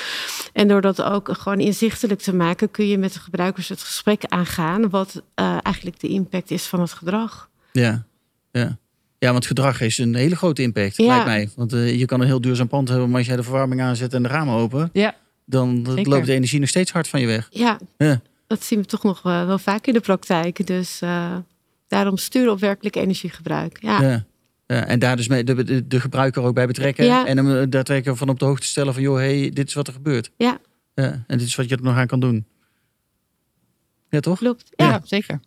En 0.53 0.67
door 0.67 0.81
dat 0.81 1.01
ook 1.01 1.29
gewoon 1.31 1.59
inzichtelijk 1.59 2.19
te 2.21 2.35
maken, 2.35 2.71
kun 2.71 2.87
je 2.87 2.97
met 2.97 3.13
de 3.13 3.19
gebruikers 3.19 3.69
het 3.69 3.81
gesprek 3.81 4.23
aangaan. 4.25 4.89
Wat 4.89 5.21
eh, 5.35 5.57
eigenlijk 5.61 5.99
de 5.99 6.07
impact 6.07 6.51
is 6.51 6.63
van 6.65 6.79
het 6.81 6.91
gedrag. 6.93 7.49
Ja, 7.71 8.03
ja. 8.51 8.77
Ja, 9.19 9.31
want 9.31 9.45
gedrag 9.45 9.79
heeft 9.79 9.97
een 9.97 10.15
hele 10.15 10.35
grote 10.35 10.61
impact, 10.61 10.97
Ja. 10.97 11.05
lijkt 11.05 11.25
mij. 11.25 11.49
Want 11.55 11.71
je 11.71 12.05
kan 12.05 12.19
een 12.21 12.25
heel 12.27 12.41
duurzaam 12.41 12.67
pand 12.67 12.89
hebben, 12.89 13.09
maar 13.09 13.17
als 13.17 13.27
jij 13.27 13.35
de 13.35 13.43
verwarming 13.43 13.81
aanzet 13.81 14.13
en 14.13 14.23
de 14.23 14.29
ramen 14.29 14.53
open, 14.55 14.89
Ja, 14.93 15.15
dan 15.45 15.85
Zeker. 15.95 16.11
loopt 16.11 16.25
de 16.25 16.33
energie 16.33 16.59
nog 16.59 16.69
steeds 16.69 16.91
hard 16.91 17.07
van 17.07 17.19
je 17.19 17.27
weg. 17.27 17.47
Ja, 17.49 17.79
Ja. 17.97 18.21
dat 18.47 18.63
zien 18.63 18.79
we 18.79 18.85
toch 18.85 19.03
nog 19.03 19.21
wel, 19.21 19.45
wel 19.45 19.59
vaak 19.59 19.87
in 19.87 19.93
de 19.93 19.99
praktijk. 19.99 20.67
Dus 20.67 21.01
eh, 21.01 21.35
daarom 21.87 22.17
sturen 22.17 22.51
op 22.51 22.59
werkelijk 22.59 22.95
energiegebruik. 22.95 23.77
Ja. 23.81 24.01
Ja. 24.01 24.25
Ja, 24.67 24.85
en 24.85 24.99
daar 24.99 25.15
dus 25.15 25.27
mee 25.27 25.43
de, 25.43 25.63
de, 25.63 25.87
de 25.87 25.99
gebruiker 25.99 26.43
ook 26.43 26.53
bij 26.53 26.67
betrekken. 26.67 27.05
Ja. 27.05 27.25
En 27.25 27.37
hem 27.37 27.55
eh, 27.55 27.65
daadwerkelijk 27.69 28.17
van 28.17 28.29
op 28.29 28.39
de 28.39 28.45
hoogte 28.45 28.67
stellen 28.67 28.93
van... 28.93 29.01
joh, 29.03 29.15
hey, 29.15 29.49
dit 29.53 29.67
is 29.67 29.73
wat 29.73 29.87
er 29.87 29.93
gebeurt. 29.93 30.31
Ja. 30.37 30.59
ja. 30.93 31.23
En 31.27 31.37
dit 31.37 31.47
is 31.47 31.55
wat 31.55 31.69
je 31.69 31.75
er 31.75 31.83
nog 31.83 31.95
aan 31.95 32.07
kan 32.07 32.19
doen. 32.19 32.45
Ja, 34.09 34.19
toch? 34.19 34.37
Klopt. 34.37 34.69
ja. 34.75 34.85
Ja. 34.89 35.01
zeker. 35.03 35.39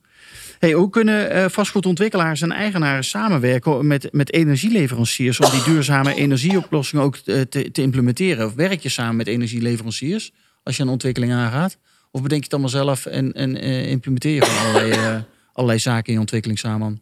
Hey, 0.59 0.73
hoe 0.73 0.91
kunnen 0.91 1.31
eh, 1.31 1.49
vastgoedontwikkelaars 1.49 2.43
en 2.43 2.53
eigenaren 2.53 3.05
samenwerken 3.05 3.87
met, 3.87 4.13
met 4.13 4.33
energieleveranciers... 4.33 5.41
om 5.41 5.51
die 5.51 5.63
duurzame 5.63 6.15
energieoplossingen 6.15 7.05
ook 7.05 7.17
eh, 7.17 7.41
te, 7.41 7.71
te 7.71 7.83
implementeren? 7.83 8.47
Of 8.47 8.55
werk 8.55 8.81
je 8.81 8.89
samen 8.89 9.17
met 9.17 9.27
energieleveranciers 9.27 10.33
als 10.63 10.77
je 10.77 10.83
een 10.83 10.89
ontwikkeling 10.89 11.33
aangaat? 11.33 11.79
Of 12.11 12.23
bedenk 12.23 12.41
je 12.41 12.49
het 12.51 12.53
allemaal 12.53 12.85
zelf 12.85 13.07
en, 13.07 13.33
en 13.33 13.61
eh, 13.61 13.91
implementeer 13.91 14.35
je 14.35 14.45
gewoon 14.45 14.75
allerlei, 14.75 15.25
allerlei 15.53 15.79
zaken 15.79 16.07
in 16.07 16.13
je 16.13 16.21
ontwikkeling 16.21 16.59
samen? 16.59 17.01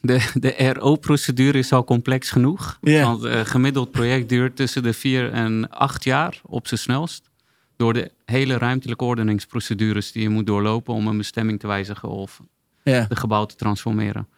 De, 0.00 0.30
de 0.34 0.72
RO-procedure 0.72 1.58
is 1.58 1.72
al 1.72 1.84
complex 1.84 2.30
genoeg. 2.30 2.78
Want 2.80 3.22
een 3.22 3.46
gemiddeld 3.46 3.90
project 3.90 4.28
duurt 4.28 4.56
tussen 4.56 4.82
de 4.82 4.92
vier 4.92 5.32
en 5.32 5.70
acht 5.70 6.04
jaar 6.04 6.40
op 6.44 6.66
zijn 6.66 6.80
snelst. 6.80 7.30
Door 7.76 7.92
de 7.92 8.10
hele 8.24 8.58
ruimtelijke 8.58 9.04
ordeningsprocedures 9.04 10.12
die 10.12 10.22
je 10.22 10.28
moet 10.28 10.46
doorlopen 10.46 10.94
om 10.94 11.06
een 11.06 11.16
bestemming 11.16 11.60
te 11.60 11.66
wijzigen 11.66 12.08
of 12.08 12.40
Ja, 12.82 13.06
de 13.08 13.16
gebouw 13.16 13.44
te 13.44 13.56
transformeren. 13.56 14.28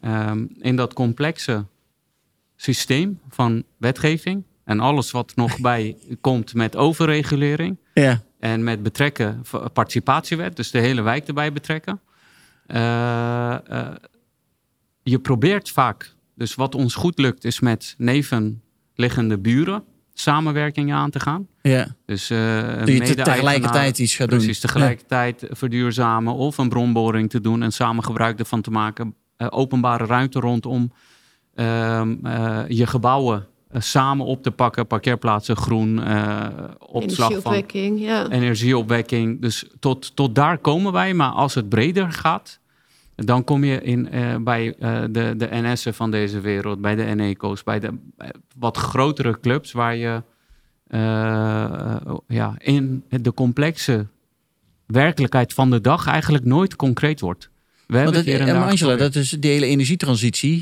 Ehm, 0.00 0.46
in 0.58 0.76
dat 0.76 0.92
complexe 0.92 1.64
systeem 2.56 3.20
van 3.28 3.64
wetgeving 3.76 4.44
en 4.64 4.80
alles 4.80 5.10
wat 5.10 5.36
nog 5.36 5.60
bij 5.70 5.96
komt 6.20 6.54
met 6.54 6.76
overregulering 6.76 7.76
ja, 7.94 8.22
en 8.38 8.64
met 8.64 8.82
betrekken 8.82 9.42
participatiewet, 9.72 10.56
dus 10.56 10.70
de 10.70 10.78
hele 10.78 11.02
wijk 11.02 11.26
erbij 11.26 11.52
betrekken. 11.52 12.00
Eh, 12.66 13.68
eh, 13.68 13.94
je 15.02 15.18
probeert 15.18 15.70
vaak, 15.70 16.14
dus 16.34 16.54
wat 16.54 16.74
ons 16.74 16.94
goed 16.94 17.18
lukt, 17.18 17.44
is 17.44 17.60
met 17.60 17.94
nevenliggende 17.98 19.38
buren 19.38 19.84
samenwerkingen 20.14 20.96
aan 20.96 21.10
te 21.10 21.20
gaan. 21.20 21.46
ja. 21.62 21.96
Dus 22.06 22.30
uh, 22.30 22.86
je 22.86 23.00
te- 23.00 23.14
tegelijkertijd 23.14 23.98
iets 23.98 24.14
gaat 24.14 24.28
doen. 24.28 24.38
Precies, 24.38 24.60
tegelijkertijd 24.60 25.46
verduurzamen 25.50 26.34
of 26.34 26.58
een 26.58 26.68
bronboring 26.68 27.30
te 27.30 27.40
doen 27.40 27.62
en 27.62 27.72
samen 27.72 28.04
gebruik 28.04 28.38
ervan 28.38 28.60
te 28.60 28.70
maken. 28.70 29.14
Eh, 29.36 29.46
openbare 29.50 30.06
ruimte 30.06 30.40
rondom 30.40 30.92
ehm, 31.54 32.26
eh, 32.26 32.60
je 32.68 32.86
gebouwen 32.86 33.46
samen 33.78 34.26
op 34.26 34.42
te 34.42 34.50
pakken. 34.50 34.86
Parkeerplaatsen, 34.86 35.56
groen, 35.56 36.02
eh, 36.02 36.46
opslag 36.78 37.28
van 37.30 37.52
Energieopwekking, 37.52 38.00
ja. 38.00 38.28
energieopwekking. 38.28 39.40
Dus 39.40 39.64
tot, 39.78 40.16
tot 40.16 40.34
daar 40.34 40.58
komen 40.58 40.92
wij. 40.92 41.14
Maar 41.14 41.30
als 41.30 41.54
het 41.54 41.68
breder 41.68 42.12
gaat, 42.12 42.60
Dan 43.14 43.44
kom 43.44 43.64
je 43.64 43.82
in, 43.82 44.10
eh, 44.10 44.36
bij 44.36 44.74
eh, 44.78 45.02
de, 45.10 45.34
de 45.36 45.48
NS'en 45.50 45.94
van 45.94 46.10
deze 46.10 46.40
wereld, 46.40 46.80
bij 46.80 46.94
de 46.94 47.04
Eneco's, 47.04 47.62
bij 47.62 47.80
de 47.80 47.98
wat 48.58 48.76
grotere 48.76 49.40
clubs 49.40 49.72
waar 49.72 49.96
je 49.96 50.22
eh, 50.86 51.96
ja, 52.26 52.54
in 52.58 53.04
de 53.08 53.34
complexe 53.34 54.06
werkelijkheid 54.86 55.52
van 55.52 55.70
de 55.70 55.80
dag 55.80 56.06
eigenlijk 56.06 56.44
nooit 56.44 56.76
concreet 56.76 57.20
wordt. 57.20 57.50
We 57.86 58.02
Want 58.02 58.14
hebben 58.14 58.38
dat, 58.38 58.48
en 58.48 58.62
Angela, 58.62 58.96
dat 58.96 59.14
is 59.14 59.30
de 59.30 59.48
hele 59.48 59.66
energietransitie. 59.66 60.60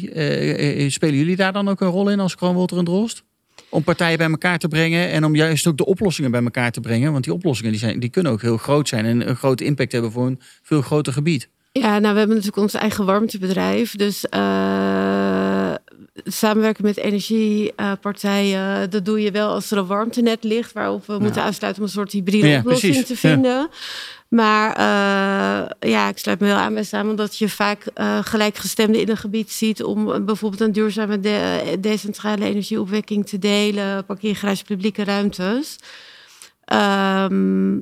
Spelen 0.91 1.17
jullie 1.17 1.37
daar 1.37 1.53
dan 1.53 1.69
ook 1.69 1.81
een 1.81 1.89
rol 1.89 2.11
in 2.11 2.21
als 2.21 2.35
Kroon 2.35 2.55
Wolter 2.55 2.79
en 2.79 2.85
Drost? 2.85 3.25
Om 3.69 3.83
partijen 3.83 4.19
bij 4.19 4.31
elkaar 4.31 4.59
te 4.59 4.69
brengen 4.69 5.11
en 5.11 5.25
om 5.25 5.35
juist 5.35 5.67
ook 5.67 5.77
de 5.77 5.87
oplossingen 5.87 6.31
bij 6.31 6.43
elkaar 6.43 6.71
te 6.71 6.81
brengen. 6.81 7.13
Want 7.13 7.25
die 7.25 7.33
oplossingen 7.33 7.71
die 7.71 7.81
zijn, 7.81 8.01
die 8.01 8.11
kunnen 8.11 8.33
ook 8.33 8.43
heel 8.43 8.57
groot 8.57 8.89
zijn 8.89 9.05
en 9.05 9.29
een 9.29 9.37
grote 9.37 9.65
impact 9.65 9.93
hebben 9.93 10.13
voor 10.13 10.27
een 10.27 10.41
veel 10.63 10.83
groter 10.83 11.13
gebied. 11.13 11.49
Ja, 11.73 11.99
nou, 11.99 12.13
we 12.13 12.19
hebben 12.19 12.29
natuurlijk 12.37 12.57
ons 12.63 12.75
eigen 12.75 13.05
warmtebedrijf. 13.05 13.97
Dus 13.97 14.29
eh, 14.29 15.75
samenwerken 16.25 16.85
met 16.85 16.97
energiepartijen, 16.97 18.91
dat 18.91 19.05
doe 19.05 19.21
je 19.23 19.31
wel 19.31 19.49
als 19.49 19.71
er 19.71 19.79
een 19.79 19.87
warmtenet 19.87 20.45
ligt, 20.45 20.73
waarop 20.73 21.07
we 21.07 21.19
moeten 21.19 21.43
aansluiten 21.43 21.83
om 21.83 21.89
een 21.89 21.95
soort 21.95 22.13
hybride 22.13 22.49
Ja, 22.49 22.59
oplossing 22.59 22.93
precies. 22.95 23.21
te 23.21 23.29
Ja. 23.29 23.33
vinden. 23.35 23.69
Maar 24.29 24.71
eh, 24.71 25.91
ja, 25.91 26.09
ik 26.09 26.19
sluit 26.19 26.41
me 26.41 26.47
wel 26.47 26.57
aan 26.57 26.75
bij 26.75 26.85
samen 26.85 27.17
dat 27.17 27.37
je 27.39 27.49
vaak 27.49 27.87
eh 27.95 28.19
gelijkgestemden 28.23 29.01
in 29.01 29.09
een 29.09 29.17
gebied 29.17 29.53
ziet 29.53 29.83
om 29.83 30.25
bijvoorbeeld 30.25 30.61
een 30.63 30.73
duurzame 30.73 31.21
de- 31.21 31.77
decentrale 31.81 32.45
energieopwekking 32.45 33.27
te 33.29 33.39
delen, 33.39 34.05
parkeergarage 34.05 34.65
publieke 34.65 35.05
ruimtes. 35.05 35.77
Ehm, 36.65 37.79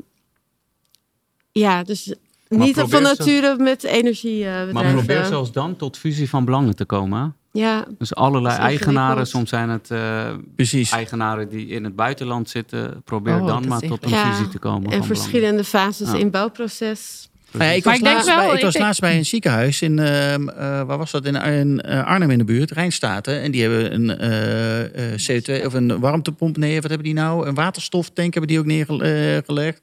ja, 1.53 1.82
dus 1.82 2.14
niet 2.49 2.74
van 2.86 3.03
nature 3.03 3.57
met 3.59 3.84
energiebedrijven. 3.84 4.74
Maar 4.74 4.92
probeer 4.92 5.24
zelfs 5.24 5.53
dan 5.53 5.76
tot 5.76 5.96
fusie 5.99 6.28
van 6.28 6.44
belangen 6.44 6.76
te 6.76 6.84
komen. 6.84 7.34
Ja, 7.53 7.84
Dus 7.99 8.14
allerlei 8.14 8.57
eigenaren, 8.57 9.26
soms 9.26 9.49
zijn 9.49 9.68
het 9.68 9.90
eh, 9.90 10.30
Precies. 10.57 10.90
eigenaren 10.90 11.49
die 11.49 11.66
in 11.66 11.84
het 11.84 11.96
buitenland 11.96 12.51
zitten. 12.51 13.03
Probeer 13.05 13.40
Oh, 13.40 13.46
dan 13.46 13.68
maar 13.68 13.80
tot 13.80 14.05
een 14.05 14.11
Ja, 14.11 14.30
fusie 14.32 14.49
te 14.49 14.59
komen. 14.59 14.90
en 14.92 14.99
van 14.99 15.07
verschillende 15.07 15.64
fases 15.64 16.09
Ja. 16.11 16.14
in 16.16 16.22
het 16.22 16.30
bouwproces. 16.30 17.28
Nou 17.53 17.64
ja, 17.64 17.70
ik 17.70 17.84
was, 17.84 18.01
laatst, 18.01 18.26
wel, 18.26 18.36
bij, 18.36 18.46
ik 18.51 18.57
ik 18.57 18.62
was 18.62 18.72
denk- 18.72 18.84
laatst 18.84 19.01
bij 19.01 19.16
een 19.16 19.24
ziekenhuis 19.24 19.82
in, 19.82 19.99
ehm, 19.99 20.49
eh, 20.49 20.57
waar 20.82 20.99
was 20.99 21.11
dat? 21.11 21.24
In, 21.26 21.34
in 21.34 21.80
eh, 21.80 22.05
Arnhem 22.07 22.30
in 22.30 22.38
de 22.38 22.44
buurt, 22.44 22.70
Rijnstaten. 22.70 23.40
En 23.40 23.51
die 23.51 23.62
hebben 23.62 23.94
een 23.94 24.18
eh, 24.18 25.12
eh, 25.12 25.18
CO2 25.18 25.66
of 25.66 25.72
een 25.74 26.01
warmtepomp. 26.01 26.57
Nee, 26.57 26.74
wat 26.74 26.88
hebben 26.90 27.05
die 27.07 27.14
nou? 27.14 27.46
Een 27.46 27.55
waterstoftank 27.55 28.32
hebben 28.34 28.51
die 28.51 28.59
ook 28.59 28.66
neergelegd. 28.66 29.80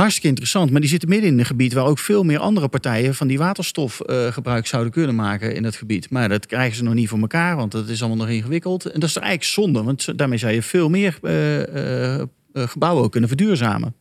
Hartstikke 0.00 0.28
interessant. 0.28 0.70
Maar 0.70 0.80
die 0.80 0.90
zitten 0.90 1.08
midden 1.08 1.30
in 1.30 1.38
een 1.38 1.44
gebied 1.44 1.72
waar 1.72 1.84
ook 1.84 1.98
veel 1.98 2.22
meer 2.22 2.38
andere 2.38 2.68
partijen 2.68 3.14
van 3.14 3.26
die 3.26 3.38
waterstof 3.38 4.00
eh, 4.00 4.26
gebruik 4.26 4.66
zouden 4.66 4.92
kunnen 4.92 5.14
maken 5.14 5.54
in 5.54 5.62
dat 5.62 5.76
gebied. 5.76 6.10
Maar 6.10 6.28
dat 6.28 6.46
krijgen 6.46 6.76
ze 6.76 6.82
nog 6.82 6.94
niet 6.94 7.08
voor 7.08 7.18
elkaar, 7.18 7.56
want 7.56 7.72
dat 7.72 7.88
is 7.88 8.00
allemaal 8.00 8.26
nog 8.26 8.34
ingewikkeld. 8.34 8.84
En 8.84 9.00
dat 9.00 9.08
is 9.08 9.16
eigenlijk 9.16 9.46
zonde, 9.46 9.82
want 9.82 10.18
daarmee 10.18 10.38
zou 10.38 10.52
je 10.52 10.62
veel 10.62 10.88
meer 10.88 11.18
eh, 11.22 12.20
eh, 12.20 12.26
gebouwen 12.52 13.04
ook 13.04 13.10
kunnen 13.10 13.28
verduurzamen. 13.28 13.94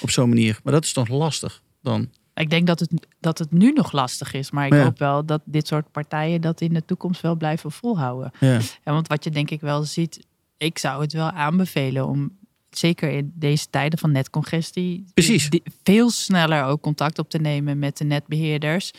Op 0.00 0.10
zo'n 0.10 0.28
manier. 0.28 0.60
Maar 0.64 0.72
dat 0.72 0.84
is 0.84 0.92
toch 0.92 1.08
lastig 1.08 1.62
dan. 1.82 2.08
Ik 2.34 2.50
denk 2.50 2.66
dat 2.66 2.80
het, 2.80 3.06
dat 3.20 3.38
het 3.38 3.52
nu 3.52 3.72
nog 3.72 3.92
lastig 3.92 4.34
is. 4.34 4.50
Maar 4.50 4.66
ik 4.66 4.72
Ja. 4.72 4.82
hoop 4.82 4.98
wel 4.98 5.24
dat 5.24 5.40
dit 5.44 5.66
soort 5.66 5.90
partijen 5.90 6.40
dat 6.40 6.60
in 6.60 6.72
de 6.72 6.84
toekomst 6.84 7.20
wel 7.20 7.36
blijven 7.36 7.72
volhouden. 7.72 8.30
Ja. 8.40 8.58
En 8.82 8.92
want 8.94 9.08
wat 9.08 9.24
je 9.24 9.30
denk 9.30 9.50
ik 9.50 9.60
wel 9.60 9.82
ziet, 9.82 10.26
ik 10.56 10.78
zou 10.78 11.02
het 11.02 11.12
wel 11.12 11.30
aanbevelen 11.30 12.06
om 12.06 12.32
zeker 12.78 13.10
in 13.10 13.32
deze 13.34 13.70
tijden 13.70 13.98
van 13.98 14.12
netcongestie 14.12 15.04
Precies. 15.14 15.50
die- 15.50 15.62
veel 15.82 16.10
sneller 16.10 16.64
ook 16.64 16.80
contact 16.80 17.18
op 17.18 17.30
te 17.30 17.38
nemen 17.38 17.78
met 17.78 17.96
de 17.96 18.04
netbeheerders. 18.04 18.90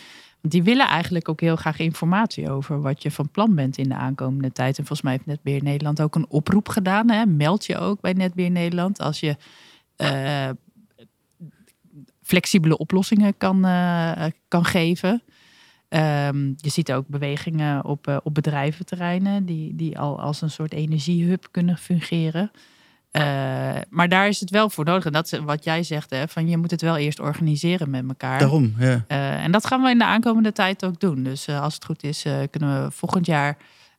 Want 0.41 0.53
die 0.53 0.63
willen 0.63 0.87
eigenlijk 0.87 1.29
ook 1.29 1.41
heel 1.41 1.55
graag 1.55 1.79
informatie 1.79 2.49
over 2.49 2.81
wat 2.81 3.03
je 3.03 3.11
van 3.11 3.29
plan 3.29 3.55
bent 3.55 3.77
in 3.77 3.89
de 3.89 3.95
aankomende 3.95 4.51
tijd. 4.51 4.77
En 4.77 4.85
volgens 4.85 5.01
mij 5.01 5.11
heeft 5.11 5.25
Netbeheer 5.25 5.63
Nederland 5.63 6.01
ook 6.01 6.15
een 6.15 6.29
oproep 6.29 6.69
gedaan. 6.69 7.09
Hè? 7.09 7.25
Meld 7.25 7.65
je 7.65 7.77
ook 7.77 8.01
bij 8.01 8.13
Netbeheer 8.13 8.51
Nederland 8.51 8.99
als 8.99 9.19
je 9.19 9.35
eh, 9.95 10.49
flexibele 12.21 12.77
oplossingen 12.77 13.37
kan, 13.37 13.65
eh, 13.65 14.25
kan 14.47 14.65
geven. 14.65 15.23
Ehm, 15.89 16.45
je 16.55 16.69
ziet 16.69 16.91
ook 16.91 17.07
bewegingen 17.07 17.85
op, 17.85 18.07
eh, 18.07 18.17
op 18.23 18.33
bedrijventerreinen 18.33 19.45
die, 19.45 19.75
die 19.75 19.99
al 19.99 20.19
als 20.19 20.41
een 20.41 20.49
soort 20.49 20.73
energiehub 20.73 21.47
kunnen 21.51 21.77
fungeren. 21.77 22.51
Eh, 23.13 23.23
maar 23.89 24.09
daar 24.09 24.27
is 24.27 24.39
het 24.39 24.49
wel 24.49 24.69
voor 24.69 24.85
nodig. 24.85 25.05
En 25.05 25.11
dat 25.11 25.33
is 25.33 25.39
wat 25.39 25.63
jij 25.63 25.83
zegt, 25.83 26.09
hè, 26.09 26.27
van 26.27 26.47
je 26.47 26.57
moet 26.57 26.71
het 26.71 26.81
wel 26.81 26.97
eerst 26.97 27.19
organiseren 27.19 27.89
met 27.89 28.03
elkaar. 28.07 28.39
Daarom, 28.39 28.73
ja. 28.79 29.03
Eh, 29.07 29.43
en 29.43 29.51
dat 29.51 29.67
gaan 29.67 29.81
we 29.81 29.89
in 29.89 29.97
de 29.97 30.05
aankomende 30.05 30.51
tijd 30.51 30.85
ook 30.85 30.99
doen. 30.99 31.23
Dus 31.23 31.47
eh, 31.47 31.61
als 31.61 31.73
het 31.73 31.85
goed 31.85 32.03
is, 32.03 32.25
kunnen 32.49 32.83
we 32.83 32.91
volgend 32.91 33.25
jaar 33.25 33.57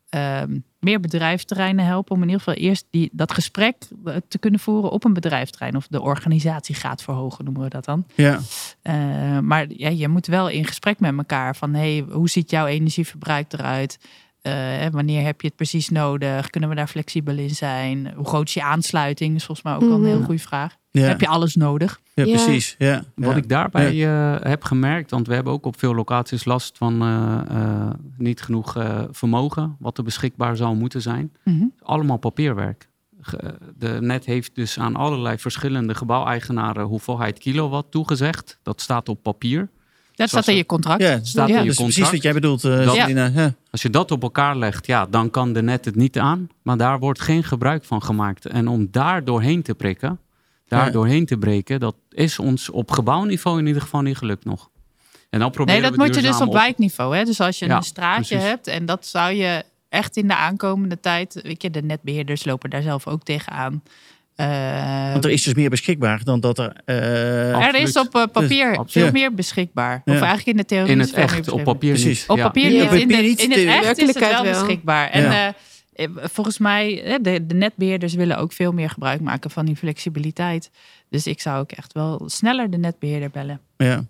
ehm, 0.09 0.59
meer 0.81 1.01
bedrijfterreinen 1.01 1.85
helpen. 1.85 2.15
Om 2.15 2.23
in 2.23 2.29
ieder 2.29 2.43
geval 2.43 2.63
eerst 2.63 2.87
die, 2.91 3.11
dat 3.13 3.33
gesprek 3.33 3.77
te 4.29 4.39
kunnen 4.39 4.61
voeren 4.61 4.91
op 4.91 5.05
een 5.05 5.13
bedrijfterrein. 5.13 5.77
Of 5.77 5.87
de 5.87 6.01
organisatiegraad 6.01 7.03
verhogen, 7.03 7.45
noemen 7.45 7.63
we 7.63 7.69
dat 7.69 7.85
dan. 7.85 8.07
ja. 8.15 8.41
Maar 9.41 9.67
ja, 9.69 9.89
je 9.89 10.09
moet 10.09 10.27
wel 10.27 10.49
in 10.49 10.67
gesprek 10.67 11.01
met 11.01 11.17
elkaar 11.17 11.57
van 11.57 11.75
hey, 11.75 12.05
hoe 12.11 12.29
ziet 12.29 12.51
jouw 12.51 12.67
energieverbruik 12.67 13.53
eruit? 13.53 13.99
Eh, 14.45 14.87
wanneer 14.91 15.25
heb 15.25 15.41
je 15.41 15.47
het 15.47 15.57
precies 15.57 15.89
nodig? 15.89 16.51
Kunnen 16.51 16.69
we 16.71 16.75
daar 16.77 16.87
flexibel 16.87 17.37
in 17.39 17.51
zijn? 17.51 18.13
Hoe 18.17 18.27
groot 18.27 18.47
is 18.49 18.55
je 18.55 18.63
aansluiting? 18.63 19.35
Is 19.37 19.45
volgens 19.45 19.67
mij 19.67 19.75
ook 19.77 19.81
wel 19.81 19.91
een 19.93 20.01
Mhm. 20.01 20.09
heel 20.11 20.23
goede 20.23 20.41
vraag. 20.41 20.77
Ja. 20.91 21.03
Heb 21.03 21.21
je 21.21 21.29
alles 21.29 21.55
nodig? 21.55 22.01
ja, 22.15 22.25
Ja. 22.25 22.31
precies. 22.35 22.75
Ja. 22.79 23.05
Wat 23.15 23.31
Ja. 23.31 23.37
ik 23.37 23.49
daarbij 23.49 24.07
eh, 24.07 24.37
heb 24.51 24.65
gemerkt, 24.65 25.11
want 25.11 25.27
we 25.27 25.35
hebben 25.35 25.53
ook 25.53 25.67
op 25.67 25.79
veel 25.79 25.95
locaties 25.95 26.45
last 26.45 26.77
van 26.79 27.03
eh, 27.03 27.41
eh, 27.49 27.91
niet 28.19 28.43
genoeg 28.43 28.77
eh, 28.77 29.03
vermogen, 29.11 29.77
wat 29.79 29.99
er 29.99 30.05
beschikbaar 30.05 30.57
zou 30.57 30.77
moeten 30.77 31.03
zijn. 31.03 31.33
Mhm. 31.45 31.65
Allemaal 31.83 32.17
papierwerk. 32.19 32.89
De 33.79 33.97
net 34.01 34.25
heeft 34.25 34.55
dus 34.55 34.79
aan 34.79 34.97
allerlei 34.97 35.39
verschillende 35.39 35.95
gebouweigenaren 35.95 36.85
hoeveelheid 36.87 37.39
kilowatt 37.39 37.91
toegezegd. 37.91 38.59
Dat 38.63 38.81
staat 38.81 39.09
op 39.09 39.23
papier. 39.23 39.69
Dat 40.15 40.29
staat 40.29 40.49
in 40.49 40.57
je 40.57 40.67
contract. 40.67 41.03
Ja, 41.03 41.09
het 41.09 41.27
Staat 41.29 41.49
ja, 41.49 41.55
in 41.55 41.61
je 41.61 41.69
dat 41.69 41.79
is 41.79 41.95
precies 41.95 42.11
wat 42.11 42.23
jij 42.23 42.33
bedoelt, 42.33 42.65
eh 42.65 42.85
Dat-. 42.85 42.95
Ja. 42.95 43.55
Als 43.71 43.83
je 43.83 43.91
dat 43.91 44.11
op 44.11 44.23
elkaar 44.23 44.57
legt, 44.57 44.87
ja, 44.87 45.07
dan 45.07 45.31
kan 45.31 45.53
de 45.53 45.63
net 45.63 45.85
het 45.85 45.95
niet 45.97 46.19
aan. 46.19 46.49
Maar 46.63 46.77
daar 46.77 46.99
wordt 46.99 47.21
geen 47.21 47.45
gebruik 47.45 47.85
van 47.85 48.03
gemaakt. 48.03 48.47
En 48.47 48.69
om 48.69 48.89
daar 48.91 49.25
doorheen 49.25 49.63
te 49.63 49.75
prikken, 49.75 50.19
daar 50.69 50.85
Ja. 50.87 50.91
doorheen 50.91 51.27
te 51.27 51.37
breken, 51.37 51.81
dat 51.81 51.95
is 52.11 52.39
ons 52.39 52.71
op 52.71 52.91
gebouwniveau 52.91 53.59
in 53.59 53.67
ieder 53.67 53.83
geval 53.83 54.01
niet 54.01 54.17
gelukt 54.17 54.45
nog. 54.45 54.71
En 55.31 55.41
dan 55.41 55.51
proberen 55.51 55.81
Nee, 55.81 55.91
dat 55.91 55.99
we 55.99 56.07
moet 56.07 56.15
je 56.15 56.23
dus 56.23 56.41
op 56.41 56.53
wijkniveau. 56.53 57.17
Hè? 57.17 57.25
Dus 57.25 57.41
als 57.41 57.59
je 57.59 57.67
Ja, 57.67 57.77
een 57.77 57.83
straatje 57.83 58.35
precies. 58.35 58.49
hebt 58.51 58.67
en 58.67 58.87
dat 58.87 59.07
zou 59.07 59.33
je 59.33 59.65
echt 59.89 60.17
in 60.17 60.29
de 60.29 60.37
aankomende 60.37 61.01
tijd... 61.01 61.41
Weet 61.43 61.63
je, 61.63 61.71
de 61.71 61.83
netbeheerders 61.83 62.45
lopen 62.45 62.71
daar 62.71 62.83
zelf 62.83 63.07
ook 63.07 63.23
tegenaan. 63.23 63.83
Eh 64.35 65.13
Want 65.13 65.25
er 65.25 65.31
is 65.31 65.43
dus 65.43 65.55
meer 65.55 65.71
beschikbaar 65.71 66.25
dan 66.25 66.41
dat 66.41 66.59
er... 66.59 66.73
eh, 66.85 67.67
er 67.67 67.75
is 67.75 67.97
op 67.97 68.15
eh, 68.15 68.23
papier 68.33 68.81
veel 68.87 69.05
Ja. 69.05 69.11
meer 69.11 69.35
beschikbaar. 69.35 70.03
Ja. 70.05 70.13
Of 70.13 70.19
eigenlijk 70.19 70.47
in 70.47 70.57
de 70.57 70.65
theorie 70.65 70.93
In 70.93 70.99
het 71.01 71.13
echt, 71.13 71.49
op 71.51 71.63
papier 71.65 71.91
Precies. 71.93 72.21
niet. 72.21 72.29
Op 72.29 72.39
papier 72.39 72.71
Ja. 72.73 72.93
niet. 72.93 73.01
In, 73.03 73.09
de, 73.09 73.15
in 73.15 73.69
het 73.69 73.85
echt 73.85 73.99
is 73.99 74.07
het 74.09 74.19
wel 74.19 74.43
wel. 74.43 74.53
beschikbaar. 74.53 75.11
En 75.11 75.23
Ja. 75.23 75.55
volgens 76.17 76.59
mij, 76.59 77.19
de, 77.23 77.47
de 77.47 77.55
netbeheerders 77.55 78.15
willen 78.15 78.37
ook 78.39 78.53
veel 78.53 78.73
meer 78.73 78.91
gebruik 78.91 79.21
maken 79.21 79.51
van 79.51 79.67
die 79.67 79.77
flexibiliteit. 79.77 80.71
Dus 81.11 81.27
ik 81.27 81.41
zou 81.41 81.61
ook 81.61 81.73
echt 81.73 81.93
wel 81.93 82.23
sneller 82.27 82.71
de 82.71 82.79
netbeheerder 82.79 83.31
bellen. 83.31 83.61
Ja. 83.77 84.05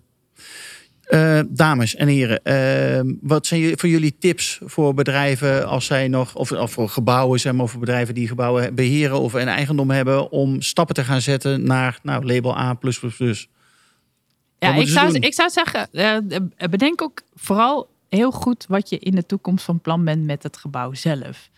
Eh, 1.05 1.39
dames 1.47 1.95
en 1.95 2.07
heren, 2.07 2.43
eh, 2.43 3.13
wat 3.21 3.45
zijn 3.45 3.79
voor 3.79 3.89
jullie 3.89 4.17
tips 4.19 4.59
voor 4.63 4.93
bedrijven 4.93 5.67
als 5.67 5.85
zij 5.85 6.07
nog, 6.07 6.35
of, 6.35 6.51
of 6.51 6.71
voor 6.71 6.89
gebouwen, 6.89 7.39
zeg 7.39 7.53
maar, 7.53 7.63
of 7.63 7.71
voor 7.71 7.79
bedrijven 7.79 8.13
die 8.13 8.27
gebouwen 8.27 8.75
beheren 8.75 9.19
of 9.19 9.33
een 9.33 9.47
eigendom 9.47 9.89
hebben, 9.89 10.31
om 10.31 10.61
stappen 10.61 10.95
te 10.95 11.03
gaan 11.03 11.21
zetten 11.21 11.63
naar 11.63 11.99
nou, 12.03 12.25
label 12.25 12.57
A. 12.57 12.77
Ja, 14.59 14.75
ik 14.75 14.87
zou, 14.87 15.11
doen? 15.11 15.21
ik 15.21 15.33
zou 15.33 15.49
zeggen, 15.49 15.91
eh, 15.91 16.69
bedenk 16.69 17.01
ook 17.01 17.21
vooral 17.35 17.89
heel 18.09 18.31
goed 18.31 18.65
wat 18.67 18.89
je 18.89 18.99
in 18.99 19.15
de 19.15 19.25
toekomst 19.25 19.65
van 19.65 19.81
plan 19.81 20.03
bent 20.03 20.25
met 20.25 20.43
het 20.43 20.57
gebouw 20.57 20.93
zelf. 20.93 21.49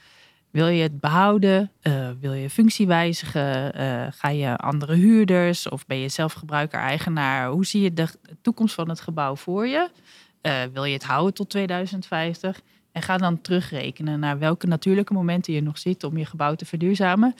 Wil 0.52 0.68
je 0.68 0.82
het 0.82 1.00
behouden? 1.00 1.72
Eh, 1.82 2.10
wil 2.20 2.34
je 2.34 2.50
functie 2.50 2.88
wijzigen? 2.88 3.74
Eh, 3.74 4.08
ga 4.10 4.30
je 4.30 4.58
andere 4.58 4.96
huurders? 4.96 5.70
Of 5.70 5.86
ben 5.86 5.98
je 5.98 6.10
zelf 6.10 6.34
gebruiker-eigenaar? 6.34 7.50
Hoe 7.50 7.66
zie 7.66 7.82
je 7.82 7.94
de 7.94 8.08
toekomst 8.42 8.76
van 8.76 8.90
het 8.90 9.00
gebouw 9.00 9.36
voor 9.36 9.68
je? 9.68 9.90
Eh, 10.42 10.62
wil 10.74 10.84
je 10.84 10.94
het 10.94 11.04
houden 11.04 11.34
tot 11.34 11.50
2050? 11.50 12.62
En 12.92 13.02
ga 13.02 13.18
dan 13.18 13.42
terugrekenen 13.42 14.20
naar 14.20 14.40
welke 14.40 14.68
natuurlijke 14.68 15.14
momenten 15.14 15.54
je 15.54 15.62
nog 15.62 15.78
ziet 15.78 16.04
om 16.04 16.18
je 16.18 16.26
gebouw 16.26 16.56
te 16.56 16.66
verduurzamen. 16.66 17.36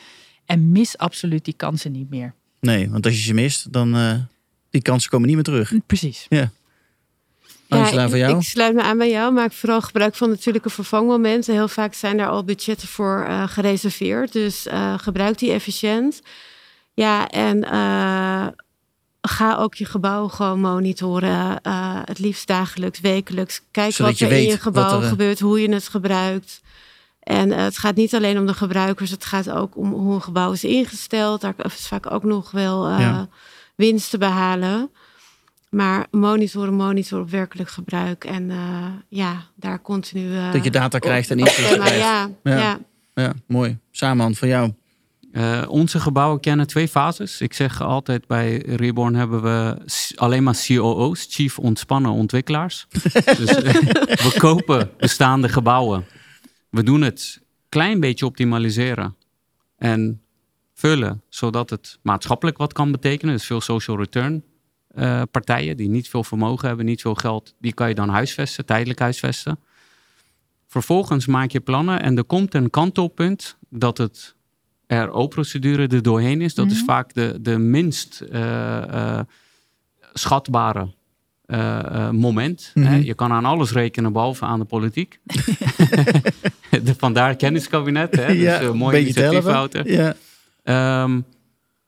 En 0.46 0.72
mis 0.72 0.98
absoluut 0.98 1.46
die 1.46 1.54
kansen 1.54 1.92
niet 1.92 2.10
meer. 2.10 2.34
Nee, 2.60 2.90
want 2.90 3.06
als 3.06 3.16
je 3.16 3.22
ze 3.22 3.34
mist, 3.34 3.74
dan 3.74 3.96
die 4.70 4.82
kansen 4.82 5.10
komen 5.10 5.28
niet 5.28 5.36
meer 5.36 5.46
terug. 5.46 5.74
Precies. 5.86 6.26
Ja. 6.30 6.52
Angela, 7.70 8.02
ja, 8.02 8.10
voor 8.10 8.18
jou? 8.18 8.38
Ik 8.38 8.44
sluit 8.44 8.76
me 8.76 8.82
aan 8.82 8.98
bij 8.98 9.10
jou, 9.10 9.34
maak 9.34 9.54
vooral 9.54 9.82
gebruik 9.82 10.16
van 10.16 10.30
natuurlijke 10.30 10.70
vervangmomenten. 10.70 11.54
Heel 11.54 11.68
vaak 11.68 11.94
zijn 11.94 12.18
daar 12.18 12.30
al 12.30 12.44
budgetten 12.44 12.88
voor 12.88 13.26
uh, 13.28 13.48
gereserveerd, 13.48 14.32
dus 14.32 14.68
uh, 14.68 14.94
gebruik 14.98 15.38
die 15.38 15.52
efficiënt. 15.52 16.22
Ja, 16.94 17.28
en 17.28 17.58
uh, 17.58 18.48
ga 19.22 19.56
ook 19.56 19.76
je 19.76 19.86
gebouw 19.86 20.28
gewoon 20.28 20.60
monitoren. 20.60 21.60
Het 22.06 22.20
liefst 22.20 22.48
dagelijks, 22.48 23.00
wekelijks. 23.00 23.62
Kijk 23.72 23.92
Zodat 23.94 24.12
wat 24.12 24.20
je 24.20 24.26
er 24.36 24.42
in 24.42 24.48
je 24.48 24.60
gebouw 24.60 24.98
er, 24.98 25.04
eh, 25.04 25.10
gebeurt, 25.10 25.40
hoe 25.40 25.62
je 25.62 25.74
het 25.74 25.88
gebruikt. 25.88 26.62
En 27.20 27.52
het 27.52 27.78
gaat 27.78 27.96
niet 27.96 28.16
alleen 28.16 28.38
om 28.38 28.46
de 28.46 28.54
gebruikers, 28.54 29.12
het 29.12 29.26
gaat 29.26 29.50
ook 29.50 29.78
om 29.78 29.92
hoe 29.92 30.14
een 30.14 30.22
gebouw 30.22 30.52
is 30.52 30.64
ingesteld. 30.64 31.42
Daar 31.42 31.54
is 31.66 31.88
vaak 31.88 32.12
ook 32.12 32.24
nog 32.24 32.52
wel 32.52 32.90
Ja. 32.90 33.28
winst 33.76 34.10
te 34.10 34.18
behalen. 34.18 34.92
Maar 35.78 36.08
monitoren, 36.12 36.74
monitoren 36.74 37.24
op 37.26 37.30
werkelijk 37.32 37.70
gebruik. 37.70 38.24
En 38.24 38.50
uh, 38.50 38.86
ja, 39.10 39.44
daar 39.56 39.82
continu. 39.82 40.22
uh, 40.34 40.52
Dat 40.52 40.64
je 40.64 40.72
data 40.72 40.98
op- 40.98 41.04
krijgt 41.04 41.32
en 41.32 41.40
inzicht 41.40 41.74
krijgt. 41.74 41.98
Ja, 41.98 42.30
Ja. 42.44 42.58
ja. 42.58 42.80
Ja, 43.14 43.34
mooi. 43.48 43.78
Samen 43.92 44.36
van 44.36 44.48
jou. 44.48 44.74
Eh, 45.32 45.64
onze 45.68 46.00
gebouwen 46.00 46.40
kennen 46.40 46.68
twee 46.68 46.88
fases. 46.88 47.42
Ik 47.42 47.54
zeg 47.54 47.82
altijd 47.82 48.28
bij 48.28 48.58
Reborn 48.58 49.16
hebben 49.16 49.42
we 49.42 49.78
alleen 50.16 50.44
maar 50.44 50.64
COO's, 50.68 51.28
Chief 51.30 51.60
Ontspannen 51.60 52.12
Ontwikkelaars. 52.12 52.88
dus 53.38 53.56
eh, 53.56 53.74
we 54.10 54.34
kopen 54.38 54.90
bestaande 54.98 55.50
gebouwen. 55.50 56.06
We 56.70 56.84
doen 56.84 57.02
het 57.02 57.42
klein 57.70 58.00
beetje 58.00 58.26
optimaliseren 58.26 59.16
en 59.78 60.22
vullen, 60.74 61.22
zodat 61.30 61.70
het 61.70 62.00
maatschappelijk 62.02 62.58
wat 62.58 62.74
kan 62.74 62.92
betekenen. 62.92 63.34
Dus 63.36 63.46
veel 63.46 63.62
social 63.62 63.98
return 63.98 64.44
eh, 64.98 65.22
partijen 65.32 65.78
die 65.78 65.90
niet 65.90 66.10
veel 66.10 66.24
vermogen 66.24 66.68
hebben, 66.68 66.86
niet 66.86 67.02
veel 67.02 67.16
geld, 67.16 67.56
die 67.60 67.74
kan 67.74 67.90
je 67.90 67.96
dan 67.96 68.10
huisvesten, 68.10 68.66
tijdelijk 68.66 69.00
huisvesten. 69.00 69.60
Vervolgens 70.68 71.26
maak 71.26 71.52
je 71.52 71.60
plannen 71.60 72.02
en 72.02 72.18
er 72.18 72.24
komt 72.24 72.54
een 72.54 72.70
kantelpunt 72.70 73.58
dat 73.70 73.98
het 73.98 74.36
RO-procedure 74.88 75.88
er 75.88 76.02
doorheen 76.02 76.42
is. 76.42 76.56
Dat 76.56 76.72
is 76.72 76.84
vaak 76.86 77.14
de, 77.14 77.38
de 77.42 77.58
minst 77.58 78.22
eh, 78.22 79.18
eh, 79.18 79.20
schatbare 80.14 80.96
moment. 82.12 82.72
Mhm. 82.74 82.88
hè. 82.88 82.96
Je 82.96 83.14
kan 83.14 83.32
aan 83.32 83.46
alles 83.46 83.72
rekenen 83.72 84.14
behalve 84.14 84.46
aan 84.46 84.60
de 84.60 84.66
politiek. 84.66 85.20
de, 86.84 86.96
vandaar 86.98 87.36
kenniskabinet. 87.36 88.16
Hè? 88.16 88.28
Dus, 88.36 88.44
eh, 88.44 88.72
mooi 88.72 88.98
beetje 88.98 89.14
te 89.14 89.20
initiatief, 89.20 89.52
helpen. 89.52 89.54
Wouter. 89.54 89.92
Ja. 89.92 90.16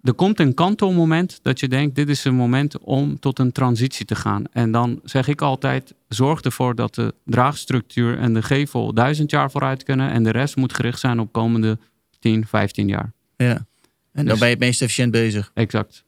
Er 0.04 0.14
komt 0.14 0.40
een 0.40 0.54
kantelmoment 0.54 1.40
dat 1.42 1.60
je 1.60 1.68
denkt, 1.68 1.96
dit 1.96 2.10
is 2.10 2.24
een 2.24 2.36
moment 2.36 2.78
om 2.80 3.20
tot 3.20 3.40
een 3.40 3.52
transitie 3.52 4.06
te 4.06 4.16
gaan. 4.16 4.44
En 4.52 4.72
dan 4.72 5.00
zeg 5.04 5.28
ik 5.28 5.42
altijd, 5.42 5.94
zorg 6.08 6.42
ervoor 6.42 6.76
dat 6.76 6.96
de 6.96 7.14
draagstructuur 7.26 8.18
en 8.20 8.34
de 8.34 8.42
gevel 8.42 8.94
duizend 8.94 9.32
jaar 9.32 9.52
vooruit 9.52 9.84
kunnen. 9.84 10.12
En 10.12 10.24
de 10.24 10.32
rest 10.32 10.56
moet 10.56 10.74
gericht 10.74 11.00
zijn 11.00 11.20
op 11.20 11.32
komende 11.32 11.78
10, 12.20 12.48
15 12.48 12.88
jaar. 12.88 13.12
ja. 13.38 13.68
En 14.14 14.26
dan 14.26 14.26
Dus- 14.26 14.40
ben 14.40 14.48
je 14.48 14.54
het 14.54 14.64
meest 14.64 14.82
efficiënt 14.82 15.12
bezig. 15.12 15.52
Exact. 15.54 16.04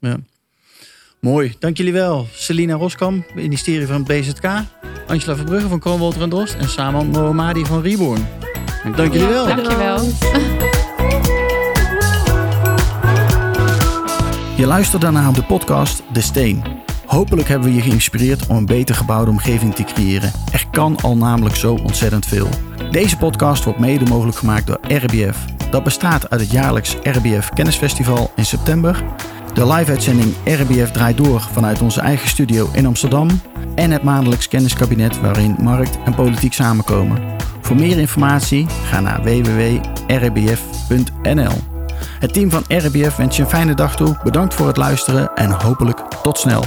Mooi. 1.20 1.56
Dank 1.60 1.78
jullie 1.78 1.94
wel. 1.94 2.28
Selina 2.34 2.74
Roskam, 2.74 3.26
ministerie 3.36 3.88
van 3.88 4.04
BZK. 4.04 4.46
Angela 5.08 5.36
Verbrugge 5.36 5.68
van 5.68 5.80
Kroonwolter 5.80 6.22
en 6.22 6.30
Drost. 6.30 6.54
En 6.54 6.70
Saman 6.70 7.08
Mohammadi 7.08 7.66
van 7.66 7.82
Reborn. 7.82 8.28
Dank 8.96 9.14
jullie 9.14 9.28
wel. 9.28 9.46
Dankjewel. 9.48 10.04
Je 10.04 10.80
luisterde 14.68 15.12
naar 15.12 15.34
de 15.34 15.44
podcast 15.44 16.04
De 16.14 16.22
Steen. 16.22 16.64
Hopelijk 17.06 17.48
hebben 17.48 17.70
we 17.70 17.76
je 17.76 17.82
geïnspireerd 17.82 18.48
om 18.48 18.56
een 18.56 18.66
beter 18.66 18.96
gebouwde 18.96 19.32
omgeving 19.32 19.76
te 19.76 19.84
creëren. 19.84 20.32
Er 20.52 20.66
kan 20.72 20.98
al 21.02 21.18
namelijk 21.18 21.56
zo 21.56 21.74
ontzettend 21.74 22.26
veel. 22.26 22.48
Deze 22.92 23.18
podcast 23.18 23.64
wordt 23.64 23.80
mede 23.80 24.06
mogelijk 24.06 24.38
gemaakt 24.38 24.68
door 24.68 24.80
RBF. 24.82 25.46
Dat 25.72 25.84
bestaat 25.84 26.30
uit 26.30 26.42
het 26.42 26.52
jaarlijks 26.52 26.96
RBF 27.04 27.50
Kennisfestival 27.50 28.32
in 28.36 28.46
september, 28.46 29.04
de 29.54 29.68
live-uitzending 29.68 30.34
RBF 30.46 30.92
draait 30.92 31.18
door 31.18 31.42
vanuit 31.42 31.82
onze 31.82 32.02
eigen 32.02 32.30
studio 32.30 32.70
in 32.74 32.86
Amsterdam 32.86 33.28
en 33.76 33.92
het 33.92 34.04
maandelijks 34.04 34.48
kenniskabinet 34.48 35.22
waarin 35.22 35.56
markt 35.60 35.98
en 36.06 36.16
politiek 36.16 36.54
samenkomen. 36.54 37.20
Voor 37.62 37.76
meer 37.76 37.98
informatie 37.98 38.66
ga 38.84 39.00
naar 39.00 39.24
www.rbf.nl. 39.24 40.52
Het 42.22 42.34
team 42.34 42.50
van 42.50 42.64
RBF 42.68 43.16
wens 43.16 43.36
je 43.36 43.44
een 43.44 43.50
fijne 43.50 43.74
dag 43.74 43.96
toe. 43.96 44.18
Bedankt 44.24 44.54
voor 44.54 44.68
het 44.68 44.78
luisteren 44.78 45.32
en 45.36 45.52
hopelijk 45.52 46.00
tot 46.24 46.38
snel. 46.38 46.64